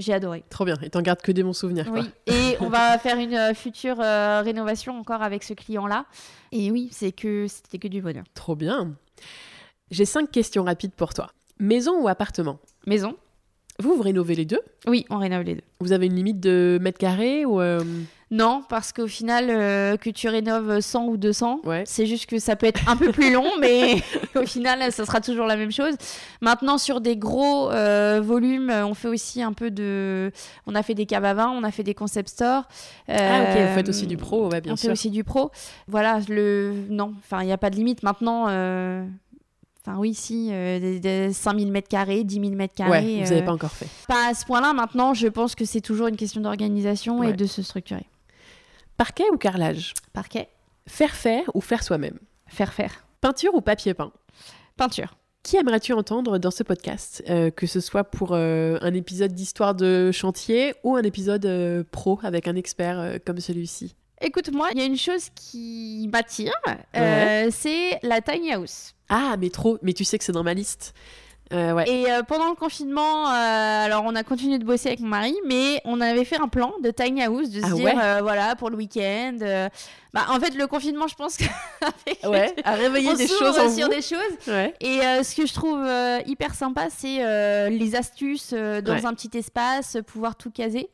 j'ai 0.00 0.12
adoré. 0.12 0.44
Trop 0.50 0.64
bien. 0.64 0.76
Et 0.82 0.90
t'en 0.90 1.02
gardes 1.02 1.22
que 1.22 1.32
des 1.32 1.42
bons 1.42 1.52
souvenirs. 1.52 1.90
quoi. 1.90 2.00
Oui, 2.00 2.10
et 2.26 2.56
on 2.60 2.68
va 2.68 2.98
faire 2.98 3.18
une 3.18 3.34
euh, 3.34 3.54
future 3.54 4.00
euh, 4.00 4.42
rénovation 4.42 4.98
encore 4.98 5.22
avec 5.22 5.42
ce 5.44 5.54
client-là. 5.54 6.06
Et 6.52 6.70
oui, 6.70 6.88
c'est 6.92 7.12
que 7.12 7.46
c'était 7.48 7.78
que 7.78 7.88
du 7.88 8.02
bonheur. 8.02 8.24
Trop 8.34 8.56
bien. 8.56 8.94
J'ai 9.90 10.04
cinq 10.04 10.30
questions 10.30 10.64
rapides 10.64 10.94
pour 10.94 11.14
toi. 11.14 11.30
Maison 11.58 12.00
ou 12.00 12.08
appartement? 12.08 12.58
Maison 12.86 13.16
Vous, 13.80 13.94
vous 13.96 14.02
rénovez 14.02 14.34
les 14.34 14.44
deux? 14.44 14.60
Oui, 14.86 15.06
on 15.10 15.18
rénove 15.18 15.42
les 15.42 15.54
deux. 15.54 15.62
Vous 15.80 15.92
avez 15.92 16.06
une 16.06 16.14
limite 16.16 16.40
de 16.40 16.78
mètres 16.80 16.98
carrés 16.98 17.44
ou 17.44 17.60
euh, 17.60 17.82
Non, 18.30 18.62
parce 18.68 18.92
qu'au 18.92 19.06
final, 19.06 19.46
euh, 19.48 19.96
que 19.96 20.10
tu 20.10 20.28
rénoves 20.28 20.80
100 20.80 21.06
ou 21.06 21.16
200, 21.16 21.60
Ouais. 21.64 21.82
c'est 21.86 22.06
juste 22.06 22.26
que 22.26 22.38
ça 22.38 22.56
peut 22.56 22.66
être 22.66 22.88
un 22.88 22.96
peu 22.96 23.10
plus 23.12 23.32
long, 23.32 23.46
mais 23.60 23.96
au 24.36 24.44
final, 24.46 24.92
ça 24.92 25.04
sera 25.06 25.20
toujours 25.20 25.46
la 25.46 25.56
même 25.56 25.72
chose. 25.72 25.94
Maintenant, 26.40 26.78
sur 26.78 27.00
des 27.00 27.16
gros 27.16 27.70
euh, 27.70 28.20
volumes, 28.22 28.70
on 28.70 28.94
fait 28.94 29.08
aussi 29.08 29.42
un 29.42 29.52
peu 29.52 29.70
de... 29.70 30.30
On 30.66 30.74
a 30.74 30.82
fait 30.82 30.94
des 30.94 31.06
caves 31.06 31.24
à 31.24 31.34
vin, 31.34 31.48
on 31.50 31.64
a 31.64 31.70
fait 31.70 31.82
des 31.82 31.94
concept 31.94 32.28
stores. 32.28 32.64
Ah 33.08 33.42
ok, 33.42 33.68
vous 33.68 33.74
faites 33.74 33.88
aussi 33.88 34.06
du 34.06 34.16
pro, 34.16 34.48
ouais, 34.50 34.60
bien 34.60 34.74
on 34.74 34.76
sûr. 34.76 34.86
fait 34.88 34.92
aussi 34.92 35.10
du 35.10 35.24
pro. 35.24 35.50
Voilà, 35.88 36.20
le... 36.28 36.74
Non, 36.90 37.14
enfin, 37.18 37.42
il 37.42 37.46
n'y 37.46 37.52
a 37.52 37.58
pas 37.58 37.70
de 37.70 37.76
limite. 37.76 38.02
Maintenant... 38.02 38.46
euh, 39.88 39.90
Enfin 39.90 39.98
oui, 39.98 40.14
si, 40.14 40.48
euh, 40.52 40.78
des, 40.78 41.00
des 41.00 41.32
5000 41.32 41.70
mètres 41.72 41.88
carrés, 41.88 42.24
10 42.24 42.34
000 42.40 42.50
mètres 42.54 42.74
carrés. 42.74 42.90
Ouais, 42.90 43.24
vous 43.24 43.30
n'avez 43.30 43.42
euh, 43.42 43.46
pas 43.46 43.52
encore 43.52 43.72
fait. 43.72 43.88
pas 44.08 44.28
à 44.28 44.34
ce 44.34 44.44
point-là. 44.46 44.72
Maintenant, 44.72 45.14
je 45.14 45.26
pense 45.28 45.54
que 45.54 45.64
c'est 45.64 45.80
toujours 45.80 46.06
une 46.08 46.16
question 46.16 46.40
d'organisation 46.40 47.20
Ouais. 47.20 47.30
et 47.30 47.32
de 47.32 47.46
se 47.46 47.62
structurer. 47.62 48.06
Parquet 48.96 49.24
ou 49.32 49.36
carrelage? 49.38 49.94
Parquet, 50.12 50.48
Faire 50.86 51.14
faire 51.14 51.44
ou 51.54 51.60
faire 51.60 51.82
soi-même? 51.82 52.18
Faire 52.46 52.72
faire. 52.72 53.04
Peinture 53.20 53.54
ou 53.54 53.60
papier 53.60 53.94
peint? 53.94 54.12
Peinture. 54.76 55.16
Qui 55.42 55.56
aimerais-tu 55.56 55.92
entendre 55.94 56.36
dans 56.38 56.50
ce 56.50 56.62
podcast 56.62 57.22
Euh, 57.30 57.50
Que 57.50 57.66
ce 57.66 57.80
soit 57.80 58.04
pour 58.04 58.32
euh, 58.32 58.76
un 58.82 58.92
épisode 58.92 59.32
d'histoire 59.32 59.74
de 59.74 60.10
chantier 60.12 60.74
ou 60.84 60.96
un 60.96 61.02
épisode 61.02 61.46
euh, 61.46 61.82
pro 61.90 62.18
avec 62.22 62.46
un 62.48 62.56
expert 62.56 62.98
euh, 62.98 63.16
comme 63.24 63.40
celui-ci? 63.40 63.94
Écoute, 64.20 64.50
moi, 64.52 64.68
il 64.72 64.78
y 64.78 64.82
a 64.82 64.84
une 64.84 64.98
chose 64.98 65.28
qui 65.34 66.08
m'attire, 66.12 66.52
euh, 66.96 67.48
c'est 67.50 67.98
la 68.02 68.20
tiny 68.20 68.52
house. 68.52 68.94
Ah, 69.08 69.36
mais 69.38 69.48
trop 69.50 69.78
Mais 69.82 69.92
tu 69.94 70.04
sais 70.04 70.18
que 70.18 70.24
c'est 70.24 70.32
dans 70.32 70.42
ma 70.44 70.52
liste. 70.54 70.92
Euh, 71.52 71.72
ouais. 71.72 71.88
Et 71.90 72.08
euh, 72.12 72.22
pendant 72.22 72.48
le 72.50 72.54
confinement, 72.54 73.26
alors 73.26 74.04
on 74.06 74.14
a 74.14 74.22
continué 74.22 74.58
de 74.58 74.64
bosser 74.64 74.88
avec 74.88 75.00
mon 75.00 75.08
mari, 75.08 75.34
mais 75.46 75.80
on 75.84 76.00
avait 76.00 76.24
fait 76.24 76.40
un 76.40 76.46
plan 76.46 76.72
de 76.80 76.90
tiny 76.92 77.22
house, 77.24 77.48
de 77.50 77.60
se 77.60 77.66
Ah 77.66 77.70
dire, 77.72 77.84
ouais 77.86 78.20
voilà, 78.22 78.54
pour 78.54 78.70
le 78.70 78.76
week-end. 78.76 79.38
bah, 80.12 80.26
en 80.28 80.38
fait, 80.38 80.54
le 80.54 80.66
confinement, 80.68 81.08
je 81.08 81.14
pense 81.16 81.36
qu'avec 81.38 82.24
Ouais, 82.24 82.54
à 82.62 82.74
réveiller 82.76 83.08
on 83.08 83.14
des 83.14 83.26
choses 83.26 83.58
en 83.58 83.68
sur 83.68 83.86
vous. 83.88 83.92
des 83.94 84.02
choses. 84.02 84.36
Ouais. 84.46 84.74
Et 84.80 85.00
euh, 85.00 85.22
ce 85.24 85.34
que 85.34 85.44
je 85.46 85.52
trouve 85.54 85.82
euh, 85.84 86.20
hyper 86.26 86.54
sympa, 86.54 86.86
c'est 86.88 87.24
euh, 87.24 87.68
les 87.68 87.96
astuces 87.96 88.52
dans 88.52 88.92
Ouais. 88.92 89.04
un 89.06 89.14
petit 89.14 89.36
espace, 89.36 89.96
pouvoir 90.06 90.36
tout 90.36 90.50
caser. 90.52 90.88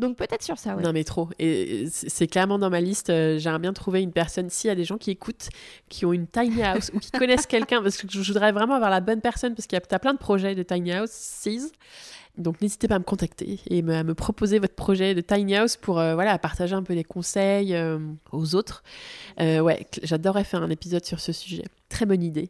Donc 0.00 0.16
peut-être 0.16 0.42
sur 0.42 0.58
ça, 0.58 0.74
ouais. 0.74 0.82
Non 0.82 0.92
mais 0.92 1.04
trop. 1.04 1.28
Et 1.38 1.86
c'est 1.90 2.26
clairement 2.26 2.58
dans 2.58 2.70
ma 2.70 2.80
liste. 2.80 3.10
euh, 3.10 3.38
J'aimerais 3.38 3.58
bien 3.60 3.72
trouver 3.74 4.00
une 4.00 4.12
personne. 4.12 4.48
S'il 4.48 4.68
y 4.68 4.70
a 4.70 4.74
des 4.74 4.84
gens 4.84 4.96
qui 4.96 5.10
écoutent, 5.10 5.50
qui 5.90 6.06
ont 6.06 6.12
une 6.14 6.26
tiny 6.26 6.62
house 6.62 6.90
ou 6.94 6.98
qui 7.00 7.10
connaissent 7.10 7.46
quelqu'un, 7.46 7.82
parce 7.82 7.98
que 7.98 8.06
je 8.10 8.18
voudrais 8.32 8.50
vraiment 8.50 8.74
avoir 8.74 8.90
la 8.90 9.00
bonne 9.00 9.20
personne, 9.20 9.54
parce 9.54 9.66
qu'il 9.66 9.78
y 9.78 9.80
a 9.80 9.84
as 9.94 9.98
plein 9.98 10.14
de 10.14 10.18
projets 10.18 10.54
de 10.54 10.62
tiny 10.62 10.92
house. 10.92 11.10
Donc 12.38 12.62
n'hésitez 12.62 12.88
pas 12.88 12.94
à 12.94 12.98
me 12.98 13.04
contacter 13.04 13.60
et 13.68 13.82
me- 13.82 13.92
à 13.94 14.02
me 14.02 14.14
proposer 14.14 14.58
votre 14.60 14.74
projet 14.74 15.14
de 15.14 15.20
tiny 15.20 15.54
house 15.56 15.76
pour 15.76 15.98
euh, 15.98 16.14
voilà 16.14 16.38
partager 16.38 16.74
un 16.74 16.82
peu 16.82 16.94
les 16.94 17.04
conseils 17.04 17.74
euh, 17.74 17.98
aux 18.32 18.54
autres. 18.54 18.82
Ouais, 19.38 19.86
j'adorerais 20.02 20.44
faire 20.44 20.62
un 20.62 20.70
épisode 20.70 21.04
sur 21.04 21.20
ce 21.20 21.32
sujet. 21.32 21.64
Très 21.90 22.06
bonne 22.06 22.22
idée. 22.22 22.48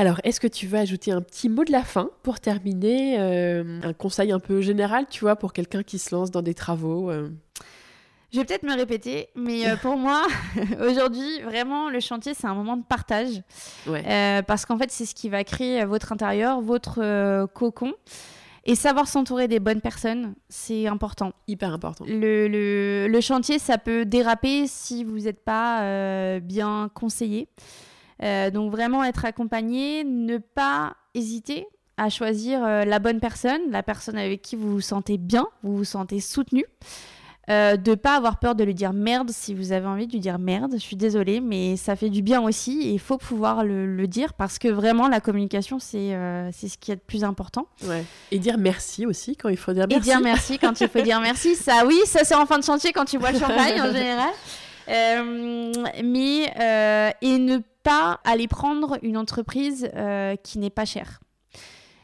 Alors, 0.00 0.18
est-ce 0.24 0.40
que 0.40 0.46
tu 0.46 0.66
veux 0.66 0.78
ajouter 0.78 1.12
un 1.12 1.20
petit 1.20 1.50
mot 1.50 1.62
de 1.62 1.72
la 1.72 1.82
fin 1.82 2.08
pour 2.22 2.40
terminer 2.40 3.20
euh, 3.20 3.80
Un 3.82 3.92
conseil 3.92 4.32
un 4.32 4.38
peu 4.38 4.62
général, 4.62 5.04
tu 5.10 5.20
vois, 5.20 5.36
pour 5.36 5.52
quelqu'un 5.52 5.82
qui 5.82 5.98
se 5.98 6.14
lance 6.14 6.30
dans 6.30 6.40
des 6.40 6.54
travaux 6.54 7.10
euh, 7.10 7.28
Je 8.32 8.38
vais 8.38 8.46
peut-être 8.46 8.62
me 8.62 8.74
répéter, 8.74 9.28
mais 9.34 9.68
euh, 9.68 9.76
pour 9.76 9.98
moi, 9.98 10.22
aujourd'hui, 10.88 11.42
vraiment, 11.42 11.90
le 11.90 12.00
chantier, 12.00 12.32
c'est 12.32 12.46
un 12.46 12.54
moment 12.54 12.78
de 12.78 12.82
partage. 12.82 13.42
Ouais. 13.86 14.02
Euh, 14.08 14.40
parce 14.40 14.64
qu'en 14.64 14.78
fait, 14.78 14.90
c'est 14.90 15.04
ce 15.04 15.14
qui 15.14 15.28
va 15.28 15.44
créer 15.44 15.84
votre 15.84 16.12
intérieur, 16.12 16.62
votre 16.62 17.00
euh, 17.02 17.46
cocon. 17.46 17.92
Et 18.64 18.76
savoir 18.76 19.06
s'entourer 19.06 19.48
des 19.48 19.60
bonnes 19.60 19.82
personnes, 19.82 20.34
c'est 20.48 20.86
important. 20.86 21.32
Hyper 21.46 21.74
important. 21.74 22.06
Le, 22.08 22.48
le- 22.48 23.06
le 23.06 23.20
chantier, 23.20 23.58
ça 23.58 23.76
peut 23.76 24.06
déraper 24.06 24.66
si 24.66 25.04
vous 25.04 25.18
n'êtes 25.20 25.44
pas 25.44 25.82
euh, 25.82 26.40
bien 26.40 26.90
conseillé. 26.94 27.48
Euh, 28.22 28.50
donc 28.50 28.70
vraiment 28.70 29.02
être 29.04 29.24
accompagné, 29.24 30.04
ne 30.04 30.38
pas 30.38 30.94
hésiter 31.14 31.66
à 31.96 32.08
choisir 32.08 32.64
euh, 32.64 32.84
la 32.84 32.98
bonne 32.98 33.20
personne, 33.20 33.60
la 33.70 33.82
personne 33.82 34.16
avec 34.16 34.42
qui 34.42 34.56
vous 34.56 34.72
vous 34.72 34.80
sentez 34.80 35.18
bien, 35.18 35.46
vous 35.62 35.76
vous 35.76 35.84
sentez 35.84 36.20
soutenu. 36.20 36.64
Euh, 37.50 37.76
de 37.76 37.96
pas 37.96 38.14
avoir 38.14 38.38
peur 38.38 38.54
de 38.54 38.62
lui 38.62 38.74
dire 38.74 38.92
merde 38.92 39.30
si 39.32 39.54
vous 39.54 39.72
avez 39.72 39.86
envie 39.86 40.06
de 40.06 40.12
lui 40.12 40.20
dire 40.20 40.38
merde. 40.38 40.72
Je 40.74 40.78
suis 40.78 40.94
désolée, 40.94 41.40
mais 41.40 41.76
ça 41.76 41.96
fait 41.96 42.08
du 42.08 42.22
bien 42.22 42.40
aussi 42.40 42.82
et 42.82 42.92
il 42.92 43.00
faut 43.00 43.18
pouvoir 43.18 43.64
le, 43.64 44.06
dire 44.06 44.34
parce 44.34 44.58
que 44.58 44.68
vraiment 44.68 45.08
la 45.08 45.20
communication 45.20 45.78
c'est 45.78 46.14
euh, 46.14 46.50
c'est 46.52 46.68
ce 46.68 46.78
qui 46.78 46.92
est 46.92 46.94
le 46.94 47.00
plus 47.04 47.24
important. 47.24 47.66
Ouais. 47.84 48.04
Et 48.30 48.38
dire 48.38 48.56
merci 48.56 49.04
aussi 49.04 49.34
quand 49.34 49.48
il 49.48 49.56
faut 49.56 49.72
dire 49.72 49.86
merci. 49.88 50.10
Et 50.10 50.12
dire 50.12 50.20
merci 50.20 50.58
quand 50.58 50.80
il 50.80 50.88
faut 50.88 51.00
dire 51.00 51.20
merci. 51.22 51.56
Ça, 51.56 51.84
oui, 51.86 51.98
ça 52.04 52.24
c'est 52.24 52.36
en 52.36 52.46
fin 52.46 52.58
de 52.58 52.64
chantier 52.64 52.92
quand 52.92 53.04
tu 53.04 53.18
bois 53.18 53.32
le 53.32 53.38
champagne 53.38 53.80
en 53.80 53.92
général. 53.92 54.30
Euh, 54.88 55.72
mais 56.02 57.14
et 57.20 57.38
ne 57.38 57.58
pas 57.82 58.20
aller 58.24 58.48
prendre 58.48 58.98
une 59.02 59.16
entreprise 59.16 59.90
qui 60.42 60.58
n'est 60.58 60.70
pas 60.70 60.84
chère. 60.84 61.20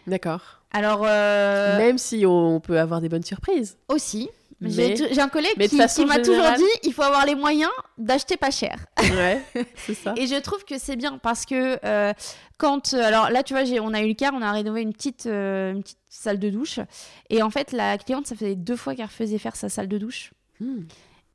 D'accord. 0.07 0.63
Alors 0.73 1.03
même 1.03 1.99
si 1.99 2.25
on 2.27 2.61
peut 2.61 2.79
avoir 2.79 3.01
des 3.01 3.09
bonnes 3.09 3.25
surprises. 3.25 3.77
Aussi. 3.89 4.29
J'ai 4.61 5.21
un 5.21 5.29
collègue 5.29 5.69
qui, 5.69 5.77
m'a 5.77 6.19
toujours 6.19 6.53
dit 6.57 6.65
il 6.83 6.93
faut 6.93 7.03
avoir 7.03 7.27
les 7.27 7.35
moyens 7.35 7.71
d'acheter 7.99 8.37
pas 8.37 8.51
cher. 8.51 8.87
Ouais, 8.99 9.43
c'est 9.77 9.95
ça. 9.95 10.15
et 10.17 10.27
je 10.27 10.41
trouve 10.41 10.65
que 10.65 10.79
c'est 10.79 10.97
bien 10.97 11.19
parce 11.19 11.45
que 11.45 11.79
euh, 11.85 12.13
quand. 12.57 12.95
Euh, 12.95 13.03
alors 13.03 13.31
là, 13.31 13.43
tu 13.43 13.55
vois, 13.55 13.65
on 13.83 13.93
a 13.93 14.01
eu 14.01 14.09
le 14.09 14.15
cas, 14.15 14.31
on 14.33 14.41
a 14.41 14.51
rénové 14.53 14.81
une 14.81 14.95
petite, 14.95 15.27
euh, 15.27 15.73
une 15.73 15.83
petite 15.83 15.99
salle 16.09 16.39
de 16.39 16.49
douche. 16.49 16.81
Et 17.29 17.43
en 17.43 17.51
fait, 17.51 17.73
la 17.73 17.99
cliente, 17.99 18.27
ça 18.27 18.35
faisait 18.35 18.55
deux 18.55 18.77
fois 18.77 18.95
qu'elle 18.95 19.07
refaisait 19.07 19.39
faire 19.39 19.57
sa 19.57 19.69
salle 19.69 19.89
de 19.89 19.99
douche. 19.99 20.33
Hmm. 20.61 20.85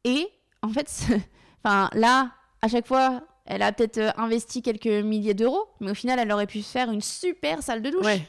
Et 0.03 0.27
en 0.61 0.69
fait, 0.69 0.89
enfin 1.63 1.89
là, 1.93 2.31
à 2.61 2.67
chaque 2.67 2.87
fois, 2.87 3.21
elle 3.45 3.61
a 3.61 3.71
peut-être 3.71 4.13
investi 4.17 4.61
quelques 4.61 5.03
milliers 5.03 5.33
d'euros, 5.33 5.67
mais 5.79 5.91
au 5.91 5.95
final, 5.95 6.19
elle 6.19 6.31
aurait 6.31 6.47
pu 6.47 6.61
faire 6.61 6.91
une 6.91 7.01
super 7.01 7.61
salle 7.63 7.81
de 7.81 7.89
douche. 7.89 8.05
Ouais. 8.05 8.21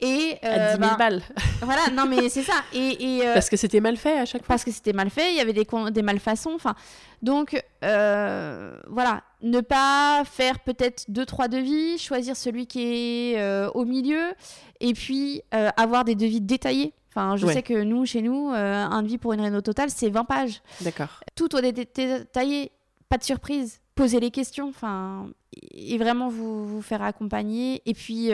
Et, 0.00 0.36
à 0.42 0.76
10 0.76 0.80
000 0.82 0.90
ben, 0.90 0.96
balles. 0.96 1.22
Voilà, 1.62 1.82
non 1.92 2.06
mais 2.06 2.28
c'est 2.28 2.42
ça. 2.42 2.64
Et, 2.72 3.20
euh, 3.22 3.34
parce 3.34 3.48
que 3.48 3.56
c'était 3.56 3.80
mal 3.80 3.96
fait 3.96 4.18
à 4.18 4.24
chaque 4.24 4.42
fois. 4.42 4.54
Parce 4.54 4.64
que 4.64 4.72
c'était 4.72 4.92
mal 4.92 5.10
fait, 5.10 5.30
il 5.30 5.36
y 5.36 5.40
avait 5.40 5.52
des, 5.52 5.66
des 5.92 6.02
malfaçons. 6.02 6.50
Enfin, 6.54 6.74
donc 7.22 7.62
euh, 7.84 8.76
voilà, 8.88 9.22
ne 9.42 9.60
pas 9.60 10.24
faire 10.24 10.58
peut-être 10.58 11.04
deux 11.08 11.24
trois 11.24 11.46
devis, 11.46 11.98
choisir 11.98 12.36
celui 12.36 12.66
qui 12.66 12.82
est 12.82 13.38
euh, 13.38 13.70
au 13.74 13.84
milieu, 13.84 14.34
et 14.80 14.92
puis 14.92 15.42
avoir 15.52 16.04
des 16.04 16.16
devis 16.16 16.40
détaillés. 16.40 16.92
Enfin, 17.14 17.36
je 17.36 17.46
sais 17.46 17.62
que 17.62 17.82
nous, 17.82 18.06
chez 18.06 18.22
nous, 18.22 18.48
un 18.50 19.02
devis 19.02 19.18
pour 19.18 19.34
une 19.34 19.40
réno 19.42 19.60
totale, 19.60 19.90
c'est 19.90 20.08
20 20.08 20.24
pages. 20.24 20.62
D'accord. 20.80 21.20
Tout 21.34 21.48
doit 21.48 21.62
être 21.62 21.94
détaillé, 21.94 22.72
pas 23.08 23.18
de 23.18 23.24
surprise. 23.24 23.80
Poser 23.94 24.20
les 24.20 24.30
questions, 24.30 24.70
enfin, 24.70 25.26
et 25.72 25.98
vraiment 25.98 26.28
vous, 26.28 26.66
vous 26.66 26.80
faire 26.80 27.02
accompagner. 27.02 27.82
Et 27.84 27.92
puis, 27.92 28.30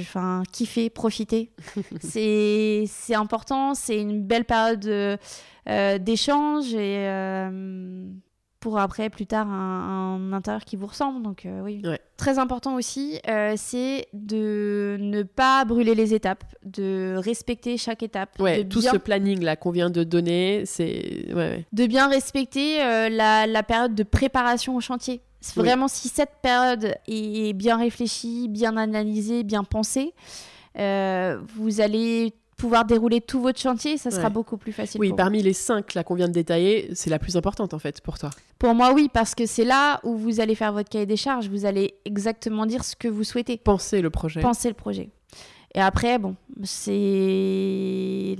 enfin, 0.00 0.42
kiffer, 0.50 0.88
profiter. 0.88 1.52
c'est 2.00 2.88
important, 3.10 3.74
c'est 3.74 4.00
une 4.00 4.22
belle 4.22 4.46
période 4.46 5.18
euh, 5.68 5.98
d'échange 5.98 6.74
et 6.74 7.06
euh, 7.06 8.02
pour 8.62 8.78
après, 8.78 9.10
plus 9.10 9.26
tard, 9.26 9.46
un, 9.48 10.32
intérieur 10.32 10.64
qui 10.64 10.76
vous 10.76 10.86
ressemble. 10.86 11.22
Donc, 11.22 11.44
euh, 11.44 11.60
oui. 11.62 11.82
Très 12.16 12.38
important 12.38 12.76
aussi, 12.76 13.20
c'est 13.56 14.06
de 14.12 14.96
ne 15.00 15.22
pas 15.24 15.64
brûler 15.64 15.94
les 15.94 16.14
étapes, 16.14 16.44
de 16.64 17.16
respecter 17.16 17.76
chaque 17.76 18.02
étape. 18.02 18.38
Ouais, 18.38 18.64
tout 18.64 18.80
ce 18.80 18.96
planning-là 18.96 19.56
qu'on 19.56 19.72
vient 19.72 19.90
de 19.90 20.04
donner, 20.04 20.62
c'est. 20.64 21.26
De 21.72 21.86
bien 21.86 22.08
respecter 22.08 22.78
la, 22.78 23.46
la 23.46 23.62
période 23.62 23.94
de 23.94 24.04
préparation 24.04 24.76
au 24.76 24.80
chantier. 24.80 25.20
Vraiment, 25.56 25.88
si 25.88 26.08
cette 26.08 26.36
période 26.40 26.94
est 27.08 27.52
bien 27.52 27.76
réfléchie, 27.76 28.48
bien 28.48 28.76
analysée, 28.76 29.42
bien 29.42 29.64
pensée, 29.64 30.14
euh, 30.78 31.38
vous 31.56 31.80
allez 31.80 32.32
pouvoir 32.56 32.84
dérouler 32.84 33.20
tout 33.20 33.40
votre 33.40 33.58
chantier, 33.58 33.98
ça 33.98 34.12
sera 34.12 34.30
beaucoup 34.30 34.56
plus 34.56 34.72
facile. 34.72 35.00
Oui, 35.00 35.12
parmi 35.16 35.42
les 35.42 35.52
cinq 35.52 35.94
là 35.94 36.04
qu'on 36.04 36.14
vient 36.14 36.28
de 36.28 36.32
détailler, 36.32 36.90
c'est 36.94 37.10
la 37.10 37.18
plus 37.18 37.36
importante 37.36 37.74
en 37.74 37.80
fait 37.80 38.00
pour 38.00 38.18
toi. 38.18 38.30
Pour 38.62 38.76
moi, 38.76 38.92
oui, 38.92 39.10
parce 39.12 39.34
que 39.34 39.44
c'est 39.44 39.64
là 39.64 39.98
où 40.04 40.16
vous 40.16 40.38
allez 40.38 40.54
faire 40.54 40.72
votre 40.72 40.88
cahier 40.88 41.04
des 41.04 41.16
charges, 41.16 41.48
vous 41.48 41.64
allez 41.64 41.96
exactement 42.04 42.64
dire 42.64 42.84
ce 42.84 42.94
que 42.94 43.08
vous 43.08 43.24
souhaitez. 43.24 43.56
Penser 43.56 44.00
le 44.00 44.08
projet. 44.08 44.40
Penser 44.40 44.68
le 44.68 44.74
projet. 44.74 45.10
Et 45.74 45.80
après, 45.80 46.18
bon, 46.18 46.36
c'est 46.64 48.36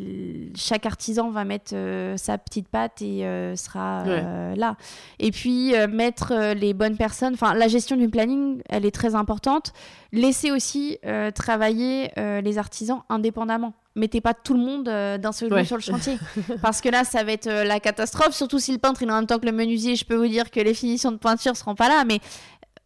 chaque 0.55 0.85
artisan 0.85 1.31
va 1.31 1.45
mettre 1.45 1.73
euh, 1.75 2.17
sa 2.19 2.37
petite 2.37 2.69
patte 2.69 3.01
et 3.01 3.25
euh, 3.25 3.57
sera 3.57 4.05
euh, 4.07 4.55
là. 4.55 4.77
Et 5.19 5.31
puis 5.31 5.73
mettre 5.89 6.53
les 6.55 6.75
bonnes 6.75 6.99
personnes. 6.99 7.33
Enfin, 7.35 7.55
la 7.55 7.69
gestion 7.69 7.97
du 7.97 8.11
planning, 8.11 8.61
elle 8.69 8.85
est 8.85 8.95
très 8.95 9.15
importante. 9.15 9.73
Laissez 10.13 10.51
aussi 10.51 10.99
travailler 11.35 12.11
les 12.17 12.59
artisans 12.59 13.03
indépendamment. 13.09 13.73
Mettez 13.95 14.21
pas 14.21 14.35
tout 14.35 14.55
le 14.55 14.61
monde 14.61 14.85
d'un 14.85 15.33
seul 15.33 15.51
coup 15.51 15.65
sur 15.65 15.77
le 15.77 15.83
chantier, 15.83 16.19
parce 16.63 16.81
que 16.81 16.89
là, 16.89 17.05
ça 17.05 17.25
va 17.25 17.33
être 17.33 17.49
la 17.49 17.81
catastrophe. 17.81 18.35
Surtout 18.35 18.59
si 18.59 18.73
le 18.73 18.79
peintre 18.79 19.03
il 19.03 19.09
est 19.09 19.13
en 19.13 19.17
même 19.17 19.27
temps 19.27 19.39
que 19.39 19.47
le 19.47 19.53
menuisier. 19.53 19.97
Je 19.97 20.05
peux 20.05 20.17
vous 20.17 20.29
dire 20.29 20.51
que 20.51 20.61
les 20.61 20.75
finitions 20.75 21.13
de 21.13 21.19
peinture 21.19 21.57
seront 21.57 21.75
pas 21.75 21.89
là, 21.89 22.05
mais 22.07 22.21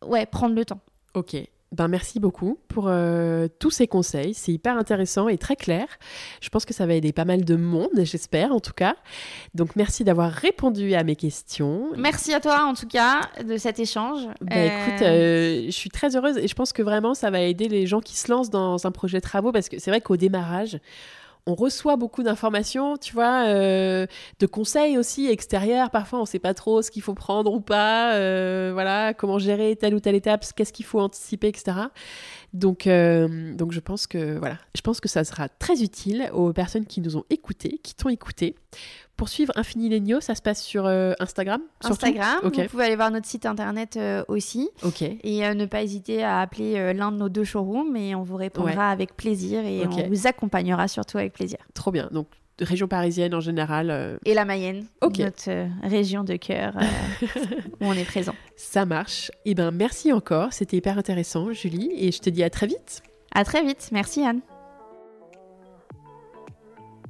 ouais, 0.04 0.26
prendre 0.26 0.54
le 0.54 0.64
temps. 0.64 0.80
Ok. 1.14 1.36
Ben, 1.76 1.88
merci 1.88 2.20
beaucoup 2.20 2.58
pour 2.68 2.86
euh, 2.88 3.48
tous 3.58 3.70
ces 3.70 3.86
conseils. 3.86 4.32
C'est 4.32 4.50
hyper 4.50 4.78
intéressant 4.78 5.28
et 5.28 5.36
très 5.36 5.56
clair. 5.56 5.86
Je 6.40 6.48
pense 6.48 6.64
que 6.64 6.72
ça 6.72 6.86
va 6.86 6.94
aider 6.94 7.12
pas 7.12 7.26
mal 7.26 7.44
de 7.44 7.54
monde, 7.54 7.90
j'espère 7.96 8.52
en 8.52 8.60
tout 8.60 8.72
cas. 8.72 8.96
Donc 9.54 9.76
merci 9.76 10.02
d'avoir 10.02 10.32
répondu 10.32 10.94
à 10.94 11.04
mes 11.04 11.16
questions. 11.16 11.90
Merci 11.98 12.32
à 12.32 12.40
toi 12.40 12.64
en 12.64 12.72
tout 12.72 12.86
cas 12.86 13.20
de 13.46 13.58
cet 13.58 13.78
échange. 13.78 14.22
Ben, 14.40 14.72
écoute, 14.72 15.02
euh, 15.02 15.06
euh, 15.06 15.62
je 15.66 15.70
suis 15.70 15.90
très 15.90 16.16
heureuse 16.16 16.38
et 16.38 16.48
je 16.48 16.54
pense 16.54 16.72
que 16.72 16.80
vraiment 16.80 17.12
ça 17.12 17.28
va 17.30 17.42
aider 17.42 17.68
les 17.68 17.86
gens 17.86 18.00
qui 18.00 18.16
se 18.16 18.30
lancent 18.30 18.50
dans 18.50 18.86
un 18.86 18.90
projet 18.90 19.18
de 19.18 19.22
travaux 19.22 19.52
parce 19.52 19.68
que 19.68 19.78
c'est 19.78 19.90
vrai 19.90 20.00
qu'au 20.00 20.16
démarrage, 20.16 20.78
on 21.46 21.54
reçoit 21.54 21.96
beaucoup 21.96 22.24
d'informations, 22.24 22.96
tu 22.96 23.14
vois, 23.14 23.46
euh, 23.46 24.06
de 24.40 24.46
conseils 24.46 24.98
aussi 24.98 25.28
extérieurs. 25.28 25.90
Parfois, 25.90 26.18
on 26.18 26.22
ne 26.22 26.26
sait 26.26 26.40
pas 26.40 26.54
trop 26.54 26.82
ce 26.82 26.90
qu'il 26.90 27.02
faut 27.02 27.14
prendre 27.14 27.52
ou 27.52 27.60
pas, 27.60 28.14
euh, 28.14 28.70
voilà, 28.72 29.14
comment 29.14 29.38
gérer 29.38 29.76
telle 29.76 29.94
ou 29.94 30.00
telle 30.00 30.16
étape, 30.16 30.44
qu'est-ce 30.56 30.72
qu'il 30.72 30.84
faut 30.84 30.98
anticiper, 30.98 31.48
etc. 31.48 31.76
Donc, 32.52 32.86
euh, 32.86 33.54
donc 33.54 33.72
je 33.72 33.80
pense 33.80 34.06
que 34.06 34.38
voilà, 34.38 34.58
je 34.74 34.80
pense 34.80 35.00
que 35.00 35.08
ça 35.08 35.24
sera 35.24 35.48
très 35.48 35.82
utile 35.82 36.30
aux 36.32 36.52
personnes 36.52 36.86
qui 36.86 37.00
nous 37.00 37.16
ont 37.16 37.24
écoutés, 37.30 37.80
qui 37.82 37.94
t'ont 37.94 38.08
écouté, 38.08 38.56
pour 39.16 39.30
suivre 39.30 39.52
Infini 39.56 39.88
Legno, 39.88 40.20
ça 40.20 40.34
se 40.34 40.42
passe 40.42 40.62
sur 40.62 40.84
euh, 40.84 41.14
Instagram? 41.18 41.62
Instagram, 41.82 42.38
vous 42.42 42.50
pouvez 42.50 42.84
aller 42.84 42.96
voir 42.96 43.10
notre 43.10 43.26
site 43.26 43.46
internet 43.46 43.96
euh, 43.96 44.22
aussi. 44.28 44.68
Ok. 44.82 45.02
Et 45.02 45.46
euh, 45.46 45.54
ne 45.54 45.64
pas 45.64 45.82
hésiter 45.82 46.22
à 46.22 46.40
appeler 46.40 46.92
l'un 46.92 47.12
de 47.12 47.16
nos 47.16 47.28
deux 47.28 47.44
showrooms 47.44 47.96
et 47.96 48.14
on 48.14 48.22
vous 48.22 48.36
répondra 48.36 48.90
avec 48.90 49.16
plaisir 49.16 49.64
et 49.64 49.86
on 49.86 50.08
vous 50.08 50.26
accompagnera 50.26 50.86
surtout 50.88 51.18
avec 51.18 51.32
plaisir. 51.32 51.58
Trop 51.72 51.90
bien. 51.90 52.08
Donc, 52.12 52.28
région 52.60 52.88
parisienne 52.88 53.34
en 53.34 53.40
général. 53.40 54.18
Et 54.24 54.34
la 54.34 54.44
Mayenne, 54.44 54.84
notre 55.02 55.68
région 55.82 56.24
de 56.24 56.36
cœur 56.36 56.74
où 57.80 57.86
on 57.86 57.92
est 57.92 58.04
présent. 58.04 58.34
Ça 58.56 58.86
marche. 58.86 59.30
Et 59.44 59.50
eh 59.50 59.54
ben 59.54 59.70
merci 59.70 60.12
encore, 60.12 60.52
c'était 60.52 60.76
hyper 60.76 60.98
intéressant 60.98 61.52
Julie 61.52 61.90
et 61.96 62.12
je 62.12 62.20
te 62.20 62.30
dis 62.30 62.42
à 62.42 62.50
très 62.50 62.66
vite. 62.66 63.02
À 63.34 63.44
très 63.44 63.62
vite, 63.62 63.90
merci 63.92 64.22
Anne. 64.22 64.40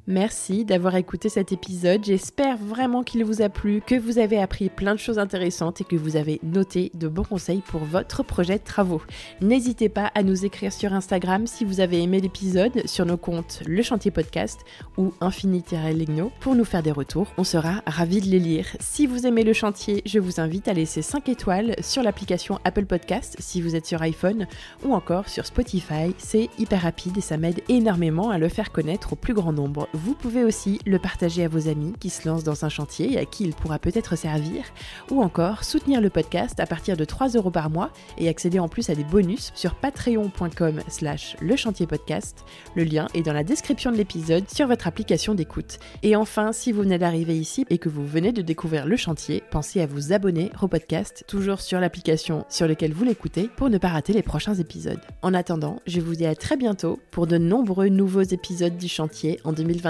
Merci 0.09 0.65
d'avoir 0.65 0.95
écouté 0.95 1.29
cet 1.29 1.51
épisode. 1.51 2.05
J'espère 2.05 2.59
vraiment 2.59 3.03
qu'il 3.03 3.25
vous 3.25 3.43
a 3.43 3.49
plu, 3.49 3.83
que 3.85 3.97
vous 3.97 4.19
avez 4.19 4.39
appris 4.39 4.69
plein 4.69 4.95
de 4.95 5.01
choses 5.01 5.19
intéressantes 5.19 5.81
et 5.81 5.85
que 5.85 5.97
vous 5.97 6.15
avez 6.15 6.39
noté 6.45 6.93
de 6.95 7.09
bons 7.09 7.25
conseils 7.25 7.61
pour 7.61 7.81
votre 7.81 8.23
projet 8.23 8.59
de 8.59 8.63
travaux. 8.63 9.03
N'hésitez 9.41 9.89
pas 9.89 10.13
à 10.15 10.23
nous 10.23 10.45
écrire 10.45 10.73
sur 10.73 10.93
Instagram 10.93 11.49
si 11.49 11.65
vous 11.65 11.81
avez 11.81 12.01
aimé 12.01 12.21
l'épisode, 12.21 12.87
sur 12.87 13.05
nos 13.05 13.17
comptes 13.17 13.65
Le 13.67 13.83
Chantier 13.83 14.13
Podcast 14.13 14.61
ou 14.97 15.13
Infinity-Legno 15.21 16.31
pour 16.39 16.55
nous 16.55 16.65
faire 16.65 16.85
des 16.85 16.93
retours. 16.93 17.33
On 17.37 17.43
sera 17.43 17.83
ravis 17.85 18.21
de 18.21 18.27
les 18.27 18.39
lire. 18.39 18.77
Si 18.79 19.09
vous 19.09 19.27
aimez 19.27 19.43
le 19.43 19.55
chantier, 19.55 20.03
je 20.07 20.21
vous 20.21 20.41
invite 20.41 20.69
à 20.69 20.73
laisser 20.73 21.03
5 21.03 21.29
étoiles 21.31 21.75
sur 21.83 22.05
l'application 22.05 22.61
Apple 22.63 22.87
Podcast 22.87 23.35
si 23.41 23.61
vous 23.61 23.75
êtes 23.75 23.87
sur 23.87 24.03
iPhone 24.03 24.47
ou 24.85 24.95
encore 24.95 25.29
sur 25.29 25.47
Spotify. 25.47 26.15
C'est 26.19 26.49
hyper 26.61 26.83
rapide 26.83 27.19
et 27.19 27.23
ça 27.23 27.39
m'aide 27.39 27.63
énormément 27.69 28.31
à 28.31 28.39
le 28.39 28.49
faire 28.49 28.71
connaître 28.71 29.15
au 29.15 29.17
plus 29.17 29.35
grand 29.35 29.53
nombre. 29.53 29.89
Vous 29.97 30.15
pouvez 30.15 30.45
aussi 30.45 30.79
le 30.85 30.99
partager 30.99 31.43
à 31.43 31.49
vos 31.49 31.69
amis 31.69 31.95
qui 31.99 32.11
se 32.11 32.29
lancent 32.29 32.45
dans 32.45 32.67
un 32.67 32.69
chantier 32.69 33.15
et 33.15 33.19
à 33.19 33.25
qui 33.25 33.45
il 33.45 33.55
pourra 33.55 33.79
peut-être 33.79 34.15
servir, 34.15 34.63
ou 35.11 35.23
encore 35.23 35.65
soutenir 35.65 36.03
le 36.03 36.11
podcast 36.11 36.61
à 36.61 36.67
partir 36.67 36.99
de 36.99 37.05
3 37.07 37.31
euros 37.31 37.51
par 37.51 37.71
mois 37.71 37.91
et 38.19 38.29
accéder 38.29 38.59
en 38.59 38.69
plus 38.69 38.91
à 38.91 38.95
des 38.95 39.05
bonus 39.05 39.53
sur 39.55 39.75
patreon.com 39.75 40.81
slash 40.89 41.37
le 41.41 41.57
chantier 41.57 41.87
podcast. 41.87 42.45
Le 42.75 42.85
lien 42.85 43.07
est 43.15 43.23
dans 43.23 43.33
la 43.33 43.43
description 43.43 43.91
de 43.91 43.97
l'épisode 43.97 44.51
sur 44.51 44.67
votre 44.67 44.87
application 44.87 45.35
d'écoute. 45.35 45.79
Et 46.03 46.15
enfin, 46.15 46.53
si 46.53 46.73
vous 46.73 46.83
venez 46.83 46.99
d'arriver 46.99 47.39
ici 47.39 47.65
et 47.71 47.79
que 47.79 47.89
vous 47.89 48.07
venez 48.07 48.33
de 48.33 48.43
découvrir 48.43 48.85
le 48.85 48.99
chantier, 48.99 49.43
pensez 49.51 49.81
à 49.81 49.87
vous 49.87 50.13
abonner 50.13 50.51
au 50.61 50.69
podcast, 50.69 51.25
toujours 51.27 51.63
sur 51.63 51.81
l'application 51.81 52.45
sur 52.51 52.69
laquelle 52.69 52.93
vous 52.93 53.05
l'écoutez, 53.05 53.49
pour 53.57 53.71
ne 53.71 53.79
pas 53.79 53.89
rater 53.89 54.13
les 54.13 54.23
prochains 54.23 54.57
épisodes. 54.57 55.01
En 55.23 55.33
attendant, 55.33 55.81
je 55.87 56.03
vous 56.03 56.17
dis 56.17 56.27
à 56.27 56.35
très 56.35 56.59
bientôt 56.59 57.01
pour 57.11 57.27
de 57.27 57.39
nombreux 57.39 57.89
nouveaux 57.89 58.21
épisodes 58.21 58.77
du 58.77 58.89
chantier 58.89 59.41
en 59.45 59.55
2020 59.55 59.86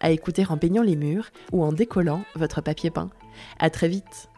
à 0.00 0.10
écouter 0.10 0.44
en 0.48 0.56
peignant 0.56 0.82
les 0.82 0.96
murs 0.96 1.30
ou 1.52 1.62
en 1.62 1.72
décollant 1.72 2.22
votre 2.34 2.60
papier 2.60 2.90
peint. 2.90 3.10
À 3.58 3.70
très 3.70 3.88
vite 3.88 4.29